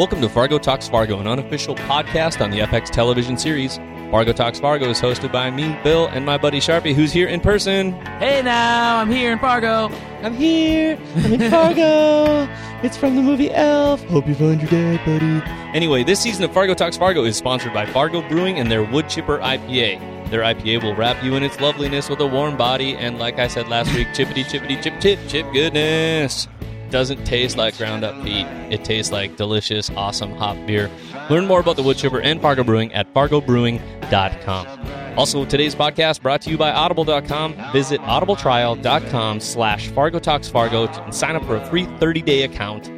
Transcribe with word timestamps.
Welcome 0.00 0.22
to 0.22 0.30
Fargo 0.30 0.58
Talks 0.58 0.88
Fargo, 0.88 1.20
an 1.20 1.26
unofficial 1.26 1.74
podcast 1.74 2.42
on 2.42 2.50
the 2.50 2.60
FX 2.60 2.88
television 2.88 3.36
series. 3.36 3.76
Fargo 4.10 4.32
Talks 4.32 4.58
Fargo 4.58 4.88
is 4.88 4.98
hosted 4.98 5.30
by 5.30 5.50
me, 5.50 5.78
Bill, 5.84 6.06
and 6.06 6.24
my 6.24 6.38
buddy 6.38 6.58
Sharpie, 6.58 6.94
who's 6.94 7.12
here 7.12 7.28
in 7.28 7.38
person. 7.38 7.92
Hey 8.18 8.40
now, 8.40 8.96
I'm 8.96 9.10
here 9.10 9.30
in 9.30 9.38
Fargo. 9.38 9.90
I'm 10.22 10.32
here. 10.32 10.98
I'm 11.16 11.34
in 11.34 11.50
Fargo. 11.50 12.48
it's 12.82 12.96
from 12.96 13.14
the 13.14 13.20
movie 13.20 13.52
Elf. 13.52 14.02
Hope 14.04 14.26
you 14.26 14.34
find 14.34 14.62
your 14.62 14.70
dad, 14.70 15.04
buddy. 15.04 15.76
Anyway, 15.76 16.02
this 16.02 16.18
season 16.18 16.44
of 16.44 16.54
Fargo 16.54 16.72
Talks 16.72 16.96
Fargo 16.96 17.24
is 17.24 17.36
sponsored 17.36 17.74
by 17.74 17.84
Fargo 17.84 18.26
Brewing 18.26 18.58
and 18.58 18.72
their 18.72 18.82
Wood 18.82 19.06
Chipper 19.10 19.36
IPA. 19.40 20.30
Their 20.30 20.40
IPA 20.40 20.82
will 20.82 20.94
wrap 20.94 21.22
you 21.22 21.36
in 21.36 21.42
its 21.42 21.60
loveliness 21.60 22.08
with 22.08 22.20
a 22.20 22.26
warm 22.26 22.56
body 22.56 22.96
and, 22.96 23.18
like 23.18 23.38
I 23.38 23.48
said 23.48 23.68
last 23.68 23.94
week, 23.94 24.08
chippity 24.14 24.44
chippity 24.44 24.82
chip 24.82 24.98
chip 24.98 25.18
chip 25.28 25.52
goodness. 25.52 26.48
Doesn't 26.90 27.24
taste 27.24 27.56
like 27.56 27.76
ground 27.78 28.04
up 28.04 28.22
peat. 28.24 28.46
It 28.70 28.84
tastes 28.84 29.12
like 29.12 29.36
delicious, 29.36 29.90
awesome 29.90 30.32
hop 30.32 30.56
beer. 30.66 30.90
Learn 31.28 31.46
more 31.46 31.60
about 31.60 31.76
the 31.76 31.82
Wood 31.82 31.96
Chipper 31.96 32.20
and 32.20 32.40
Fargo 32.40 32.64
Brewing 32.64 32.92
at 32.92 33.12
fargobrewing.com. 33.14 35.18
Also, 35.18 35.44
today's 35.44 35.74
podcast 35.74 36.22
brought 36.22 36.40
to 36.42 36.50
you 36.50 36.58
by 36.58 36.72
audible.com. 36.72 37.72
Visit 37.72 38.00
audibletrial.com 38.02 39.40
slash 39.40 39.88
Fargo 39.88 40.18
Talks 40.18 40.48
Fargo 40.48 40.86
and 40.86 41.14
sign 41.14 41.36
up 41.36 41.44
for 41.44 41.56
a 41.56 41.66
free 41.66 41.84
30-day 41.84 42.42
account 42.42 42.90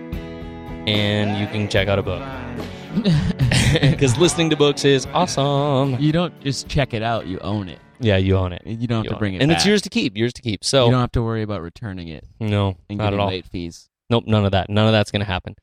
and 0.86 1.38
you 1.38 1.46
can 1.46 1.68
check 1.68 1.88
out 1.88 1.98
a 1.98 2.02
book. 2.02 2.22
Because 3.92 4.16
listening 4.18 4.50
to 4.50 4.56
books 4.56 4.84
is 4.84 5.06
awesome. 5.06 5.98
You 6.00 6.12
don't 6.12 6.38
just 6.40 6.68
check 6.68 6.94
it 6.94 7.02
out; 7.02 7.26
you 7.26 7.38
own 7.40 7.68
it. 7.68 7.78
Yeah, 8.00 8.16
you 8.16 8.36
own 8.36 8.52
it. 8.52 8.62
You 8.66 8.86
don't 8.86 8.98
have 8.98 9.04
You 9.04 9.08
to 9.10 9.14
own 9.16 9.18
bring 9.20 9.34
it, 9.34 9.42
and 9.42 9.52
it's 9.52 9.60
back. 9.62 9.68
yours 9.68 9.82
to 9.82 9.88
keep. 9.90 10.16
Yours 10.16 10.32
to 10.34 10.42
keep. 10.42 10.64
So 10.64 10.86
You 10.86 10.90
don't 10.90 11.00
have 11.00 11.12
to 11.12 11.22
worry 11.22 11.42
about 11.42 11.62
returning 11.62 12.08
it 12.08 12.24
no, 12.40 12.76
and 12.88 12.98
not 12.98 13.04
at 13.04 13.06
getting 13.10 13.20
all. 13.20 13.28
late 13.28 13.46
fees. 13.46 13.88
Nope, 14.10 14.24
none 14.26 14.44
of 14.44 14.50
that. 14.52 14.68
None 14.68 14.86
of 14.86 14.92
that's 14.92 15.10
going 15.10 15.20
to 15.20 15.26
happen. 15.26 15.54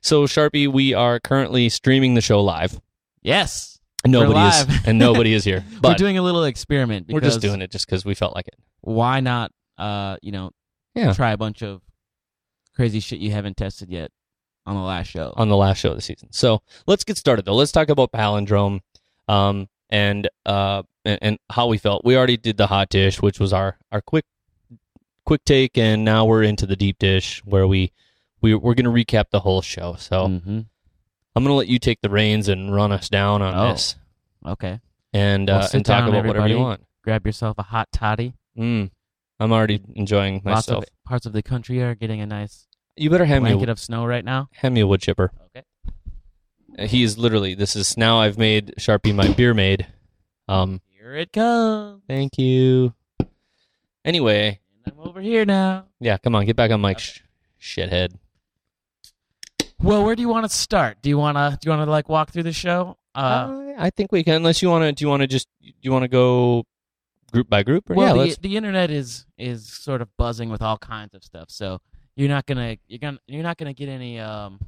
So 0.00 0.24
Sharpie, 0.24 0.66
we 0.72 0.94
are 0.94 1.18
currently 1.20 1.68
streaming 1.68 2.14
the 2.14 2.20
show 2.20 2.40
live. 2.42 2.80
Yes, 3.20 3.80
And 4.04 4.12
nobody 4.12 4.38
is, 4.40 4.66
live. 4.68 4.86
and 4.86 4.98
nobody 4.98 5.34
is 5.34 5.44
here. 5.50 5.64
But 5.80 5.88
we're 5.90 5.94
doing 5.96 6.16
a 6.18 6.22
little 6.22 6.44
experiment. 6.44 7.06
we're 7.10 7.20
just 7.20 7.40
doing 7.40 7.60
it 7.60 7.70
just 7.70 7.84
because 7.86 8.04
we 8.04 8.14
felt 8.14 8.34
like 8.34 8.46
it. 8.48 8.54
Why 8.80 9.20
not? 9.20 9.50
Uh, 9.76 10.16
you 10.22 10.30
know, 10.32 10.52
Yeah. 10.94 11.12
try 11.12 11.32
a 11.32 11.36
bunch 11.36 11.62
of 11.62 11.82
crazy 12.74 13.00
shit 13.00 13.18
you 13.18 13.32
haven't 13.32 13.56
tested 13.56 13.90
yet 13.90 14.10
on 14.68 14.74
the 14.76 14.82
last 14.82 15.08
show. 15.08 15.32
on 15.36 15.48
the 15.48 15.56
last 15.56 15.78
show 15.78 15.90
of 15.90 15.96
the 15.96 16.02
season. 16.02 16.28
So 16.30 16.62
let's 16.86 17.02
get 17.04 17.16
started 17.16 17.44
though. 17.44 17.54
Let's 17.54 17.72
talk 17.72 17.88
about 17.88 18.12
palindrome, 18.12 18.80
um, 19.26 19.68
and 19.90 20.28
uh, 20.46 20.82
and, 21.04 21.18
and 21.22 21.38
how 21.50 21.66
we 21.68 21.78
felt. 21.78 22.04
We 22.04 22.16
already 22.16 22.36
did 22.36 22.56
the 22.56 22.66
hot 22.66 22.88
dish, 22.90 23.20
which 23.22 23.40
was 23.40 23.52
our 23.52 23.78
our 23.90 24.00
quick 24.00 24.24
quick 25.24 25.44
take, 25.44 25.76
and 25.78 26.04
now 26.04 26.24
we're 26.24 26.42
into 26.42 26.66
the 26.66 26.76
deep 26.76 26.98
dish 26.98 27.42
where 27.44 27.66
we 27.66 27.92
we 28.40 28.54
we're 28.54 28.74
going 28.74 28.84
to 28.84 28.90
recap 28.90 29.30
the 29.30 29.40
whole 29.40 29.62
show. 29.62 29.96
So 29.98 30.28
hmm 30.28 30.60
I'm 31.36 31.44
going 31.44 31.52
to 31.52 31.58
let 31.58 31.68
you 31.68 31.78
take 31.78 32.00
the 32.00 32.08
reins 32.10 32.48
and 32.48 32.74
run 32.74 32.90
us 32.92 33.08
down 33.08 33.42
on 33.42 33.54
Oh. 33.54 33.72
this, 33.72 33.96
Okay, 34.44 34.80
and 35.12 35.48
Well, 35.48 35.60
uh, 35.62 35.68
and 35.72 35.84
talk 35.84 36.00
down, 36.00 36.08
about 36.10 36.26
whatever 36.26 36.48
you 36.48 36.58
want. 36.58 36.84
grab 37.02 37.24
yourself 37.26 37.58
a 37.58 37.62
hot 37.62 37.88
toddy. 37.92 38.34
Mm, 38.58 38.90
I'm 39.40 39.52
already 39.52 39.80
enjoying 39.94 40.34
Lots 40.44 40.68
myself. 40.68 40.84
of 40.84 40.90
parts 41.06 41.26
of 41.26 41.32
the 41.32 41.42
country 41.42 41.80
are 41.82 41.94
getting 41.94 42.20
a 42.20 42.26
nice 42.26 42.66
You 42.98 43.10
better 43.10 43.24
hand 43.24 43.44
me 43.44 43.50
blanket 43.50 43.68
a, 43.68 43.72
of 43.72 43.78
snow 43.78 44.04
right 44.04 44.24
now. 44.24 44.48
hand 44.52 44.74
me 44.74 44.80
a 44.80 44.86
wood 44.86 45.00
chipper. 45.00 45.30
Okay. 45.56 45.64
Uh, 46.78 46.86
He 46.86 47.02
is 47.02 47.16
literally. 47.18 47.54
This 47.54 47.76
is 47.76 47.96
now. 47.96 48.18
I've 48.20 48.38
made 48.38 48.74
Sharpie 48.78 49.14
my 49.14 49.28
beer 49.32 49.54
maid. 49.54 49.86
Um, 50.48 50.80
Here 50.98 51.14
it 51.14 51.32
comes. 51.32 52.02
Thank 52.08 52.38
you. 52.38 52.94
Anyway, 54.04 54.60
And 54.84 54.94
I'm 54.94 55.06
over 55.08 55.20
here 55.20 55.44
now. 55.44 55.86
yeah, 56.00 56.16
come 56.18 56.34
on, 56.34 56.46
get 56.46 56.56
back 56.56 56.70
on 56.70 56.80
mic, 56.80 56.98
sh- 56.98 57.20
shithead. 57.60 58.14
Well, 59.80 60.04
where 60.04 60.16
do 60.16 60.22
you 60.22 60.28
want 60.28 60.44
to 60.44 60.56
start? 60.56 60.98
Do 61.02 61.08
you 61.08 61.18
want 61.18 61.36
to 61.36 61.58
do 61.60 61.66
you 61.70 61.76
want 61.76 61.86
to 61.86 61.90
like 61.90 62.08
walk 62.08 62.30
through 62.30 62.44
the 62.44 62.52
show? 62.52 62.96
Uh, 63.14 63.18
Uh, 63.18 63.74
I 63.78 63.90
think 63.90 64.10
we 64.12 64.24
can. 64.24 64.34
Unless 64.36 64.62
you 64.62 64.70
want 64.70 64.82
to, 64.84 64.92
do 64.92 65.04
you 65.04 65.08
want 65.08 65.20
to 65.22 65.26
just, 65.26 65.46
do 65.62 65.70
you 65.82 65.92
want 65.92 66.02
to 66.04 66.08
go 66.08 66.64
group 67.32 67.48
by 67.48 67.62
group? 67.62 67.88
Or, 67.90 67.94
well, 67.94 68.16
yeah, 68.26 68.34
the, 68.34 68.40
the 68.48 68.56
internet 68.56 68.90
is 68.90 69.26
is 69.36 69.68
sort 69.68 70.00
of 70.02 70.08
buzzing 70.16 70.48
with 70.50 70.62
all 70.62 70.78
kinds 70.78 71.14
of 71.14 71.22
stuff. 71.22 71.50
So 71.50 71.80
you're 72.18 72.28
not 72.28 72.44
gonna 72.46 72.76
you're 72.86 72.98
gonna 72.98 73.18
you're 73.26 73.42
not 73.42 73.56
gonna 73.56 73.72
get 73.72 73.88
any 73.88 74.18
um 74.18 74.58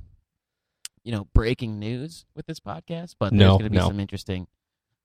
you 1.04 1.12
know 1.12 1.26
breaking 1.34 1.78
news 1.78 2.24
with 2.34 2.46
this 2.46 2.60
podcast, 2.60 3.16
but 3.18 3.30
there's 3.30 3.40
No, 3.40 3.58
gonna 3.58 3.70
be 3.70 3.76
no. 3.76 3.88
some 3.88 4.00
interesting 4.00 4.46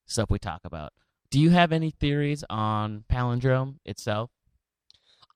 stuff 0.05 0.29
we 0.29 0.39
talk 0.39 0.61
about. 0.63 0.93
Do 1.31 1.39
you 1.39 1.49
have 1.49 1.71
any 1.71 1.89
theories 1.91 2.43
on 2.49 3.03
palindrome 3.11 3.75
itself? 3.85 4.29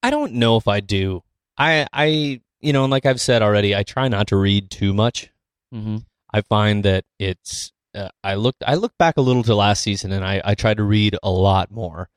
I 0.02 0.12
don't 0.12 0.34
know 0.34 0.56
if 0.56 0.68
I 0.68 0.80
do. 0.80 1.24
I, 1.58 1.88
I, 1.92 2.42
you 2.62 2.72
know, 2.72 2.84
and 2.86 2.92
like 2.92 3.06
I've 3.06 3.20
said 3.20 3.42
already, 3.42 3.76
I 3.76 3.84
try 3.84 4.08
not 4.08 4.28
to 4.28 4.38
read 4.38 4.70
too 4.72 4.94
much. 4.94 5.30
Mm-hmm. 5.74 5.98
I 6.34 6.42
find 6.42 6.86
that 6.86 7.04
it's. 7.18 7.74
Uh, 7.94 8.10
I 8.24 8.36
looked. 8.36 8.64
I 8.66 8.76
looked 8.76 8.98
back 8.98 9.18
a 9.18 9.22
little 9.22 9.44
to 9.44 9.56
last 9.56 9.82
season, 9.82 10.12
and 10.14 10.24
I, 10.24 10.42
I 10.46 10.56
tried 10.56 10.78
to 10.78 10.84
read 10.84 11.18
a 11.24 11.32
lot 11.32 11.72
more, 11.72 12.08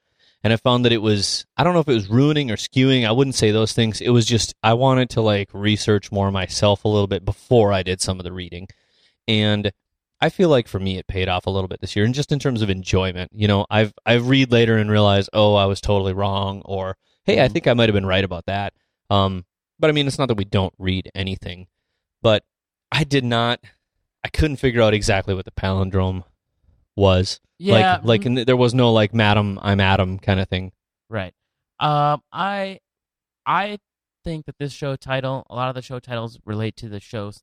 and 0.45 0.53
I 0.53 0.57
found 0.57 0.85
that 0.85 0.93
it 0.93 1.03
was. 1.03 1.47
I 1.57 1.65
don't 1.65 1.75
know 1.75 1.81
if 1.81 1.89
it 1.89 1.95
was 1.95 2.09
ruining 2.09 2.51
or 2.51 2.57
skewing. 2.57 3.07
I 3.07 3.13
wouldn't 3.13 3.35
say 3.37 3.51
those 3.51 3.73
things. 3.73 4.01
It 4.01 4.11
was 4.11 4.27
just 4.27 4.55
I 4.63 4.75
wanted 4.75 5.11
to 5.11 5.21
like 5.23 5.49
research 5.53 6.11
more 6.13 6.31
myself 6.31 6.85
a 6.85 6.89
little 6.89 7.07
bit 7.07 7.25
before 7.25 7.73
I 7.73 7.83
did 7.83 8.01
some 8.01 8.19
of 8.21 8.25
the 8.25 8.33
reading, 8.33 8.69
and 9.29 9.73
I 10.21 10.29
feel 10.29 10.49
like 10.49 10.69
for 10.69 10.79
me 10.79 10.99
it 10.99 11.07
paid 11.07 11.29
off 11.29 11.47
a 11.47 11.51
little 11.51 11.69
bit 11.69 11.81
this 11.81 11.97
year, 11.97 12.05
and 12.05 12.15
just 12.15 12.33
in 12.33 12.39
terms 12.39 12.63
of 12.63 12.71
enjoyment. 12.71 13.31
You 13.35 13.49
know, 13.49 13.67
I've 13.71 13.93
I've 14.07 14.29
read 14.29 14.53
later 14.53 14.77
and 14.79 14.91
realized, 14.91 15.31
oh, 15.33 15.55
I 15.55 15.67
was 15.67 15.81
totally 15.81 16.13
wrong, 16.13 16.63
or 16.65 16.97
hey, 17.25 17.41
I 17.43 17.49
Mhm. 17.49 17.53
think 17.53 17.67
I 17.67 17.75
might 17.75 17.89
have 17.89 17.95
been 17.95 18.07
right 18.07 18.25
about 18.25 18.47
that. 18.47 18.73
Um, 19.11 19.45
but 19.79 19.91
I 19.91 19.93
mean, 19.93 20.07
it's 20.07 20.19
not 20.19 20.29
that 20.29 20.37
we 20.37 20.45
don't 20.45 20.75
read 20.79 21.11
anything, 21.15 21.67
but 22.23 22.45
I 22.91 23.05
did 23.05 23.25
not. 23.25 23.61
I 24.25 24.29
couldn't 24.29 24.59
figure 24.59 24.83
out 24.83 24.95
exactly 24.95 25.35
what 25.35 25.45
the 25.45 25.51
palindrome 25.51 26.23
was. 26.95 27.41
Yeah, 27.63 28.01
Like, 28.03 28.05
like 28.05 28.21
mm, 28.23 28.45
there 28.47 28.57
was 28.57 28.75
no 28.75 28.93
like, 28.93 29.15
"Madam, 29.15 29.59
I'm 29.63 29.79
Adam" 29.81 30.19
kind 30.19 30.41
of 30.41 30.49
thing. 30.49 30.73
right. 31.09 31.33
Um, 31.79 32.23
I 32.33 32.81
I 33.47 33.79
think 34.25 34.47
that 34.47 34.57
this 34.59 34.73
show 34.73 34.97
title, 34.97 35.47
a 35.51 35.55
lot 35.55 35.69
of 35.69 35.75
the 35.75 35.83
show 35.83 35.99
titles 35.99 36.39
relate 36.45 36.77
to 36.77 36.89
the 36.89 37.01
shows, 37.01 37.43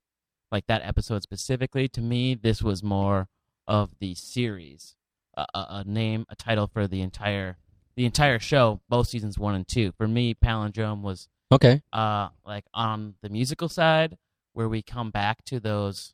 like 0.52 0.66
that 0.68 0.82
episode 0.84 1.24
specifically. 1.24 1.88
To 1.90 2.02
me, 2.02 2.36
this 2.36 2.62
was 2.62 2.84
more 2.84 3.28
of 3.68 3.92
the 4.00 4.16
series, 4.16 4.96
a, 5.38 5.46
a, 5.54 5.66
a 5.70 5.84
name, 5.86 6.26
a 6.30 6.36
title 6.36 6.68
for 6.68 6.88
the 6.88 7.02
entire 7.02 7.58
the 7.96 8.06
entire 8.06 8.40
show, 8.40 8.80
both 8.90 9.08
seasons 9.10 9.38
one 9.38 9.56
and 9.56 9.68
two. 9.68 9.92
For 9.98 10.08
me, 10.08 10.34
palindrome 10.34 11.02
was 11.02 11.28
Okay. 11.52 11.82
uh 11.94 12.30
like 12.46 12.66
on 12.74 13.16
the 13.22 13.30
musical 13.30 13.70
side 13.70 14.18
where 14.54 14.70
we 14.70 14.82
come 14.82 15.12
back 15.12 15.44
to 15.46 15.60
those 15.60 16.14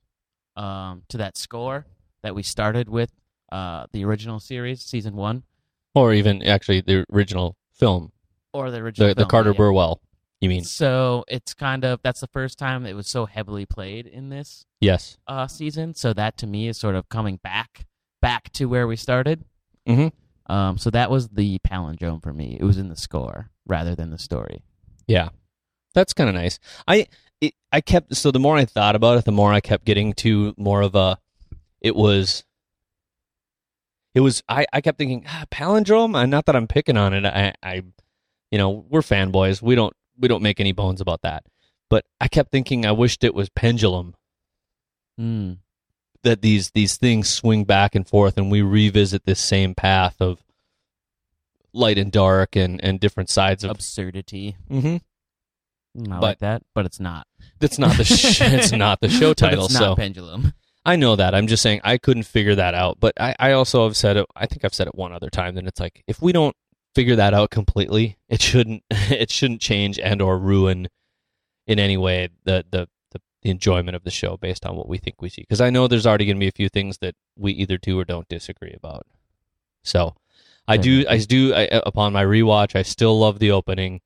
um 0.56 1.04
to 1.10 1.18
that 1.18 1.38
score 1.38 1.86
that 2.24 2.34
we 2.36 2.42
started 2.44 2.88
with 2.90 3.12
uh 3.52 3.86
the 3.94 4.04
original 4.06 4.40
series 4.40 4.82
season 4.82 5.16
1 5.16 5.44
Or 5.94 6.14
even 6.14 6.42
actually 6.44 6.82
the 6.82 7.06
original 7.14 7.56
film, 7.74 8.12
or 8.54 8.72
the 8.72 8.78
original 8.80 9.10
the 9.10 9.16
the 9.16 9.26
Carter 9.26 9.52
yeah. 9.52 9.58
Burwell. 9.58 10.02
You 10.42 10.50
mean? 10.50 10.64
so 10.64 11.24
it's 11.28 11.54
kind 11.54 11.84
of 11.86 12.02
that's 12.04 12.20
the 12.22 12.28
first 12.28 12.60
time 12.60 12.86
it 12.86 12.94
was 12.96 13.08
so 13.08 13.26
heavily 13.26 13.66
played 13.66 14.06
in 14.06 14.30
this 14.30 14.66
Yes. 14.82 15.18
uh 15.28 15.48
season 15.48 15.94
so 15.96 16.14
that 16.14 16.38
to 16.38 16.48
me 16.48 16.68
is 16.68 16.78
sort 16.78 16.96
of 16.96 17.10
coming 17.10 17.38
back 17.42 17.86
back 18.22 18.52
to 18.54 18.66
where 18.66 18.86
we 18.88 18.96
started 18.96 19.46
Mhm. 19.88 20.12
um 20.48 20.78
so 20.78 20.90
that 20.92 21.10
was 21.10 21.30
the 21.30 21.60
palindrome 21.60 22.22
for 22.22 22.34
me 22.34 22.58
it 22.60 22.64
was 22.64 22.78
in 22.78 22.90
the 22.90 22.96
score 22.96 23.50
rather 23.66 23.96
than 23.96 24.10
the 24.12 24.18
story 24.20 24.62
Yeah, 25.08 25.30
that's 25.94 26.14
kind 26.14 26.30
of 26.30 26.36
nice. 26.36 26.60
I 26.88 27.08
it, 27.42 27.54
I 27.72 27.82
kept 27.82 28.16
so 28.16 28.32
the 28.32 28.40
more 28.40 28.58
I 28.58 28.66
thought 28.66 28.96
about 28.96 29.18
it, 29.18 29.26
the 29.26 29.32
more 29.32 29.54
I 29.54 29.62
kept 29.62 29.86
getting 29.86 30.14
to 30.24 30.54
more 30.58 30.82
of 30.82 30.96
a. 30.96 31.18
It 31.82 31.96
was. 31.96 32.44
It 34.16 34.22
was 34.22 34.42
I, 34.50 34.66
I 34.74 34.82
kept 34.82 34.98
thinking 34.98 35.26
ah, 35.28 35.44
palindrome. 35.52 36.16
Uh, 36.16 36.26
Not 36.26 36.46
that 36.46 36.56
I'm 36.56 36.68
picking 36.68 36.98
on 36.98 37.14
it. 37.14 37.26
I, 37.26 37.54
I, 37.62 37.84
you 38.50 38.58
know, 38.58 38.86
we're 38.90 39.02
fanboys. 39.02 39.62
We 39.62 39.76
don't 39.76 39.94
we 40.18 40.28
don't 40.28 40.42
make 40.42 40.60
any 40.60 40.72
bones 40.72 41.02
about 41.02 41.22
that. 41.24 41.46
But 41.90 42.06
I 42.20 42.28
kept 42.30 42.50
thinking 42.52 42.86
I 42.86 42.94
wished 42.94 43.24
it 43.24 43.36
was 43.36 43.50
pendulum 43.50 44.16
mm. 45.20 45.58
that 46.24 46.42
these 46.42 46.72
these 46.72 46.98
things 46.98 47.30
swing 47.30 47.66
back 47.66 47.94
and 47.94 48.08
forth 48.08 48.38
and 48.38 48.50
we 48.50 48.62
revisit 48.62 49.26
this 49.26 49.40
same 49.40 49.76
path 49.76 50.16
of 50.22 50.42
light 51.74 51.98
and 51.98 52.12
dark 52.12 52.56
and 52.56 52.82
and 52.84 53.00
different 53.00 53.30
sides 53.30 53.64
of. 53.64 53.72
absurdity 53.72 54.56
Mhm. 54.72 55.02
Mm, 55.98 56.08
I 56.12 56.20
But- 56.20 56.22
like 56.22 56.40
that 56.40 56.64
but 56.74 56.86
it's 56.86 57.00
not 57.00 57.28
That's 57.60 57.78
not 57.78 57.98
the 57.98 58.04
sh- 58.06 58.42
it's 58.42 58.72
not 58.86 59.02
the 59.02 59.10
show 59.10 59.34
title. 59.34 59.66
it's 59.66 59.74
not 59.74 59.80
so 59.80 59.96
pendulum 59.96 60.54
I 60.86 60.96
know 60.96 61.16
that. 61.16 61.34
I'm 61.34 61.48
just 61.48 61.64
saying 61.64 61.82
I 61.84 61.98
couldn't 61.98 62.24
figure 62.24 62.56
that 62.56 62.76
out. 62.76 63.00
But 63.00 63.20
I, 63.20 63.36
I 63.40 63.52
also 63.54 63.86
have 63.86 63.98
said 63.98 64.18
it. 64.18 64.26
I 64.36 64.46
think 64.46 64.64
I've 64.64 64.74
said 64.74 64.88
it 64.88 64.96
one 64.96 65.12
other 65.12 65.30
time. 65.30 65.56
That 65.56 65.66
it's 65.66 65.80
like 65.80 66.04
if 66.08 66.22
we 66.22 66.32
don't 66.32 66.56
figure 66.94 67.16
that 67.16 67.34
out 67.34 67.50
completely, 67.50 68.18
it 68.30 68.42
shouldn't 68.42 68.84
it 68.90 69.32
shouldn't 69.32 69.62
change 69.62 70.00
and 70.00 70.22
or 70.22 70.38
ruin 70.38 70.88
in 71.66 71.80
any 71.80 71.98
way 71.98 72.30
the 72.44 72.64
the 72.70 72.88
the, 73.12 73.22
the 73.42 73.50
enjoyment 73.50 73.96
of 73.96 74.04
the 74.04 74.12
show 74.12 74.38
based 74.38 74.66
on 74.66 74.76
what 74.76 74.88
we 74.88 74.98
think 74.98 75.22
we 75.22 75.30
see. 75.30 75.42
Because 75.42 75.62
I 75.62 75.72
know 75.72 75.88
there's 75.88 76.06
already 76.06 76.26
going 76.26 76.38
to 76.38 76.40
be 76.40 76.48
a 76.48 76.52
few 76.52 76.70
things 76.70 77.00
that 77.00 77.16
we 77.36 77.52
either 77.54 77.78
do 77.78 78.00
or 78.00 78.06
don't 78.06 78.28
disagree 78.30 78.74
about. 78.76 79.08
So 79.84 80.16
I 80.68 80.78
do 80.78 81.06
I 81.10 81.18
do 81.18 81.54
I, 81.54 81.70
upon 81.72 82.14
my 82.14 82.24
rewatch 82.24 82.76
I 82.76 82.84
still 82.84 83.18
love 83.18 83.40
the 83.40 83.52
opening, 83.52 84.02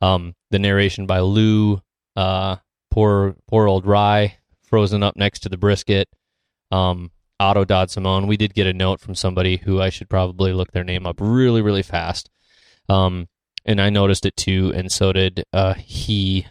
um, 0.00 0.34
the 0.50 0.58
narration 0.58 1.06
by 1.06 1.20
Lou, 1.20 1.82
uh, 2.16 2.56
poor 2.90 3.36
poor 3.46 3.68
old 3.68 3.86
Rye 3.86 4.36
frozen 4.62 5.02
up 5.02 5.16
next 5.16 5.40
to 5.40 5.50
the 5.50 5.58
brisket. 5.58 6.08
Um, 6.72 7.10
Otto 7.38 7.64
Dodd 7.64 7.90
Simone. 7.90 8.26
We 8.26 8.36
did 8.36 8.54
get 8.54 8.66
a 8.66 8.72
note 8.72 9.00
from 9.00 9.14
somebody 9.14 9.58
who 9.58 9.80
I 9.80 9.90
should 9.90 10.08
probably 10.08 10.52
look 10.52 10.72
their 10.72 10.84
name 10.84 11.06
up 11.06 11.16
really, 11.20 11.60
really 11.60 11.82
fast. 11.82 12.30
Um, 12.88 13.28
and 13.64 13.80
I 13.80 13.90
noticed 13.90 14.26
it 14.26 14.36
too, 14.36 14.72
and 14.74 14.90
so 14.90 15.12
did 15.12 15.44
uh, 15.52 15.74
he. 15.74 16.46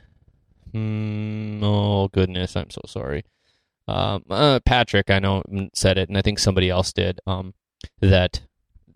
Mm, 0.74 1.62
oh 1.64 2.08
goodness, 2.10 2.56
I'm 2.56 2.70
so 2.70 2.82
sorry. 2.88 3.26
Um, 3.88 4.24
uh, 4.30 4.60
Patrick, 4.66 5.10
I 5.10 5.20
know 5.20 5.44
said 5.74 5.98
it, 5.98 6.08
and 6.08 6.18
I 6.18 6.22
think 6.22 6.40
somebody 6.40 6.70
else 6.70 6.94
did. 6.94 7.20
Um, 7.28 7.54
that 8.00 8.42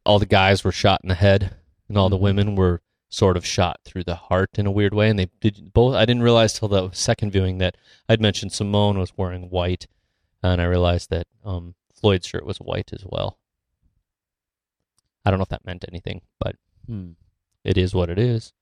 all 0.06 0.20
the 0.20 0.26
guys 0.26 0.64
were 0.64 0.72
shot 0.72 1.02
in 1.04 1.10
the 1.10 1.16
head, 1.16 1.56
and 1.90 1.98
all 1.98 2.10
the 2.10 2.18
women 2.18 2.56
were 2.56 2.82
sort 3.10 3.38
of 3.38 3.46
shot 3.46 3.80
through 3.86 4.04
the 4.04 4.16
heart 4.16 4.58
in 4.58 4.66
a 4.66 4.72
weird 4.72 4.94
way. 4.94 5.10
And 5.10 5.20
they 5.20 5.30
did 5.42 5.74
both. 5.74 5.96
I 5.96 6.06
didn't 6.06 6.24
realize 6.24 6.54
till 6.54 6.68
the 6.68 6.92
second 6.92 7.32
viewing 7.32 7.58
that 7.60 7.76
I'd 8.08 8.22
mentioned 8.22 8.52
Simone 8.52 9.00
was 9.00 9.18
wearing 9.18 9.50
white, 9.50 9.88
and 10.54 10.62
I 10.62 10.66
realized 10.66 11.10
that 11.10 11.28
um, 11.44 11.76
Floyd's 11.94 12.28
shirt 12.28 12.46
was 12.46 12.58
white 12.58 12.92
as 12.94 13.04
well. 13.06 13.38
I 15.26 15.32
don't 15.32 15.40
know 15.40 15.44
if 15.44 15.50
that 15.50 15.66
meant 15.66 15.86
anything, 15.90 16.22
but 16.40 16.56
Hmm. 16.88 17.12
it 17.64 17.78
is 17.78 17.96
what 17.96 18.10
it 18.10 18.20
is. 18.20 18.54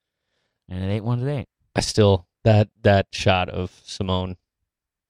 And 0.69 0.83
it 0.83 0.87
ain't 0.87 1.03
one 1.05 1.19
it 1.25 1.29
ain't. 1.31 1.49
I 1.75 1.81
still 1.81 2.27
that 2.43 2.69
that 2.81 3.07
shot 3.11 3.49
of 3.49 3.81
Simone, 3.85 4.37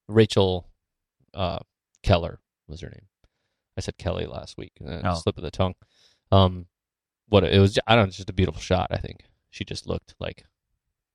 Rachel 0.08 0.68
uh, 1.32 1.58
Keller 2.02 2.40
was 2.66 2.80
her 2.80 2.88
name. 2.88 3.06
I 3.76 3.80
said 3.80 3.98
Kelly 3.98 4.26
last 4.26 4.56
week, 4.56 4.72
uh, 4.84 5.00
Oh. 5.04 5.14
slip 5.14 5.36
of 5.36 5.42
the 5.44 5.50
tongue. 5.50 5.74
Um, 6.32 6.66
what 7.28 7.44
it 7.44 7.58
was, 7.58 7.78
I 7.86 7.94
don't 7.94 8.04
know, 8.04 8.08
it's 8.08 8.16
just 8.16 8.30
a 8.30 8.34
beautiful 8.34 8.60
shot. 8.60 8.88
I 8.90 8.96
think 8.98 9.24
she 9.50 9.64
just 9.64 9.86
looked 9.86 10.14
like 10.18 10.44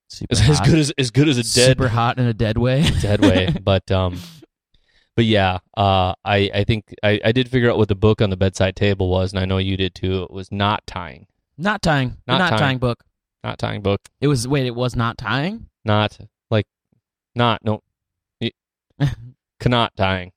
Super 0.08 0.32
as, 0.34 0.42
as 0.50 0.58
hot. 0.60 0.68
good 0.68 0.80
as 0.80 0.92
as 0.98 1.12
good 1.12 1.28
as 1.30 1.38
a 1.38 1.44
dead 1.44 1.78
Super 1.78 1.90
hot 1.90 2.18
in 2.18 2.26
a 2.26 2.34
dead 2.34 2.58
way. 2.58 2.90
dead 3.02 3.22
way. 3.22 3.54
But 3.64 3.90
um, 3.92 4.20
but 5.20 5.26
yeah, 5.26 5.60
uh, 5.76 6.14
I 6.24 6.50
I 6.54 6.64
think 6.64 6.96
I 7.04 7.20
I 7.26 7.34
did 7.34 7.50
figure 7.50 7.70
out 7.70 7.78
what 7.78 7.90
the 7.90 7.96
book 7.96 8.22
on 8.22 8.30
the 8.30 8.38
bedside 8.38 8.78
table 8.78 9.10
was, 9.10 9.34
and 9.34 9.40
I 9.42 9.44
know 9.44 9.58
you 9.58 9.76
did 9.76 9.94
too. 9.94 10.24
It 10.24 10.32
was 10.32 10.50
not 10.50 10.88
tying, 10.88 11.28
not 11.58 11.82
tying. 11.82 12.16
Not 12.26 12.38
not 12.38 12.50
tying. 12.52 12.60
tying 12.60 12.78
book. 12.78 13.04
not 13.44 13.60
tying 13.60 13.82
book, 13.82 14.00
It 14.22 14.30
was 14.30 14.48
wait, 14.48 14.66
it 14.66 14.76
was 14.76 14.96
not 14.96 15.18
tying? 15.18 15.68
not 15.84 16.18
like 16.50 16.68
not 17.36 17.66
no, 17.66 17.84
cannot 19.60 19.94
tying, 19.98 20.32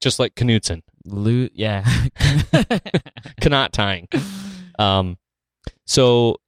just 0.00 0.18
like 0.18 0.34
Knutson, 0.34 0.82
Lo- 1.04 1.48
yeah. 1.54 1.84
cannot 3.40 3.72
tying. 3.72 4.08
Um, 4.76 5.18
so 5.84 6.38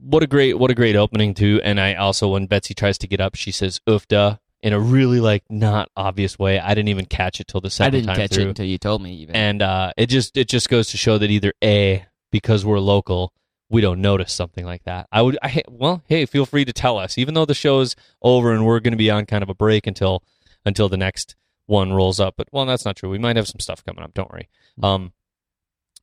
what 0.00 0.22
a 0.22 0.28
great 0.28 0.60
what 0.60 0.70
a 0.70 0.74
great 0.76 0.94
opening 0.94 1.34
too. 1.34 1.60
And 1.64 1.80
I 1.80 1.94
also 1.94 2.28
when 2.28 2.46
Betsy 2.46 2.72
tries 2.72 2.98
to 2.98 3.08
get 3.08 3.20
up, 3.20 3.34
she 3.34 3.50
says 3.50 3.80
"oofda" 3.88 4.38
in 4.64 4.72
a 4.72 4.80
really 4.80 5.20
like 5.20 5.44
not 5.48 5.88
obvious 5.96 6.36
way. 6.38 6.58
I 6.58 6.70
didn't 6.70 6.88
even 6.88 7.04
catch 7.04 7.38
it 7.40 7.46
till 7.46 7.60
the 7.60 7.70
second 7.70 7.86
I 7.86 7.90
didn't 7.98 8.06
time 8.08 8.16
catch 8.16 8.32
through. 8.34 8.46
it 8.46 8.48
until 8.48 8.66
you 8.66 8.78
told 8.78 9.00
me 9.02 9.14
even. 9.18 9.36
and 9.36 9.62
uh, 9.62 9.92
it 9.96 10.06
just 10.06 10.36
it 10.36 10.48
just 10.48 10.68
goes 10.68 10.88
to 10.88 10.96
show 10.96 11.18
that 11.18 11.30
either 11.30 11.52
a 11.62 12.04
because 12.32 12.64
we're 12.64 12.80
local 12.80 13.32
we 13.70 13.80
don't 13.80 14.00
notice 14.00 14.32
something 14.32 14.64
like 14.66 14.82
that 14.84 15.06
i 15.12 15.22
would 15.22 15.38
I, 15.42 15.62
well 15.68 16.02
hey 16.06 16.26
feel 16.26 16.44
free 16.46 16.64
to 16.66 16.72
tell 16.72 16.98
us 16.98 17.16
even 17.16 17.34
though 17.34 17.44
the 17.46 17.54
show's 17.54 17.94
over 18.22 18.52
and 18.52 18.64
we're 18.66 18.78
going 18.80 18.92
to 18.92 18.98
be 18.98 19.10
on 19.10 19.24
kind 19.26 19.42
of 19.42 19.48
a 19.48 19.54
break 19.54 19.86
until 19.86 20.22
until 20.66 20.88
the 20.88 20.96
next 20.98 21.34
one 21.66 21.92
rolls 21.92 22.18
up 22.20 22.34
but 22.36 22.46
well 22.52 22.66
that's 22.66 22.84
not 22.84 22.94
true 22.96 23.08
we 23.08 23.18
might 23.18 23.36
have 23.36 23.48
some 23.48 23.58
stuff 23.60 23.84
coming 23.84 24.02
up 24.04 24.12
don't 24.14 24.30
worry 24.30 24.48
um 24.82 25.12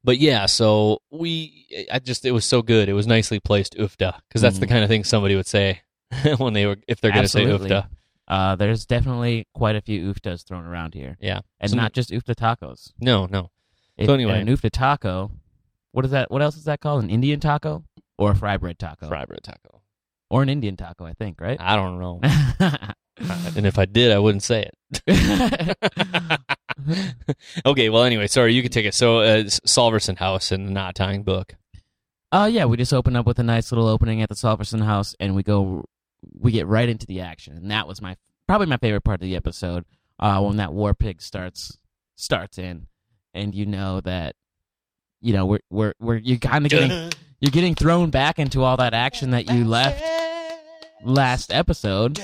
but 0.03 0.17
yeah 0.17 0.45
so 0.47 0.99
we 1.11 1.67
i 1.91 1.99
just 1.99 2.25
it 2.25 2.31
was 2.31 2.45
so 2.45 2.61
good 2.61 2.89
it 2.89 2.93
was 2.93 3.05
nicely 3.07 3.39
placed 3.39 3.75
ufda 3.77 4.15
because 4.27 4.41
that's 4.41 4.57
the 4.59 4.65
Mhm. 4.65 4.69
kind 4.69 4.83
of 4.83 4.89
thing 4.89 5.03
somebody 5.03 5.35
would 5.35 5.47
say 5.47 5.81
when 6.37 6.53
they 6.53 6.65
were 6.65 6.77
if 6.87 6.99
they're 6.99 7.11
going 7.11 7.23
to 7.23 7.29
say 7.29 7.43
Absolutely. 7.43 7.69
Uh, 8.31 8.55
there's 8.55 8.85
definitely 8.85 9.45
quite 9.53 9.75
a 9.75 9.81
few 9.81 10.09
ooftas 10.13 10.45
thrown 10.47 10.63
around 10.65 10.93
here. 10.93 11.17
yeah 11.19 11.41
And 11.59 11.71
So- 11.71 11.75
not 11.77 11.91
just 11.93 12.11
oofta 12.11 12.33
tacos. 12.33 12.93
no 12.99 13.25
no 13.25 13.51
If, 13.97 14.05
So 14.07 14.13
anyway. 14.13 14.39
an 14.41 14.47
oofta 14.47 14.69
taco, 14.71 15.31
what 15.91 16.05
is 16.05 16.11
that? 16.11 16.31
What 16.31 16.41
else 16.41 16.55
is 16.55 16.63
that 16.63 16.79
called? 16.79 17.03
An 17.03 17.09
Indian 17.09 17.39
taco 17.41 17.83
or 18.17 18.31
a 18.31 18.35
fry 18.35 18.55
bread 18.57 18.79
taco? 18.79 19.07
fry 19.07 19.25
bread 19.25 19.43
taco 19.43 19.81
Or 20.29 20.41
an 20.43 20.49
Indian 20.49 20.77
taco, 20.77 21.05
I 21.05 21.13
think, 21.13 21.41
right? 21.41 21.59
i 21.59 21.75
don't 21.75 21.99
know 21.99 22.19
and 23.57 23.65
if 23.67 23.77
i 23.77 23.85
did 23.85 24.11
i 24.13 24.17
wouldn't 24.17 24.41
say 24.43 24.63
it 24.69 24.75
okay, 27.65 27.89
well, 27.89 28.03
anyway, 28.03 28.27
sorry, 28.27 28.53
you 28.53 28.61
can 28.61 28.71
take 28.71 28.85
it. 28.85 28.93
So, 28.95 29.19
uh, 29.19 29.43
Solverson 29.43 30.17
House 30.17 30.51
and 30.51 30.67
the 30.67 30.71
Not 30.71 30.95
Tying 30.95 31.23
book. 31.23 31.55
Uh 32.31 32.49
yeah, 32.51 32.63
we 32.65 32.77
just 32.77 32.93
open 32.93 33.15
up 33.17 33.25
with 33.25 33.39
a 33.39 33.43
nice 33.43 33.71
little 33.73 33.87
opening 33.87 34.21
at 34.21 34.29
the 34.29 34.35
Solverson 34.35 34.83
house 34.85 35.13
and 35.19 35.35
we 35.35 35.43
go 35.43 35.83
we 36.33 36.51
get 36.51 36.67
right 36.67 36.87
into 36.89 37.05
the 37.05 37.21
action. 37.21 37.57
And 37.57 37.71
that 37.71 37.87
was 37.87 38.01
my 38.01 38.15
probably 38.47 38.67
my 38.67 38.77
favorite 38.77 39.01
part 39.03 39.15
of 39.21 39.25
the 39.27 39.35
episode. 39.35 39.85
Uh 40.19 40.41
when 40.41 40.57
that 40.57 40.73
war 40.73 40.93
pig 40.93 41.21
starts 41.21 41.77
starts 42.15 42.57
in 42.57 42.87
and 43.33 43.55
you 43.55 43.65
know 43.65 44.01
that 44.01 44.35
you 45.21 45.33
know, 45.33 45.45
we're 45.45 45.59
we're 45.69 45.93
we're 45.99 46.17
you're 46.17 46.37
kinda 46.39 46.67
getting 46.69 47.11
you're 47.39 47.51
getting 47.51 47.75
thrown 47.75 48.09
back 48.09 48.39
into 48.39 48.63
all 48.63 48.77
that 48.77 48.93
action 48.93 49.31
that 49.31 49.49
you 49.51 49.65
left 49.65 50.03
last 51.03 51.51
episode. 51.53 52.17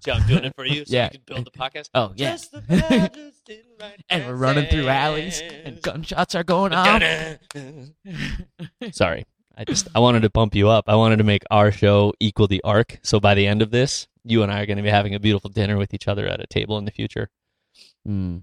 See 0.00 0.10
I'm 0.10 0.26
doing 0.26 0.44
it 0.44 0.54
for 0.54 0.64
you 0.66 0.84
so 0.84 0.94
Yeah. 0.94 1.04
you 1.12 1.18
can 1.18 1.22
build 1.26 1.46
the 1.46 1.50
podcast? 1.50 1.88
Oh 1.94 2.12
yeah. 2.16 2.32
Just 2.32 2.52
the 2.52 2.60
badges 2.60 3.40
didn't 3.46 3.64
and 4.10 4.26
we're 4.26 4.34
running 4.34 4.66
through 4.66 4.88
alleys 4.88 5.40
and 5.40 5.80
gunshots 5.82 6.34
are 6.34 6.44
going 6.44 6.72
off. 6.72 7.02
Sorry. 8.92 9.24
I 9.56 9.64
just 9.64 9.88
I 9.94 10.00
wanted 10.00 10.22
to 10.22 10.30
pump 10.30 10.54
you 10.54 10.68
up. 10.68 10.84
I 10.88 10.96
wanted 10.96 11.16
to 11.18 11.24
make 11.24 11.42
our 11.50 11.70
show 11.70 12.12
equal 12.20 12.46
the 12.48 12.62
arc. 12.64 12.98
So 13.02 13.20
by 13.20 13.34
the 13.34 13.46
end 13.46 13.62
of 13.62 13.70
this, 13.70 14.08
you 14.24 14.42
and 14.42 14.50
I 14.52 14.60
are 14.62 14.66
going 14.66 14.78
to 14.78 14.82
be 14.82 14.88
having 14.90 15.14
a 15.14 15.20
beautiful 15.20 15.50
dinner 15.50 15.76
with 15.76 15.94
each 15.94 16.08
other 16.08 16.26
at 16.26 16.40
a 16.40 16.46
table 16.46 16.76
in 16.78 16.84
the 16.84 16.90
future. 16.90 17.30
Mm. 18.08 18.42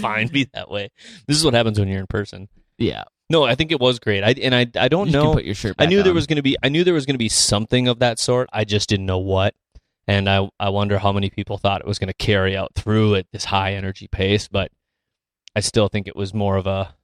Fine, 0.00 0.28
be 0.28 0.48
that 0.54 0.70
way. 0.70 0.90
This 1.26 1.36
is 1.36 1.44
what 1.44 1.54
happens 1.54 1.78
when 1.78 1.88
you're 1.88 2.00
in 2.00 2.06
person. 2.06 2.48
yeah. 2.78 3.04
No, 3.30 3.42
I 3.44 3.54
think 3.54 3.72
it 3.72 3.80
was 3.80 3.98
great. 3.98 4.22
I 4.22 4.32
and 4.42 4.54
I 4.54 4.66
I 4.78 4.88
don't 4.88 5.06
You 5.06 5.12
know. 5.14 5.32
put 5.32 5.44
your 5.46 5.54
shirt 5.54 5.76
I 5.78 5.86
knew 5.86 6.02
there 6.02 6.12
was 6.12 6.26
going 6.26 6.36
to 6.36 6.42
be 6.42 6.58
I 6.62 6.68
knew 6.68 6.84
there 6.84 6.92
was 6.92 7.06
going 7.06 7.14
to 7.14 7.18
be 7.18 7.30
something 7.30 7.88
of 7.88 8.00
that 8.00 8.18
sort. 8.18 8.50
I 8.52 8.64
just 8.64 8.86
didn't 8.88 9.06
know 9.06 9.18
what. 9.18 9.54
And 10.06 10.28
I 10.28 10.46
I 10.60 10.68
wonder 10.68 10.98
how 10.98 11.10
many 11.10 11.30
people 11.30 11.56
thought 11.56 11.80
it 11.80 11.86
was 11.86 11.98
going 11.98 12.08
to 12.08 12.14
carry 12.14 12.54
out 12.54 12.72
through 12.74 13.14
at 13.14 13.26
this 13.32 13.46
high 13.46 13.72
energy 13.74 14.08
pace, 14.08 14.46
but 14.46 14.70
I 15.56 15.60
still 15.60 15.88
think 15.88 16.06
it 16.06 16.14
was 16.14 16.34
more 16.34 16.56
of 16.58 16.66
a 16.66 16.94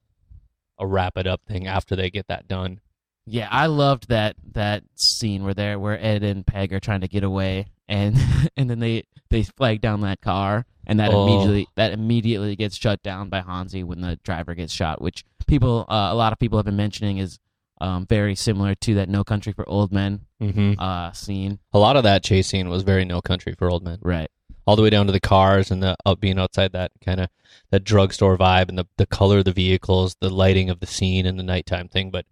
a 0.80 0.86
wrap 0.86 1.16
it 1.16 1.26
up 1.28 1.42
thing 1.46 1.68
after 1.68 1.94
they 1.94 2.10
get 2.10 2.26
that 2.28 2.48
done. 2.48 2.80
Yeah, 3.26 3.46
I 3.50 3.66
loved 3.66 4.08
that 4.08 4.34
that 4.54 4.82
scene 4.96 5.44
where 5.44 5.54
there 5.54 5.78
where 5.78 6.02
Ed 6.04 6.24
and 6.24 6.44
Peg 6.44 6.72
are 6.72 6.80
trying 6.80 7.02
to 7.02 7.08
get 7.08 7.22
away, 7.22 7.66
and 7.88 8.16
and 8.56 8.68
then 8.68 8.80
they 8.80 9.04
they 9.28 9.42
flag 9.44 9.80
down 9.80 10.00
that 10.00 10.20
car, 10.20 10.66
and 10.86 10.98
that 10.98 11.12
Oh. 11.12 11.22
immediately 11.22 11.68
that 11.76 11.92
immediately 11.92 12.56
gets 12.56 12.76
shut 12.76 13.02
down 13.04 13.28
by 13.28 13.42
Hanzee 13.42 13.84
when 13.84 14.00
the 14.00 14.16
driver 14.24 14.54
gets 14.56 14.72
shot, 14.72 15.00
which 15.00 15.24
people 15.46 15.84
uh, 15.88 16.08
a 16.10 16.14
lot 16.14 16.32
of 16.32 16.38
people 16.40 16.58
have 16.58 16.64
been 16.66 16.76
mentioning 16.76 17.18
is 17.18 17.38
um, 17.80 18.06
very 18.06 18.34
similar 18.34 18.74
to 18.74 18.94
that 18.94 19.08
No 19.08 19.22
Country 19.22 19.52
for 19.52 19.68
Old 19.68 19.92
Men 19.92 20.22
Mm-hmm. 20.40 20.80
uh, 20.80 21.12
scene. 21.12 21.58
A 21.74 21.78
lot 21.78 21.96
of 21.96 22.02
that 22.04 22.24
chase 22.24 22.46
scene 22.48 22.68
was 22.70 22.82
very 22.82 23.04
no 23.04 23.20
country 23.20 23.54
for 23.54 23.70
old 23.70 23.84
men, 23.84 23.98
Right. 24.00 24.30
All 24.70 24.76
the 24.76 24.82
way 24.82 24.90
down 24.90 25.06
to 25.06 25.12
the 25.12 25.18
cars 25.18 25.72
and 25.72 25.82
the 25.82 25.96
out 26.06 26.20
being 26.20 26.38
outside 26.38 26.70
that 26.70 26.92
kind 27.04 27.18
of 27.18 27.28
that 27.72 27.82
drugstore 27.82 28.38
vibe 28.38 28.68
and 28.68 28.78
the 28.78 28.86
the 28.98 29.06
color 29.06 29.38
of 29.38 29.44
the 29.44 29.52
vehicles, 29.52 30.14
the 30.20 30.30
lighting 30.30 30.70
of 30.70 30.78
the 30.78 30.86
scene 30.86 31.26
and 31.26 31.36
the 31.40 31.42
nighttime 31.42 31.88
thing. 31.88 32.12
But 32.12 32.24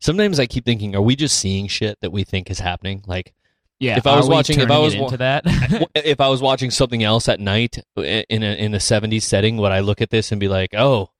sometimes 0.00 0.40
I 0.40 0.46
keep 0.46 0.64
thinking, 0.64 0.96
are 0.96 1.00
we 1.02 1.14
just 1.14 1.38
seeing 1.38 1.68
shit 1.68 1.98
that 2.00 2.10
we 2.10 2.24
think 2.24 2.50
is 2.50 2.58
happening? 2.58 3.04
Like 3.06 3.32
Yeah. 3.78 3.96
If 3.98 4.06
I 4.06 4.16
was 4.16 4.28
watching- 4.28 4.58
if 4.58 4.68
I 4.68 4.78
was 4.78 4.94
into 4.94 5.16
that, 5.18 5.42
if 5.94 6.20
I 6.20 6.28
was 6.28 6.42
watching 6.42 6.72
something 6.72 7.04
else 7.04 7.28
at 7.28 7.38
night 7.38 7.78
uh, 7.96 8.02
in 8.02 8.42
a 8.42 8.56
in 8.56 8.74
a 8.74 8.78
'70s 8.78 9.22
setting, 9.22 9.56
would 9.58 9.70
I 9.70 9.78
look 9.80 10.00
at 10.00 10.10
this 10.10 10.32
and 10.32 10.40
be 10.40 10.48
like, 10.48 10.74
"Oh, 10.74 11.10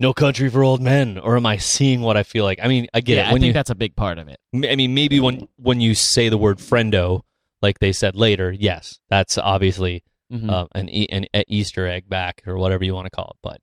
No 0.00 0.12
Country 0.12 0.50
for 0.50 0.64
Old 0.64 0.80
Men," 0.80 1.18
or 1.18 1.36
am 1.36 1.46
I 1.46 1.58
seeing 1.58 2.00
what 2.00 2.16
I 2.16 2.24
feel 2.24 2.44
like? 2.44 2.58
I 2.60 2.66
mean, 2.66 2.88
I 2.92 3.00
get 3.00 3.16
yeah, 3.18 3.22
it. 3.22 3.28
I 3.28 3.32
When 3.32 3.42
think 3.42 3.50
you, 3.50 3.52
that's 3.52 3.70
a 3.70 3.76
big 3.76 3.94
part 3.94 4.18
of 4.18 4.26
it. 4.26 4.40
I 4.52 4.74
mean, 4.74 4.94
maybe 4.94 5.20
when 5.20 5.46
when 5.58 5.80
you 5.80 5.94
say 5.94 6.28
the 6.28 6.38
word 6.38 6.58
friendo, 6.58 7.22
like 7.62 7.78
they 7.78 7.92
said 7.92 8.14
later, 8.16 8.50
yes, 8.52 8.98
that's 9.08 9.36
obviously 9.38 10.02
Mhm. 10.32 10.50
uh, 10.50 10.66
an, 10.74 10.88
e- 10.90 11.08
an 11.10 11.24
e- 11.34 11.44
Easter 11.48 11.86
egg 11.86 12.08
back 12.08 12.42
or 12.46 12.56
whatever 12.58 12.84
you 12.84 12.94
want 12.94 13.06
to 13.06 13.10
call 13.10 13.30
it. 13.30 13.36
But 13.42 13.60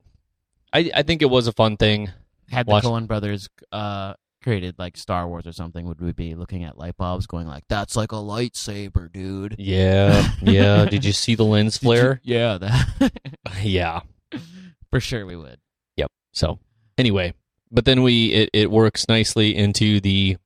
I 0.72 0.90
I 0.94 1.02
think 1.02 1.22
it 1.22 1.30
was 1.30 1.46
a 1.46 1.52
fun 1.52 1.76
thing. 1.76 2.10
Had 2.50 2.66
the 2.66 2.72
watch- 2.72 2.84
Coen 2.84 3.06
brothers 3.06 3.48
uh, 3.72 4.14
created 4.42 4.76
like 4.78 4.96
Star 4.96 5.26
Wars 5.28 5.46
or 5.46 5.52
something, 5.52 5.86
would 5.86 6.00
we 6.00 6.12
be 6.12 6.34
looking 6.34 6.64
at 6.64 6.76
light 6.78 6.96
bulbs 6.96 7.26
going 7.26 7.46
like, 7.46 7.64
"That's 7.68 7.96
like 7.96 8.12
a 8.12 8.16
lightsaber, 8.16 9.12
dude"? 9.12 9.56
Yeah, 9.58 10.28
yeah. 10.42 10.84
Did 10.86 11.04
you 11.04 11.12
see 11.12 11.34
the 11.36 11.44
lens 11.54 11.78
Did 11.78 11.82
you- 11.82 11.86
flare? 11.88 12.20
yeah, 12.24 12.58
that 12.58 13.12
yeah. 13.62 14.00
for 14.90 15.00
sure 15.00 15.24
we 15.26 15.36
would. 15.36 15.58
Yep. 15.96 16.10
So 16.32 16.58
anyway, 16.98 17.32
but 17.70 17.84
then 17.84 18.02
we 18.02 18.26
it, 18.32 18.50
it 18.52 18.70
works 18.70 19.08
nicely 19.08 19.54
into 19.56 20.00
the 20.00 20.36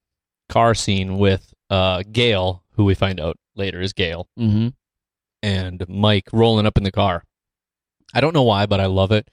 car 0.49 0.75
scene 0.75 1.19
with 1.19 1.53
uh 1.71 2.03
Gale, 2.11 2.63
who 2.81 2.87
we 2.87 2.95
find 2.95 3.21
out 3.21 3.37
later 3.57 3.79
is 3.83 3.93
Gale, 3.93 4.27
Mm-hmm. 4.39 4.69
and 5.43 5.85
Mike 5.87 6.29
rolling 6.33 6.65
up 6.65 6.79
in 6.79 6.85
the 6.85 6.91
car. 6.91 7.25
I 8.15 8.23
don't 8.23 8.33
know 8.35 8.43
why, 8.43 8.65
but 8.65 8.81
I 8.81 8.87
love 8.87 9.13
it 9.13 9.29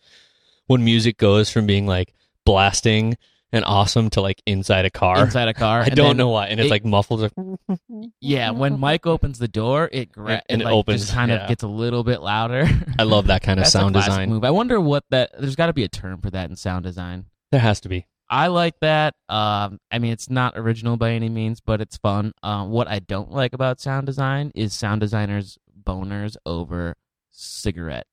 when 0.68 0.84
music 0.84 1.18
goes 1.18 1.50
from 1.50 1.66
being 1.66 1.88
like 1.88 2.14
blasting 2.46 3.16
and 3.54 3.64
awesome 3.64 4.10
to 4.10 4.20
like 4.22 4.42
inside 4.46 4.84
a 4.84 4.90
car. 4.90 5.24
inside 5.24 5.48
a 5.48 5.54
car. 5.54 5.82
I 5.86 5.90
don't 5.90 6.18
know 6.18 6.28
why, 6.28 6.48
and 6.48 6.60
it's 6.60 6.68
it- 6.68 6.72
like 6.72 6.84
muffled. 6.84 7.22
Like, 7.22 7.80
Yeah, 8.20 8.52
when 8.52 8.80
Mike 8.80 9.08
opens 9.08 9.40
the 9.40 9.48
door, 9.48 9.90
it 9.92 10.12
gra- 10.12 10.34
And- 10.34 10.42
and 10.50 10.62
it 10.62 10.64
it 10.64 10.66
like, 10.66 10.74
opens, 10.74 11.02
just 11.04 11.14
kind 11.14 11.32
yeah. 11.32 11.38
of 11.44 11.48
gets 11.48 11.64
a 11.64 11.68
little 11.70 12.04
bit 12.04 12.22
louder. 12.22 12.68
I 13.00 13.04
love 13.04 13.28
that 13.28 13.42
kind 13.44 13.60
of 13.62 13.68
sound 13.68 13.94
design. 13.94 14.30
move. 14.30 14.44
I 14.44 14.52
wonder 14.52 14.82
what 14.82 15.06
that. 15.12 15.32
There's 15.40 15.56
got 15.56 15.68
to 15.68 15.74
be 15.74 15.86
a 15.86 15.88
term 15.88 16.20
for 16.22 16.30
that 16.32 16.50
in 16.50 16.58
sound 16.58 16.84
design. 16.84 17.26
There 17.52 17.62
has 17.62 17.80
to 17.82 17.90
be. 17.90 18.06
I 18.30 18.48
like 18.48 18.80
that. 18.82 19.16
Um, 19.30 19.80
I 19.92 20.00
mean, 20.00 20.12
it's 20.12 20.30
not 20.30 20.58
original 20.58 20.98
by 20.98 21.12
any 21.12 21.30
means, 21.30 21.62
but 21.62 21.80
it's 21.82 21.98
fun. 21.98 22.34
Um, 22.44 22.72
what 22.72 22.88
I 22.88 23.00
don't 23.00 23.32
like 23.32 23.54
about 23.54 23.80
sound 23.80 24.06
design 24.06 24.52
is 24.56 24.74
sound 24.74 25.02
designers 25.02 25.58
boners 25.84 26.36
over 26.46 26.96
cigarette 27.32 28.08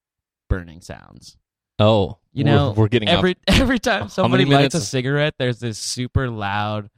burning 0.49 0.81
sounds. 0.81 1.37
Oh, 1.81 2.19
You 2.33 2.45
we're- 2.45 2.57
know, 2.57 2.71
we're, 2.77 2.89
getting 2.89 3.09
off- 3.09 3.19
every 3.19 3.37
every 3.49 3.79
time 3.81 4.09
somebody 4.09 4.45
lights 4.45 4.75
a 4.77 4.81
cigarette, 4.81 5.35
there's 5.39 5.59
this 5.59 5.79
super 5.79 6.31
loud 6.31 6.89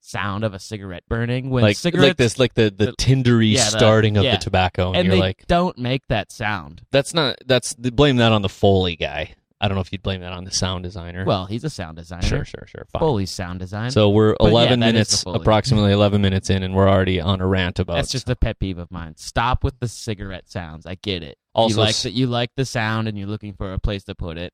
sound 0.00 0.44
of 0.44 0.52
a 0.52 0.58
cigarette 0.58 1.04
burning. 1.08 1.48
When 1.48 1.62
like 1.62 1.76
cigarettes 1.76 2.06
like 2.08 2.16
this, 2.18 2.38
like 2.38 2.52
the 2.54 2.64
the 2.64 2.86
the- 2.86 2.92
tindery 2.98 3.52
yeah, 3.52 3.64
the- 3.64 3.78
starting 3.78 4.18
of 4.18 4.24
yeah. 4.24 4.32
the 4.32 4.42
tobacco, 4.42 4.88
and, 4.88 4.96
and 4.96 5.06
you're 5.06 5.14
they 5.16 5.20
like, 5.20 5.46
don't 5.46 5.78
make 5.78 6.06
that 6.08 6.30
sound. 6.30 6.82
that's 6.90 7.14
not 7.14 7.36
that's 7.46 7.72
blame 7.74 8.16
that 8.16 8.32
on 8.32 8.42
the 8.42 8.48
Foley 8.50 8.96
guy. 8.96 9.34
I 9.62 9.68
don't 9.68 9.76
know 9.76 9.80
if 9.80 9.92
you'd 9.92 10.02
blame 10.02 10.20
that 10.22 10.32
on 10.32 10.42
the 10.44 10.50
sound 10.50 10.82
designer. 10.82 11.24
Well, 11.24 11.46
he's 11.46 11.62
a 11.62 11.70
sound 11.70 11.96
designer. 11.96 12.22
sure, 12.26 12.44
sure, 12.44 12.66
sure. 12.66 12.84
Fine. 12.92 12.98
Foley's 13.00 13.30
sound 13.30 13.60
design. 13.60 13.92
So 13.92 14.10
we're 14.10 14.34
But 14.38 14.46
yeah, 14.46 14.50
11 14.50 14.80
that 14.80 14.88
is 14.88 14.92
minutes, 14.92 15.10
the 15.18 15.24
Foley. 15.24 15.36
approximately 15.40 15.92
11 15.92 16.20
minutes 16.20 16.50
in, 16.50 16.62
and 16.64 16.74
we're 16.74 16.88
already 16.88 17.20
on 17.20 17.40
a 17.40 17.46
rant 17.46 17.78
about. 17.78 17.94
That's 17.94 18.10
just 18.10 18.28
a 18.28 18.34
pet 18.36 18.58
peeve 18.58 18.78
of 18.78 18.90
mine. 18.90 19.14
Stop 19.16 19.62
with 19.62 19.78
the 19.78 19.86
cigarette 19.88 20.50
sounds. 20.50 20.84
I 20.84 20.96
get 20.96 21.22
it. 21.22 21.38
Also 21.54 21.74
you 21.76 21.80
like 21.80 21.88
s- 21.90 22.02
that. 22.02 22.12
You 22.12 22.26
like 22.26 22.50
the 22.56 22.64
sound, 22.64 23.06
and 23.06 23.16
you're 23.16 23.28
looking 23.28 23.54
for 23.54 23.72
a 23.72 23.78
place 23.78 24.02
to 24.04 24.14
put 24.16 24.36
it. 24.36 24.52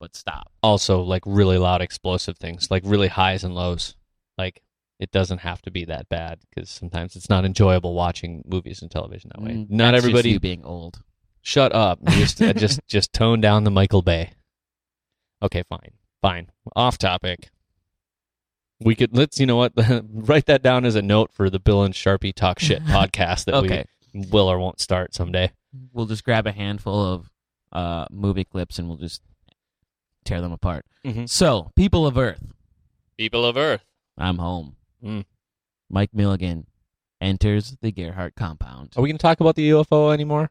But 0.00 0.14
stop. 0.14 0.52
also 0.62 1.00
like 1.02 1.24
really 1.26 1.58
loud, 1.58 1.82
explosive 1.82 2.38
things, 2.38 2.70
like 2.70 2.84
really 2.86 3.08
highs 3.08 3.42
and 3.42 3.52
lows. 3.56 3.96
Like 4.38 4.62
it 5.00 5.10
doesn't 5.10 5.38
have 5.38 5.60
to 5.62 5.72
be 5.72 5.84
that 5.86 6.08
bad 6.08 6.38
because 6.48 6.70
sometimes 6.70 7.16
it's 7.16 7.28
not 7.28 7.44
enjoyable 7.44 7.94
watching 7.94 8.44
movies 8.46 8.82
and 8.82 8.90
television 8.92 9.30
that 9.34 9.42
way. 9.42 9.50
Mm, 9.50 9.70
not 9.70 9.90
that's 9.92 9.96
just 9.96 10.04
everybody. 10.04 10.30
you 10.30 10.38
being 10.38 10.64
old. 10.64 11.02
Shut 11.48 11.74
up. 11.74 11.98
Just 12.10 12.42
uh, 12.42 12.52
just 12.52 12.78
just 12.88 13.10
tone 13.14 13.40
down 13.40 13.64
the 13.64 13.70
Michael 13.70 14.02
Bay. 14.02 14.32
Okay, 15.42 15.62
fine, 15.66 15.92
fine. 16.20 16.50
Off 16.76 16.98
topic. 16.98 17.48
We 18.80 18.94
could 18.94 19.16
let's 19.16 19.40
you 19.40 19.46
know 19.46 19.56
what 19.56 19.72
write 20.12 20.44
that 20.44 20.62
down 20.62 20.84
as 20.84 20.94
a 20.94 21.00
note 21.00 21.32
for 21.32 21.48
the 21.48 21.58
Bill 21.58 21.84
and 21.84 21.94
Sharpie 21.94 22.34
talk 22.34 22.58
shit 22.58 22.84
podcast 22.84 23.46
that 23.46 23.54
Okay, 23.54 23.86
we 24.12 24.26
will 24.30 24.46
or 24.46 24.58
won't 24.58 24.78
start 24.78 25.14
someday. 25.14 25.50
we'll 25.94 26.04
just 26.04 26.22
grab 26.22 26.46
a 26.46 26.52
handful 26.52 27.02
of 27.02 27.30
uh, 27.72 28.04
movie 28.10 28.44
clips 28.44 28.78
and 28.78 28.86
we'll 28.86 28.98
just 28.98 29.22
tear 30.26 30.42
them 30.42 30.52
apart. 30.52 30.84
Mhm. 31.06 31.30
So, 31.30 31.70
people 31.76 32.06
of 32.06 32.18
Earth, 32.18 32.44
People 33.16 33.46
of 33.46 33.56
Earth. 33.56 33.86
I'm 34.18 34.36
home. 34.36 34.76
Mm. 35.02 35.24
Mike 35.88 36.10
Milligan 36.12 36.66
enters 37.22 37.74
the 37.80 37.90
Gerhardt 37.90 38.34
compound. 38.34 38.92
Are 38.96 39.02
we 39.02 39.08
going 39.08 39.16
to 39.16 39.22
talk 39.22 39.40
about 39.40 39.54
the 39.56 39.70
UFO 39.70 40.12
anymore? 40.12 40.50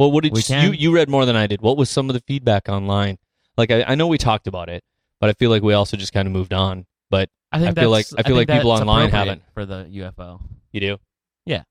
Well, 0.00 0.10
what 0.10 0.24
did 0.24 0.32
you, 0.48 0.56
you 0.62 0.72
you 0.72 0.94
read 0.94 1.10
more 1.10 1.26
than 1.26 1.36
I 1.36 1.46
did? 1.46 1.60
What 1.60 1.76
was 1.76 1.90
some 1.90 2.08
of 2.08 2.14
the 2.14 2.20
feedback 2.20 2.70
online? 2.70 3.18
Like 3.58 3.70
I, 3.70 3.82
I 3.82 3.94
know 3.96 4.06
we 4.06 4.16
talked 4.16 4.46
about 4.46 4.70
it, 4.70 4.82
but 5.20 5.28
I 5.28 5.34
feel 5.34 5.50
like 5.50 5.62
we 5.62 5.74
also 5.74 5.96
just 5.98 6.14
kind 6.14 6.26
of 6.26 6.32
moved 6.32 6.54
on. 6.54 6.86
But 7.10 7.28
I 7.52 7.58
think 7.58 7.76
I 7.76 7.82
feel 7.82 7.90
like- 7.90 8.06
I 8.16 8.22
feel 8.22 8.34
like 8.36 8.48
people 8.48 8.70
online 8.70 9.10
haven't. 9.10 9.42
for 9.52 9.66
the 9.66 9.84
UFO. 9.92 10.40
you 10.72 10.80
do, 10.80 10.96
Yeah. 11.44 11.64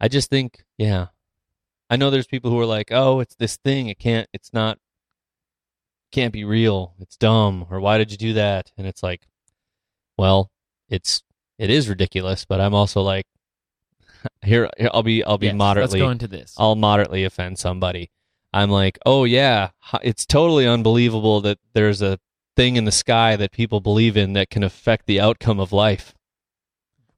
I 0.00 0.08
just 0.08 0.28
think, 0.28 0.64
yeah, 0.76 1.06
I 1.88 1.96
know 1.96 2.10
there's 2.10 2.26
people 2.26 2.50
who 2.50 2.58
are 2.58 2.66
like, 2.66 2.90
oh, 2.90 3.20
it's 3.20 3.36
this 3.36 3.56
thing. 3.58 3.88
It 3.88 3.98
can't. 4.00 4.28
It's 4.32 4.52
not. 4.52 4.78
Can't 6.10 6.32
be 6.32 6.42
real. 6.44 6.94
It's 6.98 7.16
dumb. 7.16 7.66
Or 7.70 7.78
why 7.80 7.98
did 7.98 8.10
you 8.10 8.16
do 8.18 8.32
that? 8.32 8.72
And 8.76 8.86
it's 8.88 9.02
like, 9.04 9.28
well, 10.18 10.50
it's 10.88 11.22
it 11.58 11.70
is 11.70 11.88
ridiculous. 11.88 12.44
But 12.44 12.60
I'm 12.60 12.74
also 12.74 13.02
like, 13.02 13.26
here, 14.42 14.70
here 14.76 14.90
I'll 14.92 15.02
be 15.02 15.24
I'll 15.24 15.38
be 15.38 15.46
Yes, 15.46 15.54
moderately 15.54 16.00
Let's 16.00 16.06
go 16.06 16.10
into 16.10 16.28
this. 16.28 16.54
I'll 16.58 16.76
moderately 16.76 17.24
offend 17.24 17.58
somebody. 17.58 18.10
I'm 18.52 18.70
like, 18.70 18.98
oh 19.06 19.24
yeah, 19.24 19.70
it's 20.02 20.26
totally 20.26 20.66
unbelievable 20.66 21.40
that 21.42 21.58
there's 21.72 22.02
a 22.02 22.18
thing 22.56 22.76
in 22.76 22.84
the 22.84 22.92
sky 22.92 23.36
that 23.36 23.52
people 23.52 23.80
believe 23.80 24.16
in 24.16 24.32
that 24.32 24.50
can 24.50 24.62
affect 24.62 25.06
the 25.06 25.20
outcome 25.20 25.60
of 25.60 25.72
life. 25.72 26.14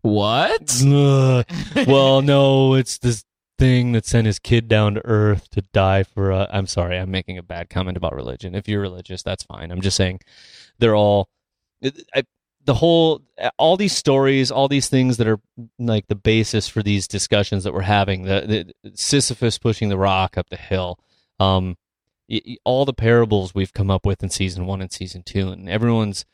what? 0.03 0.83
Ugh. 0.85 1.45
well, 1.87 2.23
no, 2.23 2.75
it's 2.75 2.99
this 2.99 3.25
thing 3.59 3.93
that 3.93 4.05
sent 4.05 4.27
his 4.27 4.39
kid 4.39 4.69
down 4.69 4.95
to 4.95 5.07
Earth 5.07 5.49
to 5.51 5.63
die 5.73 6.03
for. 6.03 6.33
i 6.33 6.47
I'm 6.51 6.67
sorry, 6.67 6.99
I'm 6.99 7.11
making 7.11 7.39
a 7.39 7.43
bad 7.43 7.71
comment 7.71 7.97
about 7.97 8.15
religion. 8.15 8.55
If 8.55 8.69
you're 8.69 8.81
religious, 8.81 9.23
that's 9.23 9.45
fine. 9.45 9.71
I'm 9.71 9.81
just 9.81 9.97
saying 9.97 10.21
they're 10.79 10.97
all. 10.97 11.29
I, 12.15 12.25
the 12.65 12.75
whole, 12.75 13.21
all 13.59 13.77
these 13.77 13.97
stories, 13.97 14.51
all 14.51 14.69
these 14.69 14.89
things 14.89 15.17
that 15.17 15.27
are 15.27 15.41
like 15.79 16.07
the 16.07 16.15
basis 16.15 16.69
for 16.69 16.83
these 16.83 17.09
discussions 17.09 17.65
that 17.65 17.75
we're 17.75 17.83
having. 17.83 18.23
The, 18.23 18.73
the 18.83 18.93
Sisyphus 18.95 19.59
pushing 19.59 19.89
the 19.89 19.99
rock 19.99 20.39
up 20.39 20.49
the 20.49 20.57
hill. 20.57 20.99
Um, 21.41 21.77
all 22.65 22.85
the 22.85 22.95
parables 22.95 23.55
we've 23.55 23.73
come 23.73 23.91
up 23.91 24.07
with 24.07 24.23
in 24.23 24.31
season 24.31 24.67
one 24.67 24.81
and 24.81 24.93
season 24.93 25.23
two, 25.23 25.49
and 25.49 25.69
everyone's 25.69 26.25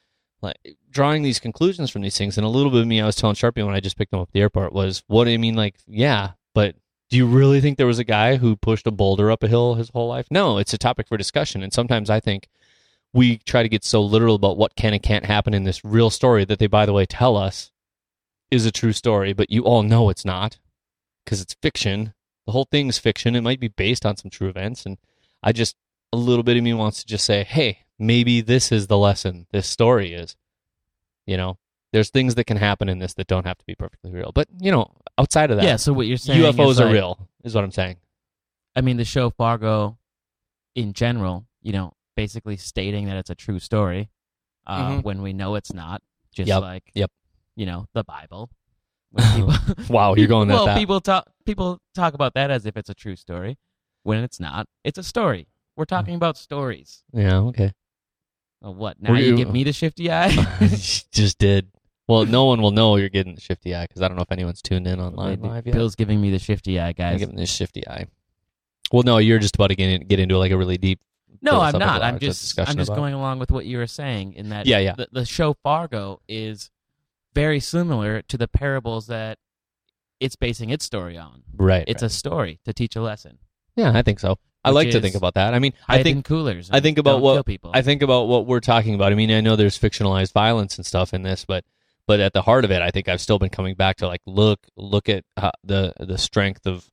like 0.42 0.56
drawing 0.90 1.22
these 1.22 1.40
conclusions 1.40 1.90
from 1.90 2.02
these 2.02 2.16
things. 2.16 2.36
And 2.36 2.44
a 2.44 2.50
little 2.50 2.70
bit 2.70 2.82
of 2.82 2.86
me, 2.86 3.00
I 3.00 3.06
was 3.06 3.16
telling 3.16 3.36
Sharpie 3.36 3.64
when 3.64 3.74
I 3.74 3.80
just 3.80 3.96
picked 3.96 4.12
him 4.12 4.20
up 4.20 4.28
at 4.28 4.32
the 4.32 4.40
airport, 4.40 4.72
was 4.72 5.02
what 5.06 5.24
do 5.24 5.30
you 5.30 5.38
mean? 5.38 5.54
Like, 5.54 5.76
yeah, 5.86 6.32
but 6.54 6.76
do 7.10 7.16
you 7.16 7.26
really 7.26 7.60
think 7.60 7.78
there 7.78 7.86
was 7.86 7.98
a 7.98 8.04
guy 8.04 8.36
who 8.36 8.56
pushed 8.56 8.86
a 8.86 8.90
boulder 8.90 9.30
up 9.30 9.42
a 9.42 9.48
hill 9.48 9.74
his 9.74 9.90
whole 9.90 10.08
life? 10.08 10.26
No, 10.30 10.58
it's 10.58 10.74
a 10.74 10.78
topic 10.78 11.08
for 11.08 11.16
discussion. 11.16 11.62
And 11.62 11.72
sometimes 11.72 12.10
I 12.10 12.20
think 12.20 12.48
we 13.12 13.38
try 13.38 13.62
to 13.62 13.68
get 13.68 13.84
so 13.84 14.02
literal 14.02 14.34
about 14.34 14.56
what 14.58 14.76
can 14.76 14.92
and 14.92 15.02
can't 15.02 15.24
happen 15.24 15.54
in 15.54 15.64
this 15.64 15.84
real 15.84 16.10
story 16.10 16.44
that 16.44 16.58
they, 16.58 16.66
by 16.66 16.86
the 16.86 16.92
way, 16.92 17.06
tell 17.06 17.36
us 17.36 17.70
is 18.50 18.66
a 18.66 18.72
true 18.72 18.92
story, 18.92 19.32
but 19.32 19.50
you 19.50 19.62
all 19.64 19.82
know 19.82 20.08
it's 20.10 20.24
not 20.24 20.58
because 21.24 21.40
it's 21.40 21.54
fiction. 21.54 22.14
The 22.46 22.52
whole 22.52 22.66
thing's 22.70 22.98
fiction. 22.98 23.34
It 23.36 23.42
might 23.42 23.60
be 23.60 23.68
based 23.68 24.06
on 24.06 24.16
some 24.16 24.30
true 24.30 24.48
events. 24.48 24.86
And 24.86 24.98
I 25.42 25.52
just, 25.52 25.76
a 26.12 26.16
little 26.16 26.42
bit 26.42 26.56
of 26.56 26.62
me 26.62 26.72
wants 26.72 27.00
to 27.00 27.06
just 27.06 27.24
say, 27.26 27.44
hey, 27.44 27.80
maybe 27.98 28.40
this 28.40 28.72
is 28.72 28.86
the 28.86 28.96
lesson 28.96 29.46
this 29.52 29.66
story 29.66 30.14
is. 30.14 30.36
You 31.26 31.36
know, 31.36 31.58
there's 31.92 32.08
things 32.10 32.36
that 32.36 32.44
can 32.44 32.56
happen 32.56 32.88
in 32.88 32.98
this 32.98 33.14
that 33.14 33.26
don't 33.26 33.44
have 33.46 33.58
to 33.58 33.66
be 33.66 33.74
perfectly 33.74 34.10
real. 34.12 34.32
But, 34.34 34.48
you 34.60 34.72
know, 34.72 34.90
outside 35.18 35.50
of 35.50 35.58
that, 35.58 35.64
Yeah. 35.64 35.76
So 35.76 35.92
what 35.92 36.06
you're 36.06 36.16
saying? 36.16 36.40
UFOs 36.40 36.70
is 36.72 36.80
are 36.80 36.84
like- 36.86 36.94
real, 36.94 37.28
is 37.44 37.54
what 37.54 37.64
I'm 37.64 37.72
saying. 37.72 37.96
I 38.74 38.80
mean, 38.80 38.96
the 38.96 39.04
show 39.04 39.28
Fargo, 39.28 39.98
in 40.74 40.92
general, 40.94 41.46
you 41.60 41.72
know, 41.72 41.92
basically 42.18 42.56
stating 42.56 43.06
that 43.06 43.16
it's 43.16 43.30
a 43.30 43.34
true 43.36 43.60
story, 43.60 44.10
uh, 44.66 44.90
Mhm. 44.98 45.04
when 45.04 45.22
we 45.22 45.32
know 45.32 45.54
it's 45.54 45.72
not. 45.72 46.02
Just 46.32 46.48
Yep, 46.48 46.60
like, 46.62 46.90
yep. 46.94 47.10
you 47.54 47.64
know, 47.64 47.86
the 47.94 48.02
Bible. 48.02 48.50
People, 49.34 49.54
Wow, 49.88 50.14
you're 50.16 50.26
going 50.26 50.48
that 50.48 50.54
well, 50.64 50.76
people 50.76 51.00
talk 51.00 51.24
people 51.46 51.80
talk 51.94 52.12
about 52.14 52.34
that 52.34 52.50
as 52.50 52.66
if 52.66 52.76
it's 52.76 52.90
a 52.90 52.94
true 52.94 53.14
story, 53.16 53.56
when 54.02 54.22
it's 54.24 54.38
not. 54.40 54.66
It's 54.84 54.98
a 54.98 55.02
story. 55.04 55.46
We're 55.76 55.84
talking 55.86 56.14
about 56.16 56.36
stories. 56.36 57.04
Yeah, 57.12 57.38
okay. 57.50 57.72
Oh, 58.62 58.72
what 58.72 59.00
now? 59.00 59.10
Were 59.12 59.16
You 59.18 59.30
you- 59.30 59.36
give 59.36 59.52
me 59.52 59.62
the 59.64 59.72
shifty 59.72 60.10
eye. 60.10 60.28
just 61.12 61.38
did. 61.38 61.70
Well, 62.08 62.26
no 62.26 62.46
one 62.46 62.60
will 62.60 62.70
know 62.72 62.96
you're 62.96 63.08
getting 63.10 63.34
the 63.36 63.40
shifty 63.40 63.74
eye 63.76 63.86
because 63.86 64.02
I 64.02 64.08
don't 64.08 64.16
know 64.16 64.22
if 64.24 64.32
anyone's 64.32 64.60
tuned 64.62 64.86
in 64.88 64.98
online 64.98 65.40
Maybe. 65.40 65.48
live 65.54 65.66
yet. 65.66 65.74
Bill's 65.74 65.94
giving 65.94 66.20
me 66.20 66.30
the 66.30 66.38
shifty 66.40 66.80
eye, 66.80 66.88
I'm 66.88 66.94
guys. 66.94 67.18
giving 67.20 67.36
this 67.36 67.52
shifty 67.54 67.86
eye. 67.86 68.06
Well, 68.90 69.02
no, 69.04 69.18
you're 69.18 69.38
just 69.38 69.54
about 69.54 69.68
to 69.68 69.76
get, 69.76 69.88
in, 69.90 70.06
get 70.06 70.18
into 70.18 70.36
like 70.38 70.50
a 70.50 70.56
really 70.56 70.78
deep. 70.78 71.00
No, 71.40 71.60
I'm 71.60 71.78
not. 71.78 72.02
I'm 72.02 72.18
just 72.18 72.58
I'm 72.58 72.76
just 72.76 72.88
about 72.88 72.96
going 72.96 73.14
along 73.14 73.38
with 73.38 73.50
what 73.50 73.66
you 73.66 73.78
were 73.78 73.86
saying 73.86 74.34
in 74.34 74.48
that 74.50 74.66
Yeah, 74.66 74.78
yeah. 74.78 74.94
The, 74.96 75.08
the 75.12 75.24
show 75.24 75.54
Fargo 75.62 76.20
is 76.28 76.70
very 77.34 77.60
similar 77.60 78.22
to 78.22 78.36
the 78.36 78.48
parables 78.48 79.06
that 79.06 79.38
it's 80.20 80.36
basing 80.36 80.70
its 80.70 80.84
story 80.84 81.16
on. 81.16 81.42
Right. 81.54 81.84
It's 81.86 82.02
right. 82.02 82.10
a 82.10 82.14
story 82.14 82.60
to 82.64 82.72
teach 82.72 82.96
a 82.96 83.02
lesson. 83.02 83.38
yeah, 83.76 83.92
I 83.94 84.02
think 84.02 84.18
so. 84.18 84.38
I 84.64 84.70
like 84.70 84.90
to 84.90 85.00
think 85.00 85.14
about 85.14 85.34
that. 85.34 85.54
I 85.54 85.60
mean, 85.60 85.72
I 85.86 86.02
think 86.02 86.24
coolers. 86.24 86.68
I 86.70 86.80
think 86.80 86.98
about 86.98 87.20
what- 87.20 87.46
people. 87.46 87.70
I 87.72 87.82
think 87.82 88.02
about 88.02 88.28
what 88.28 88.46
we're 88.46 88.60
talking 88.60 88.94
about. 88.94 89.12
I 89.12 89.14
mean, 89.14 89.30
I 89.30 89.40
know 89.40 89.56
there's 89.56 89.78
fictionalized 89.78 90.32
violence 90.32 90.76
and 90.76 90.84
stuff 90.84 91.14
in 91.14 91.22
this, 91.22 91.44
but 91.44 91.64
but 92.06 92.20
at 92.20 92.32
the 92.32 92.42
heart 92.42 92.64
of 92.64 92.70
it, 92.70 92.82
I 92.82 92.90
think 92.90 93.08
I've 93.08 93.20
still 93.20 93.38
been 93.38 93.50
coming 93.50 93.74
back 93.74 93.98
to 93.98 94.06
like 94.06 94.22
look 94.26 94.66
look 94.76 95.08
at 95.08 95.24
how, 95.36 95.52
the 95.62 95.92
the 96.00 96.18
strength 96.18 96.66
of 96.66 96.90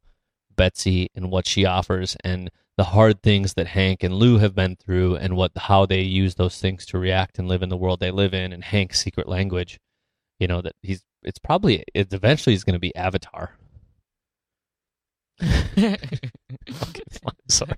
Betsy 0.56 1.10
and 1.16 1.32
what 1.32 1.48
she 1.48 1.66
offers, 1.66 2.16
and 2.24 2.52
the 2.78 2.86
hard 2.86 3.22
things 3.22 3.54
that 3.54 3.68
Hank 3.68 4.04
and 4.04 4.14
Lou 4.14 4.38
have 4.38 4.56
been 4.56 4.76
through, 4.76 5.16
and 5.16 5.36
what 5.36 5.52
how 5.56 5.86
they 5.86 6.02
use 6.02 6.36
those 6.36 6.60
things 6.60 6.86
to 6.88 6.98
react 6.98 7.40
and 7.40 7.48
live 7.48 7.64
in 7.64 7.70
the 7.70 7.78
world 7.78 8.00
they 8.00 8.12
live 8.12 8.34
in, 8.34 8.52
and 8.52 8.64
Hank's 8.64 9.00
secret 9.00 9.28
language. 9.28 9.80
You 10.40 10.48
know 10.48 10.62
that 10.62 10.74
he's 10.82 11.04
it's 11.24 11.40
probably 11.40 11.84
it's 11.94 12.14
eventually 12.14 12.54
he's 12.54 12.64
going 12.64 12.74
to 12.74 12.80
be 12.80 12.96
Avatar. 12.96 13.58
Okay, 16.68 17.04
fine. 17.12 17.36
Sorry. 17.50 17.76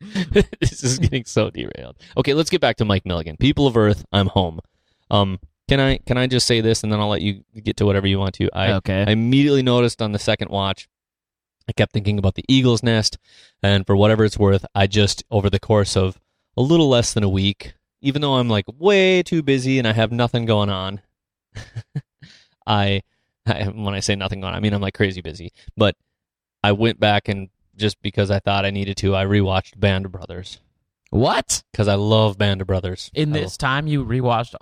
this 0.60 0.82
is 0.82 0.98
getting 0.98 1.24
so 1.24 1.50
derailed. 1.50 1.96
Okay, 2.16 2.34
let's 2.34 2.50
get 2.50 2.60
back 2.60 2.76
to 2.76 2.84
Mike 2.84 3.04
Milligan. 3.04 3.36
People 3.36 3.66
of 3.66 3.76
Earth, 3.76 4.04
I'm 4.12 4.28
home. 4.28 4.60
Um, 5.10 5.40
can 5.68 5.80
I 5.80 5.98
can 5.98 6.16
I 6.16 6.26
just 6.26 6.46
say 6.46 6.60
this 6.60 6.82
and 6.82 6.92
then 6.92 7.00
I'll 7.00 7.08
let 7.08 7.22
you 7.22 7.44
get 7.62 7.76
to 7.78 7.86
whatever 7.86 8.06
you 8.06 8.18
want 8.18 8.34
to. 8.36 8.48
I, 8.52 8.72
okay. 8.74 9.04
I 9.06 9.10
immediately 9.10 9.62
noticed 9.62 10.00
on 10.00 10.12
the 10.12 10.18
second 10.18 10.50
watch, 10.50 10.88
I 11.70 11.72
kept 11.72 11.92
thinking 11.92 12.18
about 12.18 12.34
the 12.34 12.44
Eagle's 12.48 12.82
Nest, 12.82 13.16
and 13.62 13.86
for 13.86 13.94
whatever 13.94 14.24
it's 14.24 14.36
worth, 14.36 14.66
I 14.74 14.88
just 14.88 15.22
over 15.30 15.48
the 15.48 15.60
course 15.60 15.96
of 15.96 16.18
a 16.56 16.62
little 16.62 16.88
less 16.88 17.12
than 17.14 17.22
a 17.22 17.28
week, 17.28 17.74
even 18.00 18.20
though 18.22 18.34
I'm 18.34 18.48
like 18.48 18.64
way 18.76 19.22
too 19.22 19.40
busy 19.40 19.78
and 19.78 19.86
I 19.86 19.92
have 19.92 20.10
nothing 20.10 20.46
going 20.46 20.68
on, 20.68 21.00
I, 22.66 23.02
I 23.46 23.64
when 23.66 23.94
I 23.94 24.00
say 24.00 24.16
nothing 24.16 24.40
going 24.40 24.52
on, 24.52 24.56
I 24.56 24.60
mean 24.60 24.72
I'm 24.72 24.80
like 24.80 24.94
crazy 24.94 25.20
busy. 25.20 25.52
But 25.76 25.94
I 26.64 26.72
went 26.72 26.98
back 26.98 27.28
and 27.28 27.50
just 27.76 28.02
because 28.02 28.32
I 28.32 28.40
thought 28.40 28.64
I 28.64 28.70
needed 28.70 28.96
to, 28.98 29.14
I 29.14 29.24
rewatched 29.24 29.78
Band 29.78 30.06
of 30.06 30.12
Brothers 30.12 30.58
What? 31.10 31.62
because 31.70 31.86
I 31.86 31.94
love 31.94 32.36
Band 32.36 32.60
of 32.62 32.66
Brothers. 32.66 33.12
In 33.14 33.30
this 33.30 33.56
time, 33.56 33.86
you 33.86 34.04
rewatched 34.04 34.56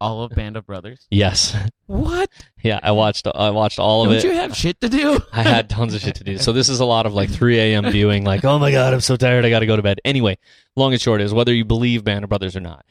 all 0.00 0.22
of 0.22 0.32
Band 0.32 0.56
of 0.56 0.66
Brothers. 0.66 1.06
Yes. 1.10 1.56
What? 1.86 2.30
yeah, 2.62 2.78
I 2.82 2.92
watched 2.92 3.26
I 3.26 3.50
watched 3.50 3.78
all 3.78 4.02
of 4.02 4.08
Don't 4.10 4.18
it. 4.18 4.24
you 4.24 4.32
have 4.32 4.56
shit 4.56 4.80
to 4.80 4.88
do? 4.88 5.20
I 5.32 5.42
had 5.42 5.68
tons 5.68 5.94
of 5.94 6.00
shit 6.00 6.14
to 6.16 6.24
do. 6.24 6.38
So 6.38 6.52
this 6.52 6.68
is 6.68 6.80
a 6.80 6.84
lot 6.84 7.04
of 7.06 7.14
like 7.14 7.30
3 7.30 7.58
a.m. 7.58 7.90
viewing, 7.90 8.24
like, 8.24 8.44
oh 8.44 8.58
my 8.58 8.70
God, 8.70 8.94
I'm 8.94 9.00
so 9.00 9.16
tired. 9.16 9.44
I 9.44 9.50
got 9.50 9.60
to 9.60 9.66
go 9.66 9.76
to 9.76 9.82
bed. 9.82 10.00
Anyway, 10.04 10.38
long 10.76 10.92
and 10.92 11.00
short 11.00 11.20
is 11.20 11.34
whether 11.34 11.52
you 11.52 11.64
believe 11.64 12.04
Band 12.04 12.24
of 12.24 12.28
Brothers 12.28 12.56
or 12.56 12.60
not, 12.60 12.84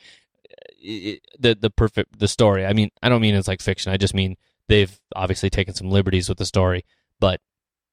it, 0.81 1.21
the, 1.39 1.55
the 1.55 1.69
perfect, 1.69 2.19
the 2.19 2.27
story, 2.27 2.65
I 2.65 2.73
mean, 2.73 2.89
I 3.01 3.09
don't 3.09 3.21
mean 3.21 3.35
it's 3.35 3.47
like 3.47 3.61
fiction. 3.61 3.91
I 3.91 3.97
just 3.97 4.13
mean 4.13 4.35
they've 4.67 4.99
obviously 5.15 5.49
taken 5.49 5.73
some 5.73 5.89
liberties 5.89 6.29
with 6.29 6.37
the 6.37 6.45
story, 6.45 6.85
but 7.19 7.41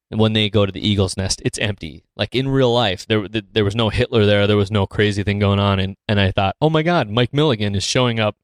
when 0.09 0.33
they 0.33 0.49
go 0.49 0.65
to 0.65 0.73
the 0.73 0.87
Eagle's 0.87 1.17
Nest, 1.17 1.43
it's 1.45 1.59
empty. 1.59 2.05
Like 2.17 2.35
in 2.35 2.49
real 2.49 2.73
life, 2.73 3.07
there, 3.07 3.27
there 3.29 3.65
was 3.65 3.75
no 3.75 3.89
Hitler 3.89 4.25
there. 4.25 4.47
There 4.47 4.57
was 4.57 4.71
no 4.71 4.87
crazy 4.87 5.23
thing 5.23 5.39
going 5.39 5.59
on. 5.59 5.81
And, 5.81 5.97
and 6.09 6.21
I 6.21 6.31
thought, 6.31 6.55
oh 6.61 6.71
my 6.71 6.83
God, 6.83 7.11
Mike 7.11 7.35
Milligan 7.35 7.75
is 7.75 7.83
showing 7.83 8.21
up 8.21 8.37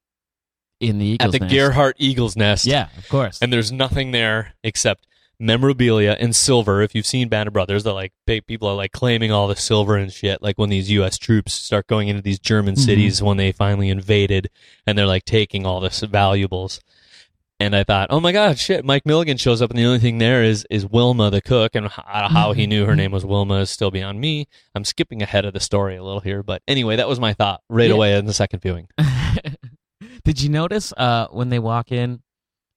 In 0.83 0.99
the 0.99 1.07
Eagles 1.07 1.27
at 1.27 1.33
the 1.33 1.39
nest. 1.47 1.55
Gerhardt 1.55 1.97
Eagle's 1.99 2.37
Nest 2.37 2.67
Yeah, 2.67 2.89
of 2.99 3.09
course. 3.09 3.39
and 3.41 3.53
there's 3.53 3.71
nothing 3.73 4.11
there 4.11 4.55
except 4.65 5.07
memorabilia 5.39 6.17
and 6.21 6.35
silver. 6.37 6.83
If 6.83 6.95
you've 6.95 7.07
seen 7.07 7.29
Band 7.29 7.47
of 7.49 7.53
Brothers, 7.53 7.83
they're 7.85 7.93
like 7.93 8.13
people 8.27 8.69
are 8.69 8.75
like 8.77 8.93
claiming 8.93 9.33
all 9.33 9.49
the 9.49 9.57
silver 9.57 9.97
and 9.97 10.13
shit. 10.13 10.41
Like 10.43 10.57
when 10.57 10.71
these 10.71 10.91
U.S. 10.91 11.19
troops 11.19 11.53
start 11.53 11.87
going 11.87 12.09
into 12.09 12.23
these 12.23 12.39
German 12.39 12.75
Mhm. 12.77 12.79
cities 12.85 13.23
when 13.23 13.37
they 13.39 13.51
finally 13.53 13.89
invaded, 13.89 14.51
and 14.87 14.97
they're 14.97 15.07
like 15.07 15.25
taking 15.25 15.67
all 15.67 15.81
this 15.81 16.01
valuables. 16.01 16.81
And 17.61 17.77
I 17.77 17.85
thought, 17.85 18.09
oh 18.11 18.19
my 18.19 18.33
god, 18.33 18.59
shit! 18.59 18.85
Mike 18.85 19.07
Milligan 19.07 19.37
shows 19.37 19.63
up, 19.63 19.71
and 19.71 19.79
the 19.79 19.85
only 19.85 20.01
thing 20.01 20.19
there 20.19 20.43
is 20.43 20.67
is 20.69 20.85
Wilma 20.85 21.31
the 21.31 21.41
cook, 21.41 21.77
and 21.77 21.87
how, 21.87 22.29
how 22.29 22.53
he 22.55 22.67
knew 22.67 22.87
her 22.87 22.97
name 22.97 23.13
was 23.13 23.25
Wilma 23.25 23.61
is 23.61 23.71
still 23.71 23.93
beyond 23.93 24.21
me. 24.21 24.49
I'm 24.75 24.85
skipping 24.85 25.23
ahead 25.23 25.45
of 25.45 25.53
the 25.55 25.61
story 25.61 25.95
a 25.97 26.03
little 26.03 26.21
here, 26.21 26.43
but 26.43 26.63
anyway, 26.67 26.97
that 26.97 27.09
was 27.09 27.21
my 27.21 27.35
thought 27.35 27.61
right 27.69 27.89
Yeah. 27.89 27.95
away 27.95 28.17
in 28.17 28.27
the 28.27 28.33
second 28.33 28.61
viewing. 28.63 28.89
Did 30.25 30.41
you 30.41 30.49
notice 30.49 30.93
uh, 30.97 31.29
when 31.31 31.49
they 31.49 31.59
walk 31.59 31.93
in, 31.93 32.23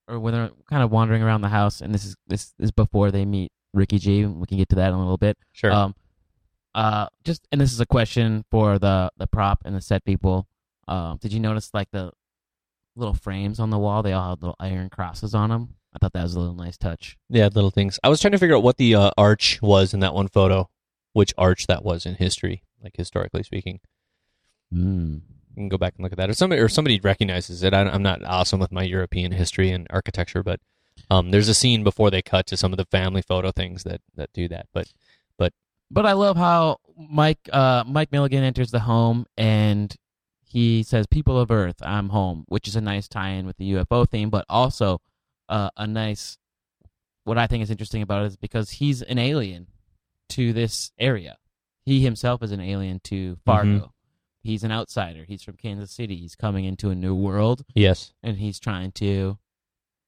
or 0.08 0.20
when 0.20 0.34
they're 0.34 0.52
kind 0.70 0.84
of 0.84 0.92
wandering 0.92 1.22
around 1.22 1.42
the 1.42 1.50
house, 1.50 1.82
and 1.82 1.94
this 1.94 2.06
is 2.06 2.16
this 2.28 2.54
is 2.60 2.72
before 2.72 3.12
they 3.12 3.26
meet 3.26 3.52
Ricky 3.74 4.00
G. 4.00 4.22
and 4.22 4.40
We 4.40 4.48
can 4.48 4.58
get 4.58 4.70
to 4.70 4.76
that 4.76 4.90
in 4.90 4.96
a 4.96 5.00
little 5.00 5.18
bit. 5.18 5.38
Sure. 5.52 5.72
Um, 5.72 5.96
uh, 6.74 7.08
just 7.24 7.48
and 7.52 7.62
this 7.62 7.72
is 7.72 7.80
a 7.80 7.86
question 7.86 8.44
for 8.52 8.80
the 8.80 9.12
the 9.18 9.28
prop 9.28 9.62
and 9.66 9.76
the 9.76 9.82
set 9.82 10.04
people. 10.04 10.48
Um, 10.88 11.18
did 11.22 11.34
you 11.34 11.40
notice 11.40 11.72
like 11.74 11.90
the 11.92 12.12
little 12.96 13.14
frames 13.14 13.60
on 13.60 13.70
the 13.70 13.80
wall? 13.80 14.04
They 14.04 14.14
all 14.14 14.32
had 14.32 14.42
little 14.42 14.58
iron 14.60 14.90
crosses 14.90 15.34
on 15.34 15.50
them. 15.50 15.76
I 15.94 15.98
thought 16.00 16.14
that 16.14 16.24
was 16.24 16.36
a 16.36 16.40
little 16.40 16.56
nice 16.56 16.78
touch. 16.78 17.18
Yeah, 17.30 17.46
little 17.54 17.72
things. 17.72 18.00
I 18.04 18.10
was 18.10 18.20
trying 18.20 18.34
to 18.34 18.38
figure 18.38 18.56
out 18.56 18.64
what 18.64 18.78
the 18.78 18.96
uh, 18.96 19.12
arch 19.18 19.62
was 19.62 19.94
in 19.94 20.02
that 20.02 20.14
one 20.14 20.28
photo, 20.28 20.70
which 21.14 21.34
arch 21.38 21.68
that 21.68 21.86
was 21.86 22.06
in 22.06 22.16
history, 22.16 22.64
like 22.84 22.98
historically 22.98 23.44
speaking. 23.44 23.80
Mm. 24.74 25.22
You 25.56 25.62
can 25.62 25.70
go 25.70 25.78
back 25.78 25.94
and 25.96 26.04
look 26.04 26.12
at 26.12 26.18
that. 26.18 26.30
If 26.30 26.36
somebody 26.36 26.62
or 26.62 26.68
somebody 26.68 27.00
recognizes 27.00 27.64
it, 27.64 27.74
I, 27.74 27.84
I'm 27.84 28.04
not 28.04 28.24
awesome 28.26 28.60
with 28.60 28.72
my 28.74 28.84
European 28.84 29.32
history 29.32 29.72
and 29.72 29.88
architecture, 29.90 30.44
but 30.44 30.60
um, 31.10 31.32
there's 31.32 31.48
a 31.48 31.54
scene 31.54 31.84
before 31.84 32.12
they 32.12 32.22
cut 32.22 32.46
to 32.48 32.58
some 32.58 32.74
of 32.74 32.78
the 32.78 32.86
family 32.86 33.22
photo 33.22 33.52
things 33.52 33.84
that 33.84 34.02
that 34.16 34.32
do 34.34 34.48
that. 34.50 34.68
But 34.74 34.92
But 35.38 35.54
but 35.90 36.06
I 36.06 36.12
love 36.14 36.36
how 36.36 36.78
Mike 36.98 37.50
uh, 37.52 37.84
Mike 37.88 38.12
Milligan 38.12 38.44
enters 38.44 38.72
the 38.72 38.82
home 38.82 39.26
and 39.38 39.96
he 40.44 40.84
says, 40.84 41.08
"People 41.08 41.40
of 41.40 41.52
Earth, 41.52 41.78
I'm 41.82 42.10
home," 42.10 42.46
which 42.48 42.68
is 42.68 42.76
a 42.76 42.82
nice 42.82 43.08
tie-in 43.08 43.46
with 43.46 43.58
the 43.58 43.74
UFO 43.74 44.10
theme, 44.10 44.30
but 44.30 44.46
also 44.50 45.02
uh, 45.48 45.70
a 45.78 45.88
nice. 45.88 46.38
What 47.24 47.38
I 47.38 47.48
think 47.48 47.64
is 47.64 47.72
interesting 47.72 48.02
about 48.02 48.24
it 48.24 48.28
is 48.28 48.38
because 48.38 48.70
he's 48.72 49.02
an 49.02 49.18
alien 49.18 49.68
to 50.30 50.54
this 50.54 50.92
area. 51.00 51.38
He 51.86 52.02
himself 52.02 52.44
is 52.44 52.52
an 52.52 52.62
alien 52.62 53.00
to 53.06 53.38
Fargo. 53.46 53.94
He's 54.46 54.64
an 54.64 54.72
outsider. 54.72 55.26
He's 55.28 55.42
from 55.42 55.56
Kansas 55.58 55.92
City. 55.92 56.16
He's 56.18 56.36
coming 56.36 56.66
into 56.66 56.92
a 56.92 56.96
new 56.96 57.16
world, 57.16 57.66
yes, 57.74 58.14
and 58.22 58.38
he's 58.38 58.60
trying 58.60 58.92
to 58.94 59.40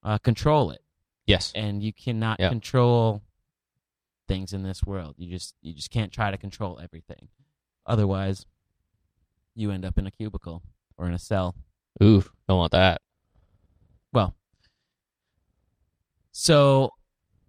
uh, 0.03 0.19
control 0.19 0.69
it 0.71 0.81
yes, 1.25 1.51
and 1.55 1.81
you 1.81 1.91
cannot 1.91 2.39
Yeah. 2.39 2.49
control 2.49 3.23
things 4.27 4.53
in 4.53 4.61
this 4.61 4.83
world. 4.83 5.15
You 5.17 5.31
just 5.31 5.55
you 5.61 5.73
just 5.73 5.89
can't 5.89 6.11
try 6.11 6.29
to 6.29 6.37
control 6.37 6.79
everything. 6.79 7.29
Otherwise, 7.85 8.45
you 9.55 9.71
end 9.71 9.83
up 9.85 9.97
in 9.97 10.05
a 10.05 10.11
cubicle 10.11 10.61
or 10.97 11.07
in 11.07 11.13
a 11.13 11.19
cell. 11.19 11.55
ooh, 12.03 12.23
don't 12.47 12.57
want 12.59 12.73
that. 12.73 13.01
Well, 14.13 14.35
so 16.31 16.91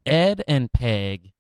Ed 0.07 0.43
and 0.49 0.73
Peg 0.73 1.33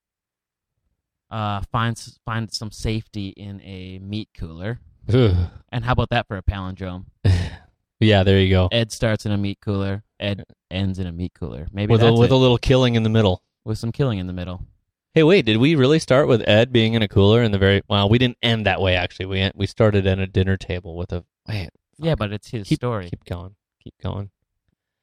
uh 1.30 1.62
finds 1.72 2.18
find 2.24 2.52
some 2.52 2.70
safety 2.70 3.28
in 3.28 3.60
a 3.62 3.98
meat 3.98 4.28
cooler. 4.36 4.80
And 5.08 5.84
how 5.84 5.92
about 5.92 6.10
that 6.10 6.26
for 6.28 6.36
a 6.36 6.42
palindrome? 6.42 7.06
yeah, 8.00 8.22
there 8.22 8.40
you 8.40 8.50
go. 8.50 8.68
Ed 8.72 8.92
starts 8.92 9.26
in 9.26 9.32
a 9.32 9.38
meat 9.38 9.58
cooler. 9.60 10.02
Ed 10.20 10.44
ends 10.70 10.98
in 10.98 11.06
a 11.06 11.12
meat 11.12 11.32
cooler. 11.34 11.66
Maybe 11.72 11.92
With 11.92 12.02
a 12.02 12.12
with 12.12 12.30
it, 12.30 12.34
a 12.34 12.36
little 12.36 12.58
killing 12.58 12.94
in 12.94 13.02
the 13.02 13.08
middle. 13.08 13.42
with 13.64 13.78
some 13.78 13.92
killing 13.92 14.18
in 14.18 14.26
the 14.26 14.32
middle. 14.32 14.66
Hey, 15.14 15.22
wait, 15.22 15.46
did 15.46 15.56
we 15.56 15.74
really 15.74 15.98
start 15.98 16.28
with 16.28 16.46
Ed 16.46 16.72
being 16.72 16.94
in 16.94 17.02
a 17.02 17.08
cooler 17.08 17.42
in 17.42 17.50
the 17.52 17.58
very? 17.58 17.82
Well, 17.88 18.08
we 18.08 18.18
didn't 18.18 18.38
end 18.42 18.66
that 18.66 18.80
way. 18.80 18.94
Actually, 18.96 19.26
we 19.26 19.50
we 19.54 19.66
started 19.66 20.06
at 20.06 20.18
a 20.18 20.26
dinner 20.26 20.56
table 20.56 20.96
with 20.96 21.12
a. 21.12 21.24
Wait, 21.48 21.70
Yeah, 21.98 22.14
but 22.14 22.32
it's 22.32 22.50
his 22.50 22.68
keep 22.68 22.76
story. 22.78 23.08
Keep 23.08 23.24
going. 23.24 23.54
Keep 23.82 23.94
going. 24.02 24.30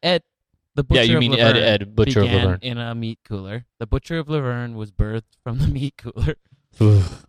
Ed, 0.04 0.22
the 0.76 0.84
butcher 0.84 1.02
yeah, 1.04 1.08
you 1.14 1.20
mean 1.20 1.34
Ed 1.40 1.58
Ed 1.58 1.96
Butcher 1.96 2.22
of 2.22 2.28
Luverne? 2.28 2.60
in 2.64 2.78
a 2.78 2.94
meat 2.94 3.20
cooler. 3.28 3.66
The 3.80 3.88
butcher 3.88 4.20
of 4.20 4.28
Luverne 4.28 4.76
was 4.76 4.92
birthed 4.92 5.24
from 5.44 5.60
the 5.60 5.68
meat 5.68 5.96
cooler, 5.98 6.36
Oof. 6.82 7.26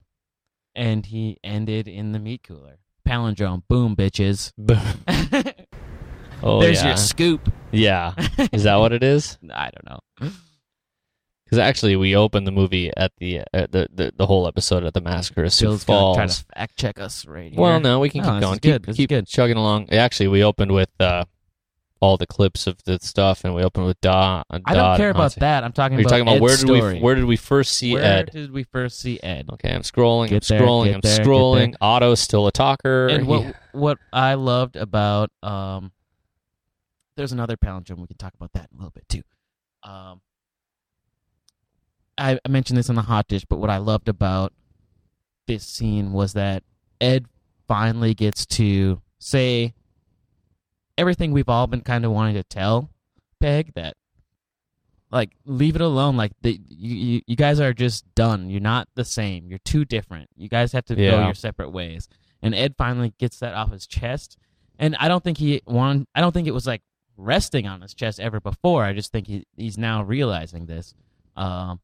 And 0.77 1.05
he 1.07 1.39
ended 1.43 1.89
in 1.89 2.13
the 2.13 2.21
meat 2.21 2.43
cooler. 2.45 2.79
Palindrome, 3.09 3.63
boom, 3.69 3.97
bitches. 3.97 4.53
Boom. 4.57 4.79
oh 6.43 6.61
There's 6.61 6.81
yeah, 6.83 6.89
your 6.89 6.97
scoop. 6.97 7.53
yeah. 7.73 8.13
Is 8.53 8.65
that 8.65 8.77
what 8.77 8.93
it 8.93 9.03
is? 9.03 9.39
I 9.53 9.71
don't 9.71 9.89
know. 9.91 10.31
Because 11.45 11.59
actually, 11.59 11.95
we 11.95 12.17
opened 12.17 12.45
the 12.47 12.51
movie 12.53 12.91
at 12.97 13.13
the 13.19 13.41
uh, 13.55 13.67
the, 13.71 13.87
the 13.93 14.13
the 14.17 14.27
whole 14.27 14.49
episode 14.49 14.83
at 14.83 14.95
the 14.95 15.01
massacre 15.01 15.45
of 15.45 15.53
Sioux 15.53 15.67
Bill's 15.69 15.85
gonna 15.85 16.27
to 16.27 16.45
fact 16.57 16.77
check 16.77 16.99
us 16.99 17.25
right 17.25 17.53
here. 17.53 17.61
Well, 17.61 17.79
no, 17.79 18.01
we 18.01 18.11
can 18.11 18.23
Oh, 18.23 18.33
keep 18.33 18.41
going. 18.41 18.59
good. 18.61 18.87
Keep, 18.87 18.97
keep 18.97 19.09
good. 19.11 19.27
chugging 19.29 19.57
along. 19.57 19.91
Actually, 19.93 20.27
we 20.29 20.43
opened 20.43 20.73
with 20.73 20.91
uh, 20.99 21.25
all 22.01 22.17
the 22.17 22.27
clips 22.27 22.67
of 22.67 22.83
the 22.85 22.99
stuff, 23.01 23.45
and 23.45 23.55
we 23.55 23.63
open 23.63 23.85
with 23.85 24.01
Da. 24.01 24.43
uh, 24.51 24.59
I 24.67 24.75
don't 24.75 24.97
care 24.97 25.11
about 25.11 25.35
that. 25.37 25.65
I'm 25.65 25.73
talking 25.73 25.99
about 25.99 26.11
talking 26.11 26.23
about 26.23 26.35
Ed's 26.35 26.43
where 26.43 26.57
did 26.57 26.59
story. 26.61 26.95
we 26.95 27.01
where 27.01 27.15
did 27.15 27.25
we 27.25 27.37
first 27.37 27.73
see 27.75 27.95
Where 27.95 28.03
Ed? 28.05 28.31
Where 28.35 28.43
did 28.43 28.53
we 28.53 28.65
first 28.65 29.01
see 29.01 29.19
Ed? 29.23 29.49
Okay, 29.55 29.73
I'm 29.75 29.83
scrolling. 29.83 30.29
Get 30.29 30.51
I'm 30.51 30.59
there, 30.59 30.67
scrolling. 30.67 30.95
I'm 30.95 31.01
there, 31.01 31.19
scrolling. 31.25 31.75
Otto's 31.81 32.21
still 32.21 32.47
a 32.47 32.53
talker. 32.53 33.07
And 33.09 33.27
what 33.27 33.45
He- 33.45 33.53
what 33.73 33.99
I 34.13 34.35
loved 34.35 34.77
about 34.77 35.31
um, 35.43 35.93
there's 37.17 37.33
another 37.33 37.57
palindrome. 37.57 37.99
We 37.99 38.07
can 38.07 38.17
talk 38.19 38.35
about 38.35 38.53
that 38.53 38.69
in 38.71 38.77
a 38.77 38.81
little 38.81 38.93
bit 38.95 39.09
too. 39.09 39.23
Um, 39.83 40.21
I, 42.19 42.39
I 42.45 42.49
mentioned 42.49 42.79
this 42.79 42.89
on 42.89 42.95
the 42.97 43.03
hot 43.03 43.29
dish, 43.29 43.45
but 43.45 43.59
what 43.59 43.71
I 43.71 43.79
loved 43.79 44.09
about 44.09 44.53
this 45.47 45.65
scene 45.65 46.13
was 46.13 46.33
that 46.35 46.63
Ed 47.01 47.27
finally 47.69 48.15
gets 48.15 48.45
to 48.47 49.01
say 49.19 49.75
everything 50.99 51.33
we've 51.33 51.49
all 51.49 51.67
been 51.67 51.83
kind 51.83 52.05
of 52.05 52.13
wanting 52.13 52.35
to 52.35 52.43
tell 52.43 52.91
Peg 53.41 53.73
that 53.75 53.97
like 55.11 55.31
leave 55.45 55.77
it 55.77 55.81
alone 55.81 56.17
like 56.17 56.33
the, 56.43 56.61
you, 56.69 56.97
you 56.97 57.23
you 57.27 57.37
guys 57.37 57.61
are 57.61 57.73
just 57.73 58.13
done. 58.15 58.51
You're 58.51 58.61
not 58.61 58.89
the 58.95 59.05
same. 59.05 59.47
You're 59.49 59.61
too 59.61 59.85
different. 59.85 60.29
You 60.37 60.49
guys 60.49 60.73
have 60.73 60.85
to 60.87 60.95
go 60.95 61.25
your 61.25 61.35
separate 61.35 61.71
ways. 61.71 62.09
And 62.43 62.55
Ed 62.55 62.75
finally 62.77 63.15
gets 63.19 63.39
that 63.39 63.55
off 63.55 63.73
his 63.73 63.87
chest. 63.87 64.37
And 64.79 64.97
I 64.97 65.09
don't 65.09 65.23
think 65.23 65.39
he 65.39 65.63
wanted 65.67 66.07
I 66.15 66.21
don't 66.21 66.33
think 66.33 66.49
it 66.49 66.55
was 66.55 66.67
like 66.67 66.83
resting 67.17 67.67
on 67.67 67.81
his 67.81 67.95
chest 67.95 68.21
ever 68.21 68.41
before. 68.41 68.85
I 68.85 68.93
just 68.93 69.13
think 69.13 69.27
he 69.27 69.47
he's 69.57 69.79
now 69.79 70.03
realizing 70.03 70.67
this. 70.67 70.95
Um 71.37 71.81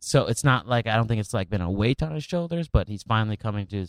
so 0.00 0.26
it's 0.26 0.42
not 0.42 0.66
like 0.66 0.86
I 0.88 0.96
don't 0.96 1.06
think 1.06 1.20
it's 1.20 1.32
like 1.32 1.48
been 1.48 1.60
a 1.60 1.70
weight 1.70 2.02
on 2.02 2.12
his 2.12 2.24
shoulders 2.24 2.68
but 2.68 2.88
he's 2.88 3.04
finally 3.04 3.36
coming 3.36 3.66
to 3.68 3.86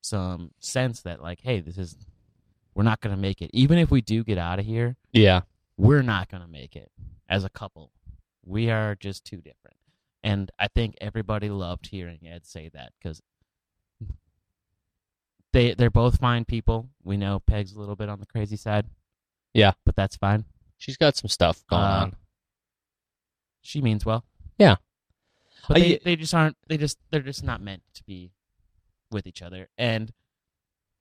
some 0.00 0.50
sense 0.58 1.00
that 1.02 1.22
like 1.22 1.40
hey 1.42 1.60
this 1.60 1.78
is 1.78 1.96
we're 2.74 2.82
not 2.84 3.00
going 3.00 3.14
to 3.14 3.20
make 3.20 3.40
it 3.42 3.50
even 3.52 3.78
if 3.78 3.90
we 3.90 4.00
do 4.00 4.24
get 4.24 4.38
out 4.38 4.58
of 4.58 4.64
here 4.66 4.96
yeah, 5.12 5.42
we're 5.76 6.02
not 6.02 6.28
going 6.30 6.42
to 6.42 6.48
make 6.48 6.74
it 6.76 6.90
as 7.28 7.44
a 7.44 7.48
couple. 7.48 7.90
We 8.44 8.70
are 8.70 8.94
just 8.94 9.24
too 9.24 9.36
different. 9.38 9.76
And 10.22 10.50
I 10.58 10.68
think 10.68 10.96
everybody 11.00 11.48
loved 11.50 11.86
hearing 11.86 12.20
Ed 12.26 12.44
say 12.46 12.68
that 12.74 12.92
because 13.00 13.22
they 15.52 15.74
they're 15.74 15.90
both 15.90 16.18
fine 16.18 16.44
people. 16.44 16.88
We 17.02 17.16
know 17.16 17.40
Peg's 17.40 17.72
a 17.72 17.78
little 17.80 17.96
bit 17.96 18.08
on 18.08 18.20
the 18.20 18.26
crazy 18.26 18.56
side. 18.56 18.86
Yeah. 19.52 19.72
but 19.86 19.94
that's 19.96 20.16
fine. 20.16 20.44
she's 20.78 20.96
got 20.96 21.16
some 21.16 21.28
stuff 21.28 21.64
going 21.68 21.82
Uh, 21.82 21.86
on. 22.02 22.16
She 23.62 23.80
means 23.80 24.04
well. 24.04 24.24
Yeah. 24.58 24.76
but 25.68 25.76
I- 25.78 25.80
they 25.80 25.98
they 26.04 26.16
just 26.16 26.34
aren't. 26.34 26.56
They 26.68 26.76
just 26.76 26.98
they're 27.10 27.20
just 27.22 27.44
not 27.44 27.60
meant 27.62 27.82
to 27.94 28.04
be 28.04 28.32
with 29.10 29.26
each 29.26 29.42
other. 29.42 29.68
And 29.78 30.12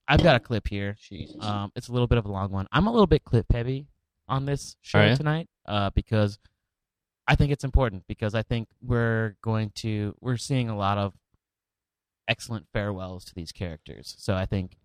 I've 0.07 0.21
got 0.23 0.35
a 0.35 0.39
clip 0.39 0.67
here. 0.67 0.95
Jesus. 1.01 1.35
Um, 1.39 1.71
it's 1.75 1.87
a 1.87 1.91
little 1.93 2.07
bit 2.07 2.17
of 2.17 2.25
a 2.25 2.31
long 2.31 2.51
one. 2.51 2.67
I'm 2.71 2.87
a 2.87 2.91
little 2.91 3.07
bit 3.07 3.23
clip 3.23 3.45
heavy 3.51 3.87
on 4.27 4.45
this 4.45 4.75
show 4.81 4.99
Are 4.99 5.07
ya? 5.07 5.15
tonight 5.15 5.47
uh, 5.65 5.89
because 5.91 6.37
I 7.27 7.35
think 7.35 7.51
it's 7.51 7.63
important 7.63 8.03
because 8.07 8.35
I 8.35 8.43
think 8.43 8.67
we're 8.81 9.35
going 9.41 9.71
to 9.75 10.15
we're 10.19 10.37
seeing 10.37 10.69
a 10.69 10.75
lot 10.77 10.97
of 10.97 11.13
excellent 12.27 12.67
farewells 12.73 13.25
to 13.25 13.35
these 13.35 13.51
characters. 13.51 14.15
So 14.17 14.35
I 14.35 14.45
think 14.45 14.77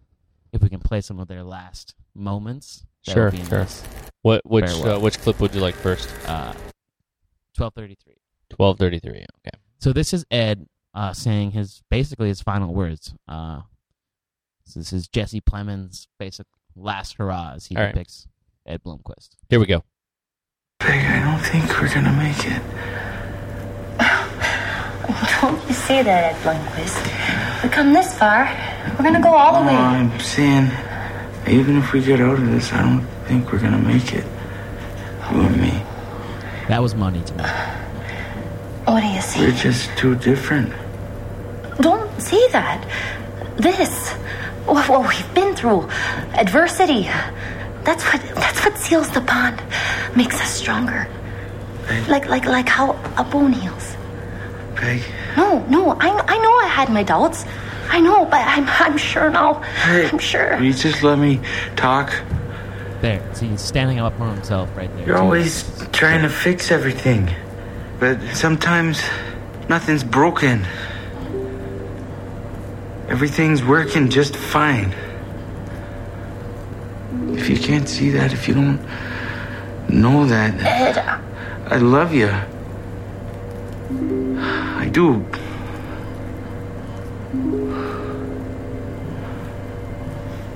if 0.53 0.63
we 0.63 0.69
can 0.69 0.81
play 0.81 1.01
some 1.01 1.19
of 1.19 1.29
their 1.29 1.43
last 1.43 1.95
moments, 2.15 2.85
that 3.07 3.13
Sure, 3.15 3.25
would 3.27 3.33
be 3.41 3.45
sure. 3.45 3.59
nice. 3.61 3.83
what 4.23 4.43
which 4.49 4.67
farewell. 4.67 4.97
uh, 4.97 5.01
which 5.01 5.19
clip 5.21 5.41
would 5.41 5.55
you 5.55 5.61
like 5.61 5.75
first? 5.75 6.09
Uh, 6.27 6.55
Twelve 7.57 7.75
thirty 7.75 7.97
three. 8.03 8.17
Twelve 8.51 8.79
thirty 8.79 8.99
three. 8.99 9.25
Okay. 9.47 9.59
So 9.81 9.93
this 9.93 10.13
is 10.13 10.25
Ed 10.31 10.67
uh, 10.95 11.13
saying 11.13 11.53
his 11.53 11.83
basically 11.91 12.29
his 12.29 12.41
final 12.41 12.73
words. 12.75 13.15
Uh, 13.27 13.63
so 14.69 14.81
this 14.81 14.93
is 14.93 15.09
Jesse 15.09 15.41
Plemons' 15.41 16.07
basic 16.19 16.47
last 16.77 17.15
hurrah 17.15 17.53
as 17.57 17.67
he 17.67 17.77
All 17.77 17.83
right. 17.83 17.93
depicts 17.93 18.27
Ed 18.67 18.83
Blumquist. 18.83 19.31
Here 19.49 19.59
we 19.59 19.67
go. 19.67 19.83
Peg, 20.79 21.05
I 21.05 21.21
don't 21.25 21.41
think 21.45 21.81
we're 21.81 21.93
gonna 21.93 22.13
make 22.13 22.45
it. 22.47 22.63
Don't 25.41 25.67
you 25.69 25.75
say 25.75 26.03
that, 26.03 26.35
Ed 26.35 26.37
Blumquist. 26.43 27.63
We 27.65 27.69
come 27.71 27.93
this 27.93 28.17
far. 28.19 28.45
We're 28.99 29.05
gonna 29.05 29.23
go 29.23 29.35
all 29.35 29.53
the 29.55 29.61
No, 29.61 29.67
way. 29.69 29.75
I'm 29.77 30.21
saying, 30.21 30.71
even 31.49 31.79
if 31.79 31.93
we 31.93 32.03
get 32.03 32.21
out 32.21 32.39
of 32.39 32.47
this, 32.47 32.73
I 32.73 32.83
don't 32.83 33.07
think 33.27 33.51
we're 33.53 33.61
gonna 33.61 33.79
make 33.79 34.13
it. 34.13 34.25
You 35.33 35.41
and 35.43 35.61
me. 35.61 35.83
That 36.69 36.83
was 36.83 36.95
money 36.95 37.23
to 37.23 37.35
me. 37.35 37.45
What 38.85 39.01
do 39.01 39.07
you 39.07 39.21
see? 39.21 39.41
We're 39.41 39.53
just 39.53 39.91
too 39.97 40.15
different. 40.17 40.73
Don't 41.81 42.11
say 42.21 42.49
that. 42.53 42.87
This, 43.57 44.15
what, 44.69 44.89
what 44.89 45.09
we've 45.09 45.35
been 45.35 45.55
through, 45.57 45.89
adversity. 46.35 47.03
That's 47.85 48.05
what 48.05 48.21
that's 48.35 48.65
what 48.65 48.77
seals 48.79 49.11
the 49.11 49.21
bond, 49.21 49.63
makes 50.17 50.41
us 50.41 50.51
stronger. 50.51 51.09
Like 52.09 52.27
like 52.29 52.45
like 52.45 52.69
how 52.69 52.93
a 53.17 53.25
bone 53.25 53.53
heals. 53.53 53.97
Peg, 54.77 55.03
No, 55.37 55.65
no, 55.67 55.93
I 55.93 56.09
I 56.11 56.39
know 56.39 56.55
I 56.59 56.69
had 56.69 56.91
my 56.91 57.03
doubts. 57.03 57.45
I 57.91 58.01
know, 58.01 58.25
but 58.27 58.43
I'm 58.47 58.67
I'm 58.69 58.99
sure 58.99 59.31
now. 59.31 59.55
hey, 59.87 60.09
I'm 60.11 60.19
sure. 60.19 60.61
you 60.61 60.73
just 60.75 61.03
let 61.03 61.19
me 61.19 61.41
talk? 61.77 62.13
There, 63.01 63.23
see, 63.35 63.47
he's 63.49 63.61
standing 63.63 64.01
up 64.01 64.17
for 64.19 64.29
himself 64.29 64.69
right 64.77 64.93
there. 64.97 65.07
You're 65.07 65.17
too. 65.17 65.23
always 65.23 65.65
trying 65.93 66.23
to 66.23 66.29
fix 66.29 66.71
everything. 66.71 67.31
But 68.01 68.21
sometimes 68.35 69.01
nothing's 69.69 70.05
broken. 70.05 70.67
Everything's 73.09 73.65
working 73.65 74.11
just 74.11 74.37
fine. 74.37 74.93
If 77.37 77.49
you 77.49 77.59
can't 77.59 77.89
see 77.89 78.11
that, 78.11 78.33
if 78.33 78.47
you 78.47 78.55
don't 78.55 78.81
know 79.89 80.27
that, 80.27 80.61
Ed, 80.61 80.99
I 81.73 81.79
love 81.79 82.13
you. 82.13 82.29
I 84.79 84.89
do. 84.93 85.25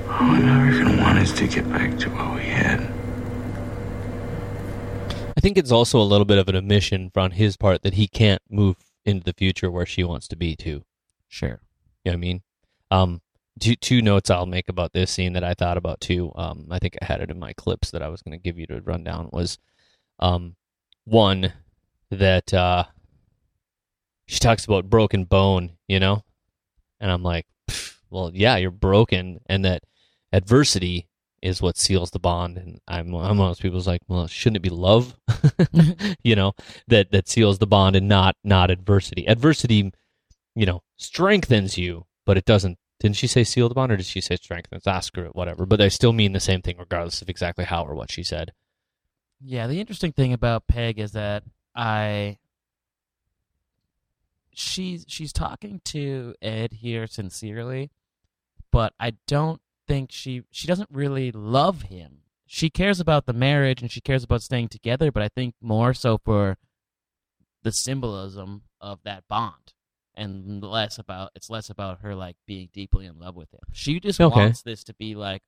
All 0.08 0.30
I'm 0.30 0.48
ever 0.48 0.84
gonna 0.84 1.02
want 1.02 1.18
is 1.20 1.32
to 1.32 1.46
get 1.46 1.68
back 1.70 1.98
to 2.00 2.10
what 2.10 2.34
we 2.34 2.42
had. 2.42 2.80
I 5.36 5.40
think 5.40 5.56
it's 5.56 5.72
also 5.72 5.98
a 6.00 6.04
little 6.04 6.26
bit 6.26 6.38
of 6.38 6.48
an 6.48 6.54
admission 6.54 7.10
on 7.16 7.30
his 7.32 7.56
part 7.56 7.82
that 7.82 7.94
he 7.94 8.06
can't 8.06 8.42
move 8.50 8.76
into 9.04 9.24
the 9.24 9.32
future 9.32 9.70
where 9.70 9.86
she 9.86 10.04
wants 10.04 10.28
to 10.28 10.36
be 10.36 10.54
too. 10.54 10.84
Sure. 11.28 11.60
You 12.04 12.10
know 12.10 12.16
what 12.16 12.18
I 12.18 12.20
mean? 12.20 12.42
Um, 12.90 13.20
two 13.60 13.76
two 13.76 14.02
notes 14.02 14.30
I'll 14.30 14.46
make 14.46 14.68
about 14.68 14.92
this 14.92 15.10
scene 15.10 15.34
that 15.34 15.44
I 15.44 15.54
thought 15.54 15.76
about 15.76 16.00
too. 16.00 16.32
Um, 16.34 16.66
I 16.70 16.78
think 16.78 16.96
I 17.00 17.04
had 17.04 17.20
it 17.20 17.30
in 17.30 17.38
my 17.38 17.52
clips 17.52 17.90
that 17.90 18.02
I 18.02 18.08
was 18.08 18.22
going 18.22 18.38
to 18.38 18.42
give 18.42 18.58
you 18.58 18.66
to 18.66 18.80
run 18.80 19.04
down 19.04 19.28
was, 19.32 19.58
um, 20.18 20.56
one 21.04 21.52
that 22.10 22.52
uh, 22.52 22.84
she 24.26 24.38
talks 24.38 24.64
about 24.64 24.90
broken 24.90 25.24
bone, 25.24 25.72
you 25.88 26.00
know, 26.00 26.22
and 27.00 27.10
I'm 27.10 27.22
like, 27.22 27.46
well, 28.10 28.30
yeah, 28.34 28.56
you're 28.56 28.70
broken, 28.70 29.40
and 29.46 29.64
that 29.64 29.82
adversity 30.32 31.08
is 31.40 31.60
what 31.60 31.76
seals 31.76 32.12
the 32.12 32.20
bond. 32.20 32.56
And 32.56 32.80
I'm 32.86 33.14
I'm 33.14 33.36
one 33.38 33.48
of 33.48 33.56
those 33.56 33.60
people 33.60 33.78
who's 33.78 33.86
like, 33.86 34.02
well, 34.08 34.26
shouldn't 34.26 34.58
it 34.58 34.60
be 34.60 34.70
love, 34.70 35.16
you 36.22 36.36
know, 36.36 36.52
that 36.88 37.10
that 37.12 37.28
seals 37.28 37.58
the 37.58 37.66
bond 37.66 37.96
and 37.96 38.08
not 38.08 38.36
not 38.44 38.70
adversity. 38.70 39.26
Adversity 39.26 39.92
you 40.54 40.66
know, 40.66 40.82
strengthens 40.96 41.78
you, 41.78 42.06
but 42.24 42.36
it 42.36 42.44
doesn't. 42.44 42.78
Didn't 43.00 43.16
she 43.16 43.26
say 43.26 43.42
seal 43.42 43.68
the 43.68 43.74
bond, 43.74 43.90
or 43.90 43.96
did 43.96 44.06
she 44.06 44.20
say 44.20 44.36
strengthens? 44.36 44.86
Ah, 44.86 45.00
screw 45.00 45.26
it, 45.26 45.34
whatever. 45.34 45.66
But 45.66 45.76
they 45.76 45.88
still 45.88 46.12
mean 46.12 46.32
the 46.32 46.40
same 46.40 46.62
thing, 46.62 46.76
regardless 46.78 47.20
of 47.20 47.28
exactly 47.28 47.64
how 47.64 47.84
or 47.84 47.94
what 47.94 48.12
she 48.12 48.22
said. 48.22 48.52
Yeah, 49.40 49.66
the 49.66 49.80
interesting 49.80 50.12
thing 50.12 50.32
about 50.32 50.68
Peg 50.68 51.00
is 51.00 51.12
that 51.12 51.42
I 51.74 52.38
she's 54.52 55.04
she's 55.08 55.32
talking 55.32 55.80
to 55.86 56.34
Ed 56.40 56.74
here 56.74 57.08
sincerely, 57.08 57.90
but 58.70 58.92
I 59.00 59.14
don't 59.26 59.60
think 59.88 60.12
she 60.12 60.42
she 60.52 60.68
doesn't 60.68 60.90
really 60.92 61.32
love 61.32 61.82
him. 61.82 62.18
She 62.46 62.70
cares 62.70 63.00
about 63.00 63.26
the 63.26 63.32
marriage 63.32 63.82
and 63.82 63.90
she 63.90 64.00
cares 64.00 64.22
about 64.22 64.42
staying 64.42 64.68
together, 64.68 65.10
but 65.10 65.22
I 65.22 65.28
think 65.28 65.54
more 65.60 65.94
so 65.94 66.18
for 66.18 66.58
the 67.62 67.72
symbolism 67.72 68.62
of 68.80 69.00
that 69.04 69.24
bond 69.28 69.71
and 70.14 70.62
less 70.62 70.98
about 70.98 71.30
it's 71.34 71.48
less 71.50 71.70
about 71.70 72.00
her 72.00 72.14
like 72.14 72.36
being 72.46 72.68
deeply 72.72 73.06
in 73.06 73.18
love 73.18 73.34
with 73.36 73.52
him. 73.52 73.60
She 73.72 73.98
just 74.00 74.20
Okay. 74.20 74.34
wants 74.40 74.62
this 74.62 74.84
to 74.84 74.94
be 74.94 75.14
like 75.14 75.42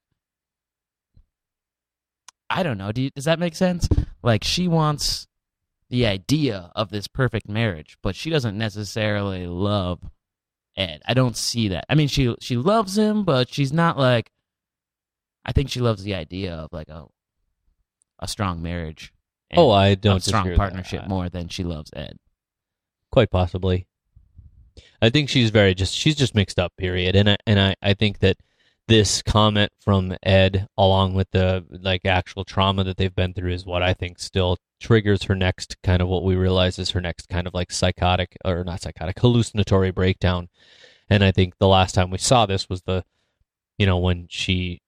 I 2.51 2.63
don't 2.63 2.79
know. 2.79 2.93
Do 2.93 3.03
you, 3.03 3.11
does 3.11 3.25
that 3.25 3.39
make 3.39 3.55
sense? 3.55 3.89
Like 4.23 4.45
she 4.45 4.69
wants 4.69 5.27
the 5.91 6.07
idea 6.07 6.71
of 6.77 6.91
this 6.91 7.09
perfect 7.09 7.49
marriage, 7.49 7.97
but 8.03 8.15
she 8.15 8.31
doesn't 8.31 8.57
necessarily 8.57 9.47
love 9.47 10.01
Ed. 10.77 11.03
I 11.07 11.15
don't 11.15 11.37
see 11.37 11.69
that. 11.69 11.85
I 11.89 11.95
mean, 11.95 12.09
she 12.09 12.35
she 12.41 12.57
loves 12.57 12.97
him, 12.99 13.25
but 13.25 13.53
she's 13.53 13.73
not 13.73 13.99
like. 13.99 14.31
I 15.45 15.53
think 15.53 15.69
she 15.69 15.81
loves 15.81 16.03
the 16.05 16.15
idea 16.15 16.55
of 16.55 16.73
like 16.73 16.89
a 16.89 17.07
a 18.19 18.29
strong 18.29 18.63
marriage. 18.63 19.13
Oh, 19.53 19.55
and 19.57 19.59
Oh, 19.61 19.71
I 19.71 19.95
don't 19.95 20.17
a 20.19 20.21
strong 20.21 20.55
partnership 20.55 21.07
more 21.07 21.29
than 21.29 21.49
she 21.49 21.65
loves 21.65 21.91
Ed. 21.95 22.19
Quite 23.13 23.31
possibly. 23.31 23.87
I 25.05 25.11
think 25.11 25.29
she's 25.29 25.51
very 25.51 25.75
just 25.75 25.95
she's 25.95 26.17
just 26.17 26.35
mixed 26.35 26.59
up. 26.59 26.73
Period. 26.77 27.17
And 27.17 27.31
I, 27.31 27.37
and 27.47 27.61
I 27.61 27.75
I 27.83 27.95
think 27.95 28.21
that 28.21 28.37
this 28.89 29.23
comment 29.23 29.71
from 29.81 30.17
Ed, 30.23 30.67
along 30.79 31.15
with 31.15 31.31
the 31.31 31.65
like 31.71 32.05
actual 32.07 32.45
trauma 32.45 32.85
that 32.85 32.97
they've 32.97 33.15
been 33.15 33.35
through, 33.35 33.53
is 33.53 33.67
what 33.67 33.83
I 33.83 33.95
think 33.95 34.19
still 34.19 34.59
triggers 34.81 35.25
her 35.25 35.35
next 35.35 35.77
kind 35.83 36.03
of 36.03 36.09
what 36.09 36.25
we 36.25 36.37
realize 36.37 36.79
is 36.79 36.91
her 36.91 37.01
next 37.01 37.29
kind 37.29 37.47
of 37.47 37.55
like 37.55 37.73
psychotic 37.73 38.37
or 38.45 38.65
not 38.65 38.83
psychotic 38.83 39.19
hallucinatory 39.19 39.91
breakdown. 39.91 40.49
And 41.11 41.23
I 41.23 41.33
think 41.33 41.59
the 41.59 41.69
last 41.69 41.95
time 41.95 42.11
we 42.11 42.19
saw 42.19 42.47
this 42.47 42.69
was 42.69 42.83
the, 42.83 43.05
you 43.79 43.87
know, 43.87 43.99
when 43.99 44.27
she 44.31 44.81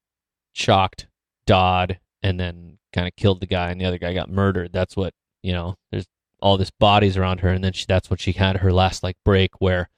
shocked 0.55 1.07
Dodd 1.47 1.99
and 2.23 2.41
then 2.41 2.79
kind 2.93 3.07
of 3.07 3.15
killed 3.17 3.41
the 3.41 3.47
guy 3.47 3.71
and 3.71 3.81
the 3.81 3.85
other 3.85 3.99
guy 3.99 4.15
got 4.15 4.31
murdered. 4.31 4.73
That's 4.73 4.97
what 4.97 5.13
you 5.43 5.53
know. 5.53 5.77
There's 5.91 6.07
all 6.41 6.57
this 6.57 6.71
bodies 6.71 7.17
around 7.17 7.41
her, 7.41 7.51
and 7.51 7.63
then 7.63 7.73
she, 7.73 7.85
that's 7.87 8.11
what 8.11 8.21
she 8.21 8.33
had 8.33 8.59
her 8.59 8.73
last 8.73 9.03
like 9.03 9.17
break 9.25 9.61
where 9.61 9.89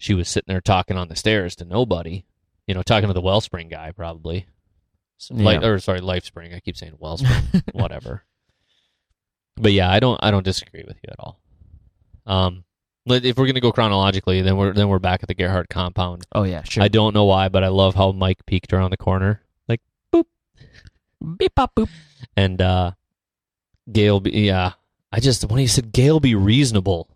she 0.00 0.14
was 0.14 0.28
sitting 0.30 0.46
there 0.48 0.62
talking 0.62 0.96
on 0.96 1.08
the 1.08 1.14
stairs 1.14 1.54
to 1.56 1.64
nobody. 1.66 2.24
You 2.66 2.74
know, 2.74 2.82
talking 2.82 3.08
to 3.08 3.12
the 3.12 3.20
Wellspring 3.20 3.68
guy 3.68 3.92
probably. 3.92 4.46
So, 5.18 5.34
Light, 5.34 5.62
or 5.62 5.78
sorry, 5.78 6.00
Lifespring. 6.00 6.54
I 6.56 6.60
keep 6.60 6.76
saying 6.76 6.94
Wellspring. 6.98 7.62
Whatever. 7.72 8.24
But 9.56 9.72
yeah, 9.72 9.90
I 9.90 10.00
don't. 10.00 10.18
I 10.22 10.30
don't 10.30 10.42
disagree 10.42 10.84
with 10.86 10.96
you 10.96 11.10
at 11.10 11.20
all. 11.20 11.38
Um, 12.24 12.64
if 13.06 13.36
we're 13.36 13.46
gonna 13.46 13.60
go 13.60 13.72
chronologically, 13.72 14.40
then 14.40 14.56
we're 14.56 14.72
then 14.72 14.88
we're 14.88 14.98
back 14.98 15.22
at 15.22 15.28
the 15.28 15.34
Gerhardt 15.34 15.68
compound. 15.68 16.24
Oh 16.32 16.44
yeah, 16.44 16.62
sure. 16.62 16.82
I 16.82 16.88
don't 16.88 17.14
know 17.14 17.24
why, 17.26 17.50
but 17.50 17.62
I 17.62 17.68
love 17.68 17.94
how 17.94 18.12
Mike 18.12 18.46
peeked 18.46 18.72
around 18.72 18.90
the 18.90 18.96
corner, 18.96 19.42
like 19.68 19.82
boop, 20.10 20.24
Beep 21.36 21.54
bop 21.54 21.74
boop. 21.74 21.90
and 22.36 22.62
uh, 22.62 22.92
Gale. 23.92 24.20
Be, 24.20 24.30
yeah, 24.30 24.72
I 25.12 25.20
just 25.20 25.44
when 25.50 25.58
he 25.58 25.66
said 25.66 25.92
Gale 25.92 26.20
be 26.20 26.34
reasonable. 26.34 27.10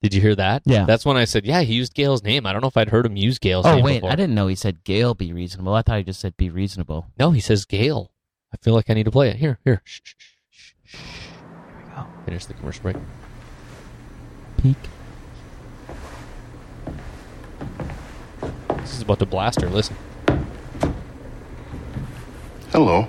Did 0.00 0.14
you 0.14 0.20
hear 0.20 0.36
that? 0.36 0.62
Yeah. 0.64 0.84
that's 0.84 1.04
when 1.04 1.16
I 1.16 1.24
said, 1.24 1.44
yeah, 1.44 1.62
he 1.62 1.74
used 1.74 1.92
Gale's 1.92 2.22
name. 2.22 2.46
I 2.46 2.52
don't 2.52 2.62
know 2.62 2.68
if 2.68 2.76
I'd 2.76 2.90
heard 2.90 3.04
him 3.04 3.16
use 3.16 3.38
Gale's 3.40 3.66
Oh 3.66 3.74
name 3.74 3.84
wait, 3.84 3.94
before. 3.96 4.12
I 4.12 4.14
didn't 4.14 4.34
know 4.34 4.46
he 4.46 4.54
said 4.54 4.84
Gale 4.84 5.14
be 5.14 5.32
reasonable. 5.32 5.74
I 5.74 5.82
thought 5.82 5.98
he 5.98 6.04
just 6.04 6.20
said 6.20 6.36
be 6.36 6.50
reasonable. 6.50 7.08
No, 7.18 7.32
he 7.32 7.40
says 7.40 7.64
Gale. 7.64 8.12
I 8.52 8.56
feel 8.58 8.74
like 8.74 8.88
I 8.90 8.94
need 8.94 9.04
to 9.04 9.10
play 9.10 9.28
it. 9.28 9.36
Here, 9.36 9.58
here. 9.64 9.82
Shh, 9.84 10.00
shh, 10.04 10.14
shh, 10.50 10.72
shh. 10.90 10.96
Here 10.96 11.84
we 11.88 11.94
go. 11.94 12.06
Finish 12.24 12.46
the 12.46 12.54
commercial 12.54 12.82
break. 12.82 12.96
Peek. 14.62 14.76
This 18.78 18.94
is 18.94 19.02
about 19.02 19.18
to 19.18 19.26
blast 19.26 19.60
her. 19.60 19.68
Listen. 19.68 19.96
Hello. 22.70 23.08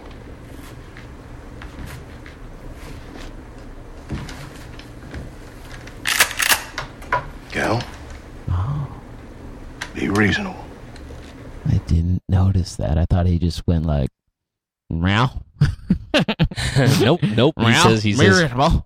Gal, 7.52 7.82
Oh, 8.50 9.02
be 9.94 10.10
reasonable. 10.10 10.64
I 11.68 11.78
didn't 11.88 12.24
notice 12.30 12.76
that. 12.78 12.98
I 12.98 13.06
thought 13.06 13.26
he 13.28 13.38
just 13.40 13.66
went 13.68 13.86
like, 13.86 14.10
meow. 14.90 15.44
nope, 17.00 17.22
nope. 17.24 17.54
He 17.58 17.66
meow, 17.66 17.84
says 17.84 18.04
he 18.04 18.14
says, 18.14 18.52
he 18.52 18.82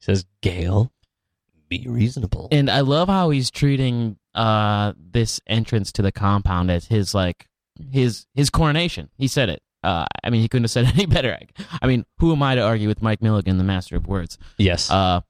says 0.00 0.24
Gale, 0.42 0.92
be 1.68 1.84
reasonable. 1.88 2.48
And 2.52 2.70
I 2.70 2.80
love 2.80 3.08
how 3.08 3.30
he's 3.30 3.50
treating 3.50 4.16
uh 4.34 4.92
this 4.96 5.40
entrance 5.48 5.90
to 5.92 6.02
the 6.02 6.12
compound 6.12 6.70
as 6.70 6.86
his 6.86 7.14
like 7.14 7.46
his 7.92 8.26
his 8.34 8.50
coronation. 8.50 9.10
He 9.16 9.26
said 9.28 9.48
it. 9.48 9.62
Uh, 9.82 10.04
I 10.22 10.28
mean, 10.30 10.42
he 10.42 10.48
couldn't 10.48 10.64
have 10.64 10.70
said 10.70 10.84
it 10.86 10.94
any 10.94 11.06
better. 11.06 11.38
I 11.80 11.86
mean, 11.86 12.04
who 12.18 12.32
am 12.32 12.42
I 12.42 12.54
to 12.54 12.60
argue 12.60 12.86
with 12.86 13.02
Mike 13.02 13.22
Milligan, 13.22 13.56
the 13.56 13.64
master 13.64 13.96
of 13.96 14.06
words? 14.06 14.36
yes. 14.58 14.90
Uh, 14.90 15.22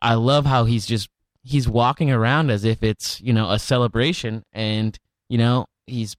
I 0.00 0.14
love 0.14 0.46
how 0.46 0.64
he's 0.64 0.86
just 0.86 1.10
he's 1.48 1.68
walking 1.68 2.10
around 2.10 2.50
as 2.50 2.64
if 2.64 2.82
it's 2.82 3.20
you 3.20 3.32
know 3.32 3.50
a 3.50 3.58
celebration, 3.58 4.42
and 4.52 4.98
you 5.28 5.38
know 5.38 5.66
he's 5.86 6.16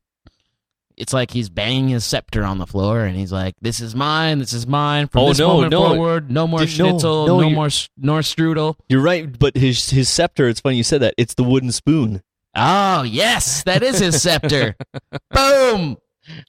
it's 0.98 1.14
like 1.14 1.32
he's 1.32 1.50
banging 1.50 1.88
his 1.90 2.04
scepter 2.04 2.44
on 2.44 2.58
the 2.58 2.68
floor, 2.68 3.02
and 3.06 3.16
he's 3.16 3.32
like, 3.32 3.56
"This 3.62 3.80
is 3.80 3.96
mine. 3.96 4.40
This 4.40 4.52
is 4.52 4.68
mine. 4.68 5.08
From 5.08 5.22
Oh, 5.22 5.28
this 5.30 5.40
no, 5.40 5.48
moment 5.48 5.72
no. 5.72 5.88
forward, 5.90 6.30
no 6.30 6.46
more 6.48 6.60
no, 6.62 6.66
schnitzel, 6.66 7.28
no, 7.28 7.40
no, 7.40 7.48
you- 7.48 7.56
more 7.56 7.70
nor 7.98 8.20
strudel." 8.20 8.76
You're 8.90 9.02
right, 9.02 9.38
but 9.40 9.56
his 9.56 9.90
his 9.90 10.10
scepter. 10.10 10.48
It's 10.50 10.60
funny 10.60 10.76
you 10.78 10.84
said 10.84 11.02
that. 11.02 11.14
It's 11.18 11.36
the 11.36 11.44
wooden 11.44 11.72
spoon. 11.72 12.22
Oh 12.56 13.04
yes, 13.04 13.64
that 13.64 13.82
is 13.84 14.00
his 14.00 14.22
scepter. 14.22 14.76
Boom! 15.32 15.98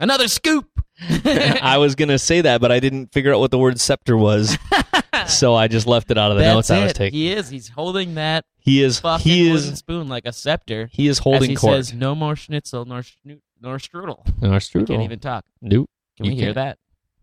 Another 0.01 0.27
scoop. 0.29 0.67
I 1.01 1.79
was 1.79 1.95
gonna 1.95 2.19
say 2.19 2.41
that, 2.43 2.61
but 2.61 2.71
I 2.73 2.81
didn't 2.81 3.13
figure 3.13 3.33
out 3.35 3.41
what 3.41 3.51
the 3.51 3.59
word 3.59 3.81
scepter 3.81 4.17
was, 4.17 4.57
so 5.27 5.55
I 5.55 5.69
just 5.69 5.87
left 5.87 6.11
it 6.11 6.19
out 6.19 6.31
of 6.31 6.37
the 6.37 6.43
That's 6.45 6.55
notes 6.55 6.71
I 6.71 6.83
was 6.83 6.91
it. 6.93 6.95
taking. 6.95 7.19
He 7.19 7.33
is. 7.33 7.49
He's 7.49 7.69
holding 7.69 8.15
that 8.17 8.45
He 8.59 8.83
is. 8.83 9.01
fucking 9.01 9.31
He 9.31 9.51
wooden 9.51 9.73
is. 9.73 9.79
spoon 9.79 10.09
like 10.09 10.27
a 10.27 10.33
scepter. 10.33 10.89
He 10.93 11.07
is 11.09 11.19
as 11.19 11.23
holding 11.25 11.51
he 11.51 11.57
court. 11.57 11.75
says, 11.77 11.95
"No 11.95 12.15
more 12.15 12.37
schnitzel 12.37 12.85
nor 12.85 13.01
schnu- 13.01 13.41
nor 13.61 13.77
strudel." 13.79 14.27
No, 14.43 14.51
strudel. 14.53 14.89
can't 14.89 15.03
even 15.03 15.19
talk. 15.21 15.45
Nope. 15.63 15.89
Can 16.17 16.27
You 16.27 16.33
we 16.33 16.37
hear 16.37 16.47
can't. 16.47 16.55
that? 16.57 16.79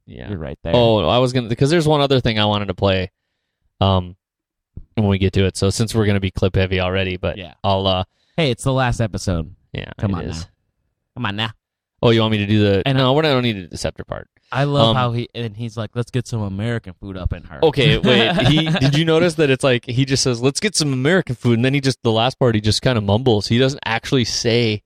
Yeah. 0.06 0.30
You're 0.30 0.40
right 0.40 0.58
there. 0.64 0.74
Oh, 0.76 1.08
I 1.08 1.18
was 1.20 1.34
gonna 1.34 1.50
because 1.50 1.70
there's 1.70 1.88
one 1.88 2.02
other 2.02 2.20
thing 2.20 2.40
I 2.40 2.46
wanted 2.46 2.68
to 2.70 2.74
play, 2.74 3.12
um, 3.82 4.16
when 4.96 5.08
we 5.08 5.18
get 5.20 5.34
to 5.34 5.46
it. 5.46 5.56
So 5.58 5.70
since 5.70 5.94
we're 5.94 6.06
gonna 6.06 6.20
be 6.20 6.32
clip 6.32 6.56
heavy 6.56 6.80
already, 6.80 7.18
but 7.18 7.38
Yeah. 7.38 7.54
I'll 7.64 7.86
uh, 7.86 8.04
Hey, 8.38 8.50
it's 8.52 8.64
the 8.64 8.74
last 8.74 9.02
episode. 9.02 9.54
yeah, 9.74 9.92
Come 10.00 10.12
it 10.12 10.16
on 10.18 10.22
is. 10.26 10.42
now. 10.42 10.48
Come 11.16 11.26
on 11.26 11.36
now. 11.36 11.50
Oh, 12.02 12.12
you 12.12 12.22
want 12.22 12.32
me 12.32 12.38
to 12.40 12.46
do 12.46 12.60
the? 12.60 12.84
And 12.86 12.98
no, 12.98 13.14
we're 13.14 13.24
not. 13.24 13.30
I 13.32 13.34
don't 13.34 13.44
need 13.44 13.70
the 13.72 13.78
scepter 13.78 14.04
part. 14.04 14.28
I 14.52 14.64
love 14.66 14.90
Um, 14.92 14.96
how 14.96 15.12
he 15.12 15.28
and 15.36 15.58
he's 15.58 15.76
like, 15.76 15.90
"Let's 15.96 16.12
get 16.12 16.28
some 16.28 16.42
American 16.42 16.94
food 17.02 17.18
up 17.18 17.34
in 17.34 17.44
her." 17.46 17.60
Okay, 17.66 17.98
wait. 17.98 18.34
He 18.48 18.70
did 18.80 18.96
you 18.98 19.04
notice 19.04 19.34
that 19.36 19.50
it's 19.50 19.64
like 19.64 19.84
he 19.86 20.06
just 20.06 20.24
says, 20.24 20.42
"Let's 20.42 20.60
get 20.60 20.76
some 20.76 20.94
American 20.94 21.36
food," 21.36 21.58
and 21.58 21.66
then 21.66 21.74
he 21.74 21.82
just 21.82 22.02
the 22.04 22.12
last 22.12 22.38
part 22.40 22.56
he 22.56 22.62
just 22.62 22.82
kind 22.82 22.98
of 22.98 23.04
mumbles. 23.04 23.48
He 23.48 23.58
doesn't 23.58 23.82
actually 23.84 24.24
say 24.26 24.84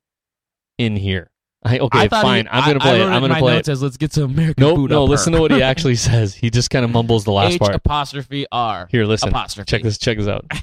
in 0.78 0.95
here. 0.95 1.30
I, 1.63 1.78
okay, 1.78 2.00
I 2.00 2.08
fine. 2.08 2.45
he- 2.45 2.52
I'm 2.52 2.65
gonna 2.65 2.80
play 2.80 3.02
I 3.02 3.06
it. 3.06 3.10
I'm 3.12 3.21
gonna 3.21 3.36
play 3.38 3.58
it. 3.58 3.67
Says, 3.67 3.84
Let's 3.84 3.97
get 3.97 4.12
some 4.13 4.32
American 4.32 4.63
Nope, 4.63 4.78
food 4.78 4.89
no. 4.89 5.04
Listen 5.04 5.34
her. 5.34 5.38
to 5.38 5.41
what 5.43 5.52
he 5.52 5.62
actually 5.71 5.95
says. 5.95 6.34
He 6.34 6.50
just 6.50 6.71
kind 6.71 6.84
of 6.84 6.89
mumbles 6.89 7.24
the 7.26 7.32
last 7.32 7.54
H 7.54 7.60
part. 7.60 7.76
apostrophe 7.76 8.47
R. 8.52 8.88
Here, 8.89 9.06
listen. 9.06 9.30
Apostrophe. 9.30 9.67
Check 9.69 9.84
this. 9.84 10.00
Check 10.00 10.17
this 10.17 10.28
out. 10.28 10.43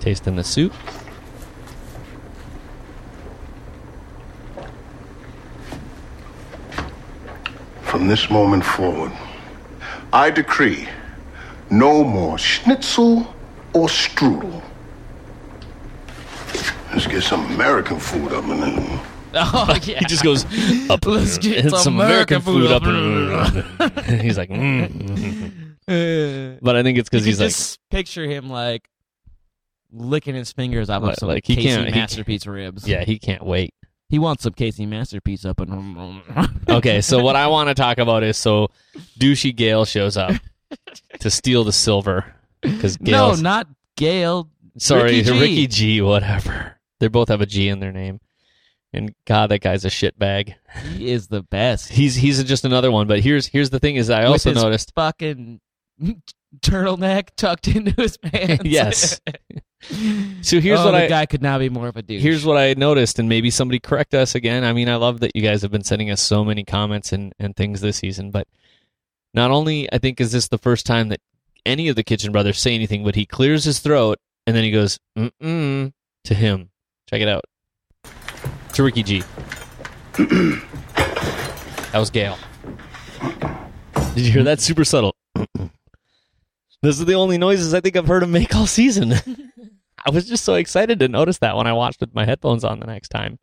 Tasting 0.00 0.36
the 0.36 0.44
soup. 0.44 0.72
From 7.86 8.08
this 8.08 8.28
moment 8.30 8.64
forward, 8.64 9.12
I 10.12 10.30
decree 10.30 10.88
no 11.70 12.04
more 12.04 12.36
schnitzel 12.38 13.32
or 13.72 13.86
strudel. 13.86 14.62
Let's 16.92 17.06
get 17.06 17.22
some 17.22 17.44
American 17.54 17.98
food 18.00 18.32
up 18.32 18.44
in 18.44 18.60
there. 18.60 19.00
Oh 19.34 19.78
yeah. 19.82 19.98
He 20.00 20.04
just 20.06 20.22
goes 20.24 20.44
up. 20.90 21.04
Let's 21.06 21.38
get 21.38 21.64
and 21.66 21.74
some 21.74 22.00
American 22.00 22.40
food 22.40 22.70
up. 22.70 22.82
and 22.84 24.20
he's 24.22 24.36
like, 24.38 24.50
mm. 24.50 25.76
But 26.62 26.76
I 26.76 26.82
think 26.82 26.98
it's 26.98 27.08
because 27.08 27.24
he's 27.24 27.38
could 27.38 27.44
like, 27.46 27.78
picture 27.90 28.24
him 28.26 28.48
like 28.50 28.88
licking 29.92 30.34
his 30.34 30.52
fingers 30.52 30.90
off 30.90 31.02
Like- 31.02 31.12
of 31.12 31.18
some 31.18 31.28
like 31.28 31.46
he 31.46 31.54
Casey 31.56 31.68
can't- 31.68 31.86
he 31.86 31.92
can't- 31.92 32.02
masterpiece 32.02 32.46
ribs. 32.46 32.88
yeah, 32.88 33.04
he 33.04 33.18
can't 33.18 33.44
wait. 33.44 33.74
He 34.08 34.18
wants 34.18 34.44
some 34.44 34.52
KC 34.52 34.86
Masterpiece 34.86 35.44
up 35.44 35.60
and. 35.60 36.22
Okay, 36.68 37.00
so 37.00 37.22
what 37.22 37.34
I 37.36 37.48
want 37.48 37.68
to 37.68 37.74
talk 37.74 37.98
about 37.98 38.22
is 38.22 38.36
so 38.36 38.70
douchey 39.18 39.54
Gale 39.54 39.84
shows 39.84 40.16
up 40.16 40.32
to 41.20 41.30
steal 41.30 41.64
the 41.64 41.72
silver 41.72 42.24
because 42.62 43.00
no, 43.00 43.34
not 43.34 43.66
Gale. 43.96 44.48
sorry 44.78 45.02
Ricky 45.18 45.22
G. 45.22 45.40
Ricky 45.40 45.66
G, 45.66 46.00
whatever. 46.02 46.78
They 47.00 47.08
both 47.08 47.28
have 47.28 47.40
a 47.40 47.46
G 47.46 47.68
in 47.68 47.80
their 47.80 47.92
name, 47.92 48.20
and 48.92 49.12
God, 49.26 49.48
that 49.50 49.60
guy's 49.60 49.84
a 49.84 49.88
shitbag. 49.90 50.54
He 50.94 51.10
is 51.10 51.26
the 51.28 51.42
best. 51.42 51.88
He's 51.90 52.14
he's 52.14 52.42
just 52.44 52.64
another 52.64 52.90
one. 52.92 53.06
But 53.08 53.20
here's 53.20 53.46
here's 53.46 53.70
the 53.70 53.80
thing: 53.80 53.96
is 53.96 54.08
I 54.08 54.20
With 54.22 54.28
also 54.46 54.54
noticed. 54.54 54.92
fucking 54.94 55.60
turtleneck 56.60 57.28
tucked 57.36 57.68
into 57.68 57.92
his 58.00 58.16
pants. 58.22 58.64
Yes. 58.64 59.20
So 60.42 60.60
here's 60.60 60.80
oh, 60.80 60.86
what 60.86 60.94
I 60.94 61.06
guy 61.06 61.26
could 61.26 61.42
now 61.42 61.58
be 61.58 61.68
more 61.68 61.88
of 61.88 61.96
a 61.96 62.02
douche. 62.02 62.22
here's 62.22 62.44
what 62.44 62.56
I 62.56 62.74
noticed, 62.74 63.18
and 63.18 63.28
maybe 63.28 63.50
somebody 63.50 63.78
correct 63.78 64.14
us 64.14 64.34
again. 64.34 64.64
I 64.64 64.72
mean, 64.72 64.88
I 64.88 64.96
love 64.96 65.20
that 65.20 65.34
you 65.34 65.42
guys 65.42 65.62
have 65.62 65.70
been 65.70 65.84
sending 65.84 66.10
us 66.10 66.20
so 66.20 66.44
many 66.44 66.64
comments 66.64 67.12
and, 67.12 67.32
and 67.38 67.54
things 67.54 67.80
this 67.80 67.98
season, 67.98 68.30
but 68.30 68.48
not 69.34 69.50
only 69.50 69.92
I 69.92 69.98
think 69.98 70.20
is 70.20 70.32
this 70.32 70.48
the 70.48 70.58
first 70.58 70.86
time 70.86 71.08
that 71.10 71.20
any 71.64 71.88
of 71.88 71.96
the 71.96 72.04
Kitchen 72.04 72.32
Brothers 72.32 72.60
say 72.60 72.74
anything, 72.74 73.04
but 73.04 73.14
he 73.14 73.26
clears 73.26 73.64
his 73.64 73.80
throat 73.80 74.18
and 74.46 74.56
then 74.56 74.64
he 74.64 74.70
goes 74.70 74.98
mm 75.16 75.30
mm 75.42 75.92
to 76.24 76.34
him. 76.34 76.70
Check 77.08 77.20
it 77.20 77.28
out. 77.28 77.44
To 78.74 78.82
Ricky 78.82 79.02
G. 79.02 79.22
that 80.16 80.62
was 81.94 82.10
Gale. 82.10 82.38
Did 84.14 84.24
you 84.24 84.32
hear 84.32 84.44
that? 84.44 84.60
Super 84.60 84.84
subtle. 84.84 85.14
this 86.86 87.00
are 87.00 87.04
the 87.04 87.14
only 87.14 87.38
noises 87.38 87.74
I 87.74 87.80
think 87.80 87.96
I've 87.96 88.06
heard 88.06 88.22
him 88.22 88.30
make 88.32 88.54
all 88.54 88.66
season. 88.66 89.12
I 90.06 90.10
was 90.10 90.28
just 90.28 90.44
so 90.44 90.54
excited 90.54 90.98
to 91.00 91.08
notice 91.08 91.38
that 91.38 91.56
when 91.56 91.66
I 91.66 91.72
watched 91.72 92.00
with 92.00 92.14
my 92.14 92.24
headphones 92.24 92.64
on 92.64 92.80
the 92.80 92.86
next 92.86 93.08
time. 93.08 93.38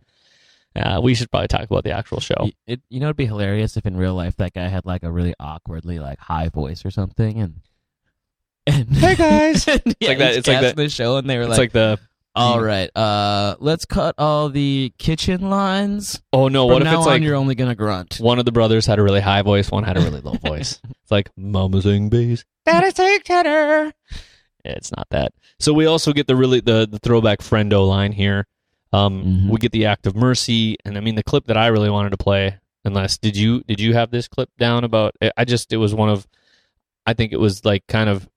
Uh, 0.75 0.99
we 1.03 1.13
should 1.13 1.29
probably 1.29 1.47
talk 1.47 1.61
about 1.65 1.83
the 1.83 1.91
actual 1.91 2.19
show. 2.19 2.49
It, 2.65 2.81
you 2.89 2.99
know, 2.99 3.05
it'd 3.07 3.15
be 3.15 3.27
hilarious 3.27 3.77
if 3.77 3.85
in 3.85 3.95
real 3.95 4.15
life 4.15 4.35
that 4.37 4.53
guy 4.53 4.67
had 4.69 4.85
like 4.87 5.03
a 5.03 5.11
really 5.11 5.35
awkwardly 5.39 5.99
like 5.99 6.17
high 6.17 6.49
voice 6.49 6.83
or 6.83 6.89
something, 6.89 7.39
and 7.39 7.55
and 8.65 8.89
Hey, 8.95 9.15
guys. 9.15 9.67
yeah, 9.67 9.73
like 10.07 10.17
that- 10.17 10.35
it's 10.35 10.47
like 10.47 10.61
that- 10.61 10.75
the 10.75 10.89
show, 10.89 11.17
and 11.17 11.29
they 11.29 11.37
were 11.37 11.43
It's 11.43 11.49
like, 11.51 11.59
like 11.59 11.71
the 11.73 11.99
"All 12.33 12.59
right, 12.59 12.89
uh, 12.97 13.55
let's 13.59 13.85
cut 13.85 14.15
all 14.17 14.49
the 14.49 14.91
kitchen 14.97 15.49
lines. 15.51 16.19
oh 16.33 16.47
no, 16.47 16.65
From 16.65 16.73
what 16.73 16.81
if 16.81 16.85
now 16.85 16.97
it's 16.97 17.05
on, 17.07 17.13
like 17.13 17.21
you're 17.21 17.35
only 17.35 17.53
gonna 17.53 17.75
grunt." 17.75 18.17
one 18.19 18.39
of 18.39 18.45
the 18.45 18.51
brothers 18.51 18.87
had 18.87 18.97
a 18.97 19.03
really 19.03 19.21
high 19.21 19.43
voice, 19.43 19.69
one 19.69 19.83
had 19.83 19.97
a 19.97 20.01
really 20.01 20.21
low 20.21 20.33
voice. 20.33 20.81
It's 21.03 21.11
like 21.11 21.29
Mama 21.37 21.81
sing 21.81 22.09
bass, 22.09 22.43
Daddy 22.65 22.91
sing 22.91 23.19
tenor. 23.23 23.93
It's 24.65 24.91
not 24.95 25.07
that. 25.09 25.33
So 25.59 25.73
we 25.73 25.85
also 25.85 26.13
get 26.13 26.27
the 26.27 26.35
really 26.35 26.61
the 26.61 26.87
the 26.89 26.99
throwback 26.99 27.39
friendo 27.39 27.87
line 27.87 28.13
here. 28.13 28.47
Um, 28.93 29.23
Mhm. 29.23 29.49
we 29.49 29.57
get 29.57 29.71
the 29.73 29.85
act 29.85 30.07
of 30.07 30.15
mercy, 30.15 30.77
and 30.85 30.97
I 30.97 31.01
mean 31.01 31.15
the 31.15 31.23
clip 31.23 31.45
that 31.47 31.57
I 31.57 31.67
really 31.67 31.89
wanted 31.89 32.11
to 32.11 32.17
play. 32.17 32.59
Unless 32.85 33.17
did 33.17 33.35
you 33.35 33.63
did 33.67 33.79
you 33.79 33.93
have 33.93 34.11
this 34.11 34.27
clip 34.27 34.49
down 34.57 34.83
about? 34.83 35.15
I 35.35 35.45
just 35.45 35.73
it 35.73 35.77
was 35.77 35.93
one 35.93 36.09
of, 36.09 36.27
I 37.05 37.13
think 37.13 37.33
it 37.33 37.39
was 37.39 37.65
like 37.65 37.85
kind 37.87 38.09
of 38.09 38.29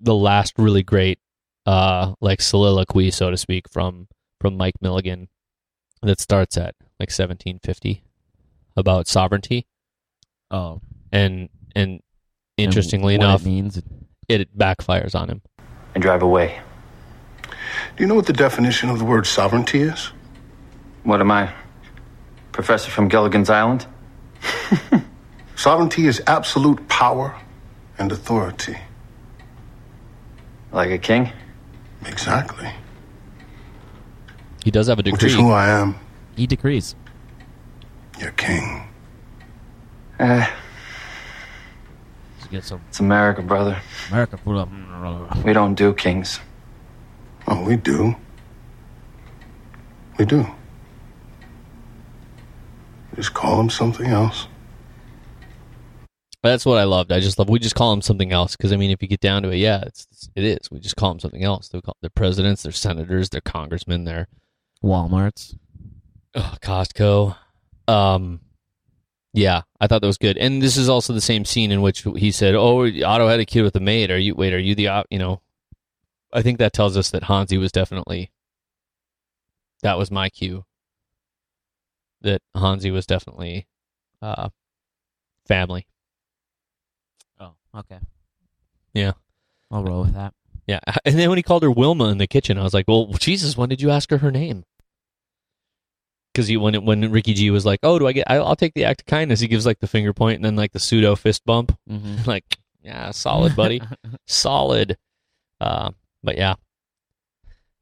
the 0.00 0.14
last 0.14 0.54
really 0.58 0.82
great 0.84 1.18
uh 1.66 2.14
like 2.20 2.40
soliloquy 2.40 3.10
so 3.10 3.30
to 3.30 3.36
speak 3.36 3.68
from 3.68 4.06
from 4.40 4.56
Mike 4.56 4.80
Milligan 4.80 5.28
that 6.02 6.20
starts 6.20 6.56
at 6.56 6.76
like 7.00 7.10
1750 7.10 8.04
about 8.76 9.08
sovereignty 9.08 9.66
oh, 10.50 10.80
and 11.12 11.48
and 11.74 12.00
interestingly 12.56 13.14
and 13.14 13.22
enough 13.22 13.42
it 13.42 13.46
means. 13.46 13.82
it 14.28 14.56
backfires 14.58 15.14
on 15.14 15.28
him 15.28 15.42
and 15.94 16.02
drive 16.02 16.22
away. 16.22 16.60
Do 17.96 18.02
you 18.04 18.06
know 18.06 18.14
what 18.14 18.26
the 18.26 18.32
definition 18.32 18.88
of 18.90 18.98
the 18.98 19.04
word 19.04 19.26
sovereignty 19.26 19.80
is? 19.82 20.10
What 21.04 21.20
am 21.20 21.30
I? 21.30 21.52
Professor 22.52 22.90
from 22.90 23.08
Gilligan's 23.08 23.48
Island? 23.50 23.86
Sovereignty 25.56 26.06
is 26.06 26.22
absolute 26.26 26.86
power 26.88 27.34
and 27.98 28.12
authority. 28.12 28.76
Like 30.72 30.90
a 30.90 30.98
king? 30.98 31.32
Exactly. 32.06 32.70
he 34.64 34.70
does 34.70 34.86
have 34.88 34.98
a 34.98 35.02
Which 35.02 35.14
degree 35.14 35.30
is 35.30 35.34
who 35.34 35.50
I 35.50 35.68
am, 35.68 35.96
He 36.36 36.46
decrees. 36.46 36.94
your 38.20 38.30
king. 38.32 38.87
Eh, 40.18 40.46
Let's 42.36 42.48
get 42.50 42.64
some 42.64 42.80
it's 42.88 43.00
America, 43.00 43.42
brother. 43.42 43.80
America, 44.10 44.36
pull 44.36 44.58
up. 44.58 44.68
We 45.44 45.52
don't 45.52 45.74
do 45.74 45.92
kings. 45.94 46.40
Oh, 47.46 47.64
we 47.64 47.76
do. 47.76 48.16
We 50.18 50.24
do. 50.24 50.46
Just 53.14 53.34
call 53.34 53.60
him 53.60 53.70
something 53.70 54.06
else. 54.06 54.46
that's 56.42 56.64
what 56.64 56.78
I 56.78 56.84
loved 56.84 57.10
I 57.12 57.20
just 57.20 57.38
love 57.38 57.48
we 57.50 57.58
just 57.58 57.74
call 57.74 57.92
him 57.92 58.00
something 58.00 58.32
else 58.32 58.56
because 58.56 58.72
I 58.72 58.76
mean 58.76 58.90
if 58.90 59.02
you 59.02 59.08
get 59.08 59.20
down 59.20 59.42
to 59.42 59.50
it 59.50 59.56
yeah 59.56 59.82
it's, 59.84 60.06
it's 60.12 60.30
it 60.36 60.44
is 60.44 60.70
we 60.70 60.78
just 60.78 60.94
call 60.96 61.10
them 61.10 61.18
something 61.20 61.42
else 61.44 61.68
they're, 61.68 61.82
call, 61.82 61.96
they're 62.00 62.10
presidents 62.10 62.62
they're 62.62 62.72
senators 62.72 63.28
they're 63.28 63.40
congressmen 63.42 64.04
they're 64.04 64.28
Walmart's. 64.82 65.56
oh, 66.36 66.54
Costco. 66.62 67.36
Um, 67.88 68.40
yeah, 69.32 69.62
I 69.80 69.86
thought 69.86 70.00
that 70.00 70.06
was 70.06 70.18
good. 70.18 70.36
And 70.38 70.62
this 70.62 70.76
is 70.76 70.88
also 70.88 71.12
the 71.12 71.20
same 71.20 71.44
scene 71.44 71.70
in 71.70 71.82
which 71.82 72.06
he 72.16 72.30
said, 72.32 72.54
"Oh, 72.54 72.86
Otto 72.86 73.28
had 73.28 73.40
a 73.40 73.44
kid 73.44 73.62
with 73.62 73.76
a 73.76 73.80
maid. 73.80 74.10
Are 74.10 74.18
you? 74.18 74.34
Wait, 74.34 74.52
are 74.52 74.58
you 74.58 74.74
the? 74.74 75.04
You 75.10 75.18
know, 75.18 75.40
I 76.32 76.42
think 76.42 76.58
that 76.58 76.72
tells 76.72 76.96
us 76.96 77.10
that 77.10 77.24
Hanzee 77.24 77.58
was 77.58 77.72
definitely. 77.72 78.30
That 79.82 79.98
was 79.98 80.10
my 80.10 80.28
cue. 80.28 80.64
That 82.22 82.42
Hanzee 82.56 82.90
was 82.90 83.06
definitely, 83.06 83.68
uh, 84.20 84.48
family. 85.46 85.86
Oh, 87.38 87.52
okay. 87.76 88.00
Yeah. 88.92 89.12
I'll 89.70 89.84
roll 89.84 90.00
with 90.02 90.14
that. 90.14 90.34
Yeah, 90.66 90.80
and 91.04 91.18
then 91.18 91.28
when 91.28 91.38
he 91.38 91.42
called 91.42 91.62
her 91.62 91.70
Wilma 91.70 92.08
in 92.08 92.18
the 92.18 92.26
kitchen, 92.26 92.58
I 92.58 92.62
was 92.62 92.74
like, 92.74 92.86
"Well, 92.88 93.06
Jesus, 93.18 93.56
when 93.56 93.68
did 93.68 93.80
you 93.80 93.90
ask 93.90 94.10
her 94.10 94.18
her 94.18 94.30
name?" 94.30 94.64
Because 96.38 96.56
when 96.56 96.76
it, 96.76 96.84
when 96.84 97.10
Ricky 97.10 97.34
G 97.34 97.50
was 97.50 97.66
like, 97.66 97.80
"Oh, 97.82 97.98
do 97.98 98.06
I 98.06 98.12
get? 98.12 98.30
I, 98.30 98.36
I'll 98.36 98.54
take 98.54 98.74
the 98.74 98.84
act 98.84 99.00
of 99.00 99.06
kindness," 99.06 99.40
he 99.40 99.48
gives 99.48 99.66
like 99.66 99.80
the 99.80 99.88
finger 99.88 100.12
point 100.12 100.36
and 100.36 100.44
then 100.44 100.54
like 100.54 100.70
the 100.70 100.78
pseudo 100.78 101.16
fist 101.16 101.44
bump. 101.44 101.76
Mm-hmm. 101.90 102.18
like, 102.30 102.58
yeah, 102.80 103.10
solid, 103.10 103.56
buddy, 103.56 103.82
solid. 104.28 104.96
Uh, 105.60 105.90
but 106.22 106.36
yeah, 106.36 106.54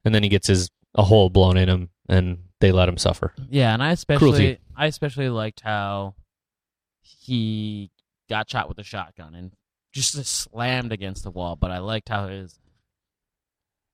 and 0.06 0.14
then 0.14 0.22
he 0.22 0.30
gets 0.30 0.48
his 0.48 0.70
a 0.94 1.02
hole 1.02 1.28
blown 1.28 1.58
in 1.58 1.68
him, 1.68 1.90
and 2.08 2.38
they 2.60 2.72
let 2.72 2.88
him 2.88 2.96
suffer. 2.96 3.34
Yeah, 3.50 3.74
and 3.74 3.82
I 3.82 3.92
especially 3.92 4.30
Cruelty. 4.30 4.58
I 4.74 4.86
especially 4.86 5.28
liked 5.28 5.60
how 5.60 6.14
he 7.02 7.90
got 8.30 8.48
shot 8.48 8.70
with 8.70 8.78
a 8.78 8.84
shotgun 8.84 9.34
and 9.34 9.52
just 9.92 10.14
slammed 10.24 10.92
against 10.92 11.24
the 11.24 11.30
wall. 11.30 11.56
But 11.56 11.72
I 11.72 11.80
liked 11.80 12.08
how 12.08 12.28
his 12.28 12.58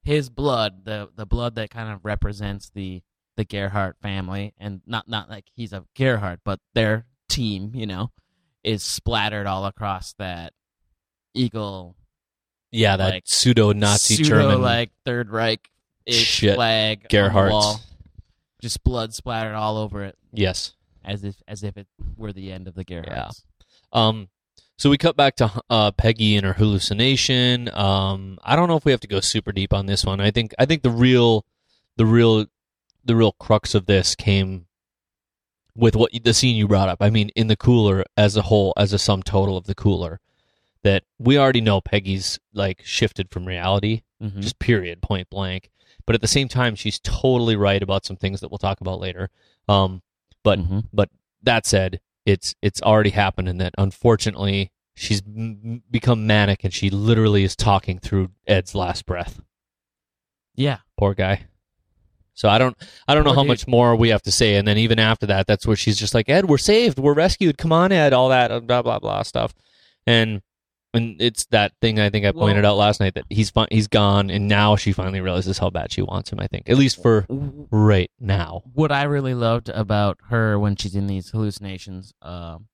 his 0.05 0.31
blood, 0.31 0.85
the 0.85 1.09
the 1.16 1.27
blood 1.27 1.57
that 1.57 1.70
kind 1.70 1.92
of 1.92 2.05
represents 2.05 2.70
the 2.72 3.03
the 3.37 3.45
Gerhardt 3.45 3.97
family, 4.01 4.55
and 4.59 4.81
not 4.87 5.09
not 5.09 5.31
like 5.31 5.45
he's 5.55 5.73
a 5.73 5.85
Gerhardt, 5.97 6.40
but 6.45 6.61
their 6.75 7.07
team, 7.29 7.73
you 7.75 7.87
know, 7.87 8.11
is 8.62 8.83
splattered 8.83 9.47
all 9.47 9.66
across 9.66 10.12
that 10.14 10.53
eagle 11.35 11.97
Yeah, 12.71 12.97
that 12.97 13.11
Like, 13.11 13.25
pseudo 13.27 13.73
Nazi 13.73 14.23
German. 14.23 14.61
like 14.61 14.90
Third 15.05 15.31
Reich 15.31 15.71
Shit. 16.09 16.57
flag 16.57 17.07
wall. 17.12 17.81
Just 18.61 18.83
blood 18.85 19.14
splattered 19.14 19.55
all 19.55 19.77
over 19.77 20.05
it 20.05 20.16
yes. 20.33 20.73
as 21.05 21.25
if 21.25 21.37
as 21.49 21.64
if 21.64 21.77
it 21.77 21.87
were 22.16 22.33
the 22.33 22.53
end 22.53 22.68
of 22.68 22.75
the 22.75 22.85
Gerhardts. 22.85 23.42
Um, 23.92 24.29
so 24.79 24.90
we 24.90 24.99
cut 24.99 25.16
back 25.16 25.37
to 25.37 25.51
uh, 25.71 25.90
Peggy 25.92 26.37
and 26.37 26.47
her 26.47 26.53
hallucination. 26.55 27.68
Um, 27.73 28.38
I 28.42 28.57
don't 28.57 28.68
know 28.68 28.77
if 28.77 28.85
we 28.85 28.90
have 28.92 29.01
to 29.01 29.09
go 29.09 29.21
super 29.21 29.53
deep 29.53 29.73
on 29.73 29.87
this 29.87 30.05
one. 30.05 30.21
I 30.21 30.31
think 30.31 30.55
I 30.59 30.66
think 30.66 30.83
the 30.83 30.90
real, 30.90 31.45
the 31.97 32.07
real, 32.07 32.47
the 33.05 33.17
real 33.17 33.33
crux 33.33 33.75
of 33.75 33.87
this 33.87 34.15
came 34.15 34.67
with 35.75 35.97
what 35.97 36.11
the 36.25 36.35
scene 36.35 36.55
you 36.57 36.69
brought 36.69 36.88
up. 36.88 36.99
I 37.01 37.11
mean, 37.11 37.31
in 37.31 37.47
the 37.47 37.57
cooler 37.57 38.05
as 38.17 38.37
a 38.37 38.43
whole, 38.43 38.73
as 38.77 38.93
a 38.93 38.99
sum 38.99 39.23
total 39.23 39.57
of 39.57 39.65
the 39.65 39.75
cooler, 39.75 40.21
that 40.83 41.05
we 41.19 41.38
already 41.38 41.61
know 41.61 41.81
Peggy's 41.81 42.38
like 42.53 42.83
shifted 42.85 43.31
from 43.31 43.47
reality, 43.47 44.03
Mhm. 44.23 44.41
just 44.41 44.59
period, 44.59 45.01
point 45.01 45.31
blank. 45.31 45.71
But 46.05 46.15
at 46.15 46.21
the 46.21 46.29
same 46.29 46.49
time, 46.49 46.75
she's 46.75 46.99
totally 47.01 47.57
right 47.57 47.83
about 47.83 48.05
some 48.05 48.17
things 48.17 48.41
that 48.41 48.51
we'll 48.51 48.59
talk 48.59 48.81
about 48.81 48.99
later. 49.01 49.31
Um, 49.69 50.03
but 50.43 50.59
Mhm. 50.59 50.88
but 50.93 51.09
that 51.43 51.65
said, 51.67 52.01
it's 52.27 52.55
it's 52.62 52.83
already 52.83 53.11
happened, 53.11 53.49
and 53.49 53.61
that 53.61 53.75
unfortunately 53.79 54.71
she's 54.95 55.23
m- 55.27 55.83
become 55.91 56.27
manic, 56.27 56.65
and 56.65 56.75
she 56.75 56.91
literally 56.91 57.45
is 57.45 57.57
talking 57.57 57.99
through 57.99 58.31
Ed's 58.47 58.75
last 58.75 59.07
breath. 59.07 59.41
yeah, 60.55 60.79
Poor 60.99 61.15
guy. 61.15 61.47
So 62.35 62.49
I 62.49 62.59
don't 62.59 62.77
I 63.07 63.14
don't 63.14 63.25
know 63.25 63.31
Poor 63.31 63.37
how 63.37 63.42
dude. 63.42 63.49
much 63.49 63.66
more 63.68 63.95
we 63.95 64.09
have 64.09 64.23
to 64.23 64.33
say, 64.33 64.57
and 64.57 64.66
then 64.66 64.79
even 64.79 64.99
after 64.99 65.27
that, 65.27 65.47
that's 65.47 65.66
where 65.66 65.77
she's 65.77 65.99
just 65.99 66.14
like, 66.14 66.29
Ed, 66.29 66.47
we're 66.49 66.59
saved, 66.59 66.99
we're 66.99 67.14
rescued, 67.14 67.59
come 67.59 67.73
on, 67.73 67.92
Ed, 67.92 68.12
all 68.12 68.29
that 68.31 68.51
uh, 68.51 68.61
blah 68.61 68.83
blah 68.83 68.99
blah 68.99 69.23
stuff, 69.23 69.53
and 70.07 70.40
and 70.95 71.21
it's 71.23 71.47
that 71.47 71.73
thing 71.81 71.99
I 71.99 72.11
think 72.11 72.25
I 72.27 72.31
Well- 72.31 72.47
pointed 72.47 72.64
out 72.64 72.77
last 72.77 73.01
night 73.01 73.14
that 73.14 73.25
he's 73.31 73.53
he's 73.71 73.88
gone, 73.88 74.31
and 74.31 74.49
now 74.49 74.77
she 74.77 74.92
finally 74.92 75.21
realizes 75.21 75.59
how 75.59 75.71
bad 75.71 75.92
she 75.92 76.03
wants 76.03 76.31
him. 76.33 76.40
I 76.40 76.47
think 76.47 76.68
at 76.71 76.77
least 76.79 77.03
for 77.03 77.27
right 77.29 78.11
now. 78.21 78.62
what 78.73 78.92
I 78.92 79.05
really 79.05 79.35
loved 79.35 79.68
about 79.68 80.18
her 80.29 80.59
when 80.59 80.77
she's 80.77 80.95
in 80.95 81.07
these 81.07 81.31
hallucinations, 81.31 82.12
um, 82.23 82.66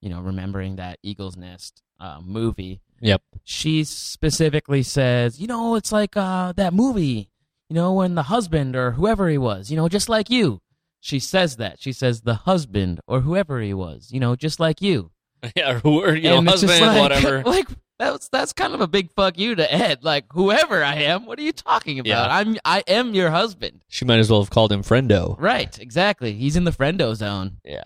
you 0.00 0.08
know, 0.10 0.20
remembering 0.20 0.76
that 0.76 0.98
Eagle's 1.02 1.36
Nest 1.36 1.82
uh, 1.98 2.20
movie, 2.22 2.80
Yep. 3.00 3.22
she 3.44 3.84
specifically 3.84 4.82
says, 4.82 5.40
you 5.40 5.46
know, 5.46 5.74
it's 5.76 5.92
like 5.92 6.16
uh, 6.16 6.52
that 6.52 6.72
movie, 6.74 7.30
you 7.68 7.74
know, 7.74 7.92
when 7.92 8.14
the 8.14 8.24
husband 8.24 8.76
or 8.76 8.92
whoever 8.92 9.28
he 9.28 9.38
was, 9.38 9.70
you 9.70 9.76
know, 9.76 9.88
just 9.88 10.08
like 10.08 10.30
you. 10.30 10.60
She 11.00 11.18
says 11.20 11.56
that. 11.56 11.80
She 11.80 11.92
says 11.92 12.22
the 12.22 12.34
husband 12.34 13.00
or 13.06 13.20
whoever 13.20 13.60
he 13.60 13.74
was, 13.74 14.10
you 14.10 14.18
know, 14.18 14.34
just 14.36 14.58
like 14.60 14.80
you. 14.82 15.10
Yeah, 15.54 15.80
or, 15.84 16.14
you 16.14 16.30
know, 16.30 16.38
And 16.38 16.48
it's 16.48 16.62
husband, 16.62 16.86
like, 16.86 17.00
whatever. 17.00 17.42
Like 17.46 17.68
that's 17.98 18.28
that's 18.28 18.52
kind 18.52 18.74
of 18.74 18.80
a 18.80 18.86
big 18.86 19.10
fuck 19.12 19.38
you 19.38 19.54
to 19.54 19.72
Ed. 19.72 20.02
Like 20.02 20.26
whoever 20.32 20.82
I 20.82 20.96
am, 20.96 21.24
what 21.24 21.38
are 21.38 21.42
you 21.42 21.52
talking 21.52 21.98
about? 21.98 22.08
Yeah. 22.08 22.26
I'm 22.36 22.56
I 22.64 22.82
am 22.86 23.14
your 23.14 23.30
husband. 23.30 23.82
She 23.88 24.04
might 24.04 24.18
as 24.18 24.30
well 24.30 24.40
have 24.42 24.50
called 24.50 24.72
him 24.72 24.82
friendo. 24.82 25.36
Right, 25.38 25.78
exactly. 25.78 26.32
He's 26.32 26.56
in 26.56 26.64
the 26.64 26.72
friendo 26.72 27.14
zone. 27.14 27.58
Yeah, 27.64 27.84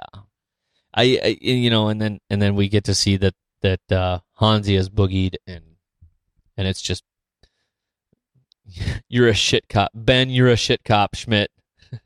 I, 0.94 1.20
I 1.22 1.38
you 1.40 1.70
know, 1.70 1.88
and 1.88 2.00
then 2.00 2.20
and 2.28 2.40
then 2.42 2.56
we 2.56 2.68
get 2.68 2.84
to 2.84 2.94
see 2.94 3.16
that 3.18 3.34
that 3.62 3.92
uh, 3.92 4.20
Hanzee 4.40 4.76
has 4.76 4.88
boogied, 4.88 5.36
and 5.46 5.62
and 6.56 6.66
it's 6.66 6.82
just 6.82 7.04
you're 9.08 9.28
a 9.28 9.34
shit 9.34 9.68
cop, 9.68 9.90
Ben. 9.94 10.30
You're 10.30 10.48
a 10.48 10.56
shit 10.56 10.84
cop, 10.84 11.14
Schmidt. 11.14 11.50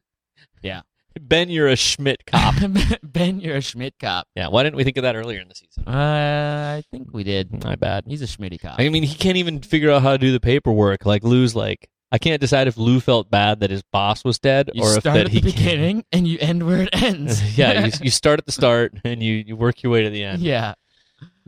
Yeah. 0.62 0.80
Ben, 1.20 1.48
you're 1.48 1.68
a 1.68 1.76
Schmidt 1.76 2.26
cop. 2.26 2.54
ben, 3.04 3.38
you're 3.38 3.54
a 3.56 3.60
Schmidt 3.60 3.94
cop. 4.00 4.26
yeah, 4.34 4.48
why 4.48 4.62
didn't 4.64 4.74
we 4.76 4.82
think 4.82 4.96
of 4.96 5.02
that 5.04 5.14
earlier 5.14 5.40
in 5.40 5.46
the 5.48 5.54
season? 5.54 5.84
Uh, 5.86 6.76
I 6.78 6.82
think 6.90 7.08
we 7.12 7.22
did. 7.22 7.62
My 7.62 7.76
bad. 7.76 8.04
He's 8.08 8.20
a 8.22 8.26
Schmitty 8.26 8.60
cop. 8.60 8.80
I 8.80 8.88
mean, 8.88 9.04
he 9.04 9.14
can't 9.14 9.36
even 9.36 9.60
figure 9.62 9.90
out 9.92 10.02
how 10.02 10.12
to 10.12 10.18
do 10.18 10.32
the 10.32 10.40
paperwork. 10.40 11.06
Like 11.06 11.22
Lou's 11.22 11.54
like, 11.54 11.88
I 12.10 12.18
can't 12.18 12.40
decide 12.40 12.66
if 12.66 12.76
Lou 12.76 12.98
felt 12.98 13.30
bad 13.30 13.60
that 13.60 13.70
his 13.70 13.82
boss 13.92 14.24
was 14.24 14.38
dead, 14.40 14.70
you 14.74 14.82
or 14.82 14.94
if 14.94 15.00
start 15.02 15.14
that 15.16 15.26
at 15.26 15.32
he 15.32 15.40
the 15.40 15.52
beginning 15.52 16.04
and 16.10 16.26
you 16.26 16.38
end 16.40 16.66
where 16.66 16.82
it 16.82 16.88
ends. 16.92 17.56
yeah, 17.56 17.84
you, 17.86 17.92
you 18.02 18.10
start 18.10 18.40
at 18.40 18.46
the 18.46 18.52
start 18.52 18.94
and 19.04 19.22
you, 19.22 19.34
you 19.34 19.54
work 19.54 19.82
your 19.84 19.92
way 19.92 20.02
to 20.02 20.10
the 20.10 20.24
end. 20.24 20.42
yeah. 20.42 20.74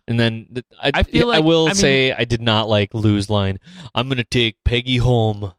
And 0.09 0.19
then 0.21 0.62
I, 0.81 0.90
I 0.95 1.03
feel 1.03 1.31
I 1.31 1.37
like- 1.38 1.45
will 1.45 1.64
I 1.66 1.69
mean- 1.71 1.75
say 1.75 2.12
I 2.12 2.25
did 2.25 2.40
not 2.40 2.69
like 2.69 2.95
Lou's 2.95 3.29
line. 3.29 3.59
I'm 3.95 4.09
going 4.09 4.19
to 4.19 4.25
take 4.25 4.57
Peggy 4.64 4.99
home. 4.99 5.53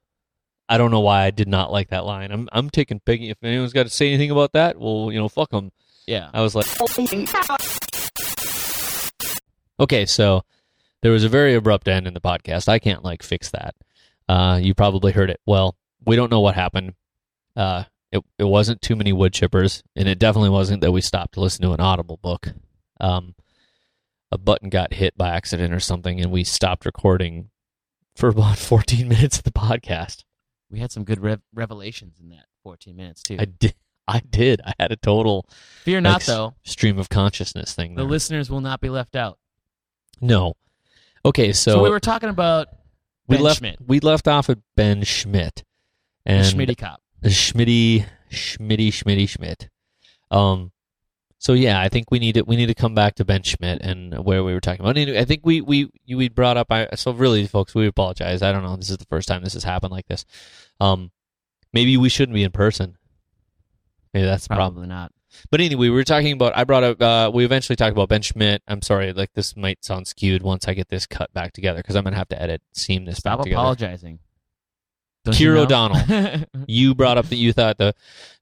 I 0.69 0.77
don't 0.77 0.91
know 0.91 0.99
why 1.01 1.23
I 1.23 1.31
did 1.31 1.47
not 1.47 1.71
like 1.71 1.89
that 1.89 2.05
line. 2.05 2.31
I'm 2.31 2.49
I'm 2.51 2.69
taking 2.69 2.99
Peggy. 2.99 3.29
If 3.29 3.37
anyone's 3.43 3.73
got 3.73 3.83
to 3.83 3.89
say 3.89 4.07
anything 4.09 4.31
about 4.31 4.51
that, 4.53 4.77
well, 4.79 5.09
you 5.11 5.17
know, 5.19 5.29
fuck 5.29 5.49
them. 5.51 5.71
Yeah. 6.05 6.29
I 6.33 6.41
was 6.41 6.55
like, 6.55 6.65
okay, 9.79 10.05
so 10.05 10.43
there 11.01 11.11
was 11.11 11.23
a 11.23 11.29
very 11.29 11.53
abrupt 11.55 11.87
end 11.87 12.07
in 12.07 12.13
the 12.13 12.21
podcast. 12.21 12.67
I 12.67 12.79
can't 12.79 13.03
like 13.03 13.23
fix 13.23 13.49
that. 13.51 13.75
Uh, 14.27 14.59
you 14.61 14.73
probably 14.73 15.11
heard 15.11 15.29
it. 15.29 15.39
Well, 15.45 15.77
we 16.05 16.15
don't 16.15 16.31
know 16.31 16.39
what 16.41 16.55
happened. 16.55 16.93
Uh, 17.55 17.83
it 18.11 18.23
it 18.37 18.43
wasn't 18.45 18.81
too 18.81 18.95
many 18.95 19.13
wood 19.13 19.33
chippers, 19.33 19.83
and 19.95 20.07
it 20.07 20.19
definitely 20.19 20.49
wasn't 20.49 20.81
that 20.81 20.91
we 20.91 21.01
stopped 21.01 21.33
to 21.35 21.41
listen 21.41 21.61
to 21.63 21.71
an 21.73 21.79
Audible 21.81 22.17
book. 22.21 22.49
Um, 22.99 23.35
a 24.31 24.37
button 24.37 24.69
got 24.69 24.93
hit 24.93 25.17
by 25.17 25.29
accident 25.29 25.73
or 25.73 25.79
something, 25.79 26.19
and 26.19 26.31
we 26.31 26.43
stopped 26.43 26.85
recording 26.85 27.49
for 28.15 28.29
about 28.29 28.57
14 28.57 29.07
minutes 29.07 29.37
of 29.37 29.43
the 29.43 29.51
podcast. 29.51 30.23
We 30.69 30.79
had 30.79 30.91
some 30.91 31.03
good 31.05 31.21
rev- 31.21 31.41
revelations 31.53 32.19
in 32.19 32.29
that 32.29 32.45
14 32.63 32.95
minutes 32.95 33.23
too. 33.23 33.37
I 33.39 33.45
did. 33.45 33.75
I 34.09 34.19
did. 34.19 34.61
I 34.65 34.73
had 34.79 34.91
a 34.91 34.95
total 34.95 35.49
Fear 35.83 36.01
not, 36.01 36.13
like, 36.13 36.25
though. 36.25 36.53
stream 36.63 36.97
of 36.97 37.09
consciousness 37.09 37.73
thing. 37.73 37.95
The 37.95 38.03
listeners 38.05 38.49
will 38.49 38.61
not 38.61 38.79
be 38.79 38.89
left 38.89 39.15
out. 39.17 39.37
No. 40.21 40.53
Okay, 41.25 41.51
so, 41.51 41.73
So, 41.73 41.83
we 41.83 41.89
were 41.89 41.99
talking 41.99 42.29
about 42.29 42.67
we 43.27 43.37
left 43.37 43.59
Schmidt, 43.59 43.77
we 43.85 43.99
left 43.99 44.27
off 44.27 44.49
at 44.49 44.59
Ben 44.77 45.03
Schmidt 45.03 45.63
and 46.25 46.45
Schmitty 46.45 46.77
cop. 46.77 47.01
Schmitty 47.23 48.05
Schmitty 48.31 48.87
Schmitty 48.89 49.27
Schmidt. 49.27 49.69
Um. 50.31 50.71
So 51.39 51.53
yeah, 51.53 51.79
I 51.79 51.89
think 51.89 52.09
we 52.09 52.19
need 52.19 52.33
to 52.33 52.41
we 52.41 52.55
need 52.55 52.65
to 52.65 52.73
come 52.73 52.95
back 52.95 53.15
to 53.15 53.25
Ben 53.25 53.43
Schmidt 53.43 53.81
and 53.81 54.25
where 54.25 54.43
we 54.43 54.53
were 54.53 54.59
talking 54.59 54.81
about. 54.81 54.97
I 54.97 55.23
think 55.25 55.41
we 55.43 55.61
we 55.61 55.89
we 56.07 56.29
brought 56.29 56.57
up. 56.57 56.71
I 56.71 56.87
so 56.95 57.11
really, 57.11 57.45
folks, 57.47 57.75
we 57.75 57.85
apologize. 57.87 58.41
I 58.41 58.51
don't 58.51 58.63
know. 58.63 58.75
This 58.75 58.89
is 58.89 58.97
the 58.97 59.05
first 59.05 59.27
time 59.27 59.43
this 59.43 59.53
has 59.53 59.63
happened 59.63 59.91
like 59.91 60.07
this. 60.07 60.25
Um. 60.79 61.11
Maybe 61.73 61.97
we 61.97 62.09
shouldn't 62.09 62.33
be 62.33 62.43
in 62.43 62.51
person. 62.51 62.97
Maybe 64.13 64.25
that's 64.25 64.47
the 64.47 64.55
problem. 64.55 64.75
Probably 64.75 64.87
not. 64.87 65.11
But 65.51 65.61
anyway, 65.61 65.79
we 65.81 65.89
were 65.91 66.03
talking 66.03 66.31
about. 66.31 66.57
I 66.57 66.63
brought 66.63 66.83
up. 66.83 67.01
Uh, 67.01 67.29
we 67.31 67.45
eventually 67.45 67.75
talked 67.75 67.91
about 67.91 68.09
Ben 68.09 68.21
Schmidt. 68.21 68.63
I'm 68.67 68.81
sorry, 68.81 69.13
like 69.13 69.33
this 69.33 69.55
might 69.55 69.83
sound 69.83 70.07
skewed 70.07 70.41
once 70.41 70.67
I 70.67 70.73
get 70.73 70.87
this 70.87 71.05
cut 71.05 71.31
back 71.33 71.53
together 71.53 71.79
because 71.79 71.95
I'm 71.95 72.03
gonna 72.03 72.15
have 72.15 72.29
to 72.29 72.41
edit, 72.41 72.61
seam 72.73 73.05
this 73.05 73.17
Stop 73.17 73.39
back 73.39 73.43
together. 73.43 73.59
apologizing. 73.59 74.19
Don't 75.25 75.35
Keir 75.35 75.49
you 75.49 75.55
know? 75.55 75.63
O'Donnell. 75.63 76.45
You 76.67 76.95
brought 76.95 77.17
up 77.17 77.27
that 77.27 77.35
you 77.35 77.53
thought 77.53 77.77
the 77.77 77.93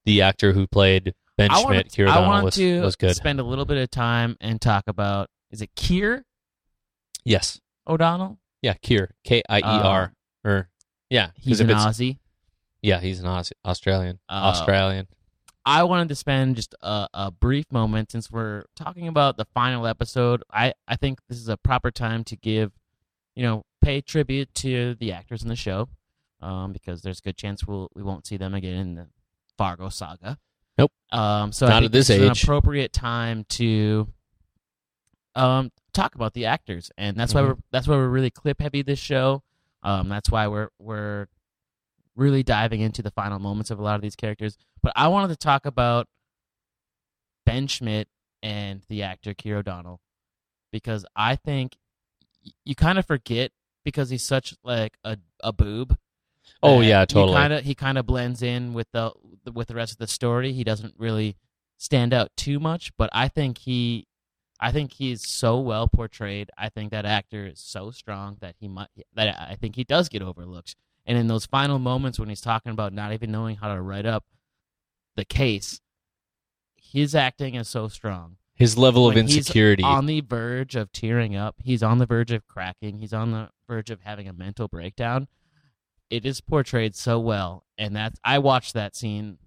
the 0.05 0.21
actor 0.21 0.53
who 0.53 0.67
played 0.67 1.13
Ben 1.37 1.51
I 1.51 1.61
Schmidt, 1.61 1.91
Keir 1.91 2.07
I 2.07 2.41
was 2.41 2.55
to 2.55 2.81
was 2.81 2.95
good. 2.95 3.15
spend 3.15 3.39
a 3.39 3.43
little 3.43 3.65
bit 3.65 3.77
of 3.77 3.91
time 3.91 4.37
and 4.39 4.61
talk 4.61 4.85
about 4.87 5.29
is 5.51 5.61
it 5.61 5.69
Kier 5.75 6.23
yes, 7.23 7.59
O'Donnell? 7.87 8.39
yeah, 8.61 8.73
Kier. 8.75 9.09
K 9.23 9.41
I 9.49 9.59
E 9.59 9.61
R, 9.63 10.13
or 10.43 10.69
yeah, 11.09 11.31
He's 11.35 11.45
because 11.45 11.61
if 11.61 11.69
an 11.69 11.75
it's 11.75 11.85
Aussie. 11.85 12.17
Yeah, 12.81 12.99
he's 12.99 13.19
an 13.19 13.27
Aus- 13.27 13.51
Australian. 13.65 14.19
Uh, 14.29 14.53
Australian. 14.53 15.07
I 15.65 15.83
wanted 15.83 16.09
to 16.09 16.15
spend 16.15 16.55
just 16.55 16.75
a, 16.83 17.07
a 17.13 17.31
brief 17.31 17.65
moment 17.71 18.11
since 18.11 18.29
we're 18.29 18.65
talking 18.75 19.07
about 19.07 19.37
the 19.37 19.45
final 19.55 19.87
episode. 19.87 20.43
I, 20.53 20.73
I 20.87 20.95
think 20.95 21.19
this 21.27 21.39
is 21.39 21.49
a 21.49 21.57
proper 21.57 21.89
time 21.89 22.23
to 22.25 22.35
give, 22.35 22.71
you 23.35 23.41
know, 23.41 23.63
pay 23.81 24.01
tribute 24.01 24.53
to 24.55 24.93
the 24.99 25.11
actors 25.11 25.41
in 25.41 25.49
the 25.49 25.55
show, 25.55 25.89
um, 26.41 26.71
because 26.71 27.01
there's 27.01 27.17
a 27.17 27.23
good 27.23 27.37
chance 27.37 27.65
we'll 27.65 27.89
we 27.95 28.03
won't 28.03 28.27
see 28.27 28.37
them 28.37 28.53
again 28.53 28.75
in 28.75 28.95
the 28.95 29.07
Fargo 29.57 29.89
saga. 29.89 30.37
Nope. 30.77 30.91
Um, 31.11 31.51
so 31.51 31.65
I 31.65 31.69
Not 31.69 31.75
think 31.79 31.85
at 31.85 31.91
this 31.93 32.09
is 32.09 32.21
an 32.21 32.31
age. 32.31 32.43
appropriate 32.43 32.91
time 32.93 33.45
to 33.49 34.07
um 35.35 35.71
talk 35.93 36.15
about 36.15 36.33
the 36.33 36.45
actors, 36.45 36.91
and 36.97 37.15
that's 37.17 37.33
why 37.33 37.41
Mhm. 37.41 37.47
we're 37.47 37.57
that's 37.71 37.87
why 37.87 37.95
we're 37.95 38.09
really 38.09 38.29
clip 38.29 38.61
heavy 38.61 38.81
this 38.81 38.99
show. 38.99 39.43
Um, 39.83 40.09
that's 40.09 40.29
why 40.29 40.47
we're 40.47 40.69
we're 40.79 41.27
really 42.15 42.43
diving 42.43 42.81
into 42.81 43.01
the 43.01 43.11
final 43.11 43.39
moments 43.39 43.71
of 43.71 43.79
a 43.79 43.81
lot 43.83 43.95
of 43.95 44.01
these 44.01 44.15
characters. 44.15 44.57
But 44.81 44.93
I 44.95 45.07
wanted 45.09 45.27
to 45.29 45.35
talk 45.37 45.65
about 45.65 46.07
Ben 47.45 47.67
Schmidt 47.67 48.07
and 48.41 48.81
the 48.89 49.03
actor 49.03 49.33
Keir 49.33 49.57
O'Donnell 49.57 49.99
because 50.71 51.05
I 51.15 51.35
think 51.35 51.77
y- 52.45 52.51
you 52.63 52.75
kind 52.75 52.97
of 52.97 53.05
forget 53.05 53.51
because 53.83 54.09
he's 54.09 54.23
such 54.23 54.55
like 54.63 54.97
a 55.03 55.17
a 55.41 55.51
boob. 55.53 55.97
Oh, 56.63 56.79
that 56.79 56.85
yeah, 56.85 57.05
totally. 57.05 57.35
Kind 57.37 57.53
of 57.53 57.63
he 57.63 57.75
kind 57.75 57.97
of 57.97 58.05
blends 58.05 58.41
in 58.41 58.73
with 58.73 58.87
the 58.93 59.11
with 59.53 59.67
the 59.67 59.75
rest 59.75 59.91
of 59.93 59.97
the 59.97 60.07
story. 60.07 60.53
He 60.53 60.63
doesn't 60.63 60.95
really 60.97 61.35
stand 61.77 62.13
out 62.13 62.31
too 62.37 62.59
much, 62.59 62.91
but 62.97 63.09
I 63.13 63.27
think 63.27 63.59
he 63.59 64.07
I 64.59 64.71
think 64.71 64.93
he's 64.93 65.27
so 65.27 65.59
well 65.59 65.87
portrayed. 65.87 66.49
I 66.57 66.69
think 66.69 66.91
that 66.91 67.05
actor 67.05 67.45
is 67.45 67.59
so 67.59 67.91
strong 67.91 68.37
that 68.39 68.55
he 68.59 68.67
might 68.67 68.87
that 69.13 69.35
I 69.39 69.55
think 69.55 69.75
he 69.75 69.83
does 69.83 70.09
get 70.09 70.21
overlooked. 70.21 70.75
And 71.05 71.17
in 71.17 71.27
those 71.27 71.45
final 71.45 71.77
moments 71.77 72.17
when 72.17 72.29
he's 72.29 72.41
talking 72.41 72.71
about 72.71 72.93
not 72.93 73.13
even 73.13 73.31
knowing 73.31 73.57
how 73.57 73.73
to 73.73 73.81
write 73.81 74.05
up 74.05 74.23
the 75.15 75.25
case, 75.25 75.81
his 76.75 77.13
acting 77.15 77.55
is 77.55 77.67
so 77.67 77.87
strong. 77.87 78.37
His 78.55 78.77
level 78.77 79.07
of 79.09 79.15
When 79.15 79.27
he's 79.27 79.37
insecurity. 79.37 79.83
on 79.83 80.05
the 80.05 80.21
verge 80.21 80.77
of 80.77 80.91
tearing 80.93 81.35
up. 81.35 81.55
He's 81.61 81.83
on 81.83 81.97
the 81.97 82.05
verge 82.05 82.31
of 82.31 82.47
cracking. 82.47 82.99
He's 82.99 83.11
on 83.13 83.31
the 83.31 83.49
verge 83.67 83.89
of 83.89 83.99
having 84.01 84.29
a 84.29 84.33
mental 84.33 84.69
breakdown. 84.69 85.27
It 86.09 86.25
is 86.25 86.41
portrayed 86.41 86.95
so 86.95 87.19
well, 87.19 87.65
and 87.77 87.95
that's 87.95 88.19
I 88.23 88.39
watched 88.39 88.73
that 88.73 88.95
scene 88.95 89.37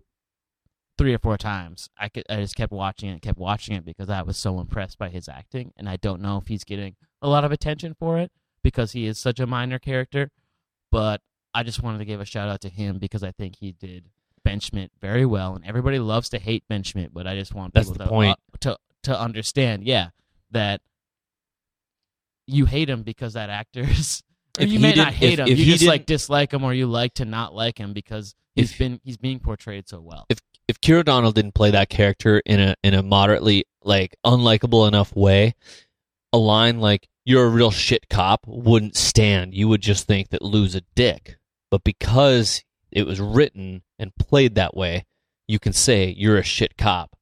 three 0.99 1.15
or 1.15 1.19
four 1.19 1.39
times. 1.39 1.89
I 1.97 2.09
could, 2.09 2.25
I 2.29 2.37
just 2.37 2.57
kept 2.57 2.73
watching 2.73 3.09
it, 3.09 3.23
kept 3.23 3.39
watching 3.39 3.77
it 3.77 3.85
because 3.85 4.11
I 4.11 4.23
was 4.23 4.37
so 4.37 4.59
impressed 4.59 4.99
by 4.99 5.09
his 5.09 5.29
acting, 5.29 5.73
and 5.77 5.89
I 5.89 5.97
don't 5.97 6.21
know 6.21 6.37
if 6.37 6.49
he's 6.49 6.65
getting 6.65 6.97
a 7.23 7.29
lot 7.29 7.45
of 7.45 7.53
attention 7.53 7.95
for 7.99 8.19
it 8.19 8.33
because 8.63 8.93
he 8.93 9.07
is 9.07 9.19
such 9.19 9.41
a 9.41 9.47
minor 9.47 9.79
character. 9.79 10.31
But 10.91 11.21
I 11.55 11.63
just 11.63 11.83
wanted 11.83 11.99
to 11.99 12.05
give 12.05 12.21
a 12.21 12.25
shout 12.25 12.49
out 12.49 12.61
to 12.63 12.69
him 12.69 12.99
because 12.99 13.23
I 13.23 13.31
think 13.31 13.57
he 13.57 13.73
did 13.73 14.07
Ben 14.45 14.61
Schmidt 14.61 14.91
very 15.01 15.25
well, 15.25 15.55
and 15.55 15.65
everybody 15.65 15.99
loves 15.99 16.29
to 16.31 16.39
hate 16.39 16.65
Ben 16.69 16.83
Schmidt, 16.83 17.15
but 17.15 17.27
I 17.27 17.37
just 17.37 17.55
want 17.55 17.75
That's 17.75 17.91
people 17.91 18.07
to 18.07 18.15
uh, 18.15 18.35
to 18.61 18.79
to 19.05 19.19
understand, 19.19 19.85
yeah, 19.85 20.09
that 20.51 20.81
you 22.47 22.67
hate 22.67 22.91
him 22.91 23.03
because 23.03 23.35
that 23.35 23.51
actor's. 23.51 24.23
Or 24.59 24.65
If 24.65 24.73
you 24.73 24.81
may 24.81 24.93
didn't- 24.93 25.15
hate 25.15 25.35
if- 25.35 25.39
him. 25.41 25.49
if 25.49 25.59
you 25.59 25.67
just 25.67 25.85
like 25.85 26.07
dislike 26.07 26.53
him, 26.53 26.65
or 26.65 26.73
you 26.75 26.87
like 26.87 27.15
to 27.15 27.25
not 27.25 27.55
like 27.55 27.79
him 27.79 27.93
because 27.93 28.35
he's 28.55 28.73
If- 28.73 28.79
been 28.79 29.01
he's 29.05 29.17
being 29.17 29.41
portrayed 29.41 29.89
so 29.89 30.01
well. 30.01 30.27
if 30.29 30.39
if 30.69 30.81
Keir 30.81 30.99
O'Donnell 30.99 31.33
didn't 31.33 31.55
play 31.55 31.71
that 31.71 31.89
character 31.89 32.41
in 32.45 32.61
a 32.61 32.75
in 32.83 32.95
a 32.95 33.03
moderately 33.03 33.65
like 33.83 34.17
unlikable 34.25 34.87
enough 34.87 35.15
way, 35.17 35.55
a 36.33 36.39
line 36.39 36.79
like 36.81 37.09
"You're 37.25 37.47
a 37.47 37.51
real 37.51 37.71
shit 37.71 38.09
cop" 38.09 38.41
wouldn't 38.47 38.97
stand. 38.97 39.55
You 39.55 39.69
would 39.69 39.81
just 39.83 40.07
think 40.07 40.29
that 40.31 40.43
Lou's 40.43 40.75
a 40.75 40.83
dick. 40.95 41.37
But 41.71 41.85
because 41.85 42.63
it 42.91 43.07
was 43.07 43.21
written 43.21 43.83
and 43.99 44.15
played 44.17 44.55
that 44.57 44.75
way, 44.77 45.05
you 45.47 45.59
can 45.59 45.73
say 45.73 46.15
you're 46.17 46.39
a 46.39 46.43
shit 46.43 46.77
cop, 46.77 47.17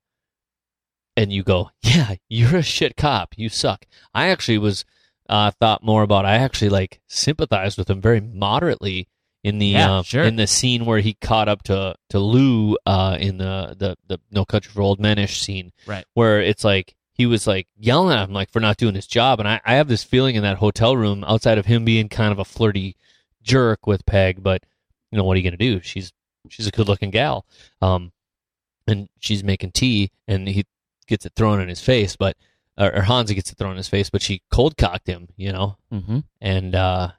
and 1.16 1.33
you 1.33 1.43
go, 1.43 1.70
"Yeah, 1.83 2.14
you're 2.29 2.57
a 2.57 2.62
shit 2.62 2.97
cop. 2.97 3.35
You 3.37 3.49
suck." 3.49 3.87
I 4.14 4.29
actually 4.29 4.59
was 4.59 4.85
uh, 5.29 5.51
thought 5.61 5.83
more 5.83 6.03
about. 6.03 6.24
I 6.24 6.37
actually 6.37 6.70
like 6.70 7.01
sympathized 7.09 7.79
with 7.79 7.89
him 7.91 8.01
very 8.01 8.20
moderately 8.20 9.09
in 9.45 9.59
the 9.59 9.66
Yeah, 9.66 9.99
uh, 9.99 10.03
sure. 10.03 10.24
in 10.24 10.37
the 10.37 10.47
scene 10.47 10.85
where 10.87 11.01
he 11.01 11.14
caught 11.14 11.49
up 11.49 11.62
to 11.64 11.95
to 12.11 12.18
Lou 12.18 12.77
uh, 12.87 13.16
in 13.20 13.39
the, 13.39 13.74
the 13.79 13.97
the 14.07 14.18
No 14.31 14.45
Country 14.45 14.72
for 14.72 14.83
Old 14.83 14.99
Menish 15.01 15.41
scene, 15.43 15.72
Right. 15.87 16.05
Where 16.14 16.41
it's 16.41 16.64
like 16.64 16.95
he 17.12 17.27
was 17.27 17.47
like 17.47 17.66
yelling 17.79 18.16
at 18.18 18.29
him 18.29 18.35
like 18.35 18.51
for 18.51 18.61
not 18.61 18.77
doing 18.77 18.95
his 18.95 19.07
job, 19.07 19.39
and 19.41 19.49
I, 19.49 19.61
I 19.64 19.74
have 19.74 19.89
this 19.89 20.05
feeling 20.05 20.35
in 20.37 20.43
that 20.43 20.59
hotel 20.59 20.97
room 20.97 21.24
outside 21.24 21.59
of 21.59 21.66
him 21.66 21.85
being 21.85 22.09
kind 22.09 22.33
of 22.33 22.39
a 22.39 22.45
flirty 22.45 22.97
jerk 23.43 23.87
with 23.87 24.05
Peg, 24.07 24.43
but 24.43 24.62
you 25.11 25.16
know 25.18 25.24
what 25.24 25.35
are 25.37 25.39
you 25.41 25.45
gonna 25.45 25.57
do? 25.57 25.81
She's 25.81 26.12
she's 26.49 26.66
a 26.66 26.70
good 26.72 26.89
looking 26.89 27.11
gal, 27.11 27.47
um, 27.81 28.12
and 28.87 29.09
she's 29.20 29.43
making 29.45 29.72
tea, 29.72 30.11
and 30.29 30.49
he 30.49 30.64
gets 31.07 31.24
it 31.24 31.33
thrown 31.37 31.61
in 31.61 31.68
his 31.68 31.81
face, 31.81 32.16
but 32.16 32.37
or, 32.79 32.95
or 32.97 33.03
Hanzee 33.03 33.35
gets 33.35 33.51
it 33.53 33.59
thrown 33.59 33.72
in 33.72 33.77
his 33.77 33.89
face, 33.89 34.11
but 34.11 34.22
she 34.22 34.43
cold 34.51 34.77
cocked 34.77 35.07
him, 35.07 35.29
you 35.37 35.53
know, 35.53 35.77
Mm-hmm. 35.93 36.18
and 36.41 36.74
uh 36.74 37.12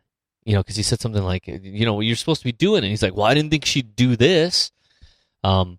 you 0.45 0.53
know 0.53 0.61
because 0.61 0.75
he 0.77 0.83
said 0.83 0.99
something 1.01 1.23
like 1.23 1.45
you 1.47 1.85
know 1.85 1.93
what 1.93 2.05
you're 2.05 2.15
supposed 2.15 2.39
to 2.41 2.45
be 2.45 2.51
doing 2.53 2.77
and 2.83 2.89
he's 2.89 3.03
like 3.03 3.13
well 3.13 3.25
i 3.25 3.33
didn't 3.33 3.51
think 3.51 3.65
she'd 3.65 3.97
do 3.97 4.15
this 4.15 4.71
um 5.43 5.77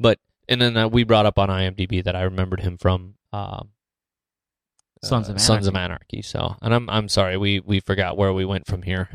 but 0.00 0.18
and 0.48 0.62
then 0.62 0.78
uh, 0.78 0.88
we 0.88 1.04
brought 1.04 1.26
up 1.26 1.38
on 1.38 1.50
imdb 1.50 2.02
that 2.04 2.16
i 2.16 2.22
remembered 2.22 2.60
him 2.60 2.78
from 2.78 3.16
um 3.34 3.68
Sons 5.04 5.28
of 5.28 5.36
uh, 5.36 5.38
sons 5.38 5.66
of 5.66 5.74
Anarchy. 5.76 6.16
anarchy 6.18 6.22
so 6.22 6.56
and 6.62 6.74
i'm 6.74 6.88
i'm 6.88 7.08
sorry 7.10 7.36
we 7.36 7.60
we 7.60 7.80
forgot 7.80 8.16
where 8.16 8.32
we 8.32 8.44
went 8.46 8.66
from 8.66 8.80
here 8.82 9.08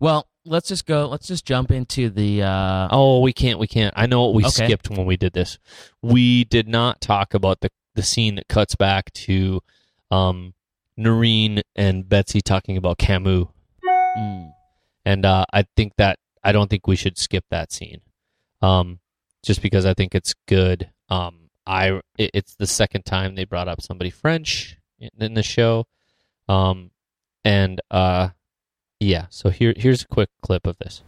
Well, 0.00 0.26
let's 0.44 0.66
just 0.68 0.84
go. 0.86 1.06
Let's 1.06 1.28
just 1.28 1.46
jump 1.46 1.70
into 1.70 2.10
the. 2.10 2.42
Uh, 2.42 2.88
oh 2.90 3.20
we 3.20 3.32
can't 3.32 3.60
we 3.60 3.68
can't 3.68 3.94
i 3.96 4.06
know 4.06 4.24
what 4.24 4.34
we 4.34 4.42
Okay. 4.44 4.64
skipped 4.66 4.90
when 4.90 5.06
we 5.06 5.16
did 5.16 5.32
this 5.34 5.58
we 6.02 6.42
did 6.42 6.66
not 6.66 7.00
talk 7.00 7.32
about 7.32 7.60
the 7.60 7.70
the 7.94 8.02
scene 8.02 8.36
that 8.36 8.48
cuts 8.48 8.74
back 8.74 9.12
to 9.12 9.60
um 10.10 10.54
noreen 10.96 11.62
and 11.74 12.08
betsy 12.08 12.40
talking 12.40 12.76
about 12.76 12.98
camus 12.98 13.46
mm, 14.16 14.52
and 15.04 15.24
uh, 15.24 15.44
I 15.52 15.64
think 15.76 15.94
that 15.96 16.18
I 16.44 16.52
don't 16.52 16.68
think 16.68 16.86
we 16.86 16.96
should 16.96 17.18
skip 17.18 17.44
that 17.50 17.72
scene, 17.72 18.00
um, 18.60 18.98
just 19.44 19.62
because 19.62 19.86
I 19.86 19.94
think 19.94 20.14
it's 20.14 20.34
good. 20.46 20.90
Um, 21.08 21.50
I 21.66 22.00
it, 22.18 22.30
it's 22.34 22.54
the 22.54 22.66
second 22.66 23.04
time 23.04 23.34
they 23.34 23.44
brought 23.44 23.68
up 23.68 23.80
somebody 23.80 24.10
French 24.10 24.76
in, 24.98 25.10
in 25.18 25.34
the 25.34 25.42
show, 25.42 25.86
um, 26.48 26.90
and 27.44 27.80
uh, 27.90 28.30
yeah. 29.00 29.26
So 29.30 29.50
here 29.50 29.74
here's 29.76 30.02
a 30.02 30.08
quick 30.08 30.30
clip 30.42 30.66
of 30.66 30.78
this. 30.78 31.02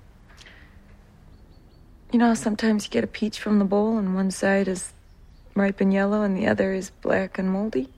You 2.12 2.18
know, 2.18 2.34
sometimes 2.34 2.84
you 2.84 2.90
get 2.90 3.02
a 3.02 3.08
peach 3.08 3.40
from 3.40 3.58
the 3.58 3.64
bowl, 3.64 3.98
and 3.98 4.14
one 4.14 4.30
side 4.30 4.68
is 4.68 4.92
ripe 5.54 5.80
and 5.80 5.92
yellow, 5.92 6.22
and 6.22 6.36
the 6.36 6.46
other 6.46 6.72
is 6.72 6.90
black 6.90 7.38
and 7.38 7.50
moldy. 7.50 7.88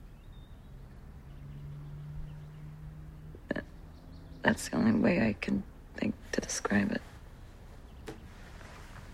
That's 4.43 4.69
the 4.69 4.77
only 4.77 4.91
way 4.91 5.27
I 5.27 5.35
can 5.41 5.63
think 5.95 6.15
to 6.31 6.41
describe 6.41 6.91
it. 6.91 7.01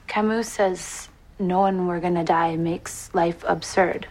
Camus 0.08 0.48
says 0.48 1.10
knowing 1.39 1.88
we're 1.88 2.00
gonna 2.00 2.24
die 2.24 2.56
makes 2.56 3.10
life 3.14 3.44
absurd. 3.48 4.08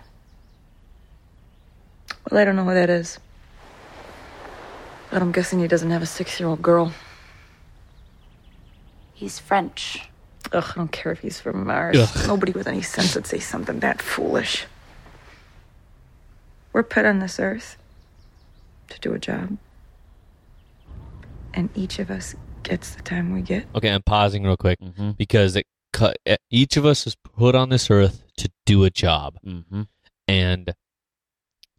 Well, 2.29 2.41
I 2.41 2.45
don't 2.45 2.57
know 2.57 2.65
who 2.65 2.75
that 2.75 2.91
is. 2.91 3.19
But 5.11 5.23
I'm 5.23 5.31
guessing 5.31 5.61
he 5.61 5.69
doesn't 5.69 5.91
have 5.91 6.03
a 6.03 6.07
six 6.07 6.41
year 6.41 6.49
old 6.49 6.63
girl. 6.63 6.93
He's 9.13 9.39
French. 9.39 10.09
Ugh, 10.53 10.65
I 10.65 10.75
don't 10.75 10.93
care 10.93 11.13
if 11.13 11.21
he's 11.21 11.41
from 11.41 11.67
Mars. 11.67 11.97
Ugh. 11.97 12.27
Nobody 12.27 12.53
with 12.53 12.67
any 12.67 12.83
sense 12.83 13.15
would 13.15 13.27
say 13.27 13.39
something 13.39 13.81
that 13.81 14.03
foolish. 14.03 14.67
We're 16.73 16.83
put 16.83 17.05
on 17.05 17.19
this 17.19 17.39
earth 17.41 17.77
to 18.89 19.01
do 19.01 19.15
a 19.15 19.19
job. 19.19 19.59
And 21.55 21.69
each 21.75 21.99
of 21.99 22.11
us 22.11 22.35
gets 22.63 22.95
the 22.95 23.03
time 23.03 23.33
we 23.33 23.43
get. 23.43 23.67
Okay, 23.75 23.89
I'm 23.89 24.03
pausing 24.03 24.45
real 24.45 24.57
quick 24.57 24.81
mm-hmm, 24.81 25.11
because 25.13 25.57
it 25.57 25.67
cut. 25.93 26.17
Each 26.51 26.77
of 26.77 26.87
us 26.87 27.07
is 27.07 27.15
put 27.15 27.55
on 27.55 27.69
this 27.69 27.91
earth 27.91 28.23
to 28.39 28.51
do 28.65 28.85
a 28.85 28.91
job, 28.91 29.37
mm-hmm. 29.45 29.83
and 30.27 30.75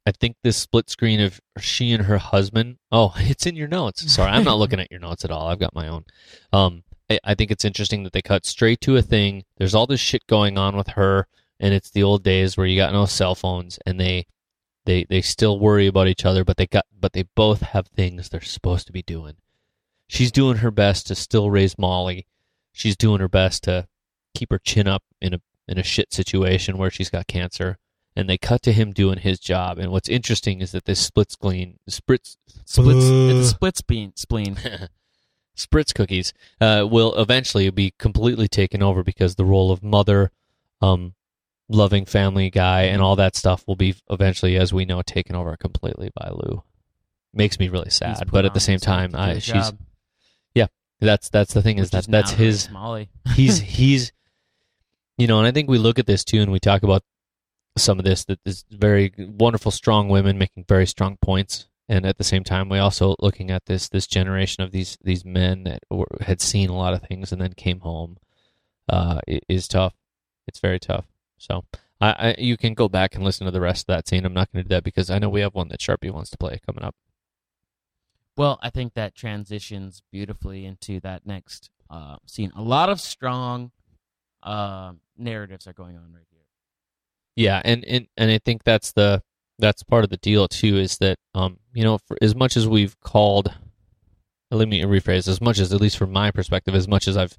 I 0.06 0.12
think 0.12 0.36
this 0.44 0.58
split 0.58 0.90
screen 0.90 1.20
of 1.20 1.40
she 1.60 1.92
and 1.92 2.06
her 2.06 2.18
husband. 2.18 2.78
Oh, 2.92 3.14
it's 3.18 3.46
in 3.46 3.56
your 3.56 3.68
notes. 3.68 4.14
Sorry, 4.14 4.32
I'm 4.32 4.44
not 4.44 4.58
looking 4.58 4.80
at 4.80 4.92
your 4.92 5.00
notes 5.00 5.26
at 5.26 5.32
all. 5.32 5.48
I've 5.48 5.60
got 5.60 5.74
my 5.74 5.88
own. 5.88 6.06
Um, 6.52 6.84
I, 7.14 7.32
I 7.32 7.36
think 7.36 7.52
it's 7.52 7.66
interesting 7.66 8.04
that 8.04 8.14
they 8.14 8.22
cut 8.22 8.46
straight 8.46 8.82
to 8.82 8.98
a 8.98 9.02
thing. 9.02 9.44
There's 9.58 9.76
all 9.76 9.88
this 9.88 10.00
shit 10.00 10.28
going 10.28 10.58
on 10.58 10.76
with 10.76 10.90
her, 10.90 11.28
and 11.60 11.74
it's 11.74 11.90
the 11.90 12.04
old 12.04 12.24
days 12.24 12.58
where 12.58 12.66
you 12.68 12.76
got 12.76 12.94
no 12.94 13.06
cell 13.06 13.36
phones, 13.36 13.80
and 13.86 14.00
they, 14.00 14.26
they, 14.86 15.06
they 15.10 15.22
still 15.22 15.60
worry 15.60 15.88
about 15.88 16.08
each 16.08 16.26
other, 16.26 16.44
but 16.44 16.58
they 16.58 16.68
got, 16.68 16.86
but 16.98 17.14
they 17.14 17.24
both 17.36 17.62
have 17.62 17.88
things 17.88 18.30
they're 18.30 18.42
supposed 18.42 18.88
to 18.88 18.94
be 18.94 19.02
doing. 19.02 19.36
She's 20.08 20.32
doing 20.32 20.58
her 20.58 20.72
best 20.72 21.08
to 21.08 21.16
still 21.16 21.50
raise 21.50 21.78
Molly. 21.78 22.28
She's 22.72 22.98
doing 22.98 23.20
her 23.20 23.30
best 23.30 23.64
to 23.64 23.88
keep 24.36 24.52
her 24.52 24.60
chin 24.60 24.88
up 24.88 25.04
in 25.22 25.34
a 25.34 25.42
in 25.68 25.78
a 25.78 25.84
shit 25.84 26.14
situation 26.14 26.78
where 26.78 26.92
she's 26.92 27.10
got 27.10 27.26
cancer 27.28 27.78
and 28.16 28.30
they 28.30 28.38
cut 28.38 28.62
to 28.64 28.74
him 28.74 28.92
doing 28.92 29.20
his 29.20 29.40
job. 29.40 29.78
And 29.78 29.92
what's 29.92 30.10
interesting 30.10 30.62
is 30.62 30.72
that 30.72 30.86
this 30.86 31.00
split 31.00 31.32
spleen, 31.32 31.80
split, 31.88 32.36
Splits, 32.66 33.06
Buh. 33.10 33.40
it's 33.40 33.50
split 33.50 33.78
spleen. 33.78 34.14
Spleen. 34.16 34.58
Spritz 35.58 35.94
cookies 35.94 36.34
uh, 36.60 36.88
will 36.90 37.16
eventually 37.16 37.70
be 37.70 37.94
completely 37.98 38.48
taken 38.48 38.82
over 38.82 39.04
because 39.04 39.36
the 39.36 39.46
role 39.46 39.72
of 39.72 39.84
mother, 39.84 40.32
um, 40.82 41.14
loving 41.70 42.06
family 42.06 42.50
guy, 42.50 42.84
and 42.84 43.02
all 43.02 43.16
that 43.16 43.36
stuff 43.36 43.64
will 43.68 43.76
be 43.76 43.96
eventually, 44.10 44.58
as 44.58 44.74
we 44.74 44.86
know, 44.86 45.02
taken 45.02 45.36
over 45.36 45.56
completely 45.56 46.10
by 46.16 46.30
Lou. 46.30 46.64
Makes 47.34 47.60
me 47.60 47.70
really 47.70 47.90
sad, 47.90 48.30
but 48.32 48.46
at 48.46 48.54
the 48.54 48.60
same 48.60 48.80
time, 48.80 49.16
I, 49.16 49.40
she's 49.40 49.54
job, 49.54 49.78
that's 51.04 51.30
that's 51.30 51.54
the 51.54 51.62
thing 51.62 51.78
is 51.80 51.92
that 51.92 52.06
that's 52.08 52.32
his 52.32 52.70
Molly. 52.70 53.10
he's 53.36 53.60
he's 53.78 54.12
you 55.18 55.28
know 55.28 55.38
and 55.38 55.48
i 55.48 55.52
think 55.52 55.70
we 55.70 55.78
look 55.78 56.00
at 56.00 56.08
this 56.08 56.24
too 56.24 56.42
and 56.42 56.52
we 56.52 56.60
talk 56.60 56.84
about 56.84 57.04
some 57.78 58.00
of 58.00 58.06
this 58.06 58.26
that 58.26 58.40
is 58.46 58.66
very 58.70 59.14
wonderful 59.18 59.72
strong 59.72 60.08
women 60.10 60.38
making 60.38 60.66
very 60.68 60.86
strong 60.86 61.18
points 61.22 61.68
and 61.90 62.06
at 62.06 62.18
the 62.18 62.24
same 62.24 62.44
time 62.44 62.70
we 62.70 62.80
also 62.80 63.16
looking 63.20 63.52
at 63.52 63.66
this 63.66 63.90
this 63.90 64.08
generation 64.08 64.64
of 64.64 64.72
these 64.72 64.98
these 65.04 65.26
men 65.26 65.64
that 65.64 65.84
were, 65.90 66.08
had 66.22 66.42
seen 66.42 66.70
a 66.70 66.76
lot 66.76 66.94
of 66.94 67.02
things 67.04 67.32
and 67.32 67.42
then 67.42 67.54
came 67.54 67.80
home 67.82 68.18
uh 68.90 69.20
is 69.50 69.68
tough 69.68 69.94
it's 70.48 70.60
very 70.60 70.80
tough 70.80 71.06
so 71.38 71.66
I, 72.02 72.12
I 72.12 72.36
you 72.38 72.58
can 72.58 72.74
go 72.74 72.88
back 72.90 73.16
and 73.16 73.24
listen 73.24 73.46
to 73.46 73.52
the 73.52 73.62
rest 73.62 73.84
of 73.84 73.96
that 73.96 74.08
scene 74.08 74.26
i'm 74.26 74.34
not 74.34 74.52
going 74.52 74.64
to 74.64 74.70
do 74.70 74.76
that 74.76 74.84
because 74.84 75.10
i 75.10 75.20
know 75.20 75.30
we 75.30 75.42
have 75.42 75.54
one 75.54 75.70
that 75.70 75.80
sharpie 75.80 76.12
wants 76.12 76.30
to 76.32 76.38
play 76.38 76.60
coming 76.66 76.84
up 76.84 76.96
Well, 78.36 78.58
I 78.64 78.70
think 78.72 78.94
that 78.96 79.14
transitions 79.16 80.02
beautifully 80.12 80.66
into 80.66 81.00
that 81.02 81.26
next 81.26 81.70
uh, 81.90 82.16
scene. 82.26 82.52
A 82.56 82.62
lot 82.64 82.90
of 82.90 83.00
strong 83.00 83.72
uh, 84.42 84.94
narratives 85.18 85.68
are 85.68 85.74
going 85.74 85.96
on 85.96 86.12
right 86.12 86.26
here. 86.32 86.42
Yeah, 87.36 87.62
and, 87.64 87.86
and 87.86 88.08
and 88.18 88.32
I 88.32 88.40
think 88.40 88.64
that's 88.64 88.92
the 88.94 89.22
that's 89.64 89.82
part 89.82 90.04
of 90.04 90.10
the 90.10 90.18
deal 90.18 90.48
too 90.50 90.78
is 90.78 90.98
that 90.98 91.18
um 91.34 91.58
you 91.74 91.84
know 91.84 91.98
as 92.22 92.36
much 92.36 92.58
as 92.58 92.68
we've 92.68 93.00
called 93.00 93.54
let 94.52 94.68
me 94.68 94.82
rephrase 94.82 95.28
as 95.30 95.40
much 95.40 95.58
as 95.58 95.72
at 95.72 95.80
least 95.80 95.98
from 95.98 96.12
my 96.12 96.32
perspective 96.32 96.76
as 96.76 96.88
much 96.88 97.08
as 97.08 97.16
I've 97.16 97.38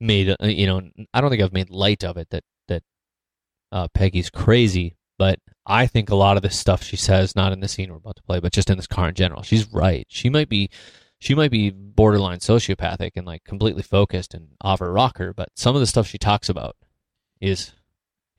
made 0.00 0.30
uh, 0.30 0.46
you 0.46 0.66
know 0.66 0.82
I 1.14 1.20
don't 1.20 1.30
think 1.30 1.42
I've 1.42 1.52
made 1.52 1.70
light 1.70 2.02
of 2.02 2.16
it 2.16 2.28
that 2.30 2.42
that 2.66 2.82
uh, 3.70 3.86
Peggy's 3.94 4.30
crazy 4.30 4.96
but 5.16 5.38
I 5.64 5.86
think 5.86 6.10
a 6.10 6.16
lot 6.16 6.36
of 6.36 6.42
the 6.42 6.50
stuff 6.50 6.82
she 6.82 6.96
says 6.96 7.36
not 7.36 7.52
in 7.52 7.60
the 7.60 7.68
scene 7.68 7.90
we're 7.90 7.98
about 7.98 8.16
to 8.16 8.22
play 8.22 8.40
but 8.40 8.52
just 8.52 8.68
in 8.68 8.76
this 8.76 8.88
car 8.88 9.08
in 9.08 9.14
general 9.14 9.42
she's 9.42 9.72
right 9.72 10.06
she 10.08 10.28
might 10.28 10.48
be 10.48 10.70
she 11.20 11.36
might 11.36 11.52
be 11.52 11.70
borderline 11.70 12.40
sociopathic 12.40 13.12
and 13.14 13.28
like 13.28 13.44
completely 13.44 13.82
focused 13.84 14.34
and 14.34 14.48
off 14.60 14.80
her 14.80 14.92
rocker 14.92 15.32
but 15.32 15.50
some 15.54 15.76
of 15.76 15.80
the 15.80 15.86
stuff 15.86 16.08
she 16.08 16.18
talks 16.18 16.48
about 16.48 16.74
is 17.40 17.72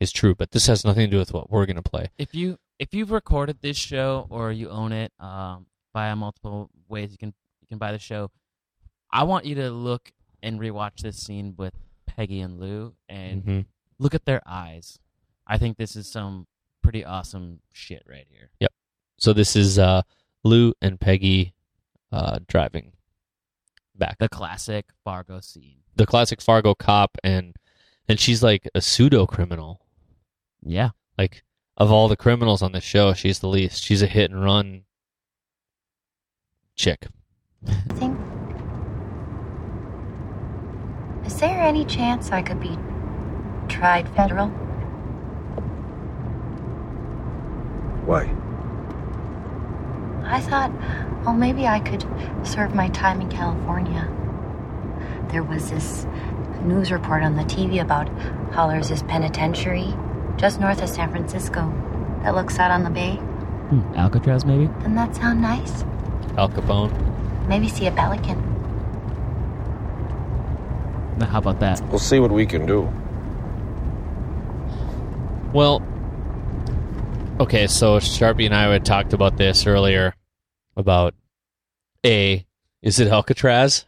is 0.02 0.12
true, 0.12 0.34
but 0.36 0.52
this 0.52 0.66
has 0.66 0.84
nothing 0.84 1.06
to 1.06 1.12
do 1.12 1.20
with 1.20 1.32
what 1.32 1.50
we're 1.50 1.68
gonna 1.68 1.84
play. 1.84 2.10
If 2.18 2.34
you 2.34 2.58
if 2.82 2.96
you've 2.96 3.12
recorded 3.12 3.58
this 3.62 3.78
show 3.78 4.26
or 4.32 4.52
you 4.52 4.68
own 4.70 4.92
it 4.92 5.14
um, 5.20 5.68
via 5.94 6.16
multiple 6.16 6.70
ways, 6.90 7.12
you 7.12 7.18
can 7.20 7.34
you 7.62 7.68
can 7.68 7.78
buy 7.78 7.92
the 7.92 8.00
show. 8.00 8.32
I 9.12 9.24
want 9.24 9.46
you 9.46 9.54
to 9.56 9.70
look 9.70 10.12
and 10.42 10.60
rewatch 10.60 11.02
this 11.04 11.18
scene 11.18 11.54
with 11.58 11.76
Peggy 12.08 12.42
and 12.42 12.60
Lou 12.60 12.96
and 13.08 13.44
Mhm. 13.44 13.66
look 14.00 14.16
at 14.16 14.26
their 14.26 14.42
eyes. 14.48 14.98
I 15.46 15.58
think 15.60 15.78
this 15.78 15.96
is 15.96 16.08
some 16.08 16.48
pretty 16.82 17.06
awesome 17.06 17.62
shit 17.72 18.02
right 18.08 18.26
here. 18.30 18.50
Yep. 18.60 18.74
So 19.20 19.32
this 19.34 19.56
is 19.56 19.78
uh, 19.78 20.02
Lou 20.44 20.74
and 20.82 21.00
Peggy 21.00 21.54
uh, 22.12 22.40
driving 22.48 22.94
back. 23.96 24.18
The 24.18 24.28
classic 24.30 24.88
Fargo 25.04 25.40
scene. 25.40 25.84
The 25.96 26.08
classic 26.08 26.42
Fargo 26.42 26.74
cop, 26.74 27.18
and 27.24 27.56
and 28.08 28.20
she's 28.20 28.42
like 28.42 28.68
a 28.74 28.82
pseudo 28.82 29.28
criminal. 29.28 29.86
Yeah. 30.64 30.90
Like 31.18 31.44
of 31.78 31.92
all 31.92 32.08
the 32.08 32.18
criminals 32.18 32.62
on 32.62 32.72
the 32.72 32.82
show, 32.82 33.14
she's 33.14 33.40
the 33.40 33.48
least. 33.48 33.84
She's 33.84 34.02
a 34.02 34.08
hit 34.08 34.32
and 34.32 34.44
run 34.44 34.84
chick. 36.76 37.08
Think. 37.96 38.18
Is 41.26 41.40
there 41.40 41.62
any 41.62 41.86
chance 41.86 42.32
I 42.32 42.42
could 42.42 42.60
be 42.60 42.78
tried 43.68 44.08
federal? 44.16 44.48
Why? 48.06 48.24
I 50.26 50.40
thought, 50.42 50.72
well, 51.24 51.36
maybe 51.36 51.68
I 51.68 51.80
could 51.80 52.06
serve 52.44 52.74
my 52.74 52.90
time 52.90 53.22
in 53.22 53.30
California. 53.30 54.10
There 55.30 55.44
was 55.44 55.70
this 55.70 56.06
news 56.64 56.92
report 56.92 57.24
on 57.24 57.36
the 57.36 57.44
TV 57.44 57.82
about 57.82 58.10
how 58.54 58.68
there's 58.68 58.90
penitentiary 59.04 59.94
just 60.42 60.60
north 60.60 60.82
of 60.82 60.90
San 60.90 61.12
Francisco 61.12 61.72
that 62.24 62.34
looks 62.34 62.58
out 62.58 62.72
on 62.72 62.84
the 62.84 62.90
bay. 62.90 63.14
Hmm, 63.70 63.94
Alcatraz, 63.96 64.44
maybe? 64.44 64.66
Doesn't 64.66 64.96
that 64.96 65.16
sound 65.16 65.40
nice? 65.40 65.84
Al 66.36 66.50
Capone. 66.50 67.48
Maybe 67.48 67.68
see 67.68 67.86
a 67.86 67.92
pelican. 67.92 68.40
Now, 71.20 71.28
how 71.28 71.38
about 71.38 71.60
that? 71.60 71.80
We'll 71.90 72.00
see 72.00 72.20
what 72.20 72.32
we 72.32 72.48
can 72.48 72.66
do. 72.66 72.92
Well, 75.54 75.84
okay, 77.40 77.68
so 77.68 78.00
Sharpie 78.00 78.46
and 78.46 78.56
I 78.56 78.72
had 78.72 78.84
talked 78.84 79.14
about 79.14 79.38
this 79.38 79.68
earlier 79.68 80.16
about 80.76 81.14
A, 82.04 82.48
is 82.82 83.00
it 83.00 83.10
Alcatraz? 83.10 83.86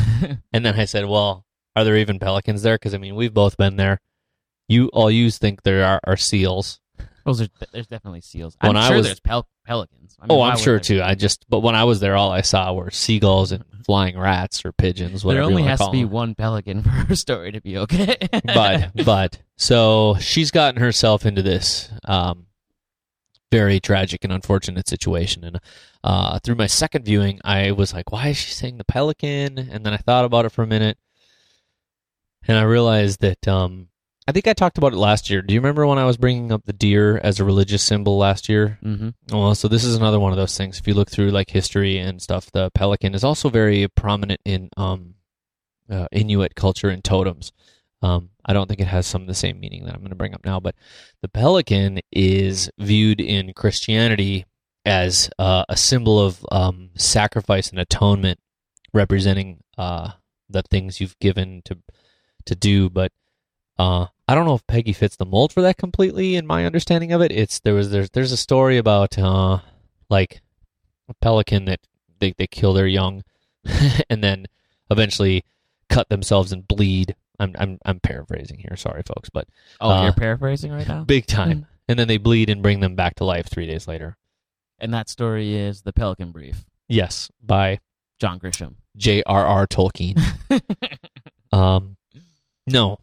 and 0.52 0.66
then 0.66 0.74
I 0.74 0.84
said, 0.86 1.06
well, 1.06 1.44
are 1.76 1.84
there 1.84 1.96
even 1.96 2.18
pelicans 2.18 2.62
there? 2.62 2.74
Because, 2.74 2.92
I 2.92 2.98
mean, 2.98 3.14
we've 3.14 3.32
both 3.32 3.56
been 3.56 3.76
there. 3.76 4.00
You 4.72 4.88
all 4.92 5.10
you 5.10 5.30
think 5.30 5.62
there 5.62 5.84
are, 5.84 6.00
are 6.04 6.16
seals. 6.16 6.80
Those 7.24 7.40
are 7.42 7.48
there's 7.72 7.86
definitely 7.86 8.20
seals. 8.22 8.56
When 8.60 8.76
I'm 8.76 8.82
I 8.84 8.88
sure 8.88 8.96
was- 8.96 9.06
there's 9.06 9.20
pel- 9.20 9.48
pelicans. 9.64 10.16
I 10.20 10.26
mean, 10.26 10.38
oh, 10.38 10.42
I'm 10.42 10.56
sure 10.56 10.78
too. 10.80 10.96
be? 10.96 11.02
I 11.02 11.14
just, 11.14 11.46
but 11.48 11.60
when 11.60 11.74
I 11.74 11.84
was 11.84 11.98
there, 12.00 12.16
all 12.16 12.30
I 12.30 12.42
saw 12.42 12.72
were 12.72 12.90
seagulls 12.90 13.50
and 13.52 13.64
flying 13.86 14.18
rats 14.18 14.64
or 14.64 14.72
pigeons, 14.72 15.24
whatever 15.24 15.46
There 15.46 15.50
only 15.56 15.62
has 15.68 15.80
to 15.80 15.90
be 15.90 16.02
them. 16.02 16.10
one 16.10 16.34
pelican 16.34 16.82
for 16.84 16.88
her 16.90 17.16
story 17.16 17.52
to 17.52 17.60
be 17.60 17.78
okay. 17.78 18.16
but 18.44 18.92
but 19.04 19.38
so 19.56 20.16
she's 20.20 20.50
gotten 20.50 20.80
herself 20.80 21.26
into 21.26 21.42
this 21.42 21.90
um, 22.04 22.46
very 23.50 23.78
tragic 23.80 24.24
and 24.24 24.32
unfortunate 24.32 24.88
situation 24.88 25.44
and 25.44 25.60
uh, 26.04 26.38
through 26.40 26.54
my 26.54 26.66
second 26.66 27.04
viewing 27.04 27.38
i 27.44 27.70
was 27.70 27.92
like 27.92 28.10
why 28.10 28.28
is 28.28 28.36
she 28.38 28.50
saying 28.50 28.78
the 28.78 28.84
pelican 28.84 29.58
and 29.58 29.84
then 29.84 29.92
i 29.92 29.98
thought 29.98 30.24
about 30.24 30.46
it 30.46 30.48
for 30.50 30.62
a 30.62 30.66
minute 30.66 30.96
and 32.48 32.56
i 32.56 32.62
realized 32.62 33.20
that 33.20 33.46
um, 33.46 33.88
i 34.26 34.32
think 34.32 34.46
i 34.46 34.52
talked 34.52 34.78
about 34.78 34.92
it 34.92 34.96
last 34.96 35.30
year 35.30 35.42
do 35.42 35.54
you 35.54 35.60
remember 35.60 35.86
when 35.86 35.98
i 35.98 36.04
was 36.04 36.16
bringing 36.16 36.52
up 36.52 36.64
the 36.64 36.72
deer 36.72 37.20
as 37.22 37.40
a 37.40 37.44
religious 37.44 37.82
symbol 37.82 38.18
last 38.18 38.48
year 38.48 38.78
hmm 38.82 39.10
well, 39.30 39.54
so 39.54 39.66
this 39.68 39.84
is 39.84 39.96
another 39.96 40.20
one 40.20 40.32
of 40.32 40.36
those 40.36 40.56
things. 40.56 40.78
If 40.78 40.86
you 40.86 40.94
look 40.94 41.10
through 41.10 41.30
like 41.30 41.50
history 41.50 41.96
and 41.98 42.20
stuff, 42.20 42.50
the 42.52 42.70
pelican 42.70 43.14
is 43.14 43.24
also 43.24 43.48
very 43.48 43.88
prominent 43.88 44.40
in 44.44 44.68
um, 44.76 45.14
uh, 45.90 46.06
Inuit 46.12 46.54
culture 46.54 46.90
and 46.90 47.02
totems. 47.02 47.52
Um, 48.02 48.30
I 48.44 48.52
don't 48.52 48.66
think 48.66 48.80
it 48.80 48.88
has 48.88 49.06
some 49.06 49.22
of 49.22 49.28
the 49.28 49.34
same 49.34 49.60
meaning 49.60 49.84
that 49.84 49.94
I'm 49.94 50.00
going 50.00 50.10
to 50.10 50.16
bring 50.16 50.34
up 50.34 50.44
now, 50.44 50.60
but 50.60 50.74
the 51.22 51.28
pelican 51.28 52.00
is 52.10 52.70
viewed 52.78 53.20
in 53.20 53.52
Christianity 53.54 54.44
as 54.84 55.30
uh, 55.38 55.64
a 55.68 55.76
symbol 55.76 56.20
of 56.20 56.44
um, 56.50 56.90
sacrifice 56.96 57.70
and 57.70 57.78
atonement, 57.78 58.40
representing 58.92 59.62
uh, 59.78 60.10
the 60.50 60.62
things 60.62 61.00
you've 61.00 61.18
given 61.20 61.62
to 61.64 61.78
to 62.44 62.54
do. 62.56 62.90
But 62.90 63.12
uh, 63.78 64.06
I 64.28 64.34
don't 64.34 64.46
know 64.46 64.54
if 64.54 64.66
Peggy 64.66 64.92
fits 64.92 65.16
the 65.16 65.26
mold 65.26 65.52
for 65.52 65.62
that 65.62 65.76
completely. 65.76 66.36
In 66.36 66.46
my 66.46 66.64
understanding 66.64 67.12
of 67.12 67.20
it, 67.20 67.32
it's 67.32 67.60
there 67.60 67.74
was 67.74 67.90
there's 67.90 68.10
there's 68.10 68.32
a 68.32 68.36
story 68.36 68.78
about 68.78 69.18
uh, 69.18 69.58
like 70.08 70.40
a 71.08 71.14
pelican 71.14 71.64
that 71.66 71.80
they 72.18 72.32
they 72.38 72.46
kill 72.46 72.72
their 72.72 72.86
young, 72.86 73.22
and 74.10 74.22
then 74.22 74.46
eventually 74.90 75.44
cut 75.88 76.08
themselves 76.08 76.52
and 76.52 76.66
bleed. 76.68 77.14
I'm 77.38 77.54
I'm 77.58 77.78
I'm 77.84 78.00
paraphrasing 78.00 78.58
here. 78.58 78.76
Sorry, 78.76 79.02
folks, 79.02 79.28
but 79.30 79.48
Oh, 79.80 79.90
Uh, 79.90 80.02
you're 80.04 80.12
paraphrasing 80.12 80.70
right 80.72 80.86
now. 80.88 81.04
big 81.04 81.26
time. 81.26 81.66
And 81.88 81.98
then 81.98 82.06
they 82.08 82.16
bleed 82.18 82.48
and 82.48 82.62
bring 82.62 82.78
them 82.80 82.94
back 82.94 83.16
to 83.16 83.24
life 83.24 83.48
three 83.50 83.66
days 83.66 83.88
later. 83.88 84.16
And 84.78 84.94
that 84.94 85.08
story 85.08 85.54
is 85.56 85.82
the 85.82 85.92
Pelican 85.92 86.30
Brief. 86.30 86.64
Yes, 86.88 87.30
by 87.42 87.80
John 88.20 88.38
Grisham. 88.38 88.76
J.R.R. 88.96 89.66
Tolkien. 89.66 90.18
Um, 91.52 91.96
no, 92.66 92.98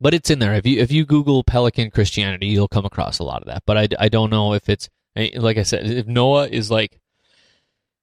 but 0.00 0.14
it's 0.14 0.30
in 0.30 0.38
there. 0.38 0.54
If 0.54 0.66
you 0.66 0.80
if 0.80 0.90
you 0.90 1.04
Google 1.04 1.44
Pelican 1.44 1.90
Christianity, 1.90 2.46
you'll 2.46 2.68
come 2.68 2.84
across 2.84 3.18
a 3.18 3.24
lot 3.24 3.42
of 3.42 3.48
that. 3.48 3.62
But 3.66 3.76
I, 3.76 3.88
I 3.98 4.08
don't 4.08 4.30
know 4.30 4.54
if 4.54 4.68
it's 4.68 4.88
eh, 5.16 5.30
like 5.36 5.58
I 5.58 5.62
said. 5.62 5.86
If 5.86 6.06
Noah 6.06 6.48
is 6.48 6.70
like, 6.70 6.98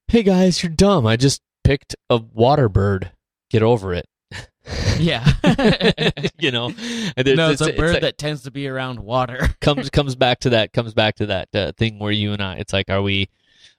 "Hey 0.08 0.24
guys, 0.24 0.62
you're 0.62 0.72
dumb. 0.72 1.08
I 1.08 1.16
just 1.18 1.42
picked 1.64 1.96
a 2.10 2.18
water 2.18 2.70
bird. 2.70 3.12
Get 3.50 3.64
over 3.64 3.94
it." 3.94 4.08
Yeah. 5.00 5.26
you 6.40 6.52
know, 6.52 6.70
no, 6.70 6.74
it's, 7.52 7.62
a 7.62 7.72
bird 7.72 7.94
like- 7.94 8.02
that 8.02 8.18
tends 8.18 8.44
to 8.44 8.52
be 8.52 8.68
around 8.68 9.00
water. 9.00 9.48
comes 9.62 9.90
comes 9.92 10.16
back 10.16 10.40
to 10.42 10.50
that 10.50 10.74
comes 10.74 10.94
back 10.94 11.16
to 11.18 11.28
that 11.28 11.50
uh, 11.54 11.72
thing 11.78 12.00
where 12.00 12.12
you 12.12 12.34
and 12.34 12.42
I. 12.42 12.56
It's 12.56 12.74
like, 12.74 12.90
are 12.90 13.02
we 13.02 13.30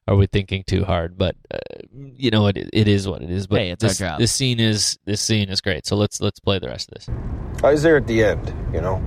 are 0.06 0.16
we 0.16 0.26
thinking 0.26 0.64
too 0.64 0.84
hard? 0.84 1.18
But 1.18 1.36
uh, 1.52 1.58
you 1.92 2.30
know, 2.30 2.46
it 2.46 2.70
it 2.72 2.88
is 2.88 3.06
what 3.06 3.22
it 3.22 3.30
is. 3.30 3.46
But 3.46 3.60
Hey, 3.60 3.70
it's 3.70 3.84
our 3.84 3.88
this, 3.90 3.98
job. 3.98 4.18
this 4.18 4.32
scene 4.32 4.60
is 4.60 4.98
this 5.04 5.20
scene 5.20 5.48
is 5.48 5.60
great. 5.60 5.86
So 5.86 5.96
let's 5.96 6.20
let's 6.20 6.40
play 6.40 6.58
the 6.58 6.68
rest 6.68 6.90
of 6.90 6.94
this. 6.94 7.47
I 7.60 7.72
was 7.72 7.82
there 7.82 7.96
at 7.96 8.06
the 8.06 8.22
end, 8.22 8.54
you 8.72 8.80
know, 8.80 9.02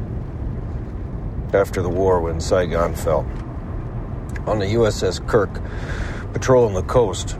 after 1.53 1.81
the 1.81 1.87
war 1.87 2.19
when 2.19 2.41
Saigon 2.41 2.95
fell. 2.95 3.19
On 4.45 4.59
the 4.59 4.65
USS 4.65 5.25
Kirk, 5.25 5.49
patrolling 6.33 6.73
the 6.73 6.83
coast. 6.83 7.37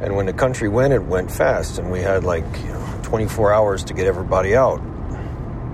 And 0.00 0.16
when 0.16 0.24
the 0.24 0.32
country 0.32 0.70
went, 0.70 0.94
it 0.94 1.02
went 1.02 1.30
fast, 1.30 1.78
and 1.78 1.92
we 1.92 2.00
had 2.00 2.24
like 2.24 2.46
you 2.62 2.68
know, 2.68 3.00
24 3.02 3.52
hours 3.52 3.84
to 3.84 3.92
get 3.92 4.06
everybody 4.06 4.56
out. 4.56 4.80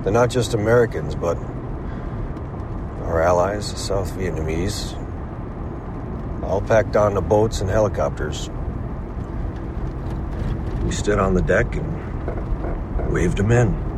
They're 0.03 0.13
not 0.13 0.31
just 0.31 0.55
Americans, 0.55 1.15
but 1.15 1.37
our 3.05 3.23
allies, 3.23 3.73
the 3.73 3.79
South 3.79 4.11
Vietnamese, 4.17 5.01
all 6.43 6.61
packed 6.61 6.97
on 6.97 7.15
the 7.15 7.21
boats 7.21 7.61
and 7.61 7.71
helicopters. 7.71 8.51
We 10.83 10.91
stood 10.91 11.21
on 11.21 11.35
the 11.35 11.43
deck 11.43 11.77
and 11.77 13.13
waved 13.13 13.37
them 13.37 13.53
in. 13.53 13.94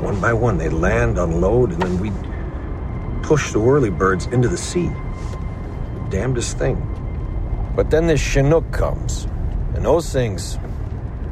One 0.00 0.20
by 0.20 0.32
one, 0.32 0.58
they'd 0.58 0.70
land, 0.70 1.18
unload, 1.18 1.72
and 1.72 1.82
then 1.82 1.98
we'd 1.98 3.22
push 3.22 3.52
the 3.52 3.58
whirlybirds 3.58 4.32
into 4.32 4.48
the 4.48 4.56
sea. 4.56 4.90
Damnedest 6.10 6.58
thing. 6.58 6.76
But 7.74 7.90
then 7.90 8.06
this 8.06 8.20
Chinook 8.20 8.70
comes, 8.72 9.24
and 9.74 9.84
those 9.84 10.12
things, 10.12 10.58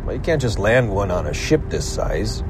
well, 0.05 0.15
you 0.17 0.21
can't 0.21 0.43
just 0.43 0.59
land 0.59 0.91
one 0.91 1.11
on 1.11 1.27
a 1.27 1.35
ship 1.35 1.63
this 1.69 1.91
size. 1.91 2.43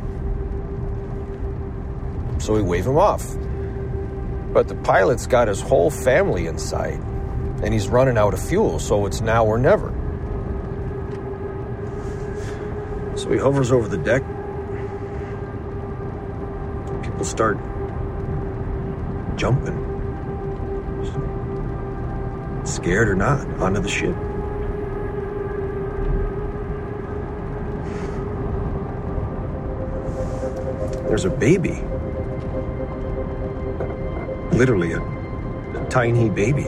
So 2.39 2.55
we 2.55 2.63
wave 2.63 2.87
him 2.87 2.97
off. 2.97 3.37
But 4.53 4.69
the 4.69 4.77
pilot's 4.77 5.27
got 5.27 5.49
his 5.49 5.61
whole 5.61 5.91
family 5.91 6.47
inside, 6.47 7.01
and 7.63 7.73
he's 7.73 7.89
running 7.89 8.17
out 8.17 8.35
of 8.35 8.43
fuel, 8.43 8.79
so 8.79 9.07
it's 9.07 9.21
now 9.21 9.45
or 9.45 9.59
never. 9.59 9.93
So 13.17 13.31
he 13.31 13.39
hovers 13.39 13.73
over 13.73 13.89
the 13.89 13.99
deck. 13.99 14.23
People 17.15 17.27
start 17.27 17.59
jumping. 19.37 19.79
Scared 22.65 23.09
or 23.09 23.15
not, 23.15 23.47
onto 23.61 23.81
the 23.81 23.89
ship. 23.89 24.17
There's 31.07 31.25
a 31.25 31.31
baby. 31.31 31.85
Literally 34.57 34.95
a, 34.95 35.01
a 35.01 35.87
tiny 35.89 36.29
baby. 36.29 36.65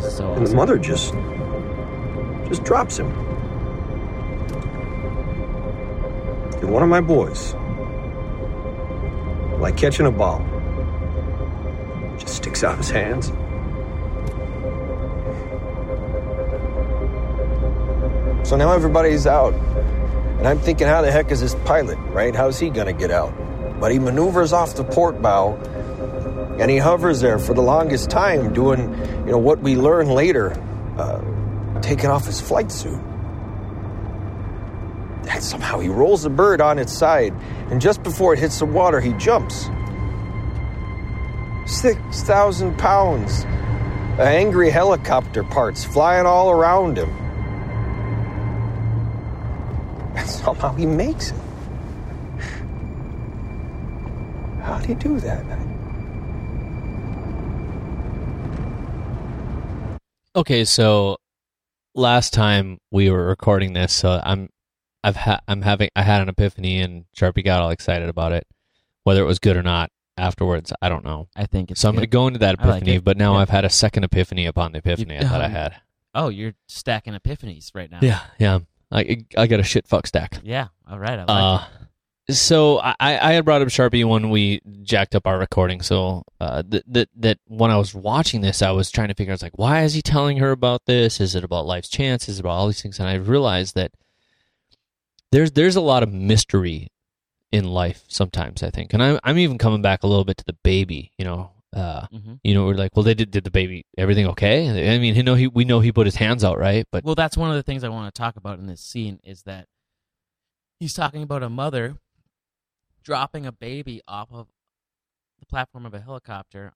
So 0.00 0.32
And 0.38 0.46
the 0.46 0.54
mother 0.56 0.78
just 0.78 1.12
just 2.48 2.64
drops 2.64 2.96
him. 2.98 3.10
And 6.62 6.72
one 6.72 6.82
of 6.82 6.88
my 6.88 7.02
boys, 7.02 7.54
like 9.64 9.78
catching 9.78 10.04
a 10.04 10.10
ball, 10.10 10.44
just 12.18 12.36
sticks 12.36 12.62
out 12.62 12.76
his 12.76 12.90
hands. 12.90 13.28
So 18.46 18.56
now 18.56 18.72
everybody's 18.72 19.26
out. 19.26 19.54
And 19.54 20.46
I'm 20.46 20.58
thinking, 20.58 20.86
how 20.86 21.00
the 21.00 21.10
heck 21.10 21.30
is 21.30 21.40
this 21.40 21.54
pilot, 21.64 21.96
right? 22.10 22.36
How's 22.36 22.58
he 22.58 22.68
gonna 22.68 22.92
get 22.92 23.10
out? 23.10 23.32
But 23.80 23.90
he 23.90 23.98
maneuvers 23.98 24.52
off 24.52 24.74
the 24.74 24.84
port 24.84 25.22
bow 25.22 25.54
and 26.60 26.70
he 26.70 26.76
hovers 26.76 27.22
there 27.22 27.38
for 27.38 27.54
the 27.54 27.62
longest 27.62 28.10
time 28.10 28.52
doing 28.52 28.80
you 29.24 29.32
know 29.32 29.38
what 29.38 29.60
we 29.60 29.76
learn 29.76 30.08
later 30.08 30.52
uh, 30.98 31.80
taking 31.80 32.10
off 32.10 32.26
his 32.26 32.40
flight 32.40 32.70
suit 32.70 33.00
somehow 35.44 35.78
he 35.78 35.88
rolls 35.88 36.22
the 36.22 36.30
bird 36.30 36.60
on 36.60 36.78
its 36.78 36.92
side 36.92 37.32
and 37.70 37.80
just 37.80 38.02
before 38.02 38.32
it 38.32 38.38
hits 38.38 38.58
the 38.58 38.64
water 38.64 39.00
he 39.00 39.12
jumps. 39.14 39.68
6000 41.66 42.76
pounds. 42.78 43.44
Angry 44.18 44.70
helicopter 44.70 45.42
parts 45.42 45.84
flying 45.84 46.26
all 46.26 46.50
around 46.50 46.96
him. 46.96 47.10
And 50.16 50.28
somehow 50.28 50.74
he 50.74 50.86
makes 50.86 51.30
it. 51.30 51.36
How 54.62 54.78
did 54.78 54.86
he 54.86 54.94
do 54.94 55.20
that? 55.20 55.44
Okay, 60.36 60.64
so 60.64 61.16
last 61.94 62.32
time 62.32 62.78
we 62.90 63.10
were 63.10 63.26
recording 63.26 63.72
this, 63.72 63.92
so 63.92 64.20
I'm 64.24 64.48
I've 65.04 65.16
ha- 65.16 65.40
I'm 65.46 65.62
having 65.62 65.90
I 65.94 66.02
had 66.02 66.22
an 66.22 66.28
epiphany 66.28 66.80
and 66.80 67.04
Sharpie 67.16 67.44
got 67.44 67.60
all 67.62 67.70
excited 67.70 68.08
about 68.08 68.32
it. 68.32 68.46
Whether 69.04 69.20
it 69.22 69.26
was 69.26 69.38
good 69.38 69.56
or 69.56 69.62
not 69.62 69.90
afterwards, 70.16 70.72
I 70.80 70.88
don't 70.88 71.04
know. 71.04 71.28
I 71.36 71.46
think 71.46 71.70
it's 71.70 71.80
So 71.80 71.88
I'm 71.88 71.94
going 71.94 72.02
to 72.02 72.06
go 72.06 72.26
into 72.26 72.38
that 72.40 72.56
I 72.58 72.64
like 72.66 72.76
epiphany, 72.82 72.96
it. 72.96 73.04
but 73.04 73.16
now 73.16 73.34
Yeah. 73.34 73.40
I've 73.40 73.50
had 73.50 73.64
a 73.64 73.70
second 73.70 74.04
epiphany 74.04 74.46
upon 74.46 74.72
the 74.72 74.78
epiphany 74.78 75.18
I 75.18 75.24
thought 75.24 75.40
I 75.42 75.48
had. 75.48 75.74
Oh, 76.14 76.28
you're 76.28 76.54
stacking 76.68 77.12
epiphanies 77.14 77.70
right 77.74 77.90
now. 77.90 77.98
Yeah, 78.00 78.20
yeah. 78.38 78.60
I 78.92 79.24
I 79.36 79.46
got 79.46 79.60
a 79.60 79.64
shit 79.64 79.86
fuck 79.86 80.06
stack. 80.06 80.38
Yeah. 80.42 80.68
All 80.90 80.98
right. 80.98 81.18
I 81.18 81.24
like 81.24 81.28
Uh, 81.28 81.66
so 82.30 82.78
I, 82.78 82.94
I 83.00 83.32
had 83.32 83.44
brought 83.44 83.60
up 83.60 83.68
Sharpie 83.68 84.04
when 84.08 84.30
we 84.30 84.62
jacked 84.82 85.14
up 85.14 85.26
our 85.26 85.38
recording. 85.38 85.82
So 85.82 86.22
uh, 86.40 86.62
that 86.68 86.84
that 86.86 87.08
that 87.16 87.38
when 87.48 87.70
I 87.70 87.76
was 87.76 87.94
watching 87.94 88.40
this, 88.40 88.62
I 88.62 88.70
was 88.70 88.90
trying 88.90 89.08
to 89.08 89.14
figure. 89.14 89.32
I 89.32 89.34
was 89.34 89.42
like, 89.42 89.58
why 89.58 89.82
is 89.82 89.92
he 89.94 90.00
telling 90.00 90.38
her 90.38 90.50
about 90.52 90.86
this? 90.86 91.20
Is 91.20 91.34
it 91.34 91.44
about 91.44 91.66
life's 91.66 91.88
chance? 91.90 92.28
Is 92.28 92.38
it 92.38 92.40
about 92.40 92.52
all 92.52 92.66
these 92.68 92.80
things? 92.80 92.98
And 92.98 93.08
I 93.08 93.14
realized 93.14 93.74
that 93.74 93.92
there's 95.34 95.50
there's 95.52 95.76
a 95.76 95.80
lot 95.80 96.02
of 96.02 96.12
mystery 96.12 96.88
in 97.50 97.64
life 97.64 98.04
sometimes. 98.08 98.62
I 98.62 98.70
think, 98.70 98.94
and 98.94 99.02
I'm 99.02 99.18
I'm 99.24 99.38
even 99.38 99.58
coming 99.58 99.82
back 99.82 100.04
a 100.04 100.06
little 100.06 100.24
bit 100.24 100.36
to 100.38 100.44
the 100.44 100.56
baby. 100.62 101.12
You 101.18 101.24
know, 101.24 101.50
uh, 101.74 102.06
it. 102.10 102.20
hmm 102.20 102.34
you 102.44 102.54
know, 102.54 102.66
we're 102.66 102.74
like, 102.74 102.94
well, 102.94 103.02
they 103.02 103.14
did 103.14 103.30
did 103.30 103.44
the 103.44 103.50
baby 103.50 103.84
everything 103.98 104.26
okay? 104.28 104.92
I 104.92 104.98
mean, 104.98 105.14
you 105.14 105.22
know, 105.22 105.34
he 105.34 105.48
we 105.48 105.64
know 105.64 105.80
he 105.80 105.90
put 105.90 106.06
his 106.06 106.16
hands 106.16 106.44
out, 106.44 106.58
right? 106.58 106.86
But 106.92 107.04
Well, 107.04 107.16
that's 107.16 107.36
one 107.36 107.50
of 107.50 107.56
the 107.56 107.62
things 107.62 107.82
I 107.82 107.88
want 107.88 108.14
to 108.14 108.18
talk 108.18 108.36
about 108.36 108.58
in 108.58 108.66
this 108.66 108.80
scene 108.80 109.18
is 109.24 109.42
that 109.42 109.66
he's 110.78 110.94
talking 110.94 111.22
about 111.22 111.42
a 111.42 111.50
mother 111.50 111.96
dropping 113.02 113.44
a 113.44 113.52
baby 113.52 114.00
off 114.06 114.28
of 114.30 114.46
the 115.40 115.46
platform 115.46 115.84
of 115.84 115.94
a 115.94 116.00
helicopter, 116.00 116.72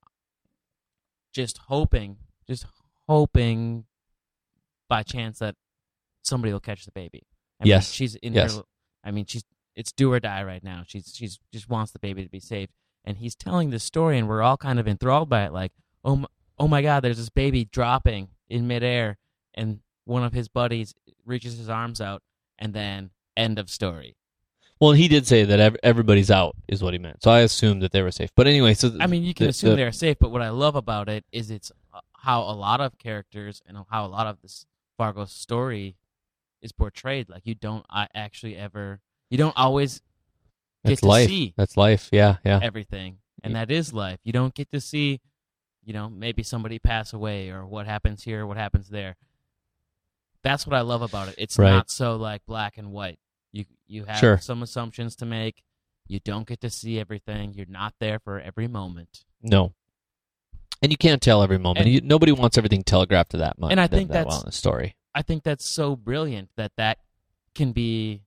just 1.33 1.59
hoping, 1.67 2.17
just 2.45 2.65
hoping 3.07 3.85
by 4.89 5.03
chance 5.03 5.39
that 5.39 5.55
somebody 6.23 6.51
will 6.51 6.59
catch 6.59 6.85
the 6.85 6.91
baby. 6.91 7.23
I 7.59 7.63
mean, 7.63 7.69
Yes. 7.69 7.91
she's 7.91 8.15
in 8.15 8.33
Yes. 8.33 8.55
her. 8.55 8.63
I 9.03 9.11
mean, 9.11 9.25
she's 9.25 9.43
it's 9.75 9.91
do 9.93 10.11
or 10.11 10.19
die 10.19 10.43
right 10.43 10.63
now. 10.63 10.83
She's 10.85 11.13
she's 11.15 11.39
just 11.53 11.69
wants 11.69 11.91
the 11.91 11.99
baby 11.99 12.23
to 12.23 12.29
be 12.29 12.39
saved, 12.39 12.71
and 13.05 13.17
he's 13.17 13.35
telling 13.35 13.69
this 13.69 13.83
story, 13.83 14.17
and 14.17 14.27
we're 14.27 14.41
all 14.41 14.57
kind 14.57 14.79
of 14.79 14.87
enthralled 14.87 15.29
by 15.29 15.45
it. 15.45 15.53
Like, 15.53 15.71
oh, 16.03 16.17
my, 16.17 16.27
oh 16.57 16.67
my 16.67 16.81
God, 16.81 17.01
there's 17.01 17.17
this 17.17 17.29
baby 17.29 17.65
dropping 17.65 18.29
in 18.49 18.67
midair, 18.67 19.17
and 19.53 19.79
one 20.05 20.23
of 20.23 20.33
his 20.33 20.49
buddies 20.49 20.93
reaches 21.25 21.57
his 21.57 21.69
arms 21.69 22.01
out, 22.01 22.21
and 22.57 22.73
then 22.73 23.11
end 23.37 23.57
of 23.59 23.69
story. 23.69 24.15
well, 24.81 24.91
he 24.93 25.07
did 25.09 25.27
say 25.27 25.43
that 25.45 25.59
ev- 25.59 25.75
everybody's 25.83 26.31
out 26.31 26.55
is 26.67 26.81
what 26.81 26.93
he 26.93 26.99
meant. 26.99 27.21
So 27.23 27.31
I 27.31 27.39
assumed 27.41 27.81
that 27.83 27.91
they 27.91 28.01
were 28.01 28.11
safe. 28.11 28.31
But 28.35 28.47
anyway, 28.47 28.73
so 28.73 28.95
I 28.99 29.07
mean, 29.07 29.23
you 29.23 29.33
can 29.33 29.45
the- 29.45 29.49
assume 29.51 29.71
the- 29.71 29.75
they're 29.77 29.91
safe, 29.91 30.17
but 30.19 30.31
what 30.31 30.41
I 30.41 30.49
love 30.49 30.75
about 30.75 31.07
it 31.09 31.23
is 31.31 31.51
it's 31.51 31.71
uh, 31.93 31.99
how 32.17 32.41
a 32.43 32.55
lot 32.55 32.79
of 32.81 32.97
characters 32.97 33.61
and 33.65 33.77
how 33.89 34.05
a 34.05 34.07
lot 34.07 34.25
of 34.27 34.41
this 34.41 34.65
Fargo 34.97 35.23
story 35.25 35.95
is 36.61 36.71
portrayed. 36.71 37.29
Like 37.29 37.45
you 37.45 37.55
don't 37.55 37.85
uh, 37.89 38.07
actually 38.13 38.55
ever, 38.55 38.99
you 39.29 39.37
don't 39.37 39.55
always 39.57 40.01
get 40.83 40.89
That's 40.91 41.01
to 41.01 41.07
life. 41.07 41.27
see 41.27 41.53
That's 41.57 41.77
life. 41.77 42.09
Yeah, 42.11 42.37
yeah. 42.45 42.59
everything, 42.61 43.17
and 43.43 43.55
that 43.55 43.71
is 43.71 43.93
life. 43.93 44.19
You 44.23 44.33
don't 44.33 44.53
get 44.53 44.71
to 44.71 44.79
see, 44.81 45.21
you 45.83 45.93
know, 45.93 46.09
maybe 46.09 46.43
somebody 46.43 46.79
pass 46.79 47.13
away 47.13 47.49
or 47.49 47.65
what 47.65 47.85
happens 47.85 48.23
here, 48.23 48.45
what 48.45 48.57
happens 48.57 48.89
there. 48.89 49.15
That's 50.41 50.65
what 50.65 50.75
I 50.75 50.81
love 50.81 51.01
about 51.01 51.27
it. 51.29 51.35
It's 51.37 51.57
Right. 51.57 51.71
not 51.71 51.89
so 51.89 52.15
like 52.15 52.45
black 52.45 52.77
and 52.77 52.91
white. 52.91 53.19
You 53.51 53.65
you 53.87 54.05
have 54.05 54.19
Sure. 54.19 54.37
some 54.37 54.61
assumptions 54.63 55.15
to 55.17 55.25
make. 55.25 55.63
You 56.07 56.19
don't 56.19 56.47
get 56.47 56.61
to 56.61 56.69
see 56.69 56.99
everything. 56.99 57.53
You're 57.53 57.65
not 57.67 57.93
there 57.99 58.19
for 58.19 58.39
every 58.39 58.67
moment. 58.67 59.25
No. 59.41 59.73
And 60.81 60.91
you 60.91 60.97
can't 60.97 61.21
tell 61.21 61.43
every 61.43 61.57
moment. 61.57 61.85
And- 61.85 61.93
you, 61.93 62.01
nobody 62.01 62.31
wants 62.31 62.57
everything 62.57 62.83
telegraphed 62.83 63.31
to 63.31 63.37
that 63.37 63.59
much. 63.59 63.71
And 63.71 63.79
I 63.81 63.87
think 63.87 64.07
that 64.09 64.13
that's- 64.13 64.31
well 64.31 64.39
in 64.41 64.45
the 64.45 64.51
story. 64.53 64.95
I 65.19 65.21
think 65.21 65.43
that's 65.43 65.65
so 65.67 65.97
brilliant 65.97 66.47
that 66.55 66.71
that 66.77 66.99
can 67.53 67.73
be 67.73 68.21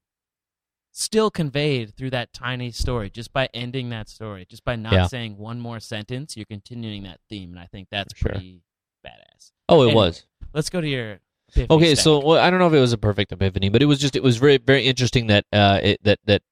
still 0.90 1.30
conveyed 1.30 1.94
through 1.96 2.10
that 2.10 2.34
tiny 2.34 2.70
story 2.70 3.08
just 3.08 3.32
by 3.32 3.48
ending 3.54 3.88
that 3.88 4.10
story, 4.10 4.44
just 4.44 4.62
by 4.62 4.76
not 4.76 4.92
Yeah. 4.92 5.06
saying 5.06 5.38
one 5.38 5.58
more 5.58 5.80
sentence. 5.80 6.36
You're 6.36 6.44
continuing 6.44 7.04
that 7.04 7.20
theme, 7.30 7.52
and 7.52 7.58
I 7.58 7.64
think 7.64 7.88
that's 7.90 8.12
pretty 8.12 8.60
badass. 9.02 9.52
Oh, 9.70 9.80
it 9.80 9.86
Anyway, 9.86 9.94
was. 9.94 10.26
Let's 10.52 10.68
go 10.68 10.82
to 10.82 10.86
your 10.86 11.20
Okay, 11.58 11.94
stack. 11.94 12.04
so 12.04 12.18
well, 12.22 12.38
I 12.38 12.50
don't 12.50 12.58
know 12.58 12.66
if 12.66 12.74
it 12.74 12.80
was 12.80 12.92
a 12.92 12.98
perfect 12.98 13.32
epiphany, 13.32 13.70
but 13.70 13.80
it 13.80 13.86
was 13.86 13.98
just 13.98 14.14
it 14.14 14.22
was 14.22 14.36
very 14.36 14.58
very 14.58 14.82
interesting 14.84 15.28
that 15.28 15.46
uh 15.50 15.80
it, 15.82 16.02
that 16.02 16.18
that 16.26 16.42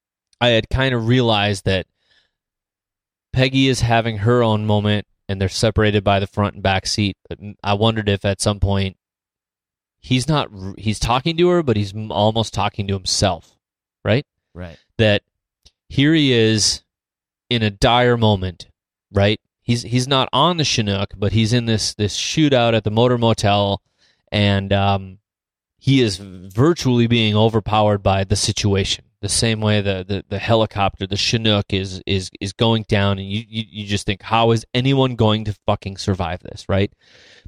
I 0.41 0.49
had 0.49 0.71
kind 0.71 0.95
of 0.95 1.07
realized 1.07 1.67
that 1.67 1.87
Peggy 3.35 3.69
is 3.69 3.81
having 3.81 4.19
her 4.19 4.43
own 4.43 4.65
moment 4.65 5.07
and 5.29 5.39
they're 5.39 5.51
separated 5.51 6.03
by 6.03 6.19
the 6.19 6.27
front 6.27 6.55
and 6.55 6.63
back 6.63 6.87
seat. 6.87 7.19
But 7.29 7.39
I 7.63 7.75
wondered 7.75 8.09
if 8.09 8.25
at 8.25 8.41
some 8.41 8.59
point 8.59 8.97
he's 10.01 10.29
not 10.29 10.51
he's 10.79 10.99
talking 10.99 11.37
to 11.37 11.49
her, 11.49 11.63
but 11.63 11.77
he's 11.77 11.95
almost 12.11 12.53
talking 12.55 12.87
to 12.89 12.95
himself, 12.95 13.57
right? 14.05 14.27
right, 14.55 14.79
that 14.99 15.23
here 15.89 16.15
he 16.15 16.33
is 16.33 16.83
in 17.49 17.63
a 17.63 17.71
dire 17.71 18.17
moment, 18.17 18.69
right? 19.13 19.41
He's 19.63 19.83
he's 19.83 20.09
not 20.09 20.29
on 20.33 20.57
the 20.57 20.65
Chinook, 20.65 21.13
but 21.17 21.33
he's 21.33 21.53
in 21.53 21.67
this 21.67 21.95
this 21.95 22.17
shootout 22.17 22.75
at 22.75 22.85
the 22.85 22.91
motor 22.91 23.19
motel, 23.19 23.83
and 24.33 24.73
um, 24.73 25.19
he 25.79 26.03
is 26.03 26.17
virtually 26.17 27.07
being 27.07 27.37
overpowered 27.37 28.03
by 28.03 28.25
the 28.25 28.37
situation. 28.37 29.05
The 29.21 29.29
same 29.29 29.61
way 29.61 29.83
the, 29.83 30.05
the, 30.07 30.25
the 30.29 30.39
helicopter, 30.39 31.07
the 31.07 31.17
Chinook, 31.17 31.73
is 31.75 32.03
is 32.07 32.31
is 32.41 32.53
going 32.53 32.85
down, 32.89 33.19
and 33.19 33.29
you, 33.29 33.45
you 33.47 33.65
you 33.69 33.87
just 33.87 34.07
think, 34.07 34.23
how 34.23 34.51
is 34.53 34.65
anyone 34.73 35.15
going 35.15 35.45
to 35.45 35.57
fucking 35.67 35.99
survive 35.99 36.41
this, 36.41 36.65
right? 36.69 36.91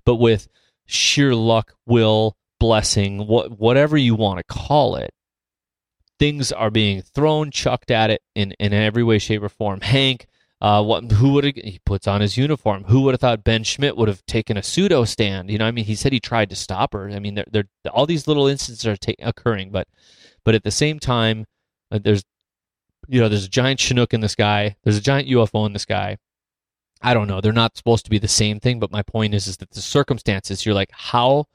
But 0.05 0.16
with 0.16 0.48
sheer 0.86 1.34
luck, 1.34 1.74
will, 1.86 2.36
blessing, 2.62 3.26
what 3.26 3.58
whatever 3.58 3.96
you 3.96 4.14
want 4.14 4.38
to 4.38 4.44
call 4.44 4.94
it, 4.94 5.10
things 6.18 6.52
are 6.52 6.70
being 6.70 7.02
thrown, 7.02 7.50
chucked 7.50 7.90
at 7.90 8.10
it 8.10 8.22
in 8.34 8.52
in 8.52 8.72
every 8.72 9.02
way, 9.02 9.18
shape, 9.18 9.42
or 9.42 9.48
form. 9.48 9.80
Hank 9.80 10.26
uh, 10.62 10.80
what, 10.80 11.10
who 11.10 11.32
would 11.32 11.44
he 11.44 11.80
puts 11.84 12.06
on 12.06 12.20
his 12.20 12.36
uniform? 12.36 12.84
Who 12.84 13.00
would 13.00 13.14
have 13.14 13.20
thought 13.20 13.42
Ben 13.42 13.64
Schmidt 13.64 13.96
would 13.96 14.06
have 14.06 14.24
taken 14.26 14.56
a 14.56 14.62
pseudo 14.62 15.04
stand? 15.04 15.50
You 15.50 15.58
know, 15.58 15.66
I 15.66 15.72
mean, 15.72 15.84
he 15.84 15.96
said 15.96 16.12
he 16.12 16.20
tried 16.20 16.50
to 16.50 16.56
stop 16.56 16.92
her. 16.92 17.10
I 17.10 17.18
mean, 17.18 17.34
they're, 17.34 17.46
they're, 17.50 17.64
all 17.90 18.06
these 18.06 18.28
little 18.28 18.46
instances 18.46 18.86
are 18.86 18.96
ta- 18.96 19.14
occurring, 19.18 19.72
but, 19.72 19.88
but 20.44 20.54
at 20.54 20.62
the 20.62 20.70
same 20.70 21.00
time, 21.00 21.46
uh, 21.90 21.98
there's, 22.00 22.22
you 23.08 23.20
know, 23.20 23.28
there's 23.28 23.46
a 23.46 23.50
giant 23.50 23.80
Chinook 23.80 24.14
in 24.14 24.20
the 24.20 24.28
sky. 24.28 24.76
There's 24.84 24.96
a 24.96 25.00
giant 25.00 25.28
UFO 25.30 25.66
in 25.66 25.72
the 25.72 25.80
sky. 25.80 26.18
I 27.02 27.12
don't 27.12 27.26
know. 27.26 27.40
They're 27.40 27.52
not 27.52 27.76
supposed 27.76 28.04
to 28.04 28.10
be 28.10 28.20
the 28.20 28.28
same 28.28 28.60
thing, 28.60 28.78
but 28.78 28.92
my 28.92 29.02
point 29.02 29.34
is, 29.34 29.48
is 29.48 29.56
that 29.56 29.72
the 29.72 29.82
circumstances, 29.82 30.64
you're 30.64 30.76
like, 30.76 30.90
how, 30.92 31.46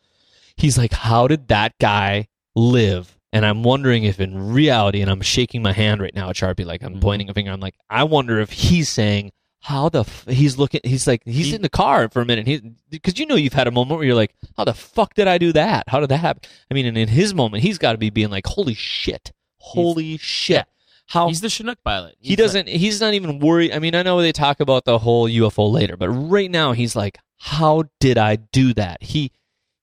he's 0.57 0.77
like, 0.77 0.91
how 0.93 1.27
did 1.27 1.47
that 1.47 1.73
guy 1.79 2.27
live 2.55 3.13
and 3.33 3.45
I'm 3.45 3.61
wondering 3.61 4.03
if 4.05 4.19
in 4.21 4.51
reality, 4.53 5.01
and 5.01 5.11
I'm 5.11 5.21
shaking 5.21 5.61
my 5.61 5.73
hand 5.73 6.01
right 6.01 6.15
now 6.15 6.29
at 6.29 6.35
Sharpie, 6.37 6.65
like 6.65 6.81
I'm 6.81 6.95
Mhm. 6.95 7.01
pointing 7.01 7.29
a 7.29 7.33
finger. 7.33 7.51
I'm 7.51 7.59
like, 7.59 7.75
I 7.89 8.03
wonder 8.05 8.39
if 8.39 8.51
he's 8.51 8.87
saying 8.89 9.31
how 9.59 9.89
the 9.89 9.99
f-? 10.01 10.25
he's 10.29 10.57
looking. 10.57 10.79
He's 10.85 11.07
like, 11.07 11.23
he's 11.25 11.47
He- 11.47 11.55
in 11.55 11.61
the 11.61 11.67
car 11.69 12.07
for 12.09 12.21
a 12.21 12.25
minute. 12.25 12.47
He 12.47 12.61
because 12.89 13.19
you 13.19 13.25
know 13.25 13.35
you've 13.35 13.51
had 13.53 13.67
a 13.67 13.71
moment 13.71 13.97
where 13.99 14.07
you're 14.07 14.15
like, 14.15 14.33
how 14.55 14.63
the 14.63 14.73
fuck 14.73 15.13
did 15.13 15.27
I 15.27 15.37
do 15.37 15.51
that? 15.53 15.83
How 15.89 15.99
did 15.99 16.07
that 16.09 16.17
happen? 16.19 16.49
I 16.71 16.73
mean, 16.73 16.85
and 16.85 16.97
in 16.97 17.09
his 17.09 17.33
moment, 17.33 17.63
he's 17.63 17.77
got 17.77 17.91
to 17.91 17.97
be 17.97 18.09
being 18.09 18.29
like, 18.29 18.47
holy 18.47 18.73
shit, 18.75 19.33
holy 19.59 20.17
shit. 20.17 20.55
yeah. 20.55 20.63
How 21.07 21.27
He's 21.27 21.41
the 21.41 21.49
Chinook 21.49 21.79
pilot. 21.83 22.15
he 22.21 22.35
doesn't 22.37 22.67
he's 22.69 22.99
not 23.01 23.13
even 23.13 23.39
worried 23.39 23.71
i 23.71 23.79
mean 23.79 23.95
i 23.95 24.03
know 24.03 24.21
they 24.21 24.33
talk 24.33 24.59
about 24.59 24.83
the 24.83 24.99
whole 24.99 25.29
ufo 25.29 25.71
later 25.71 25.95
but 25.95 26.09
right 26.09 26.51
now 26.51 26.73
he's 26.73 26.97
like 26.97 27.17
how 27.37 27.83
did 28.01 28.17
i 28.17 28.35
do 28.35 28.73
that 28.73 29.01
he 29.01 29.31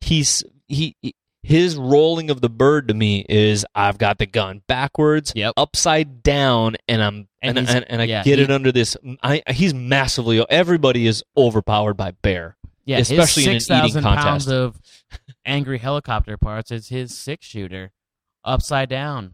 he's 0.02 0.44
he, 0.74 0.96
he- 1.02 1.14
his 1.42 1.76
rolling 1.76 2.30
of 2.30 2.40
the 2.40 2.48
bird 2.48 2.88
to 2.88 2.94
me 2.94 3.24
is 3.28 3.66
i've 3.74 3.98
got 3.98 4.16
the 4.18 4.24
gun 4.26 4.62
backwards 4.66 5.32
Yep. 5.36 5.52
upside 5.58 6.22
down 6.22 6.76
and 6.88 7.02
i'm 7.02 7.28
And 7.42 7.58
and, 7.58 7.68
and, 7.68 7.84
and 7.88 8.00
i 8.02 8.04
yeah, 8.04 8.22
get 8.22 8.38
he- 8.38 8.44
it 8.44 8.50
under 8.50 8.72
this 8.72 8.96
I, 9.22 9.42
he's 9.50 9.74
massively 9.74 10.44
everybody 10.48 11.06
is 11.06 11.22
overpowered 11.36 11.94
by 11.98 12.12
bear 12.22 12.56
Yeah, 12.86 12.98
especially 12.98 13.44
in 13.44 13.48
an 13.50 13.54
his 13.56 13.70
eating 13.70 13.92
6,000 13.92 14.02
contest. 14.02 14.26
pounds 14.26 14.48
of 14.48 14.80
angry 15.44 15.78
helicopter 15.78 16.36
parts 16.38 16.70
is 16.70 16.88
his 16.88 17.16
six 17.16 17.44
shooter, 17.46 17.92
upside 18.44 18.88
down. 18.88 19.32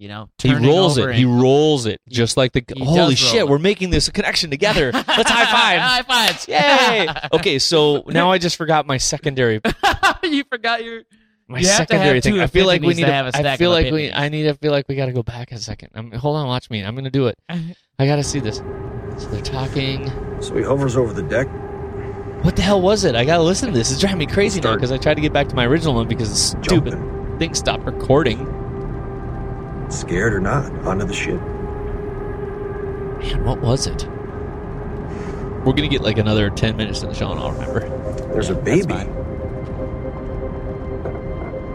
You 0.00 0.08
know, 0.08 0.30
he 0.38 0.54
rolls 0.54 0.96
over 0.96 1.10
it 1.10 1.16
he 1.16 1.26
rolls 1.26 1.84
it 1.84 2.00
just 2.08 2.38
like 2.38 2.52
the 2.52 2.64
holy 2.78 3.14
shit 3.16 3.40
it. 3.40 3.48
we're 3.48 3.58
making 3.58 3.90
this 3.90 4.08
connection 4.08 4.48
together 4.48 4.92
let's 4.94 5.30
high 5.30 5.44
five 5.44 5.78
high 5.78 6.02
fives! 6.02 6.48
Yay! 6.48 7.06
Okay, 7.34 7.58
so 7.58 8.04
now 8.06 8.32
I 8.32 8.38
just 8.38 8.56
forgot 8.56 8.86
my 8.86 8.96
secondary 8.96 9.60
you 10.22 10.42
forgot 10.44 10.82
your. 10.82 11.02
my 11.48 11.58
You 11.58 11.66
have 11.68 11.86
to 11.86 11.92
secondary 11.92 12.14
have 12.16 12.24
thing. 12.24 12.40
I 12.40 12.46
feel 12.46 12.66
like 12.66 12.80
we 12.80 12.88
epiphanies 12.88 12.96
need 12.96 13.02
to 13.02 13.06
to. 13.08 13.12
have 13.12 13.26
a 13.26 13.36
I 13.36 13.40
stack 13.40 13.58
feel 13.58 13.76
of 13.76 13.84
like 13.84 13.92
we. 13.92 14.10
I 14.10 14.30
need 14.30 14.44
to 14.44 14.54
feel 14.54 14.72
like 14.72 14.88
we 14.88 14.94
got 14.96 15.06
to 15.06 15.12
go 15.12 15.22
back 15.22 15.52
a 15.52 15.58
second. 15.58 15.90
I'm, 15.94 16.10
hold 16.12 16.36
on, 16.36 16.46
watch 16.46 16.70
me. 16.70 16.82
I'm 16.82 16.94
gonna 16.94 17.10
do 17.10 17.26
it. 17.26 17.38
I 17.50 18.06
gotta 18.06 18.22
see 18.24 18.40
this. 18.40 18.56
So 19.18 19.28
they're 19.28 19.42
talking. 19.42 20.10
So 20.40 20.56
he 20.56 20.62
hovers 20.62 20.96
over 20.96 21.12
the 21.12 21.22
deck. 21.24 21.46
What 22.42 22.56
the 22.56 22.62
hell 22.62 22.80
was 22.80 23.04
it? 23.04 23.14
I 23.14 23.26
gotta 23.26 23.42
listen 23.42 23.68
to 23.70 23.74
this. 23.76 23.90
It's 23.90 24.00
driving 24.00 24.18
me 24.18 24.26
crazy 24.26 24.60
now 24.62 24.74
because 24.76 24.92
I 24.92 24.96
tried 24.96 25.14
to 25.14 25.20
get 25.20 25.34
back 25.34 25.48
to 25.48 25.54
my 25.54 25.66
original 25.66 25.94
one 25.94 26.08
because 26.08 26.30
the 26.30 26.36
stupid 26.36 26.92
Jumping. 26.94 27.38
thing 27.38 27.54
stopped 27.54 27.84
recording. 27.84 28.46
Scared 30.10 30.34
or 30.34 30.40
not, 30.40 30.72
onto 30.84 31.06
the 31.06 31.14
ship. 31.14 31.40
Man, 33.20 33.44
what 33.44 33.60
was 33.60 33.86
it? 33.86 34.08
We're 35.64 35.72
gonna 35.72 35.86
get 35.86 36.00
like 36.00 36.18
another 36.18 36.50
ten 36.50 36.76
minutes 36.76 37.02
in 37.02 37.10
the 37.10 37.14
show, 37.14 37.30
and 37.30 37.38
I'll 37.38 37.52
remember. 37.52 37.88
There's 38.32 38.50
a 38.50 38.56
baby. 38.56 38.92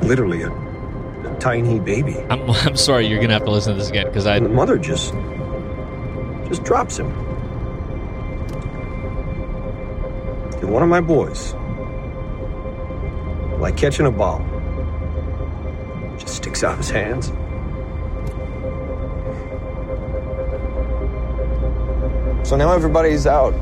Literally 0.06 0.42
a, 0.42 0.52
a 0.52 1.38
tiny 1.40 1.80
baby. 1.80 2.18
I'm. 2.30 2.50
I'm 2.50 2.76
sorry. 2.76 3.08
You're 3.08 3.22
gonna 3.22 3.32
have 3.32 3.46
to 3.46 3.52
listen 3.52 3.72
to 3.72 3.80
this 3.80 3.90
again 3.90 4.08
because 4.08 4.28
I. 4.28 4.36
And 4.36 4.48
the 4.48 4.50
mother 4.50 4.78
just 4.78 5.14
just 6.50 6.66
drops 6.66 6.98
him. 6.98 7.08
And 10.60 10.74
one 10.74 10.84
of 10.84 10.90
my 10.90 11.00
boys, 11.00 11.54
like 13.62 13.78
catching 13.78 14.08
a 14.08 14.12
ball, 14.12 14.46
just 16.20 16.36
sticks 16.36 16.66
out 16.66 16.78
his 16.78 16.90
hands. 16.90 17.32
So 22.46 22.56
now 22.56 22.72
everybody's 22.74 23.26
out. 23.26 23.56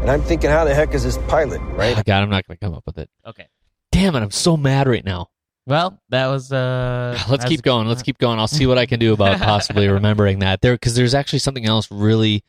And 0.00 0.10
I'm 0.10 0.22
thinking, 0.22 0.48
how 0.48 0.64
the 0.64 0.74
heck 0.74 0.94
is 0.94 1.04
this 1.04 1.18
pilot, 1.28 1.60
right? 1.76 1.94
Oh, 1.94 2.02
God, 2.06 2.22
I'm 2.22 2.30
not 2.30 2.46
gonna 2.48 2.56
come 2.56 2.72
up 2.72 2.84
with 2.86 2.96
it. 2.96 3.10
Okay. 3.26 3.46
Damn 3.92 4.16
it! 4.16 4.20
I'm 4.22 4.30
so 4.30 4.56
mad 4.56 4.88
right 4.88 5.04
now. 5.04 5.28
Well, 5.66 6.00
that 6.08 6.28
was. 6.28 6.50
uh 6.50 7.12
Let's 7.18 7.28
that's- 7.28 7.48
keep 7.50 7.60
going. 7.60 7.86
Let's 7.86 8.02
keep 8.02 8.16
going. 8.16 8.38
I'll 8.38 8.48
see 8.48 8.66
what 8.66 8.78
I 8.78 8.86
can 8.86 8.98
do 8.98 9.12
about 9.12 9.38
possibly 9.42 9.88
remembering 9.88 10.38
that 10.38 10.62
there 10.62 10.72
because 10.72 10.94
there's 10.94 11.14
actually 11.14 11.40
something 11.40 11.66
else 11.66 11.90
really. 11.90 12.44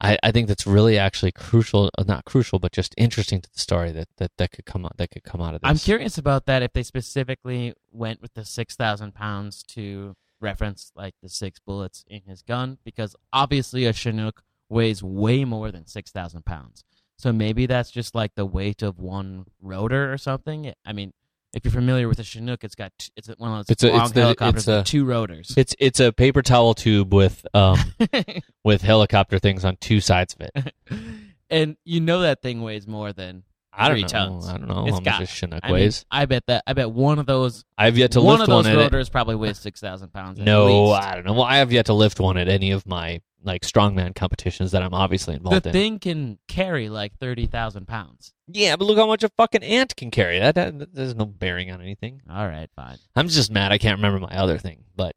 I, 0.00 0.16
I 0.22 0.30
think 0.30 0.46
that's 0.46 0.66
really 0.66 0.96
actually 0.96 1.32
crucial, 1.32 1.90
uh, 1.98 2.04
not 2.06 2.24
crucial, 2.24 2.60
but 2.60 2.70
just 2.72 2.94
interesting 2.96 3.40
to 3.40 3.50
the 3.52 3.58
story 3.60 3.90
that, 3.92 4.08
that, 4.18 4.32
that 4.38 4.50
could 4.50 4.64
come 4.64 4.84
out 4.84 4.96
that 4.98 5.10
could 5.10 5.24
come 5.24 5.40
out 5.40 5.54
of 5.54 5.60
this. 5.60 5.68
I'm 5.68 5.78
curious 5.78 6.18
about 6.18 6.46
that. 6.46 6.62
If 6.62 6.72
they 6.72 6.84
specifically 6.84 7.74
went 7.90 8.22
with 8.22 8.34
the 8.34 8.44
six 8.44 8.76
thousand 8.76 9.14
pounds 9.16 9.64
to 9.70 10.14
reference 10.40 10.92
like 10.94 11.14
the 11.20 11.28
six 11.28 11.58
bullets 11.58 12.04
in 12.06 12.22
his 12.28 12.42
gun, 12.42 12.78
because 12.84 13.16
obviously 13.32 13.86
a 13.86 13.92
Chinook 13.92 14.44
weighs 14.68 15.02
way 15.02 15.44
more 15.44 15.70
than 15.70 15.86
six 15.86 16.10
thousand 16.10 16.44
pounds. 16.44 16.84
So 17.18 17.32
maybe 17.32 17.66
that's 17.66 17.90
just 17.90 18.14
like 18.14 18.34
the 18.34 18.44
weight 18.46 18.82
of 18.82 18.98
one 18.98 19.44
rotor 19.62 20.12
or 20.12 20.18
something. 20.18 20.72
I 20.84 20.92
mean, 20.92 21.12
if 21.54 21.64
you're 21.64 21.70
familiar 21.72 22.08
with 22.08 22.18
a 22.18 22.24
Chinook, 22.24 22.64
it's 22.64 22.74
got 22.74 22.92
t- 22.98 23.10
it's 23.16 23.28
one 23.38 23.52
of 23.52 23.58
those 23.58 23.70
It's 23.70 23.84
a- 23.84 23.90
long 23.92 24.00
it's 24.02 24.12
the- 24.12 24.20
helicopters 24.22 24.62
it's 24.62 24.68
a- 24.68 24.76
with 24.78 24.86
two 24.86 25.04
rotors. 25.04 25.54
It's 25.56 25.74
it's 25.78 26.00
a 26.00 26.12
paper 26.12 26.42
towel 26.42 26.74
tube 26.74 27.14
with 27.14 27.46
um 27.54 27.78
with 28.64 28.82
helicopter 28.82 29.38
things 29.38 29.64
on 29.64 29.76
two 29.80 30.00
sides 30.00 30.34
of 30.38 30.48
it. 30.54 30.74
and 31.50 31.76
you 31.84 32.00
know 32.00 32.20
that 32.22 32.42
thing 32.42 32.62
weighs 32.62 32.86
more 32.86 33.12
than 33.12 33.44
I 33.76 33.88
don't 33.88 33.94
Three 33.96 34.02
know. 34.02 34.08
tons. 34.08 34.48
I 34.48 34.56
don't 34.56 34.68
know 34.68 34.86
It's 34.86 34.98
how 35.08 35.18
much 35.18 35.22
a 35.22 35.26
Chinook 35.32 35.60
I 35.64 35.66
mean, 35.68 35.74
weighs. 35.74 36.04
I 36.10 36.26
bet 36.26 36.44
that 36.46 36.62
I 36.66 36.74
bet 36.74 36.90
one 36.92 37.18
of 37.18 37.26
those 37.26 37.64
I've 37.76 37.96
yet 37.98 38.12
to 38.12 38.20
one 38.20 38.38
lift 38.38 38.48
one 38.48 38.58
of 38.58 38.64
those 38.64 38.72
one 38.74 38.84
rotors 38.84 39.08
probably 39.08 39.34
weighs 39.36 39.58
six 39.58 39.80
thousand 39.80 40.12
pounds. 40.12 40.38
No. 40.38 40.90
I 40.90 41.14
don't 41.14 41.24
know. 41.26 41.32
Well, 41.34 41.42
I 41.42 41.56
have 41.58 41.72
yet 41.72 41.86
to 41.86 41.92
lift 41.92 42.20
one 42.20 42.36
at 42.38 42.48
any 42.48 42.70
of 42.72 42.86
my 42.86 43.20
like 43.44 43.62
strongman 43.62 44.14
competitions 44.14 44.72
that 44.72 44.82
I'm 44.82 44.94
obviously 44.94 45.34
involved 45.34 45.64
the 45.64 45.68
in. 45.68 45.72
The 45.72 45.78
thing 45.78 45.98
can 45.98 46.38
carry 46.48 46.88
like 46.88 47.16
thirty 47.18 47.46
thousand 47.46 47.86
pounds. 47.86 48.32
yeah, 48.48 48.76
but 48.76 48.84
look 48.86 48.96
how 48.98 49.06
much 49.06 49.22
a 49.24 49.28
fucking 49.36 49.62
ant 49.62 49.94
can 49.96 50.10
carry. 50.10 50.38
That, 50.38 50.54
that, 50.56 50.78
that 50.78 50.94
there's 50.94 51.14
no 51.14 51.26
bearing 51.26 51.70
on 51.70 51.80
anything. 51.80 52.22
All 52.30 52.46
right, 52.46 52.68
fine. 52.74 52.96
I'm 53.14 53.28
just 53.28 53.50
mad 53.50 53.70
I 53.72 53.78
can't 53.78 53.98
remember 53.98 54.18
my 54.20 54.36
other 54.36 54.58
thing. 54.58 54.84
But 54.96 55.14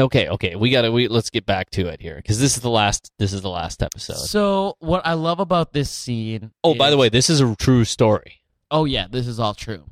okay, 0.00 0.28
okay, 0.28 0.56
we 0.56 0.70
gotta 0.70 0.90
we 0.90 1.08
let's 1.08 1.30
get 1.30 1.44
back 1.46 1.70
to 1.70 1.86
it 1.88 2.00
here 2.00 2.16
because 2.16 2.40
this 2.40 2.56
is 2.56 2.62
the 2.62 2.70
last 2.70 3.10
this 3.18 3.32
is 3.32 3.42
the 3.42 3.50
last 3.50 3.82
episode. 3.82 4.16
So 4.16 4.76
what 4.80 5.06
I 5.06 5.12
love 5.14 5.40
about 5.40 5.72
this 5.72 5.90
scene. 5.90 6.50
oh, 6.64 6.74
by 6.74 6.90
the 6.90 6.96
way, 6.96 7.08
this 7.08 7.28
is 7.30 7.40
a 7.40 7.54
true 7.56 7.84
story, 7.84 8.40
oh 8.70 8.84
yeah, 8.86 9.06
this 9.10 9.26
is 9.26 9.38
all 9.38 9.54
true. 9.54 9.84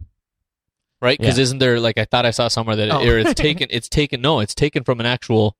right? 1.02 1.18
Because 1.18 1.36
Yeah. 1.38 1.42
isn't 1.42 1.58
there 1.58 1.78
like 1.80 1.98
I 1.98 2.04
thought 2.06 2.26
I 2.26 2.30
saw 2.30 2.48
somewhere 2.48 2.76
that 2.76 2.90
Oh. 2.90 3.06
or 3.06 3.18
it's 3.18 3.34
taken 3.40 3.68
it's 3.70 3.88
taken 3.88 4.20
no 4.20 4.40
it's 4.40 4.54
taken 4.54 4.84
from 4.84 5.00
an 5.00 5.06
actual 5.06 5.56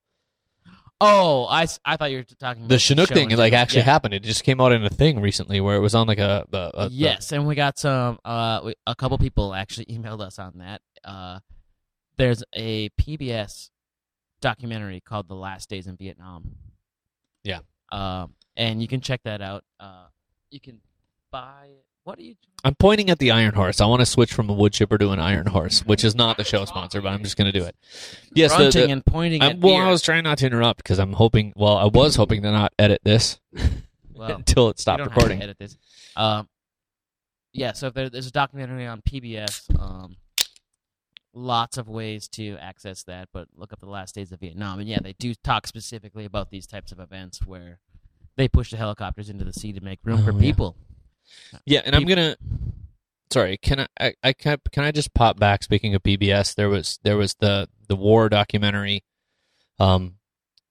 Oh, 1.00 1.46
I, 1.48 1.66
I 1.84 1.96
thought 1.96 2.10
you 2.10 2.18
were 2.18 2.22
talking 2.24 2.62
about 2.62 2.70
the 2.70 2.78
Chinook 2.78 3.08
thing 3.08 3.30
in 3.30 3.38
like 3.38 3.52
actually 3.52 3.80
Yeah. 3.80 3.84
happened. 3.84 4.14
It 4.14 4.24
just 4.24 4.42
came 4.42 4.60
out 4.60 4.72
in 4.72 4.84
a 4.84 4.90
thing 4.90 5.20
recently 5.20 5.60
where 5.60 5.76
it 5.76 5.80
was 5.80 5.94
on 5.94 6.08
like 6.08 6.18
a, 6.18 6.44
a, 6.52 6.70
a 6.74 6.88
yes, 6.90 7.30
and 7.30 7.46
we 7.46 7.54
got 7.54 7.78
some. 7.78 8.18
Uh, 8.24 8.60
we, 8.64 8.74
a 8.86 8.94
couple 8.96 9.16
people 9.18 9.54
actually 9.54 9.84
emailed 9.90 10.20
us 10.20 10.38
on 10.40 10.54
that. 10.58 10.80
Uh, 11.04 11.38
there's 12.16 12.42
a 12.52 12.88
PBS 13.00 13.70
documentary 14.40 15.00
called 15.00 15.28
"The 15.28 15.34
Last 15.36 15.68
Days 15.70 15.86
in 15.86 15.96
Vietnam." 15.96 16.56
Yeah. 17.44 17.60
Um, 17.92 18.34
and 18.56 18.82
you 18.82 18.88
can 18.88 19.00
check 19.00 19.20
that 19.24 19.40
out. 19.40 19.62
Uh, 19.78 20.06
you 20.50 20.58
can 20.60 20.80
buy. 21.30 21.68
What 22.08 22.18
are 22.18 22.22
you? 22.22 22.36
I'm 22.64 22.74
pointing 22.74 23.10
at 23.10 23.18
the 23.18 23.32
Iron 23.32 23.52
Horse. 23.52 23.82
I 23.82 23.86
want 23.86 24.00
to 24.00 24.06
switch 24.06 24.32
from 24.32 24.48
a 24.48 24.54
wood 24.54 24.72
chipper 24.72 24.96
to 24.96 25.10
an 25.10 25.20
Iron 25.20 25.44
Horse, 25.44 25.84
which 25.84 26.04
is 26.04 26.14
not 26.14 26.38
the 26.38 26.42
show 26.42 26.64
sponsor, 26.64 27.02
but 27.02 27.10
I'm 27.10 27.22
just 27.22 27.36
going 27.36 27.52
to 27.52 27.58
do 27.58 27.66
it. 27.66 27.76
Yes, 28.32 28.56
the, 28.56 28.70
the, 28.70 28.90
and 28.90 29.04
pointing 29.04 29.42
I'm, 29.42 29.60
well, 29.60 29.74
beer. 29.74 29.84
I 29.84 29.90
was 29.90 30.00
trying 30.00 30.24
not 30.24 30.38
to 30.38 30.46
interrupt 30.46 30.78
because 30.78 30.98
I'm 30.98 31.12
hoping. 31.12 31.52
Well, 31.54 31.76
I 31.76 31.84
was 31.84 32.16
hoping 32.16 32.40
to 32.44 32.50
not 32.50 32.72
edit 32.78 33.02
this 33.04 33.38
Well, 34.14 34.36
until 34.36 34.70
it 34.70 34.78
stopped 34.78 35.04
recording. 35.04 35.42
edit 35.42 35.58
this. 35.58 35.76
Um, 36.16 36.48
yeah, 37.52 37.72
so 37.72 37.88
if 37.88 37.92
there, 37.92 38.08
there's 38.08 38.26
a 38.28 38.32
documentary 38.32 38.86
on 38.86 39.02
PBS. 39.02 39.78
Um, 39.78 40.16
lots 41.34 41.76
of 41.76 41.90
ways 41.90 42.26
to 42.28 42.56
access 42.56 43.02
that, 43.02 43.28
but 43.34 43.48
look 43.54 43.74
up 43.74 43.80
the 43.80 43.86
last 43.86 44.14
days 44.14 44.32
of 44.32 44.40
Vietnam, 44.40 44.78
and 44.78 44.88
yeah, 44.88 45.00
they 45.02 45.12
do 45.12 45.34
talk 45.34 45.66
specifically 45.66 46.24
about 46.24 46.50
these 46.50 46.66
types 46.66 46.90
of 46.90 47.00
events 47.00 47.40
where 47.44 47.80
they 48.36 48.48
push 48.48 48.70
the 48.70 48.78
helicopters 48.78 49.28
into 49.28 49.44
the 49.44 49.52
sea 49.52 49.74
to 49.74 49.82
make 49.82 49.98
room 50.04 50.20
Oh, 50.22 50.24
for 50.24 50.32
yeah. 50.32 50.40
people. 50.40 50.74
Yeah, 51.64 51.82
and 51.84 51.94
I'm 51.94 52.04
gonna. 52.04 52.36
sorry, 53.30 53.58
can 53.58 53.80
I, 53.80 53.86
I, 54.00 54.14
I 54.22 54.32
can, 54.32 54.58
can 54.72 54.84
I 54.84 54.92
just 54.92 55.14
pop 55.14 55.38
back? 55.38 55.62
Speaking 55.62 55.94
of 55.94 56.02
PBS, 56.02 56.54
there 56.54 56.68
was 56.68 56.98
there 57.02 57.16
was 57.16 57.34
the 57.34 57.68
the 57.88 57.96
war 57.96 58.28
documentary, 58.28 59.04
um, 59.78 60.14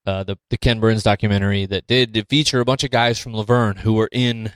uh, 0.06 0.24
the 0.24 0.38
the 0.50 0.58
Ken 0.58 0.80
Burns 0.80 1.04
documentary 1.04 1.66
that 1.66 1.88
did 1.88 2.26
feature 2.30 2.60
a 2.60 2.66
bunch 2.66 2.84
of 2.84 2.92
guys 2.92 3.20
from 3.20 3.34
Luverne 3.34 3.80
who 3.80 3.94
were 3.94 4.10
in 4.12 4.52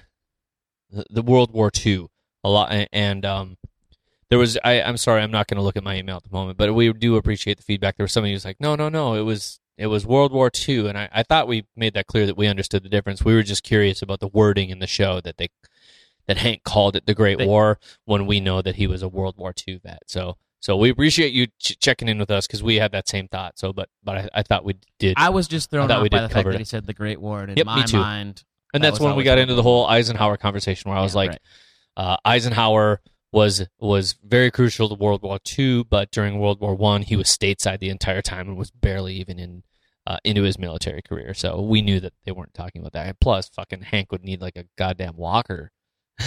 the, 0.90 1.06
the 1.10 1.22
World 1.22 1.52
War 1.52 1.72
II 1.86 2.08
a 2.44 2.50
lot, 2.50 2.88
and 2.92 3.26
um, 3.26 3.58
there 4.30 4.40
was 4.40 4.58
I 4.64 4.82
I'm 4.82 4.98
sorry, 4.98 5.22
I'm 5.22 5.32
not 5.32 5.48
going 5.48 5.58
to 5.58 5.64
look 5.64 5.78
at 5.78 5.84
my 5.84 5.96
email 5.98 6.18
at 6.18 6.24
the 6.24 6.32
moment, 6.32 6.58
but 6.58 6.74
we 6.74 6.92
do 6.94 7.18
appreciate 7.18 7.58
the 7.58 7.64
feedback. 7.64 7.98
There 7.98 8.04
was 8.04 8.12
somebody 8.12 8.34
who's 8.34 8.46
like, 8.46 8.60
no, 8.60 8.76
no, 8.76 8.90
no, 8.90 9.14
it 9.16 9.22
was 9.22 9.60
it 9.78 9.88
was 9.88 10.06
World 10.06 10.32
War 10.32 10.52
II, 10.68 10.88
and 10.90 10.98
I, 10.98 11.10
I 11.12 11.24
thought 11.24 11.48
we 11.48 11.66
made 11.76 11.94
that 11.96 12.08
clear 12.08 12.26
that 12.26 12.38
we 12.38 12.48
understood 12.48 12.84
the 12.84 12.90
difference. 12.90 13.26
We 13.26 13.34
were 13.34 13.44
just 13.44 13.64
curious 13.64 14.02
about 14.02 14.20
the 14.20 14.28
wording 14.28 14.70
in 14.70 14.80
the 14.80 14.88
show 14.88 15.22
that 15.22 15.38
they 15.38 15.50
that 16.28 16.38
Hank 16.38 16.64
called 16.64 16.96
it 16.96 17.06
the 17.06 17.14
Great 17.14 17.40
War 17.40 17.80
when 18.06 18.26
we 18.26 18.40
know 18.40 18.62
that 18.62 18.76
he 18.76 18.88
was 18.88 19.02
a 19.02 19.08
World 19.08 19.36
War 19.38 19.54
II 19.68 19.80
vet. 19.84 20.04
So 20.08 20.38
so 20.60 20.78
we 20.78 20.90
appreciate 20.90 21.34
you 21.34 21.48
ch- 21.60 21.80
checking 21.80 22.08
in 22.08 22.20
with 22.20 22.30
us 22.30 22.46
because 22.46 22.62
we 22.62 22.76
had 22.76 22.92
that 22.92 23.08
same 23.08 23.28
thought. 23.28 23.58
So 23.58 23.74
but 23.74 23.90
but 24.04 24.18
I, 24.18 24.30
I 24.36 24.44
thought 24.44 24.64
we 24.64 24.76
did, 25.00 25.16
I 25.18 25.30
was 25.30 25.48
just 25.48 25.70
thrown 25.72 25.90
off 25.90 26.04
we 26.04 26.10
by 26.10 26.22
the 26.22 26.30
fact 26.30 26.48
that 26.50 26.60
he 26.60 26.66
said 26.66 26.86
the 26.86 26.94
Great 26.94 27.20
War, 27.20 27.42
and 27.42 27.52
in 27.52 27.58
Yep, 27.58 27.66
my 27.66 27.86
mind, 27.92 28.44
and 28.74 28.84
that 28.84 28.92
that's 28.92 29.00
when 29.00 29.16
we 29.16 29.24
got 29.24 29.38
into 29.38 29.56
the 29.56 29.64
whole 29.64 29.86
Eisenhower 29.88 30.38
conversation 30.38 30.90
where 30.90 30.98
I 30.98 31.02
was 31.04 31.14
Yeah, 31.14 31.18
like. 31.18 31.30
right. 31.32 31.42
Uh, 31.98 32.16
Eisenhower 32.24 33.02
was 33.34 33.68
was 33.80 34.16
very 34.24 34.50
crucial 34.50 34.88
to 34.90 34.96
World 34.96 35.22
War 35.24 35.40
II, 35.58 35.84
but 35.84 36.10
during 36.12 36.40
World 36.40 36.62
War 36.62 36.74
One, 36.76 37.02
he 37.02 37.16
was 37.16 37.28
stateside 37.28 37.80
the 37.80 37.90
entire 37.90 38.22
time 38.22 38.48
and 38.48 38.58
was 38.58 38.72
barely 38.72 39.16
even 39.16 39.40
in 39.40 39.64
uh, 40.08 40.18
into 40.24 40.44
his 40.44 40.58
military 40.58 41.02
career. 41.02 41.34
So 41.34 41.62
we 41.62 41.82
knew 41.82 42.00
that 42.00 42.14
they 42.26 42.32
weren't 42.32 42.54
talking 42.54 42.82
about 42.82 42.94
that. 42.94 43.08
And 43.08 43.20
plus, 43.20 43.50
fucking 43.50 43.84
Hank 43.84 44.12
would 44.12 44.24
need 44.24 44.42
like 44.42 44.56
a 44.56 44.66
goddamn 44.78 45.18
walker. 45.18 45.72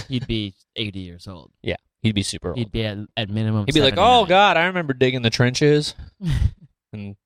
He'd 0.08 0.26
be 0.26 0.54
80 0.76 0.98
years 1.00 1.26
old. 1.28 1.50
Yeah, 1.62 1.76
he'd 2.02 2.14
be 2.14 2.22
super 2.22 2.48
old. 2.50 2.58
He'd 2.58 2.72
be 2.72 2.84
at, 2.84 2.98
at 3.16 3.28
minimum. 3.28 3.66
He'd 3.66 3.74
be 3.74 3.80
like, 3.80 3.94
79. 3.94 4.22
"Oh 4.22 4.26
God, 4.26 4.56
I 4.56 4.66
remember 4.66 4.92
digging 4.92 5.22
the 5.22 5.30
trenches." 5.30 5.94
and 6.92 7.16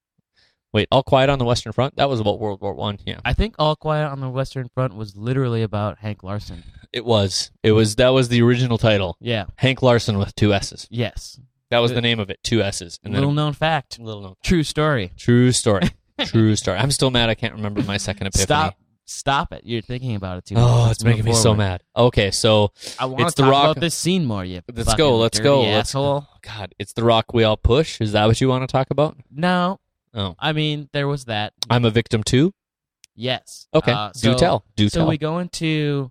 wait, 0.73 0.89
all 0.91 1.03
quiet 1.03 1.31
on 1.31 1.39
the 1.39 1.45
Western 1.45 1.73
Front. 1.73 1.97
That 1.97 2.09
was 2.09 2.21
about 2.21 2.39
World 2.41 2.61
War 2.61 2.75
One. 2.75 2.99
Yeah, 3.07 3.21
I 3.25 3.33
think 3.35 3.55
All 3.59 3.77
Quiet 3.77 4.07
on 4.11 4.21
the 4.21 4.29
Western 4.29 4.69
Front 4.75 4.95
was 4.95 5.17
literally 5.17 5.63
about 5.63 5.99
Hank 5.99 6.23
Larsson. 6.23 6.63
it 6.93 7.05
was. 7.05 7.51
It 7.63 7.73
was. 7.73 7.97
That 7.97 8.11
was 8.11 8.29
the 8.29 8.43
original 8.43 8.79
title. 8.79 9.17
Yeah. 9.21 9.47
Hank 9.57 9.83
Larsson 9.83 10.19
with 10.19 10.35
two 10.35 10.53
S's. 10.53 10.87
Yes. 10.91 11.41
That 11.71 11.81
was 11.81 11.91
the 11.91 11.99
uh, 11.99 12.01
name 12.01 12.19
of 12.19 12.31
it. 12.31 12.39
Two 12.43 12.63
S's. 12.63 12.99
And 13.05 13.13
then 13.13 13.21
Little 13.21 13.35
known 13.35 13.53
fact. 13.53 13.99
little 13.99 14.23
known. 14.23 14.35
True 14.43 14.63
story. 14.63 15.13
True 15.19 15.53
story. 15.53 15.91
True 16.25 16.57
story. 16.57 16.79
I'm 16.79 16.91
still 16.91 17.11
mad. 17.11 17.29
I 17.29 17.35
can't 17.35 17.53
remember 17.55 17.83
my 17.83 17.99
second 17.99 18.27
epiphany. 18.29 18.45
Stop. 18.45 18.79
Stop 19.11 19.53
it. 19.55 19.63
You're 19.65 19.81
thinking 19.81 20.15
about 20.17 20.37
it 20.39 20.45
too 20.45 20.55
much. 20.55 20.65
Oh, 20.65 20.83
Let's 20.83 20.93
it's 20.99 21.05
making 21.05 21.25
me 21.25 21.33
so 21.33 21.55
mad. 21.55 21.83
Okay, 21.97 22.31
so 22.31 22.73
I 22.99 23.07
want 23.07 23.23
It's 23.23 23.35
to 23.35 23.43
The 23.43 23.47
talk 23.47 23.53
Rock- 23.53 23.65
about 23.73 23.81
this 23.81 23.95
scene 23.95 24.27
more. 24.27 24.45
You. 24.45 24.61
Let's 24.71 24.95
go, 24.95 25.17
let's 25.17 25.41
go, 25.41 25.63
let's- 25.63 25.91
Asshole. 25.91 26.27
God, 26.43 26.75
it's 26.79 26.93
the 26.93 27.03
rock 27.05 27.33
we 27.33 27.43
all 27.43 27.57
push. 27.57 28.01
Is 28.03 28.13
that 28.13 28.27
what 28.27 28.41
you 28.41 28.49
want 28.49 28.69
to 28.69 28.71
talk 28.73 28.91
about? 28.91 29.17
No. 29.31 29.81
Oh, 30.13 30.35
I 30.39 30.53
mean, 30.53 30.91
there 30.93 31.09
was 31.09 31.25
that. 31.25 31.55
I'm 31.71 31.85
a 31.87 31.91
victim 31.91 32.23
too. 32.23 32.53
Yes. 33.15 33.67
Okay, 33.75 33.93
Uh, 33.93 34.11
do 34.21 34.35
tell. 34.37 34.65
Do 34.77 34.89
so 34.89 34.99
tell. 34.99 35.07
So 35.07 35.09
we 35.11 35.17
go 35.19 35.39
into. 35.39 36.11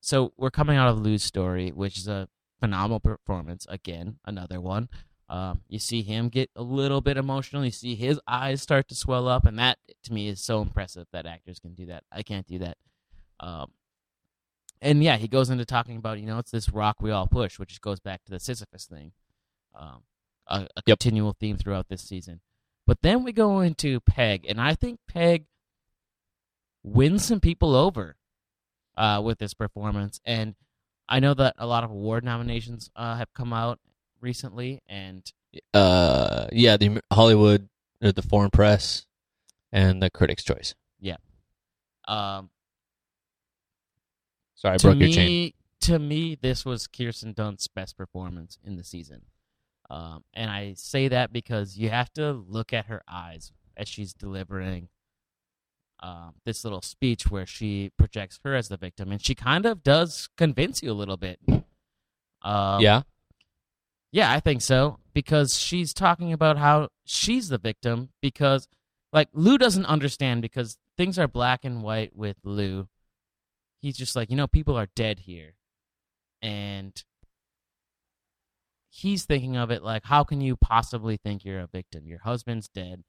So 0.00 0.32
we're 0.36 0.50
coming 0.50 0.76
out 0.76 0.88
of 0.88 0.98
Lou's 1.00 1.22
story, 1.22 1.70
which 1.70 1.98
is 1.98 2.08
a 2.08 2.28
phenomenal 2.60 3.00
performance. 3.00 3.66
Again, 3.68 4.18
another 4.24 4.60
one. 4.60 4.88
Um, 5.30 5.60
you 5.68 5.78
see 5.78 6.02
him 6.02 6.28
get 6.28 6.50
a 6.56 6.62
little 6.62 7.00
bit 7.00 7.16
emotional. 7.16 7.64
You 7.64 7.70
see 7.70 7.94
his 7.94 8.20
eyes 8.26 8.60
start 8.60 8.88
to 8.88 8.96
swell 8.96 9.28
up, 9.28 9.46
and 9.46 9.56
that 9.60 9.78
to 10.02 10.12
me 10.12 10.26
is 10.26 10.40
so 10.40 10.60
impressive 10.60 11.06
that 11.12 11.24
actors 11.24 11.60
can 11.60 11.72
do 11.74 11.86
that. 11.86 12.02
I 12.10 12.24
can't 12.24 12.48
do 12.48 12.58
that. 12.58 12.76
Um, 13.38 13.70
and 14.82 15.04
yeah, 15.04 15.18
he 15.18 15.28
goes 15.28 15.48
into 15.48 15.64
talking 15.64 15.96
about 15.96 16.18
you 16.18 16.26
know 16.26 16.38
it's 16.38 16.50
this 16.50 16.70
rock 16.70 16.96
we 17.00 17.12
all 17.12 17.28
push, 17.28 17.60
which 17.60 17.80
goes 17.80 18.00
back 18.00 18.24
to 18.24 18.32
the 18.32 18.40
Sisyphus 18.40 18.86
thing, 18.86 19.12
um, 19.78 20.02
a, 20.48 20.62
a 20.76 20.82
Yep. 20.86 20.98
continual 20.98 21.36
theme 21.38 21.56
throughout 21.56 21.88
this 21.88 22.02
season. 22.02 22.40
But 22.84 22.98
then 23.02 23.22
we 23.22 23.32
go 23.32 23.60
into 23.60 24.00
Peg, 24.00 24.44
and 24.48 24.60
I 24.60 24.74
think 24.74 24.98
Peg 25.06 25.44
wins 26.82 27.24
some 27.24 27.38
people 27.38 27.76
over 27.76 28.16
uh, 28.96 29.20
with 29.24 29.38
this 29.38 29.54
performance. 29.54 30.20
And 30.24 30.56
I 31.08 31.20
know 31.20 31.34
that 31.34 31.54
a 31.56 31.66
lot 31.66 31.84
of 31.84 31.90
award 31.92 32.24
nominations 32.24 32.90
uh, 32.96 33.16
have 33.16 33.32
come 33.32 33.52
out 33.52 33.78
recently, 34.20 34.80
and 34.88 35.30
uh, 35.74 36.46
yeah, 36.52 36.76
the 36.76 37.00
Hollywood, 37.12 37.68
or 38.02 38.12
the 38.12 38.22
Foreign 38.22 38.50
Press, 38.50 39.06
and 39.72 40.02
the 40.02 40.10
Critics' 40.10 40.44
Choice. 40.44 40.74
Yeah. 40.98 41.16
Um, 42.06 42.50
Sorry, 44.54 44.74
I 44.74 44.76
broke 44.78 44.96
me, 44.96 45.06
your 45.06 45.14
chain. 45.14 45.52
to 45.82 45.98
me, 45.98 46.36
this 46.40 46.64
was 46.64 46.86
Kirsten 46.86 47.32
Dunst's 47.32 47.68
best 47.68 47.96
performance 47.96 48.58
in 48.64 48.76
the 48.76 48.84
season. 48.84 49.22
Um, 49.88 50.22
and 50.34 50.50
I 50.50 50.74
say 50.76 51.08
that 51.08 51.32
because 51.32 51.76
you 51.76 51.90
have 51.90 52.12
to 52.12 52.32
look 52.32 52.72
at 52.72 52.86
her 52.86 53.02
eyes 53.08 53.52
as 53.76 53.88
she's 53.88 54.12
delivering 54.12 54.88
um, 56.00 56.34
this 56.44 56.64
little 56.64 56.82
speech 56.82 57.30
where 57.30 57.46
she 57.46 57.90
projects 57.98 58.38
her 58.44 58.54
as 58.54 58.68
the 58.68 58.76
victim, 58.76 59.10
and 59.12 59.24
she 59.24 59.34
kind 59.34 59.66
of 59.66 59.82
does 59.82 60.28
convince 60.36 60.82
you 60.82 60.92
a 60.92 60.94
little 60.94 61.16
bit. 61.16 61.38
Um, 62.42 62.80
yeah, 62.80 63.02
Yeah, 64.12 64.32
I 64.32 64.40
think 64.40 64.60
so 64.62 64.98
because 65.14 65.58
she's 65.58 65.94
talking 65.94 66.32
about 66.32 66.58
how 66.58 66.88
she's 67.04 67.48
the 67.48 67.58
victim 67.58 68.10
because 68.20 68.66
like 69.12 69.28
Lou 69.32 69.58
doesn't 69.58 69.86
understand 69.86 70.42
because 70.42 70.76
things 70.96 71.18
are 71.18 71.28
black 71.28 71.64
and 71.64 71.82
white 71.82 72.16
with 72.16 72.36
Lou. 72.44 72.88
He's 73.80 73.96
just 73.96 74.16
like, 74.16 74.30
you 74.30 74.36
know, 74.36 74.46
people 74.46 74.76
are 74.76 74.88
dead 74.94 75.20
here. 75.20 75.54
And 76.42 77.02
he's 78.88 79.24
thinking 79.24 79.56
of 79.56 79.70
it 79.70 79.82
like 79.82 80.04
how 80.04 80.24
can 80.24 80.40
you 80.40 80.56
possibly 80.56 81.16
think 81.16 81.44
you're 81.44 81.60
a 81.60 81.66
victim? 81.66 82.06
Your 82.06 82.20
husband's 82.20 82.68
dead, 82.68 83.04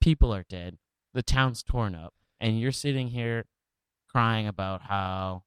people 0.00 0.34
are 0.34 0.44
dead, 0.48 0.78
the 1.12 1.22
town's 1.22 1.62
torn 1.62 1.94
up, 1.94 2.14
and 2.40 2.58
you're 2.58 2.72
sitting 2.72 3.08
here 3.08 3.44
crying 4.08 4.46
about 4.46 4.82
how 4.82 5.42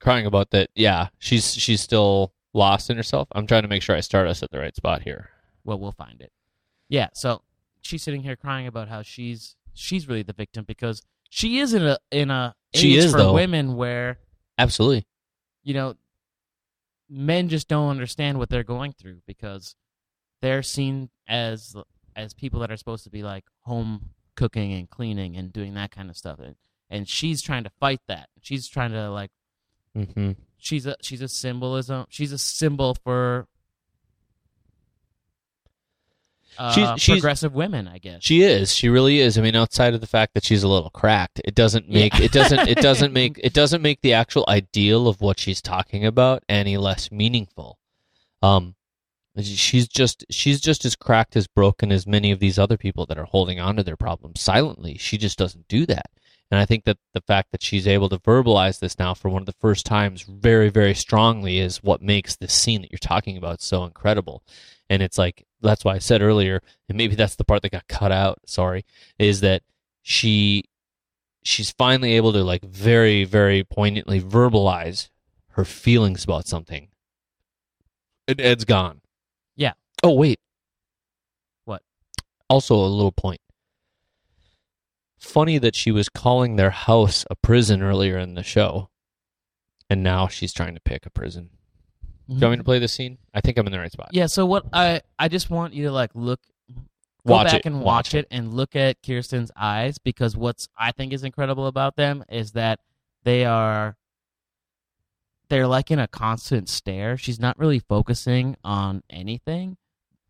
crying 0.00 0.26
about 0.26 0.50
that. 0.50 0.70
Yeah, 0.74 1.08
she's 1.18 1.54
she's 1.54 1.80
still 1.80 2.32
lost 2.54 2.90
in 2.90 2.96
herself. 2.96 3.28
I'm 3.32 3.46
trying 3.46 3.62
to 3.62 3.68
make 3.68 3.82
sure 3.82 3.96
I 3.96 4.00
start 4.00 4.26
us 4.28 4.42
at 4.42 4.50
the 4.50 4.58
right 4.58 4.74
spot 4.76 5.02
here. 5.02 5.30
well 5.64 5.78
we'll 5.78 5.92
find 5.92 6.20
it 6.20 6.32
yeah 6.88 7.08
so 7.14 7.42
she's 7.80 8.02
sitting 8.02 8.22
here 8.22 8.36
crying 8.36 8.66
about 8.66 8.88
how 8.88 9.02
she's 9.02 9.56
she's 9.74 10.06
really 10.08 10.22
the 10.22 10.32
victim 10.34 10.64
because 10.66 11.02
she 11.30 11.58
is 11.60 11.72
in 11.72 11.82
a 11.82 11.96
in 12.10 12.30
a 12.30 12.54
She 12.74 12.96
is, 12.96 13.10
for 13.12 13.18
though. 13.18 13.32
women 13.34 13.76
where 13.76 14.18
Absolutely. 14.58 15.06
you 15.62 15.72
know 15.74 15.94
men 17.08 17.48
just 17.48 17.68
don't 17.68 17.88
understand 17.90 18.38
what 18.38 18.48
they're 18.50 18.62
going 18.64 18.92
through 18.92 19.20
because 19.26 19.74
they're 20.40 20.62
seen 20.62 21.08
as 21.28 21.74
as 22.16 22.34
people 22.34 22.60
that 22.60 22.70
are 22.70 22.76
supposed 22.76 23.04
to 23.04 23.10
be 23.10 23.22
like 23.22 23.44
home 23.60 24.10
cooking 24.36 24.72
and 24.72 24.88
cleaning 24.90 25.36
and 25.36 25.52
doing 25.52 25.74
that 25.74 25.90
kind 25.90 26.10
of 26.10 26.16
stuff 26.16 26.38
and 26.38 26.56
and 26.90 27.08
she's 27.08 27.40
trying 27.42 27.64
to 27.64 27.70
fight 27.80 28.00
that 28.08 28.28
she's 28.42 28.66
trying 28.68 28.92
to 28.92 29.10
like 29.10 29.30
hmm 29.94 30.32
she's 30.62 30.86
a 30.86 30.94
she's 31.02 31.20
a 31.20 31.28
symbolism 31.28 32.06
she's 32.08 32.32
a 32.32 32.38
symbol 32.38 32.94
for 33.02 33.46
uh, 36.58 36.72
She's- 36.72 37.00
she's- 37.00 37.18
progressive 37.18 37.54
women 37.54 37.88
i 37.88 37.98
guess 37.98 38.18
She 38.22 38.42
is. 38.42 38.74
She 38.74 38.88
really 38.90 39.20
is. 39.20 39.38
I 39.38 39.40
mean, 39.42 39.56
outside 39.56 39.94
of 39.94 40.00
the 40.02 40.06
fact 40.06 40.34
that 40.34 40.44
she's 40.44 40.62
a 40.62 40.68
little 40.68 40.90
cracked, 40.90 41.40
it 41.44 41.54
doesn't 41.54 41.88
make 41.88 42.18
it 42.20 42.30
doesn't 42.30 42.68
it 42.68 42.76
doesn't 42.78 43.12
make 43.20 43.40
it 43.42 43.52
doesn't 43.54 43.80
make 43.82 44.00
the 44.02 44.12
actual 44.12 44.44
ideal 44.48 45.08
of 45.08 45.20
what 45.20 45.40
she's 45.40 45.62
talking 45.62 46.04
about 46.04 46.42
any 46.48 46.76
less 46.76 47.10
meaningful. 47.10 47.78
Um, 48.42 48.74
she's 49.40 49.88
just 49.88 50.26
she's 50.30 50.60
just 50.60 50.84
as 50.84 50.94
cracked 50.94 51.36
as 51.36 51.46
broken 51.46 51.90
as 51.90 52.06
many 52.06 52.30
of 52.30 52.38
these 52.38 52.58
other 52.58 52.76
people 52.76 53.06
that 53.06 53.18
are 53.18 53.24
holding 53.24 53.58
on 53.58 53.76
to 53.76 53.82
their 53.82 53.96
problems 53.96 54.40
silently. 54.42 54.98
She 54.98 55.16
just 55.16 55.38
doesn't 55.38 55.68
do 55.68 55.86
that. 55.86 56.10
And 56.52 56.60
I 56.60 56.66
think 56.66 56.84
that 56.84 56.98
the 57.14 57.22
fact 57.22 57.50
that 57.52 57.62
she's 57.62 57.88
able 57.88 58.10
to 58.10 58.18
verbalize 58.18 58.78
this 58.78 58.98
now 58.98 59.14
for 59.14 59.30
one 59.30 59.40
of 59.40 59.46
the 59.46 59.54
first 59.54 59.86
times 59.86 60.20
very, 60.20 60.68
very 60.68 60.92
strongly 60.92 61.58
is 61.58 61.82
what 61.82 62.02
makes 62.02 62.36
this 62.36 62.52
scene 62.52 62.82
that 62.82 62.92
you're 62.92 62.98
talking 62.98 63.38
about 63.38 63.62
so 63.62 63.84
incredible. 63.84 64.42
And 64.90 65.02
it's 65.02 65.16
like, 65.16 65.46
that's 65.62 65.82
why 65.82 65.94
I 65.94 65.98
said 65.98 66.20
earlier, 66.20 66.60
and 66.90 66.98
maybe 66.98 67.14
that's 67.14 67.36
the 67.36 67.44
part 67.44 67.62
that 67.62 67.72
got 67.72 67.88
cut 67.88 68.12
out, 68.12 68.40
sorry, 68.44 68.84
is 69.18 69.40
that 69.40 69.62
she 70.02 70.64
she's 71.42 71.70
finally 71.70 72.12
able 72.16 72.34
to 72.34 72.44
like 72.44 72.62
very, 72.62 73.24
very 73.24 73.64
poignantly 73.64 74.20
verbalize 74.20 75.08
her 75.52 75.64
feelings 75.64 76.22
about 76.22 76.46
something. 76.46 76.88
And 78.28 78.38
Ed's 78.42 78.66
gone. 78.66 79.00
Yeah. 79.56 79.72
Oh 80.02 80.12
wait. 80.12 80.38
What? 81.64 81.80
Also 82.50 82.74
a 82.74 82.84
little 82.84 83.10
point. 83.10 83.40
Funny 85.22 85.58
that 85.58 85.76
she 85.76 85.90
was 85.90 86.08
calling 86.08 86.56
their 86.56 86.70
house 86.70 87.24
a 87.30 87.36
prison 87.36 87.82
earlier 87.82 88.18
in 88.18 88.34
the 88.34 88.42
show. 88.42 88.90
And 89.88 90.02
now 90.02 90.26
she's 90.26 90.52
trying 90.52 90.74
to 90.74 90.80
pick 90.80 91.06
a 91.06 91.10
prison. 91.10 91.50
Do 92.28 92.34
you 92.36 92.40
want 92.40 92.50
me 92.52 92.56
to 92.56 92.62
mm-hmm. 92.62 92.64
play 92.66 92.78
this 92.78 92.92
scene? 92.92 93.18
I 93.34 93.40
think 93.40 93.58
I'm 93.58 93.66
in 93.66 93.72
the 93.72 93.78
right 93.78 93.92
spot. 93.92 94.08
yeah 94.12 94.26
so 94.26 94.46
what 94.46 94.64
i 94.72 95.02
i 95.18 95.28
just 95.28 95.50
want 95.50 95.74
you 95.74 95.84
to 95.84 95.92
like 95.92 96.10
look 96.14 96.40
go 97.26 97.34
Watch 97.34 97.48
back 97.48 97.60
it. 97.60 97.66
and 97.66 97.80
Watch 97.80 97.84
watch 97.84 98.14
it 98.14 98.26
and 98.30 98.54
look 98.54 98.74
at 98.74 99.02
kirsten's 99.04 99.50
eyes 99.56 99.98
because 99.98 100.36
what's 100.36 100.68
i 100.78 100.92
think 100.92 101.12
is 101.12 101.24
incredible 101.24 101.66
about 101.66 101.96
them 101.96 102.24
is 102.30 102.52
that 102.52 102.78
they 103.24 103.44
are 103.44 103.96
they're 105.52 105.66
like 105.66 105.90
in 105.90 105.98
a 105.98 106.08
constant 106.08 106.70
stare. 106.70 107.18
She's 107.18 107.38
not 107.38 107.58
really 107.58 107.78
focusing 107.78 108.56
on 108.64 109.02
anything. 109.10 109.76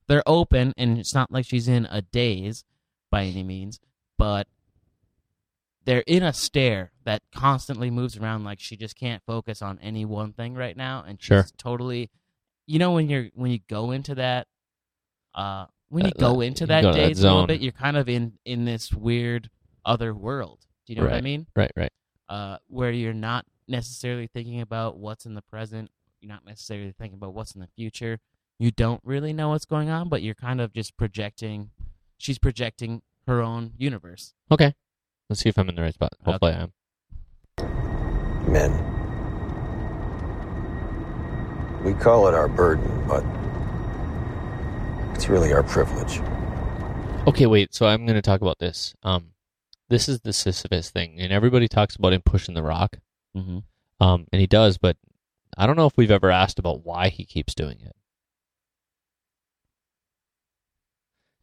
They're 0.08 0.24
open, 0.26 0.72
and 0.76 0.98
it's 0.98 1.14
not 1.14 1.30
like 1.30 1.46
she's 1.46 1.68
in 1.68 1.86
a 1.92 2.02
daze 2.02 2.64
by 3.08 3.26
any 3.26 3.44
means, 3.44 3.78
but 4.18 4.48
they're 5.84 6.04
in 6.06 6.22
a 6.22 6.32
stare 6.32 6.92
that 7.04 7.22
constantly 7.34 7.90
moves 7.90 8.16
around 8.16 8.44
like 8.44 8.60
she 8.60 8.76
just 8.76 8.96
can't 8.96 9.22
focus 9.26 9.60
on 9.62 9.78
any 9.80 10.04
one 10.04 10.32
thing 10.32 10.54
right 10.54 10.76
now 10.76 11.04
and 11.06 11.18
she's 11.20 11.26
Sure. 11.26 11.44
totally 11.56 12.10
you 12.66 12.78
know 12.78 12.92
when 12.92 13.08
you're 13.08 13.28
when 13.34 13.50
you 13.50 13.58
go 13.68 13.90
into 13.90 14.14
that 14.14 14.46
uh 15.34 15.66
when 15.88 16.04
you 16.04 16.10
That- 16.12 16.20
go 16.20 16.40
into 16.40 16.66
that 16.66 16.82
that 16.82 16.94
daze 16.94 17.20
a 17.20 17.22
little 17.24 17.40
zone. 17.40 17.46
bit 17.48 17.60
you're 17.60 17.72
kind 17.72 17.96
of 17.96 18.08
in 18.08 18.38
in 18.44 18.64
this 18.64 18.92
weird 18.92 19.50
other 19.84 20.14
world 20.14 20.60
do 20.86 20.92
you 20.92 20.98
know 21.00 21.04
what 21.06 21.14
i 21.14 21.20
mean 21.20 21.46
Right, 21.56 21.70
right. 21.76 21.92
uh 22.28 22.58
where 22.68 22.90
you're 22.92 23.12
not 23.14 23.44
necessarily 23.68 24.26
thinking 24.28 24.60
about 24.60 24.96
what's 24.98 25.26
in 25.26 25.34
the 25.34 25.42
present 25.42 25.90
you're 26.20 26.28
not 26.32 26.44
necessarily 26.44 26.92
thinking 26.98 27.16
about 27.18 27.34
what's 27.34 27.52
in 27.54 27.60
the 27.60 27.68
future 27.76 28.20
you 28.58 28.70
don't 28.70 29.00
really 29.04 29.32
know 29.32 29.48
what's 29.50 29.64
going 29.64 29.88
on 29.90 30.08
but 30.08 30.22
you're 30.22 30.34
kind 30.34 30.60
of 30.60 30.72
just 30.72 30.96
projecting 30.96 31.70
she's 32.18 32.38
projecting 32.38 33.02
her 33.26 33.40
own 33.40 33.72
universe 33.78 34.34
Okay. 34.50 34.74
Let's 35.28 35.40
see 35.40 35.48
if 35.48 35.58
I'm 35.58 35.68
in 35.68 35.76
the 35.76 35.82
right 35.82 35.94
spot. 35.94 36.12
Hopefully 36.24 36.52
I 36.52 36.62
am. 36.62 36.72
Men. 38.52 38.72
We 41.84 41.94
call 41.94 42.28
it 42.28 42.34
our 42.34 42.48
burden, 42.48 43.04
but 43.08 43.24
it's 45.16 45.28
really 45.28 45.52
our 45.52 45.62
privilege. 45.62 46.20
Okay, 47.26 47.46
wait. 47.46 47.74
So 47.74 47.86
I'm 47.86 48.04
going 48.04 48.16
to 48.16 48.22
talk 48.22 48.40
about 48.40 48.58
this. 48.58 48.94
Um, 49.02 49.28
this 49.88 50.08
is 50.08 50.20
the 50.20 50.32
Sisyphus 50.32 50.90
thing, 50.90 51.20
and 51.20 51.32
everybody 51.32 51.68
talks 51.68 51.96
about 51.96 52.12
him 52.12 52.22
pushing 52.24 52.54
the 52.54 52.62
rock. 52.62 52.98
mm-hmm. 53.36 53.58
Um, 54.00 54.26
and 54.32 54.40
he 54.40 54.46
does, 54.48 54.78
but 54.78 54.96
I 55.56 55.66
don't 55.66 55.76
know 55.76 55.86
if 55.86 55.96
we've 55.96 56.10
ever 56.10 56.30
asked 56.30 56.58
about 56.58 56.84
why 56.84 57.08
he 57.08 57.24
keeps 57.24 57.54
doing 57.54 57.78
it. 57.80 57.94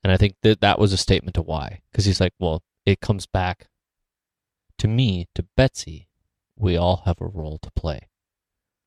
And 0.04 0.12
I 0.12 0.18
think 0.18 0.36
that 0.44 0.62
that 0.62 0.80
was 0.80 0.92
a 0.92 0.98
statement 0.98 1.36
to 1.36 1.42
why, 1.42 1.82
because 1.92 2.06
he's 2.06 2.20
like, 2.20 2.34
well, 2.40 2.64
it 2.86 3.00
comes 3.00 3.26
back 3.26 3.68
to 4.78 4.88
me, 4.88 5.28
to 5.36 5.44
Betsy. 5.56 6.08
We 6.58 6.76
all 6.78 7.04
have 7.06 7.22
a 7.22 7.28
role 7.28 7.58
to 7.60 7.72
play. 7.72 8.08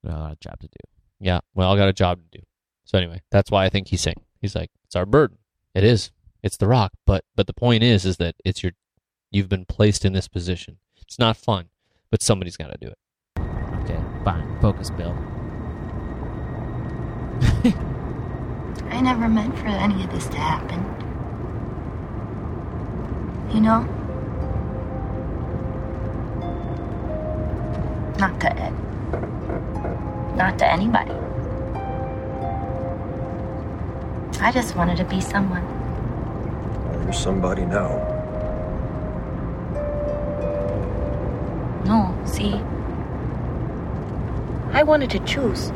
we 0.02 0.10
all 0.10 0.28
got 0.28 0.32
a 0.32 0.36
job 0.36 0.60
to 0.60 0.66
do 0.66 0.88
Yeah, 1.20 1.40
we 1.54 1.64
all 1.64 1.76
got 1.76 1.88
a 1.88 1.92
job 1.92 2.20
to 2.20 2.38
do. 2.38 2.44
So 2.84 2.98
anyway, 2.98 3.22
that's 3.30 3.50
why 3.50 3.64
I 3.64 3.68
think 3.68 3.88
he's 3.88 4.00
saying 4.00 4.22
he's 4.40 4.54
like, 4.54 4.70
it's 4.84 4.96
our 4.96 5.06
burden. 5.06 5.38
It 5.74 5.84
is. 5.84 6.10
It's 6.42 6.56
the 6.56 6.68
rock. 6.68 6.92
But 7.06 7.24
but 7.34 7.46
the 7.46 7.54
point 7.54 7.82
is, 7.82 8.04
is 8.04 8.16
that 8.18 8.34
it's 8.44 8.62
your, 8.62 8.72
you've 9.30 9.48
been 9.48 9.64
placed 9.64 10.04
in 10.04 10.12
this 10.12 10.28
position. 10.28 10.78
It's 10.96 11.18
not 11.18 11.36
fun, 11.36 11.68
but 12.10 12.22
somebody's 12.22 12.56
got 12.56 12.68
to 12.72 12.78
do 12.80 12.88
it. 12.88 12.98
okay 13.82 14.00
fine 14.24 14.60
focus 14.60 14.90
bill 14.90 15.16
I 18.90 19.00
never 19.00 19.28
meant 19.28 19.58
for 19.58 19.66
any 19.66 20.04
of 20.04 20.10
this 20.12 20.26
to 20.28 20.36
happen. 20.36 21.01
You 23.50 23.60
know? 23.60 23.82
Not 28.18 28.38
to 28.40 28.52
Ed. 28.56 28.74
Not 30.36 30.58
to 30.58 30.66
anybody. 30.70 31.12
I 34.40 34.50
just 34.52 34.76
wanted 34.76 34.96
to 34.98 35.04
be 35.04 35.20
someone. 35.20 35.64
Well, 36.88 37.02
you're 37.02 37.12
somebody 37.12 37.64
now. 37.64 37.90
No, 41.84 42.14
see? 42.24 42.54
I 44.72 44.82
wanted 44.82 45.10
to 45.10 45.18
choose. 45.20 45.70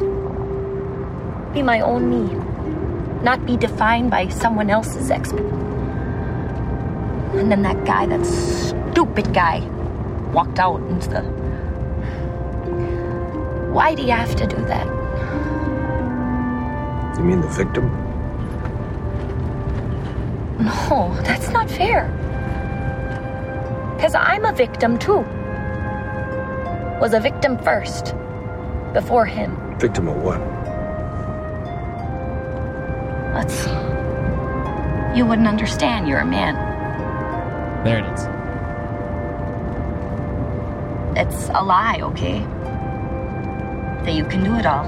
Be 1.52 1.62
my 1.62 1.80
own 1.80 2.08
me. 2.08 2.34
Not 3.22 3.44
be 3.44 3.56
defined 3.56 4.10
by 4.10 4.28
someone 4.28 4.70
else's 4.70 5.10
expert. 5.10 5.65
And 7.34 7.50
then 7.50 7.62
that 7.62 7.84
guy, 7.84 8.06
that 8.06 8.24
stupid 8.24 9.32
guy, 9.34 9.60
walked 10.32 10.58
out 10.58 10.80
into 10.88 11.08
the. 11.08 11.22
Why 13.72 13.94
do 13.94 14.02
you 14.02 14.12
have 14.12 14.34
to 14.36 14.46
do 14.46 14.56
that? 14.56 14.86
You 17.18 17.24
mean 17.24 17.40
the 17.40 17.48
victim? 17.48 17.90
No, 20.58 21.14
that's 21.22 21.50
not 21.50 21.70
fair. 21.70 22.08
Because 23.96 24.14
I'm 24.14 24.44
a 24.44 24.52
victim 24.52 24.98
too. 24.98 25.24
Was 27.00 27.12
a 27.12 27.20
victim 27.20 27.58
first, 27.58 28.14
before 28.94 29.26
him. 29.26 29.56
Victim 29.78 30.08
of 30.08 30.16
what? 30.22 30.40
Let's. 33.34 33.66
You 35.16 35.26
wouldn't 35.26 35.48
understand. 35.48 36.08
You're 36.08 36.20
a 36.20 36.26
man. 36.26 36.65
There 37.86 38.00
it 38.04 38.12
is 38.12 38.22
It's 41.18 41.48
a 41.54 41.62
lie, 41.62 42.00
okay? 42.02 42.40
That 44.04 44.14
you 44.14 44.24
can 44.26 44.44
do 44.44 44.54
it 44.56 44.66
all. 44.66 44.84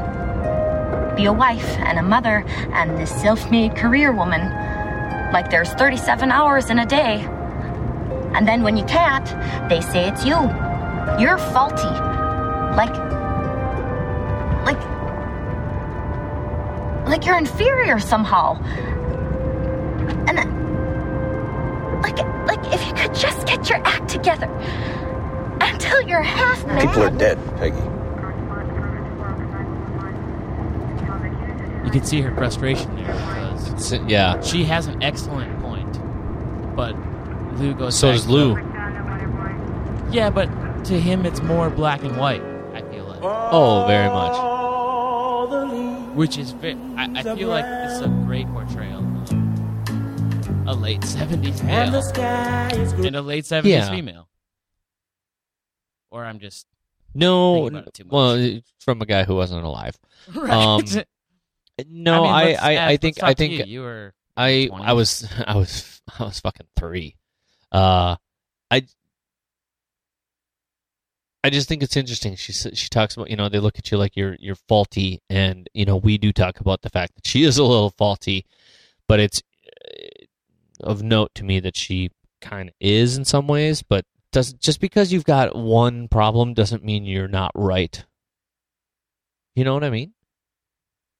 Be 1.16 1.24
a 1.24 1.32
wife 1.32 1.70
and 1.78 1.98
a 1.98 2.02
mother 2.02 2.44
and 2.74 2.98
this 2.98 3.10
self 3.10 3.50
made 3.50 3.74
career 3.74 4.12
woman. 4.12 4.42
Like 5.32 5.50
there's 5.50 5.72
37 5.72 6.30
hours 6.30 6.68
in 6.68 6.78
a 6.78 6.86
day. 6.86 7.26
And 8.34 8.46
then 8.46 8.62
when 8.62 8.76
you 8.76 8.84
can't, 8.84 9.26
they 9.70 9.80
say 9.80 10.08
it's 10.08 10.24
you. 10.24 10.36
You're 11.18 11.38
faulty. 11.38 11.94
Like. 12.76 12.94
Like. 14.68 14.82
Like 17.08 17.24
you're 17.24 17.38
inferior 17.38 17.98
somehow. 17.98 18.60
Get 23.68 23.78
your 23.78 23.86
act 23.86 24.08
together 24.08 24.46
until 25.60 26.00
you're 26.02 26.22
half 26.22 26.64
man. 26.66 26.86
People 26.86 27.02
are 27.02 27.10
dead, 27.10 27.38
Peggy. 27.56 27.76
you 31.84 31.90
can 31.92 32.04
see 32.04 32.20
her 32.20 32.34
frustration 32.34 32.94
there 32.96 33.06
because 33.06 33.92
It's- 33.92 34.08
yeah. 34.10 34.40
she 34.42 34.64
has 34.64 34.86
an 34.88 35.02
excellent 35.02 35.58
point 35.62 35.98
but 36.76 36.94
lou 37.58 37.72
goes 37.74 37.98
So 37.98 38.12
does 38.12 38.26
to 38.26 38.32
Lou. 38.32 38.54
the- 38.56 40.08
yeah 40.12 40.28
but 40.30 40.48
to 40.86 41.00
him 41.00 41.24
it's 41.24 41.40
more 41.40 41.70
black 41.70 42.02
and 42.02 42.16
white 42.18 42.42
i 42.74 42.82
feel 42.82 43.04
like 43.04 43.18
Oh, 43.22 43.84
very 43.86 44.08
much. 44.10 44.36
which 46.14 46.36
is 46.38 46.50
ve- 46.52 46.76
I, 46.96 47.04
I 47.16 47.22
feel 47.36 47.48
like 47.48 47.64
it's 47.66 48.00
a 48.00 48.08
great 48.08 48.46
portrayal 48.48 48.87
of 48.87 48.87
a 50.68 50.74
late 50.74 51.00
70s 51.00 51.64
male 51.64 53.06
and 53.06 53.16
a 53.16 53.22
late 53.22 53.44
70s 53.44 53.64
Yeah. 53.64 53.90
female 53.90 54.28
or 56.10 56.24
i'm 56.26 56.38
just 56.38 56.66
No, 57.14 57.66
about 57.68 57.86
it 57.88 57.94
too 57.94 58.04
much. 58.04 58.12
well, 58.12 58.60
from 58.78 59.00
a 59.00 59.06
guy 59.06 59.24
who 59.24 59.34
wasn't 59.34 59.64
alive. 59.64 59.96
right. 60.34 60.50
Um, 60.50 60.84
No, 61.88 62.22
mean, 62.22 62.32
I, 62.32 62.54
I, 62.54 62.88
I, 62.90 62.96
think, 62.98 63.22
I 63.22 63.32
think, 63.34 63.54
you. 63.54 63.64
you 63.64 63.80
were 63.80 64.12
I, 64.36 64.66
20. 64.66 64.84
I 64.84 64.92
was, 64.92 65.26
I 65.46 65.56
was, 65.56 66.02
I 66.18 66.24
was 66.24 66.38
fucking 66.40 66.66
three. 66.76 67.16
Uh, 67.72 68.16
I, 68.70 68.82
I 71.44 71.50
just 71.50 71.66
think 71.68 71.82
it's 71.82 71.96
interesting. 71.96 72.36
She 72.36 72.52
she 72.52 72.88
talks 72.88 73.16
about 73.16 73.30
you 73.30 73.36
know 73.36 73.48
they 73.48 73.58
look 73.60 73.78
at 73.78 73.90
you 73.90 73.96
like 73.96 74.16
you're 74.16 74.36
you're 74.40 74.56
faulty, 74.68 75.22
and 75.30 75.68
you 75.72 75.84
know 75.86 75.96
we 75.96 76.18
do 76.18 76.32
talk 76.32 76.60
about 76.60 76.82
the 76.82 76.90
fact 76.90 77.14
that 77.14 77.26
she 77.26 77.44
is 77.44 77.58
a 77.58 77.64
little 77.64 77.90
faulty, 77.90 78.44
but 79.06 79.18
it's 79.20 79.40
uh, 79.66 80.17
of 80.80 81.02
note 81.02 81.34
to 81.36 81.44
me 81.44 81.60
that 81.60 81.76
she 81.76 82.10
kind 82.40 82.68
of 82.68 82.74
is 82.80 83.16
in 83.16 83.24
some 83.24 83.46
ways, 83.46 83.82
but 83.82 84.04
doesn't 84.32 84.60
just 84.60 84.80
because 84.80 85.12
you've 85.12 85.24
got 85.24 85.56
one 85.56 86.08
problem 86.08 86.54
doesn't 86.54 86.84
mean 86.84 87.04
you're 87.04 87.28
not 87.28 87.50
right. 87.54 88.04
You 89.56 89.64
know 89.64 89.74
what 89.74 89.84
I 89.84 89.90
mean? 89.90 90.12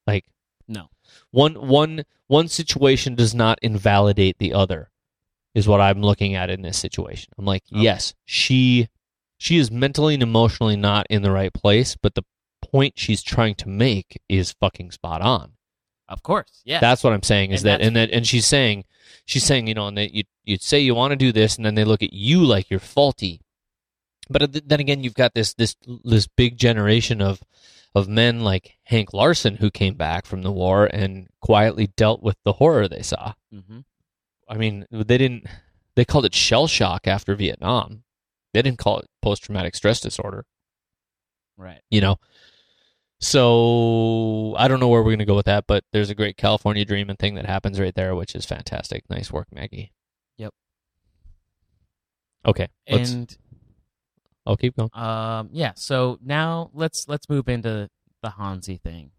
Like 0.06 0.24
no 0.68 0.88
one 1.30 1.54
one 1.54 2.04
one 2.26 2.48
situation 2.48 3.14
does 3.14 3.34
not 3.34 3.58
invalidate 3.62 4.38
the 4.38 4.52
other 4.52 4.90
is 5.54 5.66
what 5.66 5.80
i'm 5.80 6.02
looking 6.02 6.34
at 6.34 6.50
in 6.50 6.62
this 6.62 6.78
situation 6.78 7.32
i'm 7.38 7.44
like 7.44 7.62
Okay. 7.72 7.82
yes 7.82 8.14
she 8.24 8.88
she 9.38 9.56
is 9.56 9.70
mentally 9.70 10.14
and 10.14 10.22
emotionally 10.22 10.76
not 10.76 11.06
in 11.10 11.22
the 11.22 11.30
right 11.32 11.52
place 11.52 11.96
but 12.00 12.14
the 12.14 12.22
point 12.62 12.94
she's 12.98 13.22
trying 13.22 13.54
to 13.54 13.68
make 13.68 14.20
is 14.28 14.54
fucking 14.60 14.90
spot 14.90 15.20
on 15.22 15.52
of 16.08 16.22
course 16.22 16.62
yeah 16.64 16.80
that's 16.80 17.02
what 17.04 17.12
i'm 17.12 17.22
saying 17.22 17.52
is 17.52 17.62
And 17.62 17.68
that 17.68 17.80
and 17.80 17.96
that 17.96 18.10
and 18.10 18.26
she's 18.26 18.46
saying 18.46 18.84
she's 19.24 19.44
saying 19.44 19.66
you 19.66 19.74
know 19.74 19.86
and 19.88 19.98
that 19.98 20.14
you 20.14 20.24
you 20.44 20.56
say 20.58 20.80
you 20.80 20.94
want 20.94 21.12
to 21.12 21.16
do 21.16 21.32
this 21.32 21.56
and 21.56 21.64
then 21.66 21.74
they 21.74 21.84
look 21.84 22.02
at 22.02 22.12
you 22.12 22.44
like 22.44 22.70
you're 22.70 22.80
faulty 22.80 23.40
but 24.30 24.68
then 24.68 24.80
again 24.80 25.02
you've 25.02 25.14
got 25.14 25.34
this 25.34 25.54
this 25.54 25.76
this 26.04 26.26
big 26.26 26.56
generation 26.58 27.20
of 27.22 27.42
of 27.94 28.06
men 28.06 28.40
like 28.40 28.76
Hank 28.84 29.14
Larsson 29.14 29.56
who 29.56 29.70
came 29.70 29.94
back 29.94 30.26
from 30.26 30.42
the 30.42 30.52
war 30.52 30.84
and 30.84 31.28
quietly 31.40 31.88
dealt 31.96 32.22
with 32.22 32.36
the 32.44 32.52
horror 32.54 32.86
they 32.86 33.02
saw. 33.02 33.32
hmm 33.50 33.80
I 34.50 34.56
mean, 34.56 34.86
they 34.90 35.18
didn't 35.18 35.46
they 35.96 36.04
called 36.04 36.24
it 36.26 36.34
shell 36.34 36.66
shock 36.66 37.06
after 37.06 37.34
Vietnam. 37.34 38.04
They 38.54 38.62
didn't 38.62 38.78
call 38.78 38.98
it 38.98 39.06
post 39.20 39.44
traumatic 39.44 39.74
stress 39.74 40.00
disorder, 40.00 40.44
right 41.56 41.80
you 41.90 42.00
know. 42.00 42.16
So 43.20 44.54
I 44.56 44.68
don't 44.68 44.80
know 44.80 44.88
where 44.88 45.02
we're 45.02 45.12
gonna 45.12 45.24
go 45.24 45.36
with 45.36 45.46
that, 45.46 45.64
but 45.66 45.84
there's 45.92 46.10
a 46.10 46.14
great 46.14 46.36
California 46.36 46.84
dream 46.84 47.10
and 47.10 47.18
thing 47.18 47.34
that 47.34 47.46
happens 47.46 47.80
right 47.80 47.94
there, 47.94 48.14
which 48.14 48.34
is 48.34 48.46
fantastic. 48.46 49.08
Nice 49.10 49.32
work, 49.32 49.48
Maggie. 49.52 49.92
Yep. 50.36 50.54
Okay. 52.46 52.68
And 52.86 53.36
I'll 54.46 54.56
keep 54.56 54.76
going. 54.76 54.90
Um, 54.94 55.50
yeah. 55.52 55.72
So 55.74 56.18
now 56.24 56.70
let's 56.74 57.08
let's 57.08 57.28
move 57.28 57.48
into 57.48 57.90
the 58.22 58.30
Hanzee 58.30 58.80
thing 58.80 59.10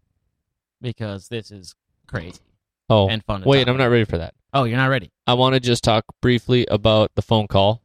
because 0.80 1.28
this 1.28 1.50
is 1.50 1.74
crazy 2.06 2.40
Oh, 2.88 3.08
and 3.08 3.24
fun. 3.24 3.42
Wait, 3.44 3.68
I'm 3.68 3.76
not 3.76 3.90
ready 3.90 4.04
for 4.04 4.18
that. 4.18 4.34
Oh, 4.52 4.64
you're 4.64 4.76
not 4.76 4.88
ready. 4.90 5.12
I 5.26 5.34
want 5.34 5.54
to 5.54 5.60
just 5.60 5.84
talk 5.84 6.04
briefly 6.20 6.66
about 6.66 7.12
the 7.14 7.22
phone 7.22 7.46
call, 7.46 7.82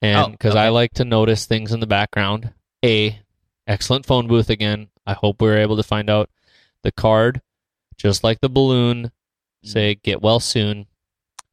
and 0.00 0.18
Oh, 0.18 0.28
because 0.28 0.54
I 0.54 0.68
like 0.68 0.92
to 0.94 1.04
notice 1.04 1.44
things 1.46 1.72
in 1.72 1.80
the 1.80 1.88
background. 1.88 2.52
A, 2.84 3.18
excellent 3.66 4.06
phone 4.06 4.28
booth 4.28 4.48
again. 4.48 4.88
I 5.08 5.14
hope 5.14 5.40
we 5.40 5.48
were 5.48 5.56
able 5.58 5.76
to 5.78 5.82
find 5.82 6.08
out 6.10 6.28
the 6.82 6.92
card, 6.92 7.40
just 7.96 8.22
like 8.22 8.40
the 8.40 8.48
balloon. 8.48 9.10
Say 9.64 9.94
get 9.96 10.22
well 10.22 10.38
soon 10.38 10.86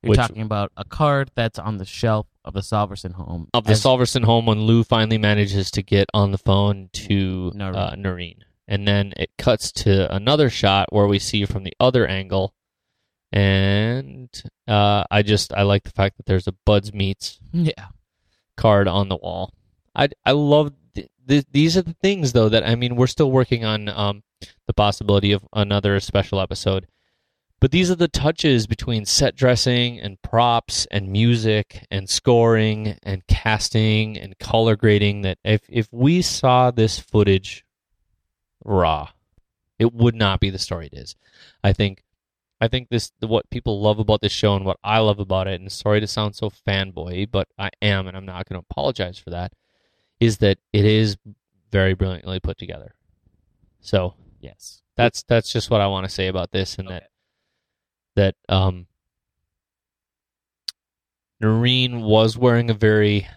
You're 0.04 0.12
Which- 0.12 0.20
talking 0.20 0.44
about 0.44 0.72
a 0.78 0.84
card 0.86 1.32
that's 1.36 1.58
on 1.58 1.78
the 1.78 1.86
shelf 1.86 2.28
of 2.44 2.54
the 2.54 2.60
Solverson 2.62 3.14
home. 3.14 3.48
of 3.54 3.64
the 3.64 3.72
As- 3.72 3.82
Solverson 3.84 4.24
home 4.26 4.46
when 4.46 4.62
Lou 4.62 4.84
finally 4.84 5.18
manages 5.18 5.72
to 5.72 5.82
get 5.82 6.08
on 6.14 6.30
the 6.32 6.38
phone 6.38 6.90
to 6.94 7.52
Noreen. 7.56 7.76
Uh, 7.76 7.96
Noreen. 7.98 8.44
And 8.68 8.88
then 8.88 9.14
it 9.18 9.32
cuts 9.40 9.72
to 9.84 10.14
another 10.14 10.50
shot 10.52 10.94
where 10.94 11.08
we 11.08 11.18
see 11.18 11.46
from 11.46 11.64
the 11.64 11.74
other 11.80 12.06
angle. 12.06 12.54
And 13.32 14.30
uh, 14.68 15.04
I 15.10 15.22
just 15.24 15.54
I 15.54 15.64
like 15.64 15.84
the 15.84 15.92
fact 15.92 16.18
that 16.18 16.26
there's 16.26 16.48
a 16.48 16.54
Buds 16.66 16.94
Meats 16.94 17.40
Yeah. 17.54 17.88
card 18.58 18.88
on 18.88 19.10
the 19.10 19.18
wall. 19.18 19.54
I 19.96 20.10
I 20.26 20.32
love 20.32 20.72
th- 20.96 21.10
th- 21.28 21.46
these 21.52 21.78
are 21.78 21.82
the 21.82 21.96
things 22.02 22.34
though 22.34 22.50
that 22.50 22.68
I 22.68 22.76
mean 22.76 22.96
we're 22.96 23.08
still 23.08 23.32
working 23.32 23.66
on 23.66 23.90
um 23.90 24.24
the 24.68 24.74
possibility 24.74 25.32
of 25.32 25.46
another 25.54 26.00
special 26.00 26.40
episode. 26.40 26.88
But 27.62 27.72
these 27.72 27.90
are 27.90 27.96
the 27.96 28.08
touches 28.08 28.68
between 28.68 29.06
set 29.06 29.36
dressing 29.36 30.00
and 30.00 30.22
props 30.22 30.86
and 30.92 31.10
music 31.10 31.86
and 31.90 32.10
scoring 32.10 32.98
and 33.02 33.26
casting 33.28 34.18
and 34.18 34.38
color 34.40 34.76
grading 34.76 35.22
that 35.22 35.40
if 35.44 35.62
if 35.70 35.88
we 35.92 36.22
saw 36.22 36.72
this 36.72 37.00
footage 37.00 37.66
raw, 38.64 39.10
it 39.80 39.94
would 39.94 40.16
not 40.16 40.40
be 40.40 40.50
the 40.50 40.60
story 40.60 40.88
it 40.92 40.98
is. 40.98 41.16
I 41.64 41.74
think 41.74 42.04
I 42.62 42.68
think 42.68 42.90
this 42.90 43.12
what 43.20 43.50
people 43.50 43.82
love 43.82 44.00
about 44.00 44.22
this 44.22 44.32
show 44.32 44.56
and 44.56 44.66
what 44.66 44.80
I 44.84 45.00
love 45.00 45.20
about 45.20 45.48
it, 45.48 45.60
and 45.60 45.72
sorry 45.72 46.00
to 46.02 46.08
sound 46.08 46.36
so 46.36 46.50
fanboy, 46.50 47.30
but 47.32 47.48
I 47.58 47.70
am 47.82 48.08
and 48.08 48.16
I'm 48.16 48.26
not 48.26 48.48
gonna 48.48 48.64
apologize 48.70 49.18
for 49.18 49.30
that, 49.32 49.54
is 50.26 50.38
that 50.40 50.58
it 50.74 50.86
is 50.86 51.18
very 51.72 51.94
brilliantly 51.94 52.40
put 52.40 52.58
together. 52.58 52.96
So 53.82 54.16
Yes. 54.40 54.82
that's 54.96 55.24
that's 55.24 55.52
just 55.52 55.70
what 55.70 55.82
I 55.82 55.88
want 55.88 56.06
to 56.08 56.14
say 56.14 56.28
about 56.28 56.52
this 56.52 56.78
and 56.78 56.88
that 56.90 57.04
Okay. 57.04 57.06
that 58.16 58.36
um 58.50 58.88
Noreen 61.40 62.02
was 62.02 62.38
wearing 62.38 62.70
a 62.70 62.74
very 62.74 63.28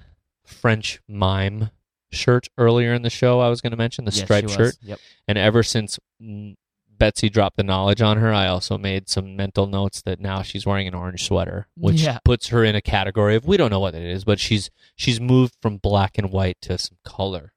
French 0.44 1.00
mime 1.08 1.70
shirt 2.10 2.48
earlier 2.56 2.94
in 2.94 3.02
the 3.02 3.10
show. 3.10 3.40
I 3.40 3.48
was 3.48 3.60
going 3.60 3.72
to 3.72 3.76
mention 3.76 4.04
the 4.04 4.12
Yes, 4.12 4.24
striped 4.24 4.50
shirt, 4.50 4.76
Yep. 4.82 5.00
and 5.26 5.36
ever 5.36 5.62
since 5.62 5.98
mm, 6.22 6.56
Betsy 6.98 7.28
dropped 7.28 7.56
the 7.56 7.62
knowledge 7.62 8.00
on 8.02 8.18
her, 8.18 8.32
I 8.32 8.46
also 8.48 8.76
made 8.76 9.08
some 9.08 9.36
mental 9.36 9.66
notes 9.66 10.02
that 10.02 10.20
now 10.20 10.42
she's 10.42 10.66
wearing 10.66 10.88
an 10.88 10.94
orange 10.94 11.24
sweater, 11.24 11.68
which 11.76 12.00
Yeah. 12.02 12.18
puts 12.24 12.48
her 12.48 12.64
in 12.64 12.74
a 12.74 12.80
category 12.82 13.36
of 13.36 13.46
we 13.46 13.56
don't 13.56 13.70
know 13.70 13.80
what 13.80 13.94
it 13.94 14.02
is, 14.02 14.24
but 14.24 14.38
she's 14.40 14.70
she's 14.96 15.20
moved 15.20 15.54
from 15.62 15.76
black 15.78 16.18
and 16.18 16.30
white 16.30 16.58
to 16.62 16.76
some 16.78 16.98
color. 17.04 17.52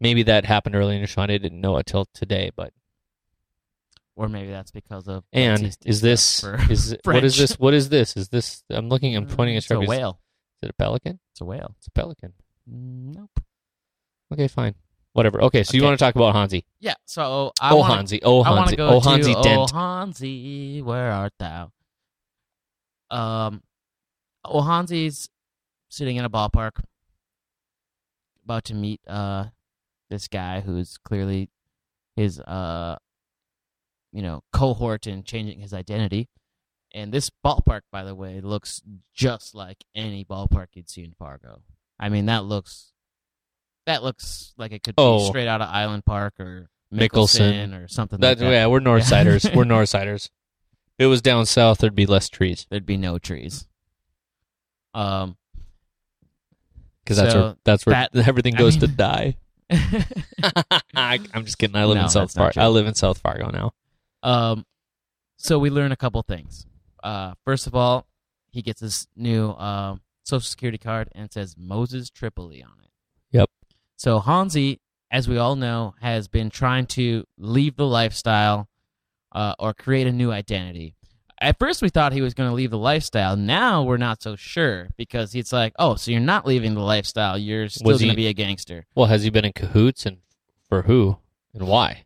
Maybe 0.00 0.22
that 0.24 0.44
happened 0.44 0.74
early 0.76 0.96
in 0.96 1.00
the 1.00 1.06
show. 1.06 1.22
and 1.22 1.32
I 1.32 1.38
didn't 1.38 1.60
know 1.60 1.76
it 1.78 1.86
till 1.86 2.06
today, 2.14 2.50
but 2.54 2.72
Or 4.16 4.28
maybe 4.28 4.50
that's 4.50 4.70
because 4.70 5.08
of 5.08 5.24
and 5.32 5.74
is 5.84 6.00
this 6.00 6.44
is 6.70 6.96
what 7.04 7.24
is 7.24 7.36
this? 7.36 7.58
What 7.58 7.74
is 7.74 7.88
this? 7.88 8.16
Is 8.16 8.28
this? 8.28 8.62
I'm 8.70 8.88
looking. 8.88 9.16
I'm 9.16 9.26
pointing 9.26 9.56
at 9.56 9.64
It's 9.64 9.70
a 9.70 9.80
whale. 9.80 10.20
Is 10.62 10.68
it 10.68 10.70
a 10.70 10.74
pelican? 10.74 11.18
It's 11.32 11.40
a 11.40 11.44
whale. 11.44 11.74
It's 11.78 11.86
a 11.86 11.90
pelican. 11.90 12.32
Mm, 12.70 13.14
Nope. 13.16 13.40
Okay, 14.32 14.48
fine. 14.48 14.74
Whatever. 15.14 15.40
Okay, 15.42 15.62
so 15.62 15.74
you 15.76 15.80
Okay. 15.80 15.86
want 15.86 15.98
to 15.98 16.04
talk 16.04 16.16
about 16.16 16.34
Hanzee? 16.34 16.64
Yeah. 16.80 16.94
So 17.06 17.52
I 17.60 17.70
oh, 17.72 17.76
wanna, 17.76 17.94
Hanzee. 18.02 18.18
Oh, 18.24 18.42
I 18.42 18.50
want 18.50 18.60
Hanzee. 18.66 18.70
to 18.72 18.76
go 18.76 18.88
Oh, 18.88 19.00
to 19.00 19.08
Hanzee 19.08 19.34
Oh 19.36 19.42
Dent. 19.42 19.70
Hanzee, 19.70 20.82
where 20.82 21.12
art 21.12 21.32
thou? 21.38 21.70
Um, 23.10 23.62
oh 24.44 24.60
Hanzee's 24.62 25.28
sitting 25.88 26.16
in 26.16 26.24
a 26.24 26.30
ballpark, 26.30 26.82
about 28.44 28.64
to 28.64 28.74
meet 28.74 29.00
uh 29.06 29.46
this 30.10 30.26
guy 30.26 30.60
who's 30.60 30.98
clearly 30.98 31.48
his 32.16 32.40
uh 32.40 32.96
you 34.12 34.20
know 34.20 34.42
cohort 34.52 35.06
in 35.06 35.22
changing 35.22 35.60
his 35.60 35.72
identity. 35.72 36.28
And 36.92 37.12
this 37.12 37.30
ballpark, 37.44 37.82
by 37.92 38.02
the 38.04 38.14
way, 38.16 38.40
looks 38.40 38.82
just 39.14 39.54
like 39.54 39.84
any 39.94 40.24
ballpark 40.24 40.68
you'd 40.74 40.90
see 40.90 41.04
in 41.04 41.12
Fargo. 41.12 41.62
I 42.00 42.08
mean, 42.08 42.26
that 42.26 42.44
looks 42.44 42.93
that 43.86 44.02
looks 44.02 44.52
like 44.56 44.72
it 44.72 44.82
could 44.82 44.96
be 44.96 45.02
Oh. 45.02 45.26
straight 45.28 45.48
out 45.48 45.60
of 45.60 45.68
Island 45.68 46.04
Park 46.04 46.40
or 46.40 46.68
Mickelson. 46.92 47.70
Mickelson 47.72 47.84
or 47.84 47.88
something 47.88 48.20
That, 48.20 48.28
like 48.30 48.38
that. 48.38 48.50
yeah, 48.50 48.66
we're 48.66 48.80
Northsiders. 48.80 49.54
we're 49.54 49.64
Northsiders. 49.64 50.26
If 50.98 51.04
it 51.04 51.06
was 51.06 51.20
down 51.22 51.44
south, 51.46 51.78
there'd 51.78 51.94
be 51.94 52.06
less 52.06 52.28
trees 52.28 52.66
There'd 52.70 52.86
be 52.86 52.96
no 52.96 53.18
trees. 53.18 53.66
Um, 54.94 55.36
because 57.02 57.16
that's 57.18 57.32
So 57.32 57.40
where 57.42 57.56
that's 57.64 57.84
where 57.86 57.94
that- 58.12 58.16
everything 58.28 58.54
I 58.54 58.58
goes 58.58 58.76
to 58.78 58.86
die. 58.86 59.36
I, 59.70 61.18
I'm 61.34 61.44
just 61.44 61.58
kidding. 61.58 61.76
I 61.76 61.84
live 61.84 61.96
No, 61.96 62.04
in 62.04 62.08
South 62.08 62.32
Fargo. 62.32 62.60
I 62.60 62.66
live 62.68 62.86
in 62.86 62.94
South 62.94 63.18
Fargo 63.18 63.50
now. 63.50 63.72
um, 64.22 64.64
so 65.36 65.58
we 65.58 65.68
learn 65.68 65.90
a 65.92 65.96
couple 65.96 66.22
things. 66.22 66.66
Uh, 67.02 67.34
first 67.44 67.66
of 67.66 67.74
all, 67.74 68.06
he 68.50 68.62
gets 68.62 68.80
this 68.80 69.08
new 69.16 69.50
um 69.50 70.00
social 70.22 70.40
security 70.48 70.78
card 70.78 71.08
and 71.12 71.24
it 71.26 71.32
says 71.32 71.56
Moses 71.58 72.08
Tripoli 72.08 72.62
on 72.62 72.72
it. 72.82 72.83
So 73.96 74.20
Hanzee, 74.20 74.78
as 75.10 75.28
we 75.28 75.38
all 75.38 75.56
know, 75.56 75.94
has 76.00 76.28
been 76.28 76.50
trying 76.50 76.86
to 76.86 77.24
leave 77.38 77.76
the 77.76 77.86
lifestyle 77.86 78.68
uh, 79.32 79.54
or 79.58 79.74
create 79.74 80.06
a 80.06 80.12
new 80.12 80.30
identity. 80.30 80.94
At 81.40 81.58
first, 81.58 81.82
we 81.82 81.88
thought 81.88 82.12
he 82.12 82.22
was 82.22 82.32
going 82.32 82.48
to 82.48 82.54
leave 82.54 82.70
the 82.70 82.78
lifestyle. 82.78 83.36
Now 83.36 83.82
we're 83.82 83.96
not 83.96 84.22
so 84.22 84.36
sure 84.36 84.88
because 84.96 85.34
it's 85.34 85.52
like, 85.52 85.72
oh, 85.78 85.96
so 85.96 86.10
you're 86.10 86.20
not 86.20 86.46
leaving 86.46 86.74
the 86.74 86.80
lifestyle. 86.80 87.36
You're 87.36 87.68
still 87.68 87.92
Was 87.92 88.00
going 88.00 88.10
he- 88.10 88.14
to 88.14 88.16
be 88.16 88.26
a 88.28 88.32
gangster. 88.32 88.86
Well, 88.94 89.06
has 89.06 89.24
he 89.24 89.30
been 89.30 89.44
in 89.44 89.52
cahoots 89.52 90.06
and 90.06 90.18
for 90.68 90.82
who 90.82 91.18
and 91.52 91.66
why? 91.66 92.04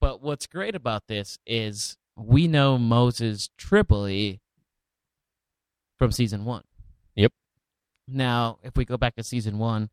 But 0.00 0.22
what's 0.22 0.46
great 0.46 0.74
about 0.74 1.06
this 1.06 1.38
is 1.46 1.96
we 2.16 2.48
know 2.48 2.78
Moses 2.78 3.50
Tripoli 3.58 4.40
from 5.98 6.10
season 6.10 6.44
one. 6.46 6.64
Yep. 7.14 7.32
Now, 8.08 8.58
if 8.62 8.76
we 8.76 8.84
go 8.86 8.96
back 8.96 9.14
to 9.16 9.22
season 9.22 9.58
one, 9.58 9.90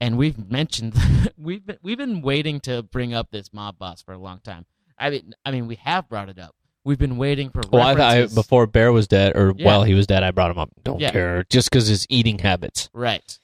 and 0.00 0.16
we've 0.16 0.50
mentioned 0.50 0.94
we've 1.36 1.64
been, 1.66 1.78
we've 1.82 1.98
been 1.98 2.22
waiting 2.22 2.60
to 2.60 2.82
bring 2.82 3.14
up 3.14 3.30
this 3.30 3.52
mob 3.52 3.78
boss 3.78 4.02
for 4.02 4.12
a 4.12 4.18
long 4.18 4.40
time. 4.40 4.66
I 4.98 5.10
mean, 5.10 5.34
I 5.44 5.50
mean, 5.50 5.66
we 5.66 5.76
have 5.76 6.08
brought 6.08 6.28
it 6.28 6.38
up. 6.38 6.54
We've 6.84 6.98
been 6.98 7.16
waiting 7.18 7.50
for. 7.50 7.60
Well, 7.70 7.82
I 7.82 8.22
I, 8.22 8.26
before 8.26 8.66
Bear 8.66 8.90
was 8.92 9.06
dead, 9.06 9.36
or 9.36 9.52
Yeah. 9.56 9.66
while 9.66 9.82
he 9.84 9.94
was 9.94 10.06
dead, 10.06 10.22
I 10.22 10.30
brought 10.30 10.50
him 10.50 10.58
up. 10.58 10.70
Don't 10.82 11.00
Yeah. 11.00 11.10
care, 11.10 11.44
just 11.50 11.70
because 11.70 11.86
his 11.88 12.06
eating 12.08 12.38
habits. 12.38 12.88
Right. 12.94 13.38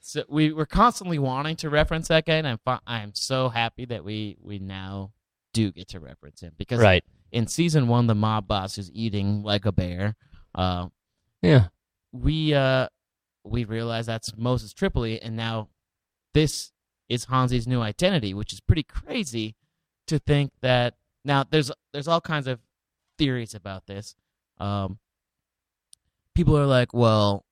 So 0.00 0.24
we 0.28 0.52
were 0.52 0.66
constantly 0.66 1.18
wanting 1.18 1.54
to 1.56 1.70
reference 1.70 2.08
that 2.08 2.26
guy, 2.26 2.34
and 2.36 2.46
I'm 2.48 2.58
I'm 2.86 3.14
so 3.14 3.48
happy 3.50 3.84
that 3.86 4.04
we 4.04 4.36
we 4.40 4.58
now 4.58 5.12
do 5.52 5.70
get 5.70 5.88
to 5.88 6.00
reference 6.00 6.40
him 6.40 6.54
because 6.58 6.80
Right. 6.80 7.04
in 7.30 7.46
season 7.46 7.86
one, 7.86 8.08
the 8.08 8.14
mob 8.16 8.48
boss 8.48 8.78
is 8.78 8.90
eating 8.92 9.42
like 9.44 9.64
a 9.64 9.70
bear. 9.72 10.16
Uh, 10.54 10.88
Yeah. 11.40 11.68
we 12.10 12.52
uh 12.54 12.88
we 13.44 13.64
realize 13.64 14.06
that's 14.06 14.36
Moses 14.36 14.72
Tripoli, 14.72 15.20
and 15.22 15.36
now 15.36 15.68
this 16.34 16.72
is 17.08 17.26
Hanzee's 17.26 17.66
new 17.66 17.80
identity, 17.80 18.34
which 18.34 18.52
is 18.52 18.60
pretty 18.60 18.82
crazy 18.82 19.56
to 20.06 20.18
think 20.18 20.52
that. 20.60 20.94
Now 21.24 21.44
there's 21.48 21.70
there's 21.92 22.08
all 22.08 22.20
kinds 22.20 22.48
of 22.48 22.58
theories 23.16 23.54
about 23.54 23.86
this. 23.86 24.16
Um, 24.58 24.98
people 26.34 26.58
are 26.58 26.66
like, 26.66 26.92
well, 26.92 27.44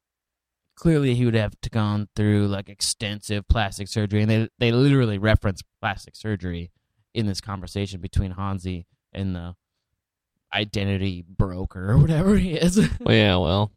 clearly 0.75 1.15
he 1.15 1.25
would 1.25 1.35
have 1.35 1.61
to 1.61 1.71
gone 1.71 2.09
through 2.17 2.49
like 2.49 2.69
extensive 2.69 3.47
plastic 3.49 3.87
surgery, 3.87 4.23
and 4.23 4.31
they 4.31 4.49
they 4.59 4.73
literally 4.73 5.19
reference 5.19 5.63
plastic 5.81 6.17
surgery 6.17 6.71
in 7.15 7.27
this 7.27 7.41
conversation 7.41 8.01
between 8.01 8.33
Hanzee 8.33 8.87
and 9.13 9.35
the 9.35 9.55
identity 10.55 11.25
broker 11.29 11.93
or 11.93 11.99
whatever 11.99 12.37
he 12.37 12.55
is. 12.55 12.77
Well, 13.01 13.15
yeah. 13.15 13.37
Well, 13.37 13.73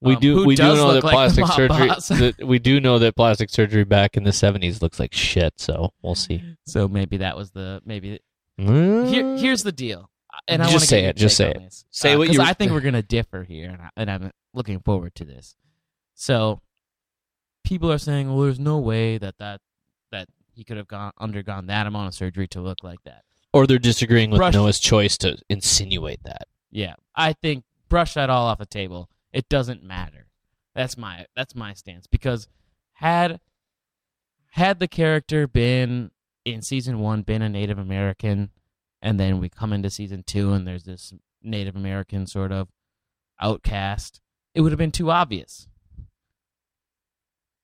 we 0.00 0.14
Um, 0.14 0.20
do 0.20 0.46
we 0.46 0.54
do 0.54 0.62
know 0.62 0.92
that 0.94 1.02
like 1.04 1.12
plastic 1.12 1.46
surgery. 1.46 1.88
that 1.88 2.34
we 2.46 2.58
do 2.58 2.80
know 2.80 2.98
that 3.00 3.16
plastic 3.16 3.50
surgery 3.50 3.84
back 3.84 4.16
in 4.16 4.24
the 4.24 4.30
'70s 4.30 4.80
looks 4.80 5.00
like 5.00 5.12
shit. 5.14 5.54
So 5.56 5.92
we'll 6.02 6.14
see. 6.14 6.42
so 6.66 6.86
maybe 6.88 7.16
that 7.18 7.36
was 7.36 7.50
the 7.50 7.80
maybe 7.84 8.20
here, 8.56 8.64
Mm. 8.66 9.38
here's 9.40 9.62
the 9.62 9.72
deal, 9.72 10.10
and 10.48 10.62
I 10.62 10.70
Just 10.70 10.88
say 10.88 11.04
it, 11.04 11.16
just 11.16 11.36
say 11.36 11.50
it. 11.50 11.58
this. 11.60 11.84
Say 11.90 12.14
Uh, 12.14 12.18
what 12.18 12.32
you- 12.32 12.40
I 12.42 12.52
think 12.54 12.72
we're 12.72 12.80
gonna 12.88 13.02
differ 13.02 13.44
here, 13.44 13.70
and, 13.70 13.82
I, 13.82 13.88
and 13.96 14.10
I'm 14.10 14.30
looking 14.52 14.80
forward 14.80 15.14
to 15.16 15.24
this. 15.24 15.54
So, 16.14 16.60
people 17.64 17.90
are 17.92 17.98
saying, 17.98 18.28
"Well, 18.28 18.42
there's 18.44 18.58
no 18.58 18.78
way 18.78 19.18
that 19.18 19.38
that 19.38 19.60
that 20.10 20.28
he 20.54 20.64
could 20.64 20.76
have 20.76 20.88
gone 20.88 21.12
undergone 21.18 21.66
that 21.66 21.86
amount 21.86 22.08
of 22.08 22.14
surgery 22.14 22.48
to 22.48 22.60
look 22.60 22.82
like 22.82 22.98
that. 23.04 23.22
Or 23.52 23.66
they're 23.66 23.78
disagreeing 23.78 24.30
with 24.30 24.38
Brush- 24.38 24.54
Noah's 24.54 24.80
choice 24.80 25.16
to 25.18 25.38
insinuate 25.48 26.22
that. 26.24 26.48
Yeah, 26.70 26.94
I 27.14 27.32
think 27.32 27.64
brush 27.88 28.14
that 28.14 28.28
all 28.30 28.46
off 28.46 28.58
the 28.58 28.66
table. 28.66 29.08
It 29.32 29.48
doesn't 29.48 29.82
matter. 29.82 30.26
That's 30.74 30.96
my 30.96 31.26
that's 31.36 31.54
my 31.54 31.74
stance 31.74 32.06
because 32.06 32.48
had 32.94 33.40
had 34.52 34.78
the 34.78 34.88
character 34.88 35.46
been 35.46 36.10
in 36.44 36.62
season 36.62 36.98
one 37.00 37.22
been 37.22 37.42
a 37.42 37.48
Native 37.48 37.78
American, 37.78 38.50
and 39.02 39.18
then 39.20 39.38
we 39.38 39.48
come 39.48 39.72
into 39.72 39.90
season 39.90 40.22
two 40.26 40.52
and 40.52 40.66
there's 40.66 40.84
this 40.84 41.12
Native 41.42 41.76
American 41.76 42.26
sort 42.26 42.52
of 42.52 42.68
outcast, 43.40 44.20
it 44.54 44.60
would 44.62 44.72
have 44.72 44.78
been 44.78 44.90
too 44.92 45.10
obvious. 45.10 45.68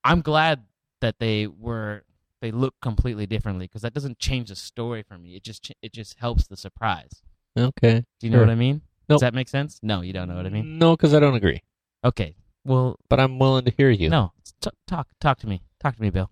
I'm 0.05 0.21
glad 0.21 0.65
that 1.01 1.19
they 1.19 1.47
were 1.47 2.05
they 2.41 2.51
look 2.51 2.75
completely 2.83 3.27
differently 3.27 3.67
because 3.67 3.83
that 3.83 3.95
doesn't 3.95 4.19
change 4.19 4.51
the 4.51 4.57
story 4.57 5.03
for 5.03 5.17
me. 5.19 5.35
It 5.35 5.43
just 5.43 5.73
it 5.83 5.93
just 5.93 6.19
helps 6.19 6.47
the 6.47 6.57
surprise. 6.57 7.23
Okay. 7.57 8.05
Do 8.21 8.27
you 8.27 8.31
know 8.31 8.39
Sure. 8.39 8.47
what 8.47 8.53
I 8.53 8.57
mean? 8.57 8.83
Nope. 9.09 9.17
Does 9.17 9.21
that 9.23 9.35
make 9.35 9.49
sense? 9.49 9.81
No, 9.83 10.01
you 10.01 10.13
don't 10.13 10.29
know 10.29 10.37
what 10.37 10.47
I 10.47 10.51
mean. 10.51 10.79
No, 10.79 10.97
because 10.97 11.13
I 11.15 11.21
don't 11.21 11.35
agree. 11.35 11.63
Okay. 12.05 12.37
Well, 12.65 12.99
But 13.09 13.21
I'm 13.21 13.39
willing 13.39 13.65
to 13.67 13.71
hear 13.71 13.91
you. 13.91 14.09
no. 14.11 14.33
T- 14.61 14.71
talk 14.87 15.09
talk 15.21 15.39
to 15.41 15.47
me. 15.47 15.63
Talk 15.81 15.97
to 15.97 16.03
me, 16.03 16.11
Bill. 16.11 16.31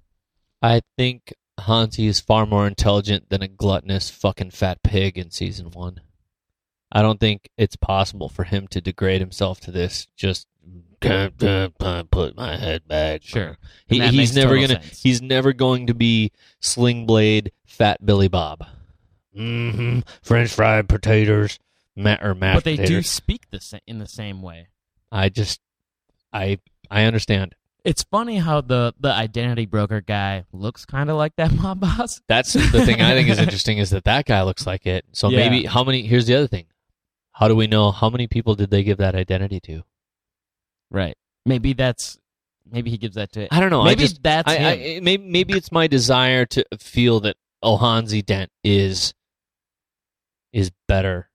I 0.62 0.80
think 0.96 1.34
Hanzee 1.60 2.06
is 2.06 2.20
far 2.20 2.46
more 2.46 2.66
intelligent 2.66 3.28
than 3.28 3.42
a 3.42 3.48
gluttonous 3.48 4.08
fucking 4.10 4.52
fat 4.52 4.82
pig 4.82 5.18
in 5.18 5.30
season 5.30 5.70
one. 5.72 6.00
I 6.90 7.02
don't 7.02 7.20
think 7.20 7.50
it's 7.58 7.76
possible 7.76 8.28
for 8.30 8.44
him 8.44 8.68
to 8.68 8.80
degrade 8.80 9.20
himself 9.20 9.60
to 9.60 9.70
this. 9.70 10.06
Just 10.16 10.46
can't 11.00 11.36
put 11.38 12.36
my 12.36 12.56
head 12.56 12.86
back. 12.86 13.22
Sure. 13.24 13.58
He, 13.86 14.00
he's 14.08 14.34
never 14.36 14.54
gonna. 14.54 14.68
sense. 14.82 15.02
He's 15.02 15.20
never 15.20 15.52
going 15.52 15.88
to 15.88 15.94
be 15.94 16.32
Sling 16.60 17.04
Blade, 17.06 17.52
Fat 17.66 18.04
Billy 18.04 18.28
Bob. 18.28 18.64
Mm-hmm. 19.36 20.00
French 20.22 20.50
fried 20.52 20.88
potatoes, 20.88 21.58
ma- 21.96 22.18
or 22.22 22.34
mashed 22.34 22.56
But 22.56 22.64
they 22.64 22.76
do 22.76 23.02
speak 23.02 23.50
the 23.50 23.60
sa- 23.60 23.78
in 23.86 23.98
the 23.98 24.06
same 24.08 24.42
way. 24.42 24.68
I 25.10 25.28
just, 25.28 25.60
I, 26.32 26.58
I 26.90 27.04
understand. 27.04 27.54
It's 27.84 28.04
funny 28.04 28.36
how 28.38 28.60
the 28.60 28.94
the 29.00 29.12
identity 29.12 29.66
broker 29.66 30.00
guy 30.00 30.44
looks 30.52 30.84
kind 30.86 31.10
of 31.10 31.16
like 31.16 31.34
that 31.36 31.52
mob 31.60 31.80
boss. 31.80 32.20
That's 32.28 32.52
the 32.52 32.84
thing 32.86 33.00
I 33.02 33.12
think 33.14 33.28
is 33.28 33.38
interesting 33.46 33.78
is 33.78 33.90
that 33.90 34.04
that 34.04 34.24
guy 34.24 34.42
looks 34.42 34.66
like 34.66 34.86
it. 34.86 35.04
So 35.12 35.28
Yeah. 35.30 35.38
maybe 35.38 35.64
how 35.66 35.82
many? 35.82 36.02
Here's 36.06 36.26
the 36.26 36.36
other 36.36 36.46
thing. 36.46 36.66
How 37.32 37.48
do 37.48 37.56
we 37.56 37.66
know 37.66 37.90
how 37.90 38.08
many 38.08 38.28
people 38.28 38.54
did 38.54 38.70
they 38.70 38.84
give 38.84 38.98
that 38.98 39.14
identity 39.16 39.58
to? 39.60 39.82
Right. 40.90 41.16
Maybe 41.44 41.72
that's 41.72 42.18
maybe 42.70 42.88
he 42.90 42.98
gives 42.98 43.16
that 43.16 43.32
to. 43.32 43.52
I 43.52 43.58
don't 43.58 43.70
know. 43.70 43.82
Maybe 43.82 44.04
I 44.04 44.06
just 44.06 44.22
that's 44.22 44.48
I, 44.48 44.54
I, 44.54 44.76
him. 44.76 45.04
maybe 45.04 45.24
maybe 45.28 45.54
it's 45.54 45.72
my 45.72 45.88
desire 45.88 46.46
to 46.46 46.64
feel 46.78 47.18
that 47.20 47.34
Ohanzi 47.64 48.24
Dent 48.24 48.50
is 48.62 49.12
is 50.52 50.70
better 50.86 51.30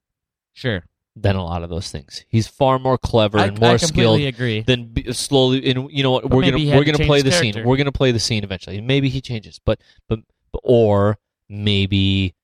sure. 0.58 0.84
than 1.16 1.36
a 1.36 1.44
lot 1.44 1.64
of 1.64 1.70
those 1.70 1.90
things. 1.92 2.26
He's 2.30 2.48
far 2.48 2.80
more 2.80 2.98
clever 2.98 3.38
I, 3.40 3.46
and 3.48 3.60
more 3.60 3.72
I 3.72 3.78
skilled 3.78 4.22
agree. 4.22 4.62
than 4.62 4.86
be, 4.88 5.12
slowly. 5.14 5.70
And 5.70 5.90
you 5.92 6.04
know 6.04 6.12
what? 6.12 6.24
But 6.24 6.32
we're 6.36 6.52
gonna 6.52 6.76
we're 6.76 6.84
gonna 6.84 7.06
play 7.06 7.22
the 7.22 7.32
scene. 7.32 7.64
We're 7.64 7.78
gonna 7.78 7.92
play 7.92 8.12
the 8.12 8.20
scene 8.20 8.44
eventually. 8.44 8.82
Maybe 8.82 9.10
he 9.10 9.22
changes, 9.22 9.60
but 9.64 9.80
but, 10.10 10.20
but 10.52 10.62
or 10.64 11.18
maybe 11.50 12.36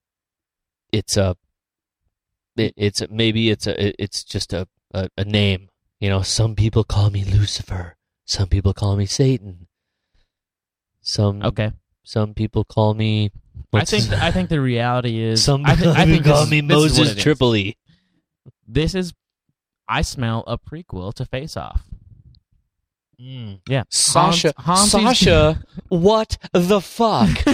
it's 0.92 1.18
a 1.18 1.36
it, 2.56 2.74
it's 2.78 3.02
a, 3.02 3.08
maybe 3.10 3.50
it's 3.50 3.66
a 3.68 3.88
it- 3.88 3.96
it's 4.00 4.24
just 4.24 4.54
a, 4.54 4.68
a 4.94 5.10
a 5.18 5.26
name. 5.26 5.70
You 6.00 6.10
know, 6.10 6.22
some 6.22 6.56
people 6.56 6.84
call 6.84 7.10
me 7.10 7.24
Lucifer. 7.24 7.96
Some 8.26 8.48
people 8.48 8.74
call 8.74 8.96
me 8.96 9.06
Satan. 9.06 9.68
Some 11.02 11.44
okay. 11.44 11.72
some 12.04 12.34
people 12.34 12.64
call 12.64 12.94
me. 12.94 13.32
I 13.74 13.86
think 13.86 14.10
I 14.12 14.32
think 14.32 14.50
the 14.50 14.62
reality 14.62 15.20
is 15.20 15.44
some 15.44 15.66
I, 15.66 15.76
thi- 15.76 15.90
I 15.90 16.06
think 16.06 16.24
call 16.26 16.42
this, 16.42 16.52
me 16.52 16.62
this 16.62 16.78
is 16.92 16.98
what 17.00 17.08
Moses. 17.08 17.24
Tripoli. 17.24 17.78
This 18.74 18.96
is 18.96 19.14
I 19.88 20.02
smell 20.02 20.44
a 20.48 20.58
prequel 20.58 21.14
to 21.14 21.26
Face 21.26 21.56
Off. 21.56 21.84
Mm. 23.22 23.60
Yeah. 23.70 23.84
Sasha, 23.90 24.52
Hans- 24.58 24.90
Sasha, 24.92 25.64
what 25.90 26.38
the 26.54 26.82
fuck? 26.82 27.30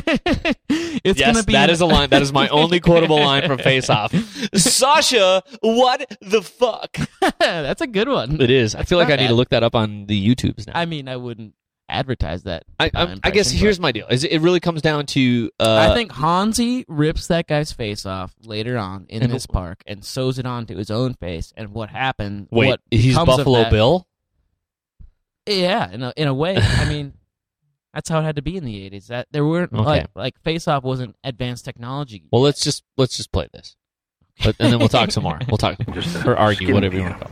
it's 0.70 1.20
yes, 1.20 1.34
gonna 1.34 1.44
be 1.44 1.52
that 1.52 1.70
is 1.70 1.82
a 1.82 1.86
line. 1.96 2.10
That 2.10 2.22
is 2.22 2.32
my 2.32 2.48
only 2.48 2.80
quotable 2.80 3.20
line 3.20 3.46
from 3.46 3.58
Face 3.58 3.90
Off. 3.90 4.14
Sasha, 4.56 5.44
what 5.60 6.18
the 6.22 6.42
fuck? 6.42 6.98
That's 7.40 7.82
a 7.82 7.88
good 7.88 8.08
one. 8.08 8.40
It 8.40 8.50
is. 8.50 8.74
I 8.74 8.84
feel 8.84 8.98
like 8.98 9.10
not 9.10 9.20
I 9.20 9.24
need 9.24 9.28
to 9.28 9.36
look 9.36 9.50
that 9.50 9.64
up 9.64 9.76
on 9.76 10.06
the 10.06 10.36
YouTubes 10.36 10.68
now. 10.68 10.74
I 10.76 10.86
mean, 10.86 11.10
I 11.10 11.18
wouldn't 11.18 11.54
advertise 11.90 12.44
that. 12.44 12.64
I, 12.80 12.90
I, 12.94 13.18
I 13.24 13.32
guess 13.32 13.50
here's 13.52 13.78
but 13.78 13.84
my 13.84 13.92
deal. 13.92 14.08
Is 14.10 14.24
it 14.24 14.40
really 14.40 14.60
comes 14.60 14.82
down 14.82 15.06
to 15.08 15.50
uh, 15.60 15.90
I 15.90 15.94
think 15.96 16.12
Hanzee 16.12 16.86
rips 16.88 17.28
that 17.28 17.48
guy's 17.48 17.72
face 17.72 18.06
off 18.06 18.34
later 18.44 18.78
on 18.78 19.06
in 19.10 19.24
And- 19.24 19.32
this 19.34 19.46
park 19.46 19.84
and 19.88 20.04
sews 20.06 20.40
it 20.40 20.46
onto 20.46 20.76
his 20.78 20.90
own 20.92 21.14
face. 21.16 21.54
And 21.58 21.70
what 21.70 21.90
happened? 21.90 22.48
wait, 22.52 22.68
what 22.68 22.82
he's 22.92 23.16
Buffalo 23.16 23.64
that- 23.64 23.72
Bill. 23.72 24.06
Yeah, 25.46 25.90
in 25.92 26.04
a, 26.04 26.14
in 26.16 26.28
a 26.28 26.34
way. 26.34 26.58
I 26.62 26.86
mean, 26.86 27.14
that's 27.94 28.08
how 28.10 28.20
it 28.20 28.24
had 28.24 28.36
to 28.36 28.42
be 28.44 28.56
in 28.56 28.64
the 28.66 28.90
'80s. 28.90 29.08
That 29.08 29.28
there 29.32 29.46
weren't 29.46 29.74
Okay. 29.74 29.84
like 29.84 30.08
like 30.16 30.40
Face 30.44 30.68
Off 30.68 30.84
wasn't 30.84 31.16
advanced 31.24 31.66
technology. 31.66 32.24
Well, 32.32 32.42
let's 32.42 32.64
just 32.64 32.84
let's 32.98 33.18
just 33.18 33.32
play 33.32 33.48
this, 33.52 33.76
but, 34.44 34.56
and 34.60 34.72
then 34.72 34.80
we'll 34.80 34.90
talk 34.90 35.12
some 35.12 35.24
more. 35.24 35.40
We'll 35.48 35.58
talk 35.58 35.78
Just 35.94 36.24
or 36.26 36.38
argue, 36.38 36.74
whatever 36.74 36.96
you 36.96 37.02
want 37.02 37.16
to 37.20 37.26
call. 37.26 37.32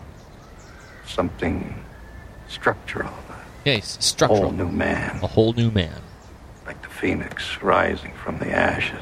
Something 1.05 1.75
structural. 2.47 3.13
Yeah, 3.67 3.75
he's 3.75 3.97
A 3.97 4.01
structural. 4.01 4.41
whole 4.43 4.51
new 4.51 4.69
man. 4.69 5.19
A 5.21 5.27
whole 5.27 5.53
new 5.53 5.69
man. 5.71 6.01
Like 6.65 6.81
the 6.81 6.87
phoenix 6.89 7.61
rising 7.61 8.13
from 8.13 8.39
the 8.39 8.49
ashes. 8.51 9.01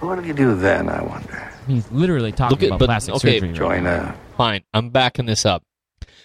What 0.00 0.20
do 0.20 0.26
you 0.26 0.34
do 0.34 0.54
then, 0.54 0.88
I 0.88 1.02
wonder? 1.02 1.50
He's 1.66 1.90
literally 1.90 2.32
talking 2.32 2.56
Look 2.56 2.62
at- 2.62 2.66
about 2.68 2.78
but- 2.80 2.86
plastic 2.86 3.14
okay, 3.16 3.40
surgery. 3.40 3.48
right 3.48 3.56
Join 3.56 3.84
now. 3.84 4.14
a 4.14 4.36
Fine, 4.36 4.62
I'm 4.74 4.90
backing 4.90 5.26
this 5.26 5.46
up. 5.46 5.62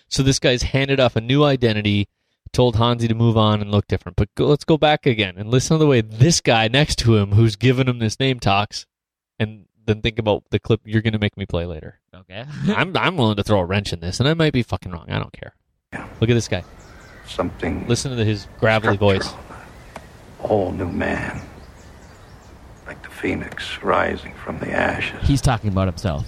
So 0.09 0.23
this 0.23 0.39
guy's 0.39 0.63
handed 0.63 0.99
off 0.99 1.15
a 1.15 1.21
new 1.21 1.45
identity, 1.45 2.09
told 2.51 2.75
Hanzee 2.75 3.07
to 3.07 3.15
move 3.15 3.37
on 3.37 3.61
and 3.61 3.71
look 3.71 3.87
different. 3.87 4.17
But 4.17 4.27
go, 4.35 4.45
let's 4.47 4.65
go 4.65 4.77
back 4.77 5.05
again 5.05 5.35
and 5.37 5.49
listen 5.49 5.75
to 5.75 5.79
the 5.79 5.87
way 5.87 6.01
this 6.01 6.41
guy 6.41 6.67
next 6.67 6.97
to 6.99 7.15
him, 7.15 7.31
who's 7.31 7.55
given 7.55 7.87
him 7.87 7.99
this 7.99 8.19
name, 8.19 8.41
talks, 8.41 8.85
and 9.39 9.65
then 9.85 10.01
think 10.01 10.19
about 10.19 10.43
the 10.51 10.59
clip 10.59 10.81
you're 10.83 11.01
going 11.01 11.13
to 11.13 11.19
make 11.19 11.37
me 11.37 11.45
play 11.45 11.65
later. 11.65 12.01
Okay. 12.13 12.43
I'm 12.75 12.95
I'm 12.97 13.15
willing 13.15 13.37
to 13.37 13.43
throw 13.43 13.59
a 13.61 13.65
wrench 13.65 13.93
in 13.93 14.01
this, 14.01 14.19
and 14.19 14.27
I 14.27 14.33
might 14.33 14.51
be 14.51 14.63
fucking 14.63 14.91
wrong. 14.91 15.05
I 15.09 15.17
don't 15.17 15.31
care. 15.31 15.55
Yeah. 15.93 16.07
Look 16.21 16.29
at 16.29 16.33
this 16.35 16.47
guy. 16.47 16.63
something 17.27 17.85
Listen 17.87 18.15
to 18.15 18.23
his 18.23 18.47
gravelly 18.59 18.95
voice. 18.97 19.25
structural. 19.25 19.55
A 20.43 20.47
whole 20.47 20.71
new 20.71 20.87
man. 20.89 21.41
Like 22.87 23.01
the 23.03 23.09
phoenix 23.09 23.81
rising 23.83 24.33
from 24.35 24.59
the 24.59 24.71
ashes. 24.71 25.19
He's 25.27 25.41
talking 25.41 25.69
about 25.69 25.87
himself. 25.87 26.25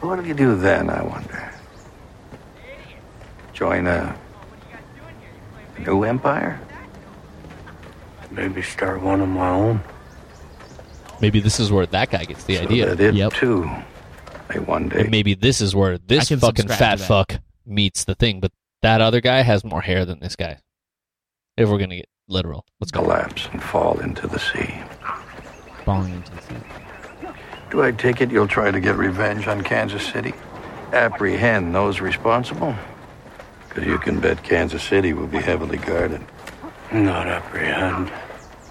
What 0.00 0.16
do 0.20 0.26
you 0.26 0.32
do 0.34 0.56
then, 0.56 0.88
I 0.88 1.02
wonder? 1.02 1.52
Join 3.52 3.86
a, 3.86 4.16
a 5.76 5.80
new 5.80 6.04
empire? 6.04 6.58
Maybe 8.30 8.62
start 8.62 9.02
one 9.02 9.20
of 9.20 9.28
my 9.28 9.50
own. 9.50 9.80
Maybe 11.20 11.40
this 11.40 11.60
is 11.60 11.70
where 11.70 11.84
that 11.84 12.10
guy 12.10 12.24
gets 12.24 12.44
the 12.44 12.56
so 12.56 12.62
idea. 12.62 12.94
that 12.94 13.00
it 13.00 13.14
Yep. 13.14 13.32
too 13.34 13.70
may 14.48 14.58
one 14.58 14.88
day 14.88 15.00
And 15.00 15.10
maybe 15.10 15.34
this 15.34 15.60
is 15.60 15.76
where 15.76 15.98
this 15.98 16.30
fucking 16.30 16.68
fat 16.68 16.92
to 16.96 16.98
that. 17.02 17.06
fuck 17.06 17.40
meets 17.66 18.04
the 18.04 18.14
thing. 18.14 18.40
But 18.40 18.52
that 18.82 19.00
other 19.00 19.20
guy 19.20 19.42
has 19.42 19.64
more 19.64 19.80
hair 19.82 20.04
than 20.04 20.20
this 20.20 20.36
guy. 20.36 20.58
If 21.56 21.68
we're 21.68 21.78
gonna 21.78 21.96
get 21.96 22.08
literal, 22.28 22.64
let's 22.80 22.90
go. 22.90 23.02
collapse 23.02 23.48
and 23.52 23.62
fall 23.62 23.98
into 24.00 24.26
the 24.26 24.38
sea. 24.38 24.74
Falling 25.84 26.14
into 26.14 26.32
the 26.32 26.42
sea. 26.42 26.54
Do 27.70 27.82
I 27.82 27.92
take 27.92 28.20
it 28.20 28.30
you'll 28.30 28.48
try 28.48 28.70
to 28.70 28.80
get 28.80 28.96
revenge 28.96 29.46
on 29.46 29.62
Kansas 29.62 30.04
City? 30.06 30.34
Apprehend 30.92 31.74
those 31.74 32.00
responsible? 32.00 32.74
Because 33.68 33.86
you 33.86 33.98
can 33.98 34.18
bet 34.18 34.42
Kansas 34.42 34.82
City 34.82 35.12
will 35.12 35.28
be 35.28 35.38
heavily 35.38 35.78
guarded. 35.78 36.20
Not 36.92 37.28
apprehend. 37.28 38.10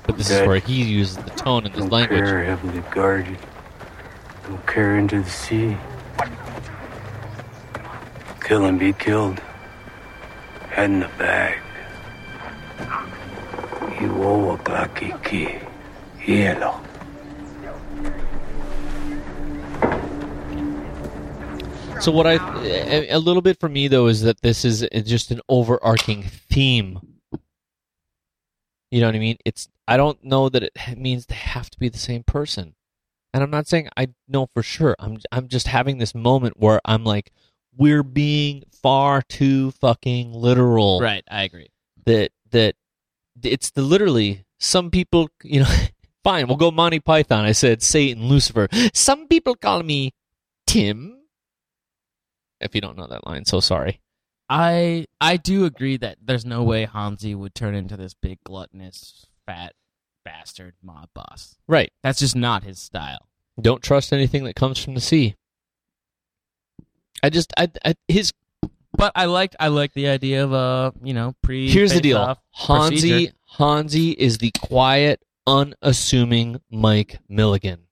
But 0.03 0.17
this 0.17 0.29
is 0.29 0.45
where 0.45 0.57
he 0.59 0.83
uses 0.83 1.17
the 1.17 1.29
tone 1.31 1.65
in 1.65 1.71
his 1.71 1.81
Don't 1.81 1.91
language. 1.91 2.19
care 2.19 2.43
heavily 2.43 2.83
guarded. 2.91 3.37
Don't 4.47 4.67
care 4.67 4.97
into 4.97 5.21
the 5.21 5.29
sea. 5.29 5.77
Kill 8.49 8.65
and 8.65 8.79
be 8.79 8.93
killed. 8.93 9.39
Head 10.71 10.89
in 10.89 10.99
the 11.01 11.07
bag. 11.19 11.59
Iwo 13.99 14.57
wakakiki. 14.57 15.61
Hielo. 16.17 16.83
So 22.01 22.11
what 22.11 22.25
I 22.25 22.39
a 23.11 23.19
little 23.19 23.43
bit 23.43 23.59
for 23.59 23.69
me 23.69 23.87
though 23.87 24.07
is 24.07 24.23
that 24.23 24.41
this 24.41 24.65
is 24.65 24.83
just 25.05 25.29
an 25.29 25.41
overarching 25.47 26.23
theme. 26.23 27.19
You 28.89 29.01
know 29.01 29.09
what 29.09 29.15
I 29.15 29.19
mean? 29.19 29.37
It's 29.45 29.69
I 29.87 29.95
don't 29.95 30.23
know 30.23 30.49
that 30.49 30.63
it 30.63 30.97
means 30.97 31.27
they 31.27 31.35
have 31.35 31.69
to 31.69 31.77
be 31.77 31.89
the 31.89 31.99
same 31.99 32.23
person. 32.23 32.73
And 33.31 33.43
I'm 33.43 33.51
not 33.51 33.67
saying 33.67 33.89
I 33.95 34.07
know 34.27 34.49
for 34.55 34.63
sure. 34.63 34.95
I'm 34.97 35.19
I'm 35.31 35.49
just 35.49 35.67
having 35.67 35.99
this 35.99 36.15
moment 36.15 36.59
where 36.59 36.81
I'm 36.83 37.03
like 37.03 37.31
we're 37.79 38.03
being 38.03 38.63
far 38.83 39.23
too 39.23 39.71
fucking 39.71 40.33
literal. 40.33 40.99
Right. 41.01 41.23
I 41.31 41.43
agree. 41.43 41.69
That 42.05 42.31
that 42.51 42.75
it's 43.41 43.71
the 43.71 43.81
literally 43.81 44.45
some 44.59 44.91
people, 44.91 45.29
you 45.43 45.61
know, 45.61 45.73
fine, 46.23 46.47
we'll 46.47 46.57
go 46.57 46.69
Monty 46.69 46.99
Python. 46.99 47.45
I 47.45 47.53
said 47.53 47.81
Satan, 47.81 48.27
Lucifer. 48.27 48.67
Some 48.93 49.27
people 49.27 49.55
call 49.55 49.81
me 49.81 50.13
Tim. 50.67 51.15
If 52.59 52.75
you 52.75 52.81
don't 52.81 52.97
know 52.97 53.07
that 53.07 53.25
line, 53.25 53.45
so 53.45 53.61
sorry. 53.61 54.01
I 54.49 55.05
I 55.21 55.37
do 55.37 55.65
agree 55.65 55.95
that 55.97 56.17
there's 56.21 56.45
no 56.45 56.63
way 56.63 56.85
Hanzee 56.85 57.35
would 57.35 57.55
turn 57.55 57.75
into 57.75 57.95
this 57.95 58.13
big 58.13 58.39
gluttonous 58.43 59.27
fat 59.45 59.73
bastard 60.25 60.73
mob 60.83 61.09
boss. 61.13 61.55
Right. 61.67 61.91
That's 62.03 62.19
just 62.19 62.35
not 62.35 62.63
his 62.63 62.79
style. 62.79 63.27
Don't 63.61 63.83
trust 63.83 64.11
anything 64.11 64.43
that 64.45 64.55
comes 64.55 64.83
from 64.83 64.95
the 64.95 65.01
sea. 65.01 65.35
I 67.23 67.29
just, 67.29 67.53
I, 67.57 67.69
I 67.85 67.95
his. 68.07 68.33
But 68.93 69.11
I 69.15 69.25
liked 69.25 69.55
I 69.59 69.67
liked 69.67 69.93
the 69.93 70.07
idea 70.09 70.43
of 70.43 70.51
uh 70.51 70.91
you 71.01 71.13
know 71.13 71.35
pre. 71.41 71.69
Here's 71.69 71.93
the 71.93 72.01
deal. 72.01 72.17
face-off 72.17 72.39
Hanzee, 72.67 72.89
procedure. 72.89 73.33
Hanzee 73.57 74.11
is 74.17 74.37
the 74.39 74.51
quiet, 74.59 75.21
unassuming 75.47 76.59
Mike 76.69 77.19
Milligan. 77.29 77.87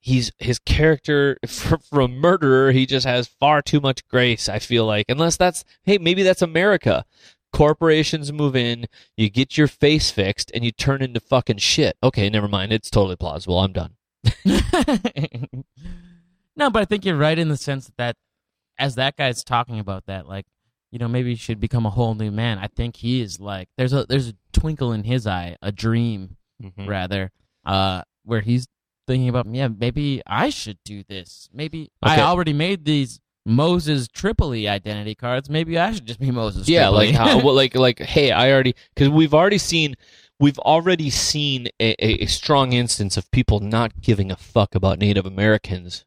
He's 0.00 0.32
his 0.38 0.58
character 0.58 1.38
for, 1.46 1.78
for 1.78 2.00
a 2.00 2.08
murderer. 2.08 2.72
He 2.72 2.86
just 2.86 3.06
has 3.06 3.28
far 3.28 3.62
too 3.62 3.80
much 3.80 4.06
grace. 4.08 4.48
I 4.48 4.58
feel 4.58 4.86
like, 4.86 5.06
unless 5.08 5.36
that's 5.36 5.64
hey, 5.84 5.98
maybe 5.98 6.22
that's 6.22 6.42
America. 6.42 7.04
Corporations 7.52 8.32
move 8.32 8.56
in, 8.56 8.86
you 9.14 9.28
get 9.28 9.58
your 9.58 9.68
face 9.68 10.10
fixed, 10.10 10.50
and 10.54 10.64
you 10.64 10.72
turn 10.72 11.02
into 11.02 11.20
fucking 11.20 11.58
shit. 11.58 11.96
Okay, 12.02 12.30
never 12.30 12.48
mind. 12.48 12.72
It's 12.72 12.88
totally 12.90 13.16
plausible. 13.16 13.58
I'm 13.60 13.72
done. 13.72 13.92
no, 16.56 16.70
but 16.70 16.82
I 16.82 16.84
think 16.84 17.04
you're 17.04 17.16
right 17.16 17.38
in 17.38 17.48
the 17.48 17.56
sense 17.56 17.90
that 17.98 18.16
as 18.78 18.94
that 18.96 19.16
guy's 19.16 19.44
talking 19.44 19.78
about 19.78 20.06
that, 20.06 20.26
like, 20.26 20.46
you 20.90 20.98
know, 20.98 21.08
maybe 21.08 21.30
he 21.30 21.36
should 21.36 21.60
become 21.60 21.86
a 21.86 21.90
whole 21.90 22.14
new 22.14 22.30
man. 22.30 22.58
I 22.58 22.66
think 22.68 22.96
he 22.96 23.20
is 23.20 23.40
like 23.40 23.68
there's 23.78 23.92
a 23.92 24.04
there's 24.08 24.28
a 24.28 24.34
twinkle 24.52 24.92
in 24.92 25.04
his 25.04 25.26
eye, 25.26 25.56
a 25.62 25.72
dream 25.72 26.36
Mhm. 26.62 26.86
rather, 26.86 27.30
uh, 27.64 28.02
where 28.24 28.40
he's 28.40 28.66
thinking 29.06 29.28
about, 29.28 29.46
yeah, 29.52 29.68
maybe 29.68 30.22
I 30.26 30.50
should 30.50 30.78
do 30.84 31.02
this. 31.02 31.48
Maybe 31.52 31.90
Okay. 32.04 32.14
I 32.14 32.20
already 32.20 32.52
made 32.52 32.84
these 32.84 33.18
Moses 33.44 34.06
Tripoli 34.06 34.68
identity 34.68 35.14
cards. 35.16 35.50
Maybe 35.50 35.76
I 35.78 35.92
should 35.92 36.06
just 36.06 36.20
be 36.20 36.30
Moses. 36.30 36.68
Yeah, 36.68 36.84
Tripoli. 36.88 37.06
like 37.08 37.14
how, 37.16 37.42
well, 37.42 37.54
like 37.62 37.74
like 37.74 37.98
hey, 37.98 38.30
I 38.30 38.52
already 38.52 38.74
because 38.94 39.08
we've 39.08 39.34
already 39.34 39.58
seen 39.58 39.94
we've 40.38 40.58
already 40.60 41.08
seen 41.10 41.68
a, 41.80 41.94
a 42.22 42.26
strong 42.26 42.72
instance 42.74 43.16
of 43.16 43.30
people 43.32 43.60
not 43.60 44.00
giving 44.00 44.30
a 44.30 44.36
fuck 44.36 44.74
about 44.74 44.98
Native 44.98 45.24
Americans. 45.26 46.04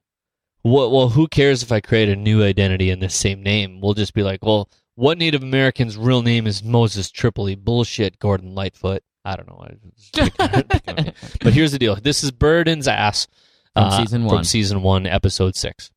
Well, 0.65 0.89
well, 0.91 1.09
who 1.09 1.27
cares 1.27 1.61
if 1.61 1.71
I 1.71 1.79
create 1.79 2.09
a 2.09 2.15
new 2.15 2.43
identity 2.43 2.89
in 2.89 2.99
the 2.99 3.07
same 3.09 3.43
name? 3.43 3.81
We'll 3.81 3.93
just 3.93 4.15
be 4.15 4.23
like, 4.23 4.43
well, 4.43 4.67
what 4.95 5.19
Native 5.19 5.43
American's 5.43 5.95
real 5.95 6.23
name 6.23 6.47
is 6.47 6.63
Moses 6.63 7.11
Tripoli? 7.11 7.53
Bullshit, 7.53 8.17
Gordon 8.17 8.55
Lightfoot. 8.55 9.03
I 9.23 9.35
don't 9.35 9.47
know. 9.47 9.63
I 9.63 9.73
was 9.93 10.09
picking- 10.11 10.63
picking 10.67 10.97
on 10.97 11.07
it. 11.09 11.15
but 11.41 11.53
here's 11.53 11.71
the 11.71 11.77
deal. 11.77 11.95
This 11.95 12.23
is 12.23 12.31
Burden's 12.31 12.87
ass 12.87 13.27
From 13.75 13.83
uh, 13.85 13.97
season 13.97 14.21
From 14.23 14.35
one. 14.37 14.43
season 14.43 14.81
one, 14.81 15.05
episode 15.05 15.55
six. 15.55 15.91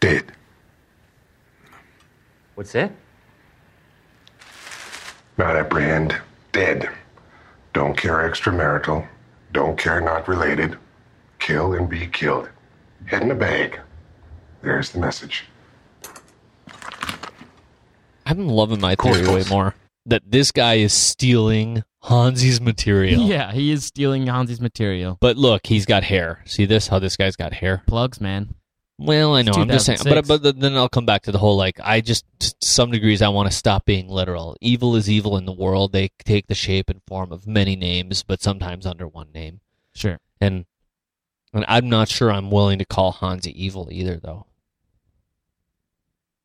Dead. 0.00 0.30
What's 2.54 2.72
that? 2.72 2.92
Not 5.38 5.56
apprehend. 5.56 6.14
Dead. 6.52 6.86
Don't 7.72 7.96
care 7.96 8.28
extramarital. 8.30 9.08
Don't 9.52 9.78
care 9.78 10.02
not 10.02 10.28
related. 10.28 10.76
Kill 11.38 11.72
and 11.72 11.88
be 11.88 12.06
killed. 12.08 12.50
Head 13.06 13.22
in 13.22 13.30
a 13.30 13.34
bag. 13.34 13.80
There's 14.62 14.90
the 14.90 14.98
message. 15.00 15.44
I'm 18.24 18.48
loving 18.48 18.80
my 18.80 18.94
theory 18.94 19.26
way 19.26 19.44
more. 19.50 19.74
That 20.06 20.22
this 20.26 20.50
guy 20.52 20.74
is 20.74 20.92
stealing 20.92 21.84
Hanzee's 22.04 22.60
material. 22.60 23.22
yeah, 23.22 23.52
he 23.52 23.70
is 23.70 23.84
stealing 23.84 24.26
Hanzee's 24.26 24.60
material. 24.60 25.18
But 25.20 25.36
look, 25.36 25.66
he's 25.66 25.86
got 25.86 26.04
hair. 26.04 26.42
See 26.44 26.64
this? 26.64 26.88
How 26.88 26.98
this 26.98 27.16
guy's 27.16 27.36
got 27.36 27.52
hair? 27.52 27.82
Plugs, 27.86 28.20
man. 28.20 28.54
Well, 28.98 29.34
I 29.34 29.42
know. 29.42 29.50
It's 29.50 29.58
I'm 29.58 29.68
just 29.68 29.86
saying. 29.86 29.98
But 30.04 30.26
but 30.26 30.42
then 30.42 30.76
I'll 30.76 30.88
come 30.88 31.06
back 31.06 31.22
to 31.22 31.32
the 31.32 31.38
whole 31.38 31.56
like 31.56 31.80
I 31.82 32.00
just 32.00 32.24
to 32.40 32.54
some 32.62 32.90
degrees 32.90 33.22
I 33.22 33.28
want 33.28 33.50
to 33.50 33.56
stop 33.56 33.84
being 33.84 34.08
literal. 34.08 34.56
Evil 34.60 34.94
is 34.96 35.10
evil 35.10 35.36
in 35.36 35.44
the 35.44 35.52
world. 35.52 35.92
They 35.92 36.10
take 36.24 36.46
the 36.46 36.54
shape 36.54 36.88
and 36.88 37.00
form 37.06 37.32
of 37.32 37.46
many 37.46 37.74
names, 37.74 38.22
but 38.22 38.42
sometimes 38.42 38.86
under 38.86 39.08
one 39.08 39.32
name. 39.32 39.60
Sure. 39.94 40.18
And 40.40 40.66
and 41.52 41.64
I'm 41.68 41.88
not 41.88 42.08
sure 42.08 42.30
I'm 42.32 42.50
willing 42.50 42.78
to 42.78 42.84
call 42.84 43.12
Hanzee 43.12 43.52
evil 43.52 43.88
either, 43.90 44.18
though. 44.22 44.46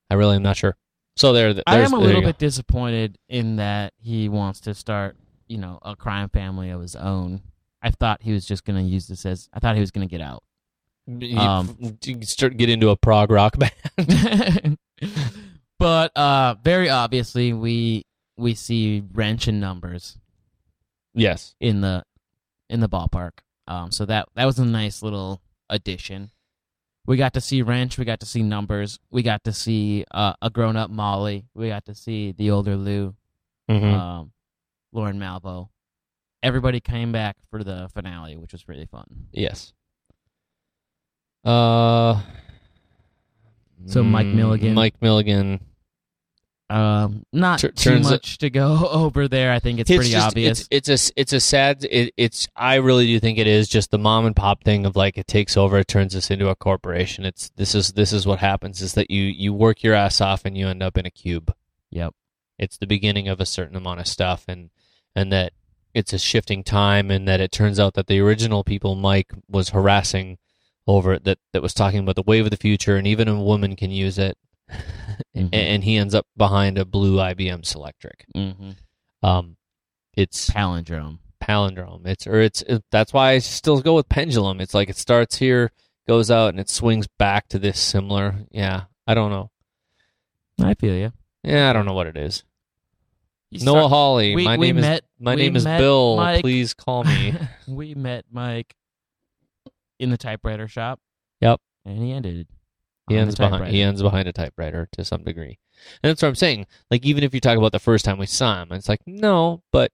I 0.10 0.16
really 0.16 0.36
am 0.36 0.44
not 0.44 0.58
sure. 0.58 0.76
So 1.16 1.34
there, 1.34 1.54
there's, 1.54 1.64
I 1.66 1.80
am 1.80 1.94
a 1.94 2.00
little 2.00 2.22
bit 2.22 2.38
disappointed 2.38 3.18
in 3.28 3.56
that 3.56 3.94
he 3.98 4.30
wants 4.30 4.62
to 4.62 4.74
start, 4.74 5.18
you 5.48 5.58
know, 5.58 5.80
a 5.82 5.96
crime 5.96 6.30
family 6.30 6.70
of 6.70 6.82
his 6.82 6.96
own. 6.96 7.42
I 7.82 7.90
thought 7.90 8.22
he 8.22 8.32
was 8.32 8.46
just 8.46 8.66
going 8.66 8.78
to 8.78 8.84
use 8.84 9.08
this 9.08 9.26
as. 9.26 9.50
I 9.54 9.60
thought 9.60 9.76
he 9.76 9.82
was 9.82 9.92
going 9.92 10.08
to 10.08 10.12
get 10.12 10.22
out. 10.22 10.44
Um, 11.38 11.98
you 12.04 12.22
start 12.24 12.58
get 12.58 12.70
into 12.70 12.90
a 12.90 12.98
prog 12.98 13.32
rock 13.32 13.56
band. 13.58 14.78
but 15.80 16.16
uh, 16.16 16.56
very 16.64 16.90
obviously, 16.90 17.54
we 17.54 18.06
we 18.38 18.54
see 18.54 19.04
wrench 19.14 19.48
and 19.48 19.60
numbers 19.60 20.18
yes. 21.14 21.56
in 21.60 21.82
the 21.82 22.04
in 22.70 22.80
the 22.80 22.90
ballpark. 22.90 23.40
Um, 23.68 23.92
so 23.92 24.06
that 24.06 24.30
that 24.36 24.46
was 24.46 24.60
a 24.60 24.66
nice 24.66 25.02
little 25.02 25.42
addition. 25.70 26.32
We 27.08 27.16
got 27.18 27.34
to 27.34 27.42
see 27.42 27.62
wrench. 27.62 27.98
We 27.98 28.06
got 28.06 28.20
to 28.20 28.26
see 28.26 28.44
numbers. 28.44 29.00
We 29.10 29.24
got 29.24 29.46
to 29.46 29.54
see 29.54 30.06
uh, 30.12 30.34
a 30.42 30.50
grown 30.50 30.76
up 30.76 30.90
Molly. 30.92 31.46
We 31.56 31.70
got 31.70 31.86
to 31.86 31.96
see 31.96 32.34
the 32.34 32.52
older 32.52 32.76
Lou. 32.76 33.16
Mhm. 33.70 33.94
um, 33.94 34.32
Lorne 34.92 35.18
Malvo. 35.18 35.70
Everybody 36.44 36.80
came 36.80 37.12
back 37.12 37.36
for 37.50 37.64
the 37.64 37.90
finale, 37.94 38.38
which 38.38 38.52
was 38.52 38.68
really 38.68 38.86
fun. 38.86 39.06
Yes. 39.32 39.74
Uh. 41.44 42.22
So 43.86 44.04
Mike 44.04 44.28
Milligan. 44.28 44.74
Mike 44.74 45.02
Milligan. 45.02 45.60
Um, 46.70 47.24
not 47.32 47.60
Tur- 47.60 47.72
too 47.72 48.00
much 48.00 48.40
to 48.40 48.50
go 48.50 48.88
over 48.92 49.28
there. 49.28 49.54
I 49.54 49.60
think 49.60 49.80
it's, 49.80 49.90
pretty 49.90 50.12
just- 50.12 50.28
obvious. 50.28 50.68
It's, 50.70 50.90
it's 50.90 51.10
a 51.10 51.14
it's 51.22 51.34
a 51.34 51.40
sad. 51.40 51.86
It, 51.90 52.14
it's 52.18 52.48
I 52.56 52.76
really 52.76 53.08
do 53.08 53.20
think 53.20 53.38
it 53.38 53.48
is 53.48 53.70
just 53.70 53.92
the 53.92 53.98
mom 53.98 54.26
and 54.26 54.36
pop 54.36 54.64
thing 54.64 54.86
of 54.86 54.96
like 54.96 55.18
it 55.18 55.28
takes 55.28 55.56
over, 55.56 55.78
it 55.78 55.88
turns 55.88 56.16
us 56.16 56.30
into 56.30 56.50
a 56.50 56.56
corporation. 56.56 57.24
It's 57.24 57.50
this 57.56 57.74
is 57.74 57.94
this 57.94 58.12
is 58.12 58.28
what 58.28 58.40
happens 58.40 58.82
is 58.82 58.94
that 58.96 59.10
you 59.10 59.24
you 59.24 59.54
work 59.54 59.82
your 59.82 59.94
ass 59.94 60.20
off 60.20 60.44
and 60.44 60.58
you 60.58 60.68
end 60.68 60.84
up 60.84 60.98
in 60.98 61.06
a 61.06 61.12
cube. 61.12 61.54
Yep. 61.90 62.14
It's 62.60 62.78
the 62.78 62.88
beginning 62.88 63.28
of 63.30 63.40
a 63.40 63.46
certain 63.46 63.78
amount 63.78 64.02
of 64.02 64.08
stuff, 64.08 64.44
and 64.48 64.70
and 65.16 65.32
that 65.32 65.54
it's 65.94 66.12
a 66.12 66.20
shifting 66.20 66.64
time, 66.64 67.10
and 67.10 67.28
that 67.28 67.40
it 67.40 67.52
turns 67.52 67.80
out 67.80 67.94
that 67.94 68.08
the 68.08 68.20
original 68.20 68.64
people 68.64 68.96
Mike 68.96 69.32
was 69.48 69.70
harassing 69.70 70.38
over 70.86 71.14
it 71.14 71.24
that 71.24 71.40
that 71.54 71.62
was 71.62 71.74
talking 71.74 72.00
about 72.00 72.16
the 72.16 72.24
wave 72.24 72.46
of 72.46 72.52
the 72.52 72.58
future, 72.58 72.98
and 72.98 73.08
even 73.08 73.30
a 73.30 73.42
woman 73.42 73.76
can 73.78 73.90
use 73.92 74.18
it. 74.18 74.38
Mhm. 75.36 75.50
and 75.54 75.84
he 75.84 75.98
ends 75.98 76.14
up 76.16 76.26
behind 76.36 76.78
a 76.78 76.86
blue 76.86 77.18
IBM 77.18 77.62
Selectric. 77.64 78.22
hmm 78.36 78.72
Um, 79.22 79.58
it's 80.16 80.50
Palindrome. 80.50 81.20
palindrome. 81.42 82.06
It's 82.08 82.26
or 82.28 82.40
it's 82.40 82.62
it, 82.64 82.84
that's 82.92 83.14
why 83.14 83.32
I 83.32 83.38
still 83.40 83.82
go 83.82 83.96
with 83.96 84.10
pendulum. 84.10 84.60
It's 84.62 84.74
like 84.74 84.90
it 84.90 84.98
starts 84.98 85.38
here, 85.38 85.72
goes 86.08 86.30
out, 86.32 86.50
and 86.50 86.60
it 86.60 86.70
swings 86.70 87.08
back 87.20 87.48
to 87.50 87.60
this 87.60 87.80
similar. 87.80 88.36
Yeah, 88.52 88.86
I 89.06 89.14
don't 89.14 89.30
know. 89.32 89.52
I 90.62 90.74
feel 90.74 90.96
you. 90.96 91.12
Yeah, 91.44 91.70
I 91.70 91.74
don't 91.74 91.86
know 91.86 91.94
what 91.94 92.08
it 92.08 92.18
is. 92.18 92.44
You 93.52 93.64
Noah 93.64 93.82
start- 93.82 93.90
Hawley. 93.92 94.36
we- 94.36 94.44
my 94.46 94.58
we 94.58 94.68
name 94.68 94.82
met- 94.82 95.04
is 95.04 95.10
my 95.20 95.36
name 95.36 95.56
is 95.56 95.64
Bill. 95.66 96.18
Mike. 96.18 96.42
Please 96.42 96.74
call 96.74 97.04
me. 97.04 97.34
we 97.68 97.94
met 97.96 98.26
Mike 98.32 98.76
in 100.00 100.10
the 100.10 100.18
typewriter 100.18 100.68
shop. 100.68 101.00
Yep. 101.42 101.62
And 101.86 102.02
he 102.04 102.12
ended. 102.12 102.48
He 103.08 103.18
ends 103.18 103.36
behind 103.36 103.74
ends 103.76 104.02
behind 104.02 104.28
a 104.28 104.34
typewriter 104.34 104.88
to 104.94 105.06
some 105.06 105.24
degree. 105.24 105.60
And 106.04 106.10
that's 106.10 106.22
what 106.22 106.28
I'm 106.28 106.36
saying. 106.36 106.66
Like 106.92 107.06
even 107.06 107.24
if 107.24 107.34
you 107.34 107.40
talk 107.40 107.58
about 107.58 107.72
the 107.72 107.80
first 107.80 108.04
time 108.06 108.18
we 108.18 108.26
saw 108.26 108.62
him, 108.62 108.72
it's 108.72 108.90
like 108.90 109.02
no, 109.06 109.62
but 109.72 109.92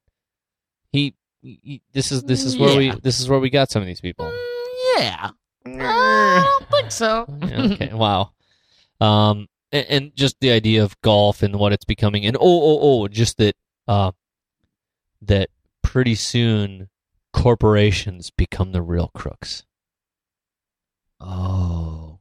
he, 0.92 1.14
he 1.42 1.82
this 1.94 2.12
is 2.12 2.24
this 2.24 2.44
is 2.44 2.58
where 2.58 2.72
Yeah. 2.82 2.94
we 2.96 3.00
this 3.02 3.20
is 3.20 3.30
where 3.30 3.40
we 3.40 3.50
got 3.50 3.70
some 3.70 3.82
of 3.82 3.88
these 3.88 4.02
people. 4.02 4.26
Mm, 4.26 4.98
yeah. 4.98 5.30
I 5.66 6.58
don't 6.60 6.70
think 6.72 6.92
so. 6.92 7.26
Yeah, 7.48 7.62
okay. 7.74 7.94
wow. 7.94 8.32
Um, 9.00 9.48
and, 9.72 9.86
and 9.90 10.16
just 10.16 10.40
the 10.40 10.52
idea 10.52 10.84
of 10.84 11.00
golf 11.02 11.44
and 11.44 11.56
what 11.58 11.74
it's 11.74 11.86
becoming, 11.86 12.26
and 12.26 12.36
oh, 12.38 12.42
oh, 12.42 12.80
oh, 12.82 13.08
just 13.08 13.38
that, 13.38 13.56
uh, 13.88 14.12
that 15.22 15.50
pretty 15.82 16.16
soon 16.16 16.90
corporations 17.34 18.30
become 18.30 18.72
the 18.72 18.82
real 18.82 19.10
crooks. 19.14 19.64
oh. 21.20 22.13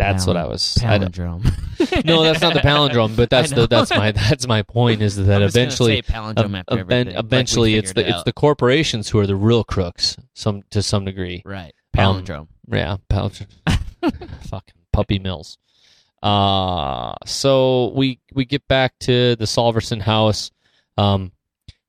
That's 0.00 0.26
what 0.26 0.36
I 0.36 0.46
was. 0.46 0.78
I 0.82 0.98
Palindrome. 0.98 2.04
no, 2.04 2.22
that's 2.22 2.40
not 2.40 2.54
the 2.54 2.60
palindrome, 2.60 3.16
but 3.16 3.30
that's 3.34 3.50
the 3.50 3.66
that's 3.66 3.90
my 3.90 4.12
that's 4.12 4.46
my 4.46 4.62
point 4.62 5.02
is 5.02 5.16
that 5.16 5.28
I 5.42 5.44
was 5.44 5.54
eventually, 5.56 6.02
palindrome 6.02 6.58
after 6.58 6.74
ev- 6.74 6.78
everything, 6.80 7.14
like 7.14 7.24
eventually 7.24 7.74
it's 7.76 7.92
the 7.92 8.06
it 8.06 8.10
it's 8.14 8.22
the 8.24 8.32
corporations 8.32 9.08
who 9.10 9.18
are 9.18 9.26
the 9.26 9.36
real 9.36 9.64
crooks, 9.64 10.16
some 10.34 10.62
to 10.70 10.82
some 10.82 11.04
degree. 11.04 11.42
right 11.44 11.72
Um, 11.98 12.24
palindrome. 12.24 12.48
Yeah, 12.68 12.96
palindrome. 13.10 13.46
fucking 14.48 14.74
puppy 14.92 15.18
mills. 15.18 15.58
Uh 16.22 17.14
so 17.24 17.92
we 17.94 18.18
we 18.34 18.44
get 18.44 18.66
back 18.68 18.98
to 19.00 19.36
the 19.36 19.44
Solverson 19.46 20.02
house. 20.02 20.50
Um, 20.98 21.32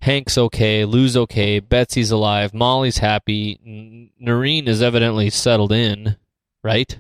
Hank's 0.02 0.38
okay, 0.38 0.86
Lou's 0.86 1.16
okay, 1.16 1.60
Betsy's 1.60 2.10
alive, 2.12 2.54
Molly's 2.54 2.98
happy, 2.98 3.60
N- 3.66 4.10
Noreen 4.20 4.68
is 4.68 4.82
evidently 4.82 5.30
settled 5.30 5.72
in, 5.72 6.16
right? 6.64 6.98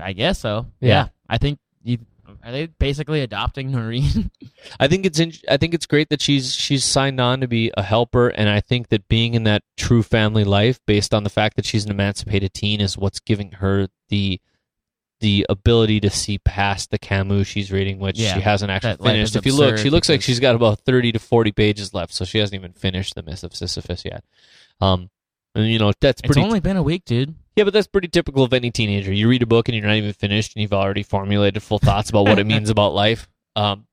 I 0.00 0.12
guess 0.12 0.38
so. 0.38 0.66
Yeah. 0.80 1.08
I 1.28 1.38
think 1.38 1.58
you 1.82 1.98
are 2.44 2.52
they 2.52 2.66
basically 2.66 3.20
adopting 3.20 3.70
Noreen? 3.70 4.30
I 4.80 4.88
think 4.88 5.06
it's 5.06 5.18
in, 5.18 5.32
I 5.48 5.56
think 5.56 5.74
it's 5.74 5.86
great 5.86 6.08
that 6.10 6.20
she's 6.20 6.54
she's 6.54 6.84
signed 6.84 7.20
on 7.20 7.40
to 7.40 7.48
be 7.48 7.72
a 7.76 7.82
helper, 7.82 8.28
and 8.28 8.48
I 8.48 8.60
think 8.60 8.88
that 8.88 9.08
being 9.08 9.34
in 9.34 9.44
that 9.44 9.62
true 9.76 10.02
family 10.02 10.44
life, 10.44 10.80
based 10.86 11.14
on 11.14 11.24
the 11.24 11.30
fact 11.30 11.56
that 11.56 11.66
she's 11.66 11.84
an 11.84 11.90
emancipated 11.90 12.54
teen, 12.54 12.80
is 12.80 12.96
what's 12.98 13.20
giving 13.20 13.52
her 13.52 13.88
the 14.08 14.40
the 15.20 15.46
ability 15.48 16.00
to 16.00 16.10
see 16.10 16.38
past 16.38 16.90
the 16.90 16.98
Camus 16.98 17.46
she's 17.46 17.70
reading, 17.70 18.00
which 18.00 18.18
Yeah, 18.18 18.34
she 18.34 18.40
hasn't 18.40 18.70
actually 18.70 18.96
finished. 18.96 19.36
If 19.36 19.46
you 19.46 19.54
look, 19.54 19.78
she 19.78 19.90
looks 19.90 20.08
like 20.08 20.22
she's 20.22 20.40
got 20.40 20.54
about 20.54 20.80
thirty 20.80 21.12
to 21.12 21.18
forty 21.18 21.52
pages 21.52 21.94
left, 21.94 22.12
so 22.12 22.24
she 22.24 22.38
hasn't 22.38 22.58
even 22.58 22.72
finished 22.72 23.14
the 23.14 23.22
Myth 23.22 23.44
of 23.44 23.54
Sisyphus 23.54 24.04
yet. 24.04 24.24
Um, 24.80 25.10
and 25.54 25.66
you 25.66 25.78
know 25.78 25.92
that's 26.00 26.22
it's 26.24 26.36
only 26.36 26.60
been 26.60 26.76
a 26.76 26.82
week, 26.82 27.04
dude. 27.04 27.34
Yeah, 27.54 27.64
but 27.64 27.72
that's 27.72 27.86
pretty 27.86 28.08
typical 28.08 28.44
of 28.44 28.52
any 28.52 28.70
teenager. 28.70 29.12
You 29.12 29.28
read 29.28 29.42
a 29.42 29.46
book 29.46 29.68
and 29.68 29.76
you're 29.76 29.86
not 29.86 29.96
even 29.96 30.12
finished, 30.12 30.54
and 30.54 30.62
you've 30.62 30.72
already 30.72 31.02
formulated 31.02 31.62
full 31.62 31.78
thoughts 31.78 32.08
about 32.10 32.26
what 32.26 32.38
it 32.38 32.46
means 32.46 32.70
about 32.70 32.94
life. 32.94 33.28
Um, 33.54 33.86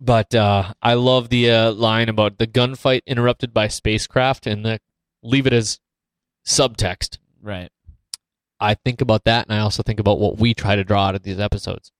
but 0.00 0.34
uh, 0.34 0.72
I 0.82 0.94
love 0.94 1.28
the 1.28 1.50
uh, 1.50 1.72
line 1.72 2.08
about 2.08 2.38
the 2.38 2.46
gunfight 2.46 3.02
interrupted 3.06 3.54
by 3.54 3.68
spacecraft, 3.68 4.46
and 4.46 4.64
the 4.64 4.80
leave 5.22 5.46
it 5.46 5.52
as 5.52 5.78
subtext. 6.44 7.18
Right. 7.40 7.70
I 8.58 8.74
think 8.74 9.00
about 9.00 9.24
that, 9.24 9.46
and 9.46 9.54
I 9.54 9.60
also 9.60 9.82
think 9.82 10.00
about 10.00 10.18
what 10.18 10.38
we 10.38 10.52
try 10.52 10.74
to 10.74 10.84
draw 10.84 11.06
out 11.06 11.14
of 11.14 11.22
these 11.22 11.38
episodes. 11.38 11.92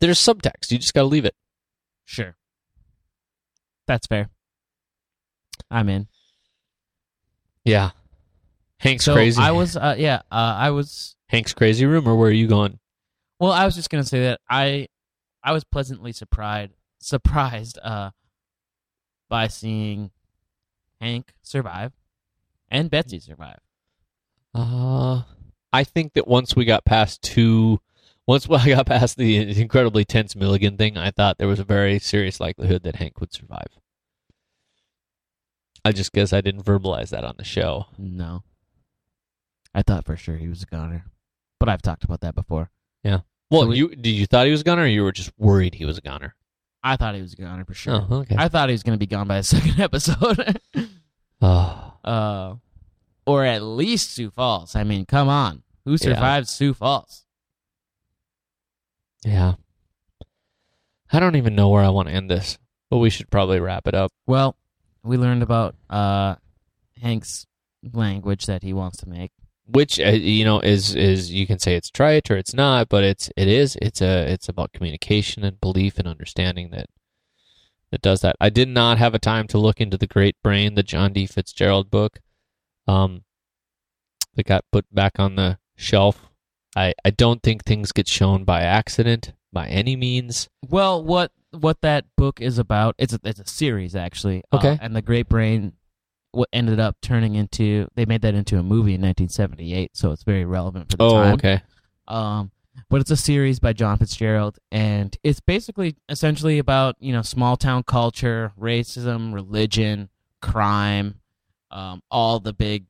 There's 0.00 0.18
subtext. 0.18 0.70
You 0.70 0.78
just 0.78 0.94
got 0.94 1.02
to 1.02 1.06
leave 1.06 1.26
it. 1.26 1.34
Sure. 2.04 2.36
That's 3.86 4.06
fair. 4.06 4.30
I'm 5.70 5.88
in. 5.88 6.08
Yeah. 7.64 7.90
Hank's 8.78 9.04
so 9.04 9.14
crazy. 9.14 9.40
I 9.40 9.50
was, 9.50 9.76
uh, 9.76 9.94
yeah, 9.98 10.22
uh, 10.30 10.56
I 10.58 10.70
was. 10.70 11.16
Hank's 11.28 11.52
crazy 11.52 11.86
room, 11.86 12.08
or 12.08 12.16
where 12.16 12.30
are 12.30 12.32
you 12.32 12.46
going? 12.46 12.78
Well, 13.38 13.52
I 13.52 13.64
was 13.64 13.74
just 13.74 13.90
gonna 13.90 14.04
say 14.04 14.20
that 14.24 14.40
I, 14.48 14.88
I 15.42 15.52
was 15.52 15.64
pleasantly 15.64 16.12
surprised, 16.12 16.72
surprised, 16.98 17.78
uh, 17.82 18.10
by 19.28 19.48
seeing 19.48 20.10
Hank 21.00 21.32
survive 21.42 21.92
and 22.70 22.90
Betsy 22.90 23.20
survive. 23.20 23.60
Uh, 24.54 25.22
I 25.72 25.84
think 25.84 26.14
that 26.14 26.26
once 26.26 26.56
we 26.56 26.64
got 26.64 26.84
past 26.84 27.22
two, 27.22 27.80
once 28.26 28.48
I 28.50 28.68
got 28.68 28.86
past 28.86 29.16
the 29.16 29.60
incredibly 29.60 30.04
tense 30.04 30.34
Milligan 30.34 30.76
thing, 30.76 30.96
I 30.96 31.10
thought 31.10 31.38
there 31.38 31.48
was 31.48 31.60
a 31.60 31.64
very 31.64 31.98
serious 31.98 32.40
likelihood 32.40 32.82
that 32.82 32.96
Hank 32.96 33.20
would 33.20 33.32
survive. 33.32 33.68
I 35.84 35.92
just 35.92 36.12
guess 36.12 36.32
I 36.32 36.40
didn't 36.40 36.64
verbalize 36.64 37.10
that 37.10 37.24
on 37.24 37.34
the 37.38 37.44
show. 37.44 37.86
No. 37.98 38.42
I 39.74 39.82
thought 39.82 40.04
for 40.04 40.16
sure 40.16 40.36
he 40.36 40.48
was 40.48 40.62
a 40.62 40.66
goner, 40.66 41.04
but 41.58 41.68
I've 41.68 41.82
talked 41.82 42.04
about 42.04 42.20
that 42.20 42.34
before. 42.34 42.70
Yeah. 43.04 43.20
Well, 43.50 43.62
So 43.62 43.68
we- 43.68 43.76
you 43.78 43.88
did 43.94 44.10
you 44.10 44.26
thought 44.26 44.46
he 44.46 44.52
was 44.52 44.60
a 44.62 44.64
goner 44.64 44.82
or 44.82 44.86
you 44.86 45.02
were 45.04 45.12
just 45.12 45.32
worried 45.38 45.74
he 45.76 45.84
was 45.84 45.96
a 45.98 46.02
goner? 46.02 46.34
I 46.82 46.96
thought 46.96 47.14
he 47.14 47.20
was 47.22 47.34
a 47.34 47.36
goner 47.36 47.64
for 47.64 47.74
sure. 47.74 48.06
Oh, 48.10 48.16
okay. 48.20 48.36
I 48.38 48.48
thought 48.48 48.68
he 48.68 48.72
was 48.72 48.82
going 48.82 48.96
to 48.96 48.98
be 48.98 49.06
gone 49.06 49.28
by 49.28 49.36
the 49.38 49.42
second 49.44 49.80
episode. 49.80 50.60
Oh, 51.42 51.94
uh, 52.04 52.54
or 53.24 53.46
at 53.46 53.62
least 53.62 54.10
Sioux 54.10 54.30
Falls. 54.30 54.76
I 54.76 54.84
mean, 54.84 55.06
come 55.06 55.28
on. 55.30 55.62
Who 55.86 55.96
survived 55.96 56.48
Sioux 56.48 56.74
Falls? 56.74 57.24
yeah. 59.24 59.54
I 61.12 61.18
don't 61.18 61.36
even 61.36 61.54
know 61.54 61.68
where 61.70 61.82
I 61.82 61.88
want 61.88 62.08
to 62.08 62.14
end 62.14 62.30
this, 62.30 62.58
but 62.90 62.98
we 62.98 63.08
should 63.10 63.30
probably 63.30 63.58
wrap 63.58 63.86
it 63.88 63.94
up. 63.94 64.12
Well, 64.26 64.54
we 65.02 65.16
learned 65.16 65.42
about 65.42 65.74
uh, 65.88 66.36
Hank's 67.00 67.46
language 67.92 68.46
that 68.46 68.62
he 68.62 68.72
wants 68.72 68.98
to 68.98 69.08
make. 69.08 69.32
which 69.66 69.98
uh, 70.00 70.08
you 70.10 70.44
know 70.44 70.60
is 70.60 70.94
is 70.94 71.32
you 71.32 71.46
can 71.46 71.58
say 71.58 71.74
it's 71.74 71.90
trite 71.90 72.30
or 72.30 72.36
it's 72.36 72.52
not 72.52 72.88
but 72.88 73.04
it's 73.04 73.30
it 73.36 73.48
is 73.48 73.76
it's 73.80 74.00
a 74.02 74.30
it's 74.30 74.48
about 74.48 74.72
communication 74.72 75.44
and 75.44 75.60
belief 75.60 75.98
and 75.98 76.08
understanding 76.08 76.70
that 76.70 76.86
that 77.90 78.02
does 78.02 78.20
that. 78.20 78.36
I 78.40 78.50
did 78.50 78.68
not 78.68 78.98
have 78.98 79.14
a 79.14 79.18
time 79.18 79.48
to 79.48 79.58
look 79.58 79.80
into 79.80 79.96
the 79.96 80.06
great 80.06 80.36
brain 80.42 80.74
the 80.74 80.82
john 80.82 81.12
d. 81.12 81.26
Fitzgerald 81.26 81.90
book 81.90 82.18
um 82.86 83.24
that 84.34 84.46
got 84.46 84.64
put 84.70 84.86
back 84.94 85.18
on 85.18 85.36
the 85.36 85.58
shelf. 85.76 86.28
I 86.76 86.94
i 87.04 87.10
don't 87.10 87.42
think 87.42 87.64
things 87.64 87.92
get 87.92 88.08
shown 88.08 88.44
by 88.44 88.60
accident 88.62 89.32
by 89.52 89.66
any 89.68 89.96
means. 89.96 90.48
Well, 90.68 91.02
what 91.02 91.32
what 91.52 91.80
that 91.82 92.04
book 92.16 92.40
is 92.40 92.58
about? 92.58 92.94
It's 92.98 93.12
a, 93.12 93.20
it's 93.24 93.40
a 93.40 93.46
series 93.46 93.94
actually. 93.96 94.42
Uh, 94.52 94.56
Okay. 94.56 94.78
and 94.80 94.94
the 94.94 95.02
Great 95.02 95.28
Brain, 95.28 95.72
what 96.32 96.48
ended 96.52 96.78
up 96.78 96.96
turning 97.02 97.34
into 97.34 97.88
they 97.96 98.04
made 98.06 98.22
that 98.22 98.34
into 98.34 98.58
a 98.58 98.62
movie 98.62 98.94
in 98.94 99.00
1978, 99.00 99.96
so 99.96 100.12
it's 100.12 100.22
very 100.22 100.44
relevant 100.44 100.90
for 100.90 100.96
the 100.96 101.04
oh 101.04 101.10
time. 101.22 101.34
okay 101.34 101.62
Um, 102.08 102.50
but 102.88 103.00
it's 103.00 103.10
a 103.10 103.16
series 103.16 103.58
by 103.58 103.72
John 103.72 103.98
Fitzgerald, 103.98 104.58
and 104.70 105.16
it's 105.24 105.40
basically 105.40 105.96
essentially 106.08 106.58
about 106.58 106.96
you 107.00 107.12
know 107.12 107.22
small 107.22 107.56
town 107.56 107.82
culture, 107.82 108.52
racism, 108.58 109.34
religion, 109.34 110.08
crime, 110.40 111.20
um, 111.72 112.02
all 112.10 112.38
the 112.40 112.52
big 112.52 112.84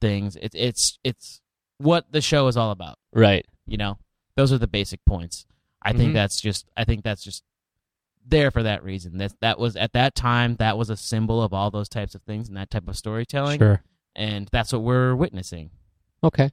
things. 0.00 0.36
It's 0.36 0.54
it's 0.56 0.98
it's 1.04 1.40
what 1.78 2.10
the 2.12 2.20
show 2.20 2.46
is 2.46 2.56
all 2.56 2.70
about. 2.70 2.96
right 3.12 3.44
You 3.66 3.76
know, 3.76 3.98
those 4.36 4.52
are 4.52 4.58
the 4.58 4.68
basic 4.68 5.04
points. 5.04 5.46
I 5.82 5.92
think 5.92 6.10
Mhm. 6.10 6.14
that's 6.14 6.40
just 6.40 6.66
I 6.76 6.84
think 6.84 7.02
that's 7.02 7.24
just 7.24 7.42
there 8.26 8.50
for 8.50 8.62
that 8.62 8.84
reason. 8.84 9.18
That 9.18 9.32
that 9.40 9.58
was 9.58 9.76
at 9.76 9.92
that 9.92 10.14
time 10.14 10.56
that 10.56 10.78
was 10.78 10.90
a 10.90 10.96
symbol 10.96 11.42
of 11.42 11.52
all 11.52 11.70
those 11.70 11.88
types 11.88 12.14
of 12.14 12.22
things 12.22 12.48
and 12.48 12.56
that 12.56 12.70
type 12.70 12.88
of 12.88 12.96
storytelling. 12.96 13.58
sure 13.58 13.82
And 14.14 14.48
that's 14.52 14.72
what 14.72 14.82
we're 14.82 15.14
witnessing. 15.14 15.70
okay 16.22 16.50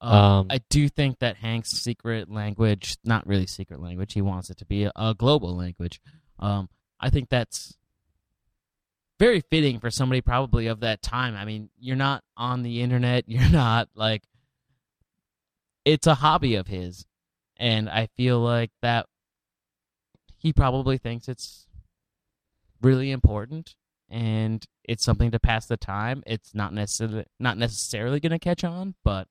Um, 0.00 0.12
Um, 0.12 0.46
I 0.50 0.60
do 0.68 0.88
think 0.88 1.20
that 1.20 1.36
Hank's 1.36 1.70
secret 1.70 2.30
language, 2.30 2.96
not 3.04 3.26
really 3.26 3.46
secret 3.46 3.80
language, 3.80 4.14
he 4.14 4.22
wants 4.22 4.50
it 4.50 4.58
to 4.58 4.66
be 4.66 4.84
a, 4.84 4.92
a 4.96 5.14
global 5.14 5.56
language. 5.56 6.00
Um, 6.38 6.68
I 6.98 7.10
think 7.10 7.28
that's 7.28 7.76
very 9.18 9.40
fitting 9.40 9.78
for 9.78 9.90
somebody 9.90 10.20
probably 10.20 10.66
of 10.66 10.80
that 10.80 11.02
time. 11.02 11.36
I 11.36 11.44
mean, 11.44 11.70
you're 11.78 11.94
not 11.94 12.24
on 12.36 12.62
the 12.62 12.82
internet, 12.82 13.24
you're 13.28 13.50
not 13.50 13.88
like 13.94 14.22
it's 15.84 16.06
a 16.06 16.14
hobby 16.14 16.56
of 16.56 16.66
his. 16.66 17.06
And 17.56 17.88
I 17.88 18.08
feel 18.16 18.40
like 18.40 18.72
that 18.82 19.06
he 20.42 20.52
probably 20.52 20.98
thinks 20.98 21.28
it's 21.28 21.66
really 22.82 23.12
important 23.12 23.76
and 24.10 24.64
it's 24.84 25.04
something 25.04 25.30
to 25.30 25.38
pass 25.38 25.66
the 25.66 25.76
time. 25.76 26.22
It's 26.26 26.52
not 26.54 26.74
necessarily 26.74 27.24
not 27.38 27.56
necessarily 27.56 28.18
going 28.18 28.32
to 28.32 28.38
catch 28.38 28.64
on, 28.64 28.94
but 29.04 29.28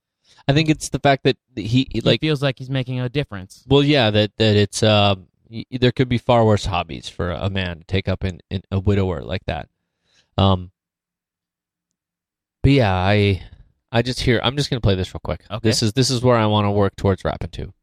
i 0.48 0.54
think 0.54 0.70
it's 0.70 0.90
the 0.90 1.00
fact 1.00 1.24
that 1.26 1.36
he 1.56 1.88
he 1.92 2.00
like 2.00 2.22
feels 2.22 2.42
like 2.42 2.58
he's 2.58 2.70
making 2.70 3.00
a 3.02 3.10
difference. 3.10 3.66
Well, 3.68 3.84
yeah, 3.84 4.10
that 4.10 4.32
that 4.38 4.56
it's 4.56 4.82
um, 4.82 5.28
there 5.70 5.92
could 5.92 6.08
be 6.08 6.18
far 6.18 6.46
worse 6.46 6.66
hobbies 6.66 7.10
for 7.10 7.32
a 7.32 7.50
man 7.50 7.80
to 7.80 7.84
take 7.84 8.08
up 8.08 8.24
in, 8.24 8.40
in 8.50 8.64
a 8.72 8.80
widower 8.80 9.22
like 9.22 9.46
that. 9.48 9.68
Um, 10.38 10.72
but 12.64 12.72
yeah, 12.72 12.94
I 12.94 13.44
I 13.92 14.02
just 14.02 14.22
hear 14.22 14.40
I'm 14.42 14.56
just 14.56 14.70
gonna 14.70 14.80
play 14.80 14.96
this 14.96 15.14
real 15.14 15.22
quick. 15.22 15.44
Okay. 15.52 15.60
This 15.62 15.84
is 15.84 15.92
this 15.92 16.10
is 16.10 16.24
where 16.24 16.38
I 16.38 16.46
want 16.46 16.66
to 16.66 16.72
work 16.72 16.96
towards 16.96 17.26
rapping 17.26 17.50
to. 17.52 17.74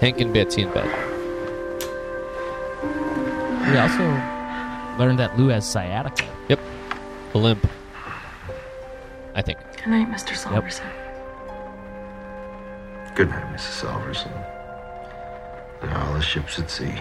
Hank 0.00 0.20
and 0.20 0.32
Betsy 0.32 0.62
in 0.62 0.72
bed. 0.72 0.86
We 3.68 3.76
also 3.76 4.04
learned 4.98 5.18
that 5.18 5.36
Lou 5.36 5.48
has 5.48 5.68
sciatica. 5.68 6.26
Yep, 6.48 6.60
the 7.32 7.38
limp. 7.38 7.66
I 9.34 9.42
think. 9.42 9.58
Good 9.76 9.88
night, 9.88 10.08
Mr. 10.08 10.34
Solverson. 10.34 10.90
Good 13.14 13.30
night, 13.30 13.52
Mrs. 13.52 13.84
Solverson. 13.84 14.32
And 15.82 15.92
all 15.92 16.14
the 16.14 16.22
ships 16.22 16.58
at 16.58 16.70
sea. 16.70 17.00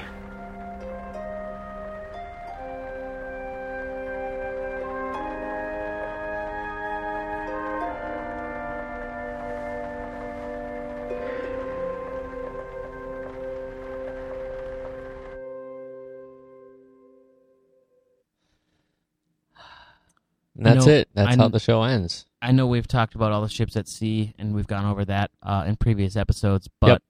And 20.57 20.65
that's 20.65 20.85
know, 20.85 20.91
it. 20.91 21.09
That's 21.13 21.37
I 21.37 21.37
how 21.37 21.47
the 21.47 21.59
show 21.59 21.83
ends. 21.83 22.25
I 22.41 22.51
know 22.51 22.67
we've 22.67 22.87
talked 22.87 23.15
about 23.15 23.31
all 23.31 23.41
the 23.41 23.49
ships 23.49 23.75
at 23.75 23.87
sea, 23.87 24.33
and 24.37 24.53
we've 24.53 24.67
gone 24.67 24.85
over 24.85 25.05
that 25.05 25.31
uh, 25.41 25.65
in 25.67 25.75
previous 25.75 26.15
episodes. 26.15 26.67
But 26.79 26.87
Yep. 26.87 27.03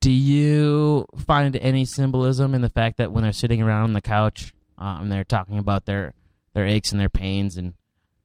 do 0.00 0.10
you 0.10 1.06
find 1.16 1.56
any 1.56 1.84
symbolism 1.84 2.54
in 2.54 2.60
the 2.60 2.68
fact 2.68 2.98
that 2.98 3.12
when 3.12 3.22
they're 3.22 3.32
sitting 3.32 3.62
around 3.62 3.84
on 3.84 3.92
the 3.92 4.02
couch 4.02 4.52
uh, 4.78 4.98
and 5.00 5.10
they're 5.10 5.24
talking 5.24 5.58
about 5.58 5.86
their 5.86 6.14
their 6.52 6.66
aches 6.66 6.92
and 6.92 7.00
their 7.00 7.08
pains, 7.08 7.56
and 7.56 7.74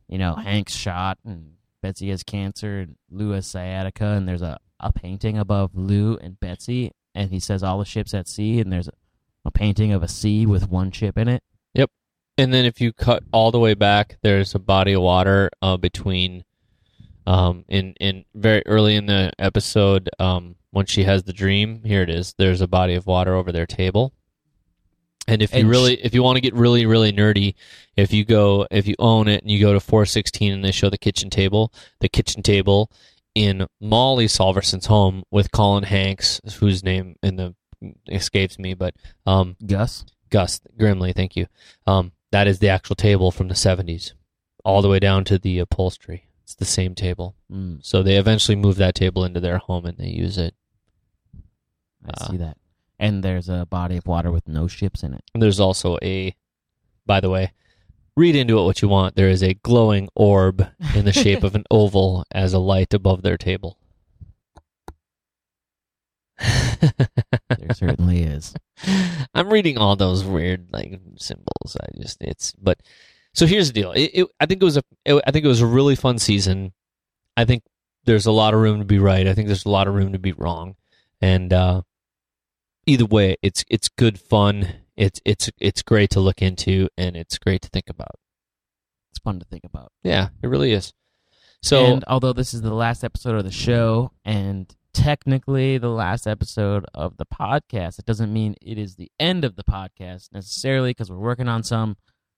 you 0.08 0.18
know 0.18 0.36
Hank's 0.36 0.76
shot, 0.76 1.18
and 1.26 1.54
Betsy 1.82 2.10
has 2.10 2.24
cancer 2.24 2.80
and 2.80 2.96
Lou 3.10 3.32
has 3.32 3.48
sciatica, 3.48 4.06
and 4.06 4.28
there's 4.28 4.42
a, 4.42 4.60
a 4.80 4.92
painting 4.92 5.38
above 5.38 5.72
Lou 5.76 6.18
and 6.18 6.40
Betsy, 6.40 6.92
and 7.16 7.32
he 7.32 7.40
says 7.40 7.64
all 7.64 7.80
the 7.80 7.86
ships 7.86 8.14
at 8.14 8.28
sea, 8.28 8.60
and 8.60 8.72
there's 8.72 8.88
a, 8.88 8.94
a 9.46 9.52
painting 9.52 9.92
of 9.94 10.04
a 10.04 10.08
sea 10.08 10.46
with 10.46 10.70
one 10.70 10.92
ship 10.92 11.18
in 11.18 11.28
it. 11.28 11.44
Yep. 11.74 11.90
And 12.40 12.54
then 12.54 12.64
if 12.64 12.80
you 12.80 12.94
cut 12.94 13.24
all 13.34 13.52
the 13.52 13.60
way 13.60 13.74
back, 13.74 14.18
there's 14.22 14.56
a 14.56 14.60
body 14.60 14.94
of 14.94 15.02
water 15.02 15.50
uh, 15.62 15.76
between, 15.76 16.46
um, 17.28 17.66
in 17.68 17.96
in 18.00 18.24
very 18.34 18.64
early 18.66 18.96
in 18.96 19.08
the 19.08 19.34
episode, 19.38 20.10
um, 20.20 20.56
when 20.72 20.86
she 20.86 21.04
has 21.04 21.24
the 21.24 21.34
dream. 21.34 21.84
Here 21.84 22.02
it 22.02 22.10
is. 22.10 22.34
There's 22.38 22.62
a 22.62 22.68
body 22.68 22.96
of 22.96 23.06
water 23.06 23.36
over 23.36 23.52
their 23.52 23.66
table. 23.66 24.14
And 25.28 25.42
if 25.42 25.54
you 25.54 25.60
And 25.60 25.70
really, 25.70 25.96
if 25.96 26.14
you 26.14 26.24
want 26.24 26.38
to 26.38 26.42
get 26.42 26.54
really, 26.54 26.86
really 26.86 27.12
nerdy, 27.12 27.56
if 27.98 28.14
you 28.14 28.24
go, 28.24 28.66
if 28.72 28.88
you 28.88 28.96
own 29.00 29.28
it 29.28 29.44
and 29.44 29.52
you 29.52 29.60
go 29.60 29.74
to 29.74 29.82
416 29.82 30.54
and 30.54 30.64
they 30.64 30.72
show 30.72 30.90
the 30.90 30.98
kitchen 30.98 31.30
table, 31.30 31.74
the 32.00 32.08
kitchen 32.08 32.42
table 32.42 32.90
in 33.36 33.68
Molly 33.82 34.28
Solverson's 34.28 34.86
home 34.86 35.24
with 35.30 35.52
Colin 35.52 35.84
Hanks, 35.84 36.40
whose 36.60 36.86
name 36.86 37.18
in 37.22 37.36
the 37.36 37.54
escapes 38.08 38.58
me, 38.58 38.76
but 38.76 38.96
um, 39.26 39.58
Gus. 39.66 40.06
Gus 40.30 40.62
Grimley, 40.80 41.14
thank 41.14 41.36
you. 41.36 41.48
Um, 41.86 42.12
that 42.32 42.48
is 42.48 42.60
the 42.60 42.70
actual 42.70 42.96
table 42.96 43.32
from 43.32 43.48
the 43.48 43.54
70s, 43.56 44.14
all 44.64 44.82
the 44.82 44.90
way 44.90 45.00
down 45.00 45.24
to 45.26 45.38
the 45.40 45.60
upholstery. 45.60 46.26
It's 46.44 46.56
the 46.56 46.66
same 46.66 46.96
table. 46.96 47.36
Mm, 47.52 47.84
So 47.86 48.02
they 48.04 48.18
eventually 48.18 48.56
move 48.56 48.76
that 48.78 48.96
table 48.96 49.24
into 49.26 49.40
their 49.40 49.58
home 49.58 49.86
and 49.86 49.98
they 49.98 50.10
use 50.10 50.38
it. 50.38 50.54
I 52.06 52.12
Ah. 52.20 52.28
see 52.32 52.38
that. 52.38 52.58
And 53.00 53.24
there's 53.24 53.50
a 53.50 53.66
body 53.66 53.98
of 53.98 54.06
water 54.08 54.32
with 54.32 54.48
no 54.48 54.68
ships 54.68 55.04
in 55.04 55.14
it. 55.14 55.24
There's 55.34 55.60
also 55.60 55.98
a, 56.04 56.36
by 57.06 57.20
the 57.20 57.30
way, 57.30 57.52
read 58.16 58.36
into 58.36 58.60
it 58.60 58.64
what 58.64 58.82
you 58.82 58.90
want. 58.90 59.16
There 59.16 59.30
is 59.30 59.42
a 59.42 59.54
glowing 59.56 60.10
orb 60.16 60.68
in 60.96 61.06
the 61.06 61.14
shape 61.14 61.44
of 61.44 61.56
an 61.56 61.64
oval 61.72 62.26
as 62.32 62.54
a 62.54 62.60
light 62.60 62.94
above 62.94 63.22
their 63.22 63.38
table. 63.38 63.79
There 67.58 67.74
certainly 67.74 68.24
is. 68.24 68.54
I'm 69.34 69.50
reading 69.50 69.78
all 69.78 69.96
those 69.96 70.24
weird 70.24 70.70
like 70.72 71.00
symbols. 71.18 71.76
I 71.82 71.88
just 72.00 72.18
it's 72.22 72.54
but 72.54 72.80
so 73.34 73.46
here's 73.46 73.68
the 73.68 73.74
deal. 73.74 73.92
It, 73.92 74.12
it, 74.14 74.28
I 74.40 74.46
think 74.46 74.62
it 74.62 74.66
was 74.66 74.78
a 74.78 74.84
it, 75.04 75.22
I 75.26 75.32
think 75.32 75.46
it 75.46 75.50
was 75.50 75.62
a 75.62 75.68
really 75.68 75.96
fun 75.96 76.20
season. 76.20 76.74
I 77.36 77.46
think 77.46 77.64
there's 78.06 78.26
a 78.26 78.32
lot 78.32 78.54
of 78.54 78.62
room 78.62 78.80
to 78.80 78.86
be 78.86 79.00
right. 79.00 79.28
I 79.28 79.34
think 79.34 79.48
there's 79.48 79.66
a 79.66 79.70
lot 79.70 79.88
of 79.88 79.94
room 79.94 80.14
to 80.14 80.20
be 80.20 80.32
wrong. 80.32 80.76
And 81.22 81.52
uh 81.52 81.82
either 82.86 83.06
way, 83.06 83.36
it's 83.42 83.66
it's 83.70 83.90
good 83.90 84.20
fun. 84.20 84.68
It's 84.96 85.20
it's 85.26 85.50
it's 85.60 85.82
great 85.82 86.12
to 86.12 86.20
look 86.20 86.42
into 86.42 86.88
and 86.98 87.18
it's 87.18 87.38
great 87.38 87.62
to 87.64 87.70
think 87.70 87.90
about. 87.90 88.16
It's 89.12 89.20
fun 89.20 89.40
to 89.40 89.46
think 89.46 89.64
about. 89.66 89.92
Yeah, 90.04 90.30
it 90.42 90.48
really 90.48 90.72
is. 90.72 90.94
So 91.62 91.86
and 91.86 92.04
although 92.08 92.34
this 92.34 92.54
is 92.54 92.62
the 92.62 92.74
last 92.74 93.04
episode 93.04 93.36
of 93.36 93.44
the 93.44 93.52
show 93.52 94.12
and 94.24 94.74
technically 95.04 95.78
the 95.78 95.90
last 95.90 96.28
episode 96.28 96.86
of 96.94 97.18
the 97.18 97.26
podcast, 97.26 98.00
it 98.00 98.06
doesn't 98.06 98.32
mean 98.34 98.56
it 98.62 98.78
is 98.78 98.96
the 98.96 99.12
end 99.20 99.44
of 99.46 99.56
the 99.56 99.64
podcast 99.64 100.32
necessarily 100.34 100.92
because 100.92 101.10
we're 101.10 101.18
working 101.18 101.48
on 101.48 101.64
some 101.64 101.96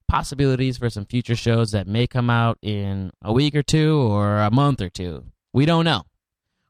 possibilities 0.07 0.77
for 0.77 0.89
some 0.89 1.05
future 1.05 1.35
shows 1.35 1.71
that 1.71 1.87
may 1.87 2.05
come 2.05 2.29
out 2.29 2.57
in 2.61 3.11
a 3.23 3.31
week 3.33 3.55
or 3.55 3.63
two 3.63 3.97
or 3.99 4.37
a 4.39 4.51
month 4.51 4.81
or 4.81 4.89
two. 4.89 5.23
We 5.53 5.65
don't 5.65 5.85
know. 5.85 6.03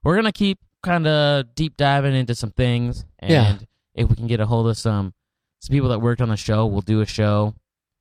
We're 0.04 0.14
going 0.16 0.26
to 0.26 0.32
keep 0.32 0.60
kind 0.84 1.06
of 1.08 1.54
deep 1.56 1.76
diving 1.78 2.16
into 2.16 2.36
some 2.36 2.52
things 2.52 3.06
and 3.20 3.32
Yeah. 3.32 3.58
if 3.94 4.10
we 4.10 4.16
can 4.16 4.28
get 4.28 4.40
a 4.40 4.46
hold 4.46 4.68
of 4.68 4.78
some 4.78 5.14
some 5.60 5.74
people 5.76 5.90
that 5.90 6.00
worked 6.00 6.22
on 6.22 6.30
the 6.30 6.38
show, 6.38 6.66
we'll 6.66 6.82
do 6.82 7.02
a 7.02 7.06
show 7.06 7.54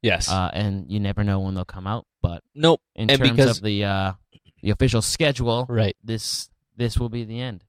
yes. 0.03 0.31
uh, 0.31 0.51
and 0.55 0.91
you 0.91 0.99
never 0.99 1.23
know 1.23 1.41
when 1.41 1.55
they'll 1.55 1.67
come 1.67 1.87
out, 1.87 2.07
but 2.23 2.43
nope. 2.55 2.81
in 2.95 3.11
And 3.11 3.19
terms 3.19 3.31
because- 3.33 3.59
of 3.59 3.65
the 3.65 3.85
uh, 3.85 4.13
the 4.63 4.71
official 4.71 5.03
schedule, 5.03 5.67
Right. 5.69 5.97
this 6.03 6.49
this 6.77 6.97
will 6.99 7.11
be 7.11 7.25
the 7.25 7.39
end. 7.41 7.65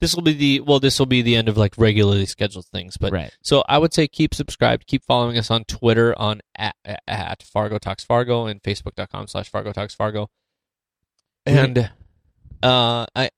This 0.00 0.14
will 0.14 0.22
be 0.22 0.32
the 0.32 0.60
well. 0.60 0.80
This 0.80 0.98
will 0.98 1.06
be 1.06 1.20
the 1.22 1.36
end 1.36 1.48
of 1.48 1.56
like 1.58 1.74
regularly 1.76 2.24
scheduled 2.26 2.66
things. 2.66 2.96
But 2.96 3.12
Right. 3.12 3.30
so 3.42 3.62
I 3.68 3.76
would 3.78 3.92
say 3.92 4.08
keep 4.08 4.34
subscribed. 4.34 4.86
Keep 4.86 5.04
following 5.04 5.36
us 5.36 5.50
on 5.50 5.64
Twitter 5.64 6.18
on 6.18 6.40
at, 6.56 6.74
at 7.06 7.42
Fargo 7.42 7.76
Talks 7.78 8.02
Fargo 8.04 8.46
and 8.46 8.62
Facebook.com 8.62 9.26
slash 9.26 9.50
Fargo 9.50 9.72
Talks 9.72 9.94
Fargo. 9.94 10.30
And 11.46 11.90
uh, 12.62 13.06
I, 13.14 13.30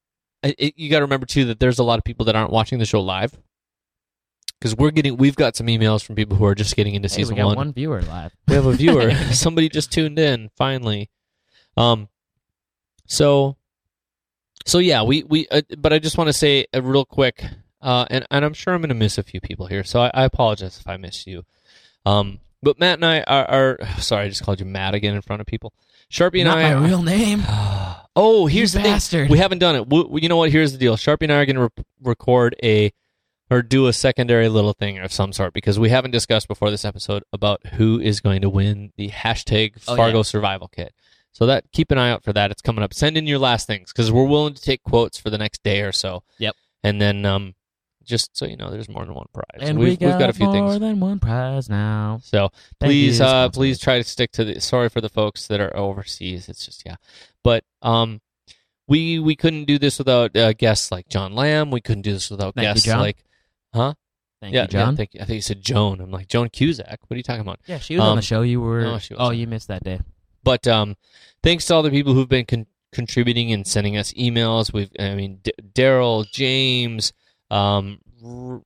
I 0.44 0.54
it, 0.58 0.74
you 0.76 0.88
got 0.90 0.98
to 1.00 1.04
remember 1.04 1.26
too 1.26 1.46
that 1.46 1.58
there's 1.60 1.78
a 1.80 1.84
lot 1.84 1.98
of 1.98 2.04
people 2.04 2.26
that 2.26 2.36
aren't 2.36 2.50
watching 2.52 2.78
the 2.78 2.84
show 2.86 3.00
live 3.00 3.36
because 4.60 4.76
we're 4.76 4.90
getting 4.92 5.16
we've 5.16 5.36
got 5.36 5.56
some 5.56 5.66
emails 5.66 6.04
from 6.04 6.14
people 6.14 6.36
who 6.36 6.44
are 6.44 6.54
just 6.54 6.76
getting 6.76 6.94
into 6.94 7.08
Hey, 7.08 7.14
season 7.16 7.34
we 7.34 7.40
got 7.42 7.46
one. 7.48 7.56
one. 7.56 7.72
viewer 7.72 8.02
live. 8.02 8.32
We 8.46 8.54
have 8.54 8.66
a 8.66 8.72
viewer. 8.72 9.10
Somebody 9.32 9.68
just 9.68 9.90
tuned 9.92 10.18
in 10.18 10.50
finally. 10.56 11.10
Um, 11.76 12.08
so, 13.06 13.56
so 14.64 14.78
yeah, 14.78 15.02
we 15.02 15.22
we. 15.24 15.46
Uh, 15.48 15.62
but 15.78 15.92
I 15.92 15.98
just 15.98 16.16
want 16.18 16.28
to 16.28 16.32
say 16.32 16.66
uh, 16.74 16.82
real 16.82 17.04
quick, 17.04 17.44
uh, 17.80 18.06
and 18.10 18.26
and 18.30 18.44
I'm 18.44 18.54
sure 18.54 18.74
I'm 18.74 18.80
going 18.80 18.88
to 18.90 18.94
miss 18.94 19.18
a 19.18 19.22
few 19.22 19.40
people 19.40 19.66
here, 19.66 19.84
so 19.84 20.00
I, 20.02 20.10
I 20.14 20.24
apologize 20.24 20.78
if 20.78 20.86
I 20.88 20.96
miss 20.96 21.26
you. 21.26 21.44
Um, 22.06 22.40
but 22.62 22.78
Matt 22.78 22.94
and 22.98 23.04
I 23.04 23.22
are, 23.22 23.78
are 23.80 23.86
sorry, 23.98 24.26
I 24.26 24.28
just 24.28 24.42
called 24.44 24.60
you 24.60 24.66
Matt 24.66 24.94
again 24.94 25.14
in 25.14 25.22
front 25.22 25.40
of 25.40 25.46
people. 25.46 25.72
Sharpie 26.10 26.40
and 26.40 26.44
Not 26.48 26.58
I. 26.58 26.74
my 26.74 26.86
real 26.86 27.02
name. 27.02 27.42
Oh, 28.14 28.46
here's 28.46 28.74
You 28.74 28.80
the 28.80 28.82
thing. 28.82 28.92
bastard. 28.92 29.30
We 29.30 29.38
haven't 29.38 29.60
done 29.60 29.74
it. 29.74 29.88
We, 29.88 30.02
we- 30.02 30.20
you 30.20 30.28
know 30.28 30.36
what? 30.36 30.50
Here's 30.50 30.72
the 30.72 30.76
deal. 30.76 30.96
Sharpie 30.98 31.22
and 31.22 31.32
I 31.32 31.36
are 31.36 31.46
going 31.46 31.56
to 31.56 31.62
re- 31.62 31.84
record 32.02 32.54
a 32.62 32.92
or 33.50 33.62
do 33.62 33.86
a 33.86 33.92
secondary 33.94 34.50
little 34.50 34.74
thing 34.74 34.98
of 34.98 35.10
some 35.14 35.32
sort 35.32 35.54
because 35.54 35.78
we 35.78 35.88
haven't 35.88 36.10
discussed 36.10 36.46
before 36.46 36.70
this 36.70 36.84
episode 36.84 37.22
about 37.32 37.64
who 37.68 37.98
is 37.98 38.20
going 38.20 38.42
to 38.42 38.50
win 38.50 38.92
the 38.98 39.08
hashtag 39.08 39.82
Oh, 39.88 39.96
Fargo 39.96 40.18
yeah. 40.18 40.22
Survival 40.24 40.68
Kit. 40.68 40.92
So 41.32 41.46
that 41.46 41.64
keep 41.72 41.90
an 41.90 41.98
eye 41.98 42.10
out 42.10 42.22
for 42.22 42.32
that. 42.34 42.50
It's 42.50 42.62
coming 42.62 42.84
up. 42.84 42.92
Send 42.92 43.16
in 43.16 43.26
your 43.26 43.38
last 43.38 43.66
things 43.66 43.92
because 43.92 44.12
we're 44.12 44.26
willing 44.26 44.54
to 44.54 44.62
take 44.62 44.82
quotes 44.82 45.18
for 45.18 45.30
the 45.30 45.38
next 45.38 45.62
day 45.62 45.80
or 45.80 45.92
so. 45.92 46.22
Yep. 46.38 46.54
And 46.84 47.00
then 47.00 47.24
um, 47.24 47.54
just 48.04 48.36
so 48.36 48.46
you 48.46 48.56
know, 48.56 48.70
there's 48.70 48.88
more 48.88 49.04
than 49.04 49.14
one 49.14 49.26
prize. 49.32 49.46
And 49.60 49.78
we've, 49.78 49.90
we 49.90 49.96
got, 49.96 50.06
we've 50.06 50.18
got 50.18 50.30
a 50.30 50.32
few 50.32 50.46
more 50.46 50.70
things. 50.70 50.80
than 50.80 51.00
one 51.00 51.20
prize 51.20 51.68
now. 51.68 52.20
So 52.22 52.50
please, 52.80 53.18
you, 53.18 53.24
uh, 53.24 53.48
please 53.48 53.78
try 53.78 53.98
to 53.98 54.04
stick 54.04 54.32
to 54.32 54.44
the. 54.44 54.60
Sorry 54.60 54.88
for 54.88 55.00
the 55.00 55.08
folks 55.08 55.46
that 55.46 55.60
are 55.60 55.74
overseas. 55.76 56.48
It's 56.48 56.64
just 56.66 56.82
yeah, 56.84 56.96
but 57.42 57.64
um, 57.80 58.20
we 58.86 59.18
we 59.18 59.36
couldn't 59.36 59.64
do 59.64 59.78
this 59.78 59.98
without 59.98 60.36
uh, 60.36 60.52
guests 60.52 60.90
like 60.90 61.08
John 61.08 61.34
Lamb. 61.34 61.70
We 61.70 61.80
couldn't 61.80 62.02
do 62.02 62.12
this 62.12 62.30
without 62.30 62.54
Thank 62.54 62.66
you, 62.66 62.74
guests 62.74 62.84
John. 62.84 63.00
like, 63.00 63.24
huh? 63.74 63.94
Thank 64.40 64.54
yeah, 64.54 64.62
you, 64.62 64.68
John. 64.68 64.92
Yeah, 64.92 64.96
thank 64.96 65.14
you. 65.14 65.20
I 65.20 65.24
think 65.24 65.36
you 65.36 65.42
said 65.42 65.62
Joan. 65.62 66.00
I'm 66.00 66.10
like 66.10 66.26
Joan 66.26 66.48
Cusack. 66.50 66.98
What 67.06 67.14
are 67.14 67.16
you 67.16 67.22
talking 67.22 67.42
about? 67.42 67.60
Yeah, 67.66 67.78
she 67.78 67.94
was 67.94 68.02
on 68.02 68.10
Um, 68.10 68.16
the 68.16 68.22
show. 68.22 68.42
You 68.42 68.60
were. 68.60 68.82
no, 68.82 68.98
oh, 69.16 69.30
you 69.30 69.46
missed 69.46 69.68
that 69.68 69.84
day. 69.84 70.00
But 70.42 70.66
um, 70.66 70.96
thanks 71.42 71.66
to 71.66 71.74
all 71.74 71.82
the 71.82 71.90
people 71.90 72.14
who've 72.14 72.28
been 72.28 72.46
con- 72.46 72.66
contributing 72.92 73.52
and 73.52 73.66
sending 73.66 73.96
us 73.96 74.12
emails. 74.12 74.72
We've, 74.72 74.90
I 74.98 75.14
mean, 75.14 75.40
D- 75.42 75.52
Daryl, 75.74 76.30
James, 76.30 77.12
um, 77.50 77.98
Ru- 78.20 78.64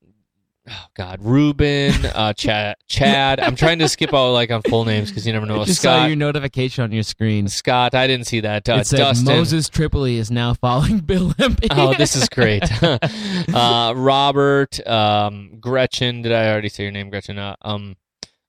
oh 0.69 0.85
God, 0.95 1.19
Ruben, 1.21 1.93
uh, 2.05 2.33
Chad, 2.37 2.75
Chad. 2.87 3.39
I'm 3.39 3.55
trying 3.55 3.79
to 3.79 3.87
skip 3.87 4.13
all 4.13 4.33
like 4.33 4.51
on 4.51 4.61
full 4.63 4.85
names 4.85 5.09
because 5.09 5.25
you 5.25 5.33
never 5.33 5.45
know. 5.45 5.61
I 5.61 5.65
just 5.65 5.81
saw 5.81 5.97
Scott, 5.97 6.07
your 6.09 6.17
notification 6.17 6.83
on 6.83 6.91
your 6.91 7.03
screen. 7.03 7.47
Scott. 7.47 7.95
I 7.95 8.07
didn't 8.07 8.27
see 8.27 8.41
that. 8.41 8.67
Uh, 8.67 8.73
it 8.75 8.87
said 8.87 8.97
Dustin. 8.97 9.25
Moses 9.25 9.69
Tripoli 9.69 10.17
is 10.17 10.29
now 10.29 10.53
following 10.53 10.99
Bill 11.05 11.33
Limpy. 11.37 11.67
Oh, 11.71 11.93
this 11.93 12.15
is 12.15 12.27
great. 12.29 12.63
uh, 12.83 13.93
Robert, 13.95 14.85
um, 14.87 15.57
Gretchen. 15.59 16.21
Did 16.21 16.31
I 16.31 16.51
already 16.51 16.69
say 16.69 16.83
your 16.83 16.91
name, 16.91 17.09
Gretchen? 17.09 17.37
Uh, 17.37 17.55
um, 17.61 17.95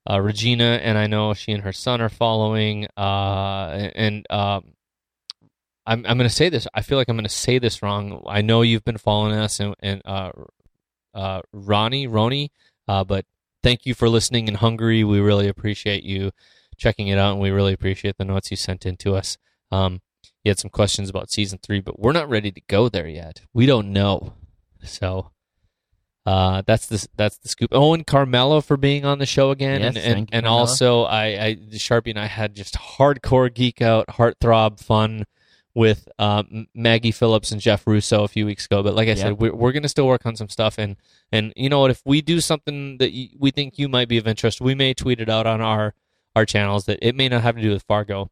uh, 0.08 0.20
Regina, 0.20 0.80
and 0.82 0.96
I 0.96 1.06
know 1.06 1.34
she 1.34 1.52
and 1.52 1.62
her 1.62 1.72
son 1.72 2.00
are 2.00 2.08
following. 2.08 2.86
Uh, 2.96 3.90
and 3.94 4.26
um, 4.30 4.72
I'm 5.86 6.04
I'm 6.06 6.16
going 6.16 6.28
to 6.28 6.34
say 6.34 6.48
this. 6.48 6.66
I 6.74 6.82
feel 6.82 6.98
like 6.98 7.08
I'm 7.08 7.16
going 7.16 7.24
to 7.24 7.30
say 7.30 7.58
this 7.58 7.82
wrong. 7.82 8.22
I 8.26 8.42
know 8.42 8.62
you've 8.62 8.84
been 8.84 8.98
following 8.98 9.34
us, 9.34 9.60
and, 9.60 9.74
and 9.80 10.02
uh, 10.04 10.32
uh, 11.14 11.42
Ronnie, 11.52 12.08
Roni. 12.08 12.48
Uh, 12.86 13.04
but 13.04 13.26
thank 13.62 13.84
you 13.84 13.94
for 13.94 14.08
listening 14.08 14.48
in 14.48 14.54
Hungary. 14.54 15.04
We 15.04 15.20
really 15.20 15.48
appreciate 15.48 16.04
you 16.04 16.30
checking 16.76 17.08
it 17.08 17.18
out, 17.18 17.32
and 17.32 17.42
we 17.42 17.50
really 17.50 17.72
appreciate 17.72 18.16
the 18.16 18.24
notes 18.24 18.50
you 18.50 18.56
sent 18.56 18.86
in 18.86 18.96
to 18.98 19.14
us. 19.14 19.36
Um, 19.70 20.00
you 20.44 20.50
had 20.50 20.58
some 20.58 20.70
questions 20.70 21.10
about 21.10 21.30
season 21.30 21.58
three, 21.62 21.80
but 21.80 21.98
we're 21.98 22.12
not 22.12 22.30
ready 22.30 22.50
to 22.50 22.60
go 22.68 22.88
there 22.88 23.08
yet. 23.08 23.42
We 23.52 23.66
don't 23.66 23.92
know. 23.92 24.34
So 24.82 25.32
uh, 26.28 26.62
that's 26.66 26.86
the 26.86 27.06
that's 27.16 27.38
the 27.38 27.48
scoop. 27.48 27.70
Owen 27.72 28.04
Carmelo 28.04 28.60
for 28.60 28.76
being 28.76 29.04
on 29.04 29.18
the 29.18 29.26
show 29.26 29.50
again, 29.50 29.80
Yes, 29.80 29.96
and 29.96 30.04
and, 30.04 30.20
you, 30.20 30.26
and 30.32 30.46
also 30.46 31.02
I, 31.04 31.24
I 31.44 31.54
Sharpie 31.72 32.10
and 32.10 32.18
I 32.18 32.26
had 32.26 32.54
just 32.54 32.74
hardcore 32.74 33.52
geek 33.52 33.80
out, 33.80 34.06
heartthrob 34.08 34.78
fun 34.78 35.24
with 35.74 36.08
um, 36.18 36.66
Maggie 36.74 37.12
Phillips 37.12 37.52
and 37.52 37.60
Jeff 37.60 37.86
Russo 37.86 38.24
a 38.24 38.28
few 38.28 38.44
weeks 38.44 38.66
ago. 38.66 38.82
But 38.82 38.94
like 38.94 39.08
I 39.08 39.14
said, 39.14 39.38
we're 39.38 39.54
we're 39.54 39.72
gonna 39.72 39.88
still 39.88 40.06
work 40.06 40.26
on 40.26 40.36
some 40.36 40.48
stuff, 40.48 40.76
and 40.76 40.96
and 41.32 41.52
you 41.56 41.68
know 41.70 41.80
what? 41.80 41.90
If 41.90 42.02
we 42.04 42.20
do 42.20 42.40
something 42.40 42.98
that 42.98 43.12
y- 43.12 43.30
we 43.38 43.50
think 43.50 43.78
you 43.78 43.88
might 43.88 44.08
be 44.08 44.18
of 44.18 44.26
interest, 44.26 44.60
we 44.60 44.74
may 44.74 44.92
tweet 44.94 45.20
it 45.20 45.28
out 45.30 45.46
on 45.46 45.60
our 45.60 45.94
our 46.36 46.44
channels. 46.44 46.84
That 46.86 46.98
it 47.00 47.14
may 47.14 47.28
not 47.28 47.42
have 47.42 47.56
to 47.56 47.62
do 47.62 47.70
with 47.70 47.84
Fargo, 47.84 48.30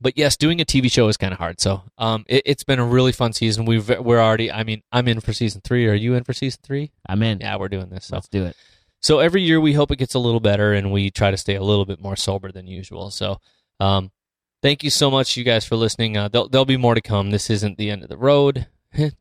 but 0.00 0.16
yes, 0.16 0.36
doing 0.36 0.60
a 0.60 0.64
TV 0.64 0.90
show 0.90 1.08
is 1.08 1.16
kind 1.16 1.32
of 1.32 1.38
hard. 1.38 1.60
So, 1.60 1.82
um, 1.98 2.24
it, 2.28 2.42
it's 2.46 2.64
been 2.64 2.78
a 2.78 2.84
really 2.84 3.12
fun 3.12 3.32
season. 3.32 3.64
We've 3.64 3.88
we're 3.88 4.20
already. 4.20 4.50
I 4.50 4.64
mean, 4.64 4.82
I'm 4.92 5.08
in 5.08 5.20
for 5.20 5.32
season 5.32 5.60
three. 5.62 5.86
Are 5.88 5.94
you 5.94 6.14
in 6.14 6.24
for 6.24 6.32
season 6.32 6.60
three? 6.62 6.92
I'm 7.06 7.22
in. 7.22 7.40
Yeah, 7.40 7.56
we're 7.56 7.68
doing 7.68 7.90
this. 7.90 8.06
So, 8.06 8.16
Let's 8.16 8.28
do 8.28 8.44
it. 8.44 8.56
so 9.00 9.18
every 9.18 9.42
year 9.42 9.60
we 9.60 9.72
hope 9.72 9.90
it 9.90 9.96
gets 9.96 10.14
a 10.14 10.18
little 10.18 10.40
better, 10.40 10.72
and 10.72 10.90
we 10.92 11.10
try 11.10 11.30
to 11.30 11.36
stay 11.36 11.54
a 11.54 11.62
little 11.62 11.84
bit 11.84 12.00
more 12.00 12.16
sober 12.16 12.50
than 12.52 12.66
usual. 12.66 13.10
So, 13.10 13.40
um, 13.78 14.10
Thank 14.62 14.84
you 14.84 14.90
so 14.90 15.10
much, 15.10 15.38
you 15.38 15.44
guys, 15.44 15.64
for 15.64 15.76
listening. 15.76 16.18
Uh, 16.18 16.28
there'll, 16.28 16.46
there'll 16.48 16.66
be 16.66 16.76
more 16.76 16.94
to 16.94 17.00
come. 17.00 17.30
This 17.30 17.48
isn't 17.48 17.78
the 17.78 17.90
end 17.90 18.02
of 18.02 18.10
the 18.10 18.18
road. 18.18 18.66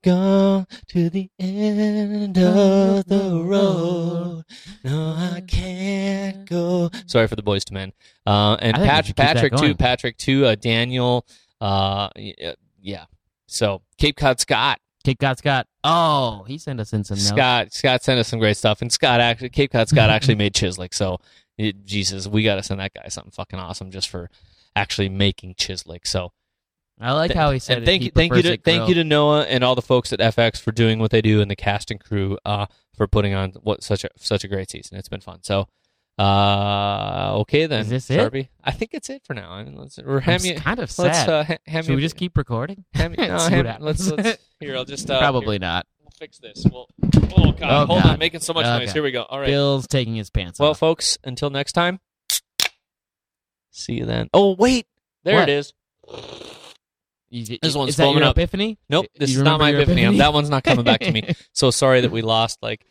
Go 0.04 0.66
to 0.88 1.10
the 1.10 1.30
end 1.40 2.38
of 2.38 3.06
the 3.06 3.42
road. 3.44 4.44
No, 4.84 5.12
I 5.12 5.42
can't 5.48 6.50
go. 6.50 6.90
Sorry 7.06 7.28
for 7.28 7.36
the 7.36 7.44
boys 7.44 7.64
to 7.66 7.74
men. 7.74 7.94
Uh, 8.26 8.56
and 8.60 8.76
I 8.76 8.80
think 8.80 8.82
we 8.82 8.88
Pat- 8.90 9.06
should 9.06 9.06
keep 9.08 9.16
that 9.18 9.36
Patrick 9.36 9.54
too. 9.54 9.58
going. 9.62 9.78
Patrick 9.78 10.18
too. 10.18 10.46
Uh, 10.46 10.56
Daniel. 10.56 11.26
Uh, 11.62 12.10
y- 12.16 12.34
yeah. 12.82 13.06
So 13.48 13.82
Cape 13.98 14.16
Cod 14.18 14.40
Scott. 14.40 14.80
Cape 15.04 15.20
Cod 15.20 15.38
Scott. 15.38 15.68
Oh, 15.84 16.44
he 16.48 16.58
sent 16.58 16.80
us 16.80 16.92
in 16.94 17.04
some 17.04 17.18
notes. 17.18 17.28
Scott 17.30 17.74
Scott 17.74 18.04
sent 18.04 18.20
us 18.20 18.28
some 18.28 18.40
great 18.40 18.58
stuff, 18.58 18.82
and 18.82 18.92
Scott 18.92 19.20
actually 19.22 19.50
Cape 19.50 19.72
Cod 19.72 19.88
Scott 19.88 20.10
actually 20.10 20.36
made 20.44 20.54
Chislic. 20.54 20.94
So, 20.94 21.20
it, 21.58 21.86
Jesus, 21.86 22.28
we 22.28 22.44
got 22.44 22.56
to 22.56 22.64
send 22.64 22.80
that 22.80 22.94
guy 22.94 23.08
something 23.10 23.32
fucking 23.32 23.60
awesome 23.60 23.92
just 23.92 24.10
for 24.10 24.30
actually 24.76 25.10
making 25.10 25.56
Chislic. 25.56 26.06
So, 26.08 26.32
I 27.00 27.14
like 27.14 27.34
how 27.34 27.52
he 27.52 27.60
said 27.60 27.78
and 27.78 27.84
it. 27.84 27.86
thank 27.86 28.04
you, 28.04 28.12
thank 28.14 28.36
you 28.36 28.42
to 28.42 28.54
it 28.54 28.64
thank 28.66 28.90
you 28.90 28.96
to 28.96 29.04
Noah 29.04 29.44
and 29.44 29.64
all 29.64 29.76
the 29.76 29.82
folks 29.82 30.12
at 30.12 30.20
FX 30.20 30.60
for 30.60 30.72
doing 30.74 31.00
what 31.00 31.12
they 31.12 31.22
do, 31.22 31.40
and 31.42 31.50
the 31.50 31.56
cast 31.56 31.92
and 31.92 32.00
crew 32.00 32.38
uh, 32.46 32.66
for 32.96 33.08
putting 33.08 33.34
on 33.34 33.52
what 33.62 33.84
such 33.84 34.04
a 34.04 34.10
such 34.18 34.44
a 34.44 34.48
great 34.50 34.70
season. 34.70 34.98
It's 34.98 35.08
been 35.08 35.22
fun. 35.22 35.40
So, 35.44 35.68
uh, 36.18 37.32
okay 37.40 37.66
then, 37.68 37.82
Is 37.82 37.90
this 37.90 38.10
it? 38.10 38.20
Sharpie. 38.20 38.50
I 38.64 38.72
think 38.72 38.92
it's 38.94 39.10
it 39.10 39.24
for 39.24 39.34
now. 39.34 39.50
I 39.52 39.64
mean, 39.64 39.78
let's 39.78 39.96
hand 39.96 40.28
s- 40.28 40.44
me 40.44 40.56
kind 40.56 40.80
of 40.80 41.00
let's 41.00 41.18
sad. 41.20 41.30
uh, 41.30 41.44
ha- 41.46 41.58
hand 41.66 41.86
Should 41.86 41.96
we 41.96 42.02
just 42.02 42.18
keep 42.18 42.38
recording? 42.38 42.84
hand 42.94 43.16
no, 43.18 43.38
hand- 43.40 43.78
let's 43.80 44.10
let's 44.12 44.38
here. 44.60 44.76
I'll 44.76 44.84
just 44.86 45.10
uh, 45.10 45.20
Probably 45.20 45.54
here. 45.56 45.60
not. 45.60 45.88
We'll 46.02 46.12
fix 46.20 46.38
this. 46.40 46.66
We'll, 46.70 46.90
oh 47.38 47.52
god, 47.54 47.62
Oh, 47.64 47.86
hold 47.86 48.04
God. 48.04 48.14
on, 48.14 48.20
making 48.20 48.42
so 48.42 48.52
much 48.52 48.66
Okay. 48.66 48.80
noise. 48.86 48.92
Here 48.92 49.04
we 49.04 49.12
go. 49.12 49.24
All 49.24 49.40
right. 49.40 49.48
Bill's 49.48 49.88
taking 49.88 50.16
his 50.16 50.30
pants 50.30 50.60
off. 50.60 50.64
Well, 50.64 50.72
off. 50.72 50.80
folks, 50.80 51.18
until 51.24 51.50
next 51.50 51.72
time. 51.72 52.02
See 53.72 53.94
you 53.94 54.06
then. 54.06 54.30
Oh 54.34 54.56
wait, 54.56 54.88
there 55.24 55.36
What? 55.36 55.48
it 55.48 55.54
is. 55.54 55.74
You- 57.30 57.58
This 57.62 57.76
one's 57.76 57.92
is 57.92 57.98
that 57.98 58.12
your 58.14 58.24
up. 58.24 58.38
epiphany? 58.38 58.78
Nope, 58.90 59.06
You 59.14 59.20
this 59.20 59.30
is 59.36 59.42
not 59.42 59.60
my 59.60 59.70
epiphany. 59.72 60.06
Um, 60.06 60.18
That 60.18 60.34
one's 60.34 60.50
not 60.50 60.64
coming 60.64 60.84
back 60.86 61.02
to 61.02 61.12
me. 61.12 61.34
So 61.54 61.72
sorry 61.72 62.02
that 62.02 62.12
we 62.12 62.22
lost 62.22 62.58
like 62.62 62.86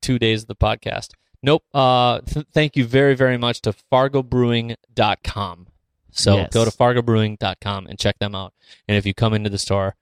two 0.00 0.18
days 0.18 0.42
of 0.42 0.48
the 0.48 0.54
podcast. 0.56 1.08
Nope. 1.42 1.64
Uh, 1.74 2.20
th- 2.20 2.46
thank 2.52 2.76
you 2.76 2.84
very, 2.86 3.14
very 3.14 3.36
much 3.36 3.60
to 3.62 3.72
fargobrewing.com. 3.92 5.66
So 6.10 6.36
Yes. 6.36 6.50
go 6.52 6.64
to 6.64 6.70
fargobrewing.com 6.70 7.86
and 7.86 7.98
check 7.98 8.18
them 8.18 8.34
out. 8.34 8.52
And 8.88 8.96
if 8.96 9.06
you 9.06 9.14
come 9.14 9.34
into 9.34 9.50
the 9.50 9.58
store 9.58 9.96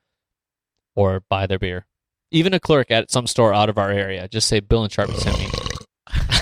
or 0.95 1.21
buy 1.29 1.47
their 1.47 1.59
beer, 1.59 1.87
even 2.31 2.53
a 2.55 2.61
clerk 2.61 2.91
at 2.91 3.11
some 3.11 3.27
store 3.27 3.53
out 3.55 3.69
of 3.69 3.79
our 3.79 3.91
area, 3.91 4.29
just 4.29 4.49
say 4.49 4.61
Bill 4.61 4.83
and 4.85 4.93
Sharpie 4.93 5.17
sent 5.19 5.39
me. 5.39 5.47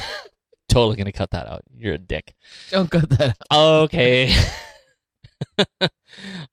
totally 0.68 0.96
going 0.96 1.06
to 1.06 1.12
cut 1.12 1.30
that 1.30 1.46
out. 1.46 1.62
You're 1.76 1.94
a 1.94 1.98
dick. 1.98 2.34
Don't 2.70 2.90
cut 2.90 3.08
that. 3.10 3.36
out. 3.50 3.82
Okay. 3.84 4.34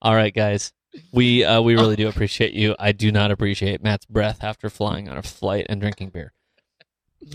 All 0.02 0.14
right, 0.14 0.32
guys. 0.34 0.72
We 1.12 1.44
uh, 1.44 1.60
we 1.60 1.74
really 1.74 1.96
do 1.96 2.08
appreciate 2.08 2.52
you. 2.52 2.74
I 2.78 2.92
do 2.92 3.10
not 3.12 3.30
appreciate 3.30 3.82
Matt's 3.82 4.06
breath 4.06 4.42
after 4.42 4.68
flying 4.70 5.08
on 5.08 5.16
a 5.16 5.22
flight 5.22 5.66
and 5.68 5.80
drinking 5.80 6.10
beer. 6.10 6.32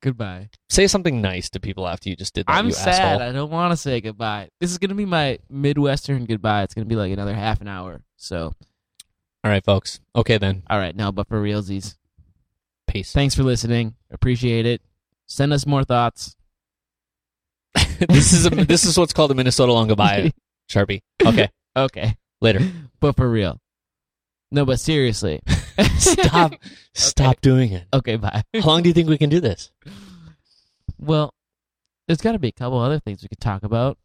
Goodbye. 0.00 0.50
Say 0.68 0.86
something 0.86 1.20
nice 1.20 1.50
to 1.50 1.60
people 1.60 1.88
after 1.88 2.08
you 2.08 2.14
just 2.14 2.32
did 2.32 2.46
that. 2.46 2.52
I'm 2.52 2.66
you 2.66 2.72
sad. 2.72 3.00
asshole. 3.16 3.28
I 3.28 3.32
don't 3.32 3.50
want 3.50 3.72
to 3.72 3.76
say 3.76 4.00
goodbye. 4.00 4.48
This 4.60 4.70
is 4.70 4.78
gonna 4.78 4.94
be 4.94 5.04
my 5.04 5.40
midwestern 5.50 6.24
goodbye. 6.24 6.62
It's 6.62 6.72
gonna 6.72 6.84
be 6.84 6.94
like 6.94 7.10
another 7.12 7.34
half 7.34 7.60
an 7.60 7.66
hour. 7.66 8.00
So, 8.16 8.54
All 9.42 9.50
right, 9.50 9.64
folks. 9.64 9.98
Okay 10.14 10.38
then. 10.38 10.62
all 10.70 10.78
right, 10.78 10.94
now, 10.94 11.10
but 11.10 11.26
for 11.26 11.42
realsies, 11.42 11.96
Peace. 12.86 13.12
thanks 13.12 13.34
for 13.34 13.42
listening. 13.42 13.96
Appreciate 14.12 14.66
it. 14.66 14.82
Send 15.26 15.52
us 15.52 15.66
more 15.66 15.82
thoughts. 15.82 16.36
this 18.08 18.32
is 18.32 18.46
a, 18.46 18.50
this 18.50 18.84
is 18.84 18.96
what's 18.96 19.12
called 19.12 19.32
a 19.32 19.34
Minnesota 19.34 19.72
long 19.72 19.88
goodbye, 19.88 20.32
Sharpie. 20.70 21.02
Okay. 21.24 21.48
Okay, 21.76 22.16
Later. 22.40 22.60
but 23.00 23.16
for 23.16 23.28
real. 23.28 23.60
No, 24.50 24.64
but 24.64 24.80
seriously. 24.80 25.40
Stop. 25.98 26.54
Stop 26.94 27.40
doing 27.40 27.72
it. 27.72 27.86
Okay, 27.92 28.16
bye. 28.16 28.42
How 28.54 28.66
long 28.68 28.82
do 28.82 28.88
you 28.88 28.94
think 28.94 29.08
we 29.08 29.18
can 29.18 29.30
do 29.30 29.40
this? 29.40 29.70
Well, 30.98 31.34
there's 32.06 32.20
got 32.20 32.32
to 32.32 32.38
be 32.38 32.48
a 32.48 32.52
couple 32.52 32.78
other 32.78 32.98
things 32.98 33.22
we 33.22 33.28
could 33.28 33.40
talk 33.40 33.62
about. 33.62 33.98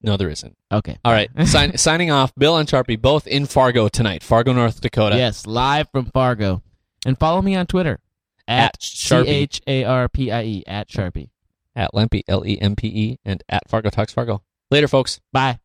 No, 0.00 0.16
there 0.16 0.30
isn't. 0.30 0.56
Okay. 0.70 0.98
All 1.04 1.12
right. 1.12 1.30
Sign, 1.46 1.76
signing 1.76 2.10
off. 2.10 2.32
Bill 2.36 2.56
and 2.56 2.68
Sharpie 2.68 3.00
both 3.00 3.26
in 3.26 3.46
Fargo 3.46 3.88
tonight. 3.88 4.22
Fargo, 4.22 4.52
North 4.52 4.80
Dakota. 4.80 5.16
Yes, 5.16 5.46
live 5.46 5.88
from 5.90 6.06
Fargo. 6.06 6.62
And 7.06 7.18
follow 7.18 7.42
me 7.42 7.54
on 7.54 7.66
Twitter 7.66 8.00
At 8.46 8.64
at 8.64 8.80
Sharpie. 8.80 9.28
H 9.28 9.60
A 9.66 9.84
R 9.84 10.08
P 10.08 10.30
I 10.30 10.42
E 10.44 10.64
at 10.66 10.88
Sharpie. 10.88 11.30
At 11.74 11.92
Lempe, 11.92 12.22
L 12.28 12.46
E 12.46 12.58
M 12.60 12.76
P 12.76 12.86
E, 12.88 13.18
and 13.24 13.42
at 13.48 13.68
Fargo 13.68 13.90
Talks 13.90 14.12
Fargo. 14.12 14.42
Later, 14.70 14.88
folks. 14.88 15.20
Bye. 15.32 15.58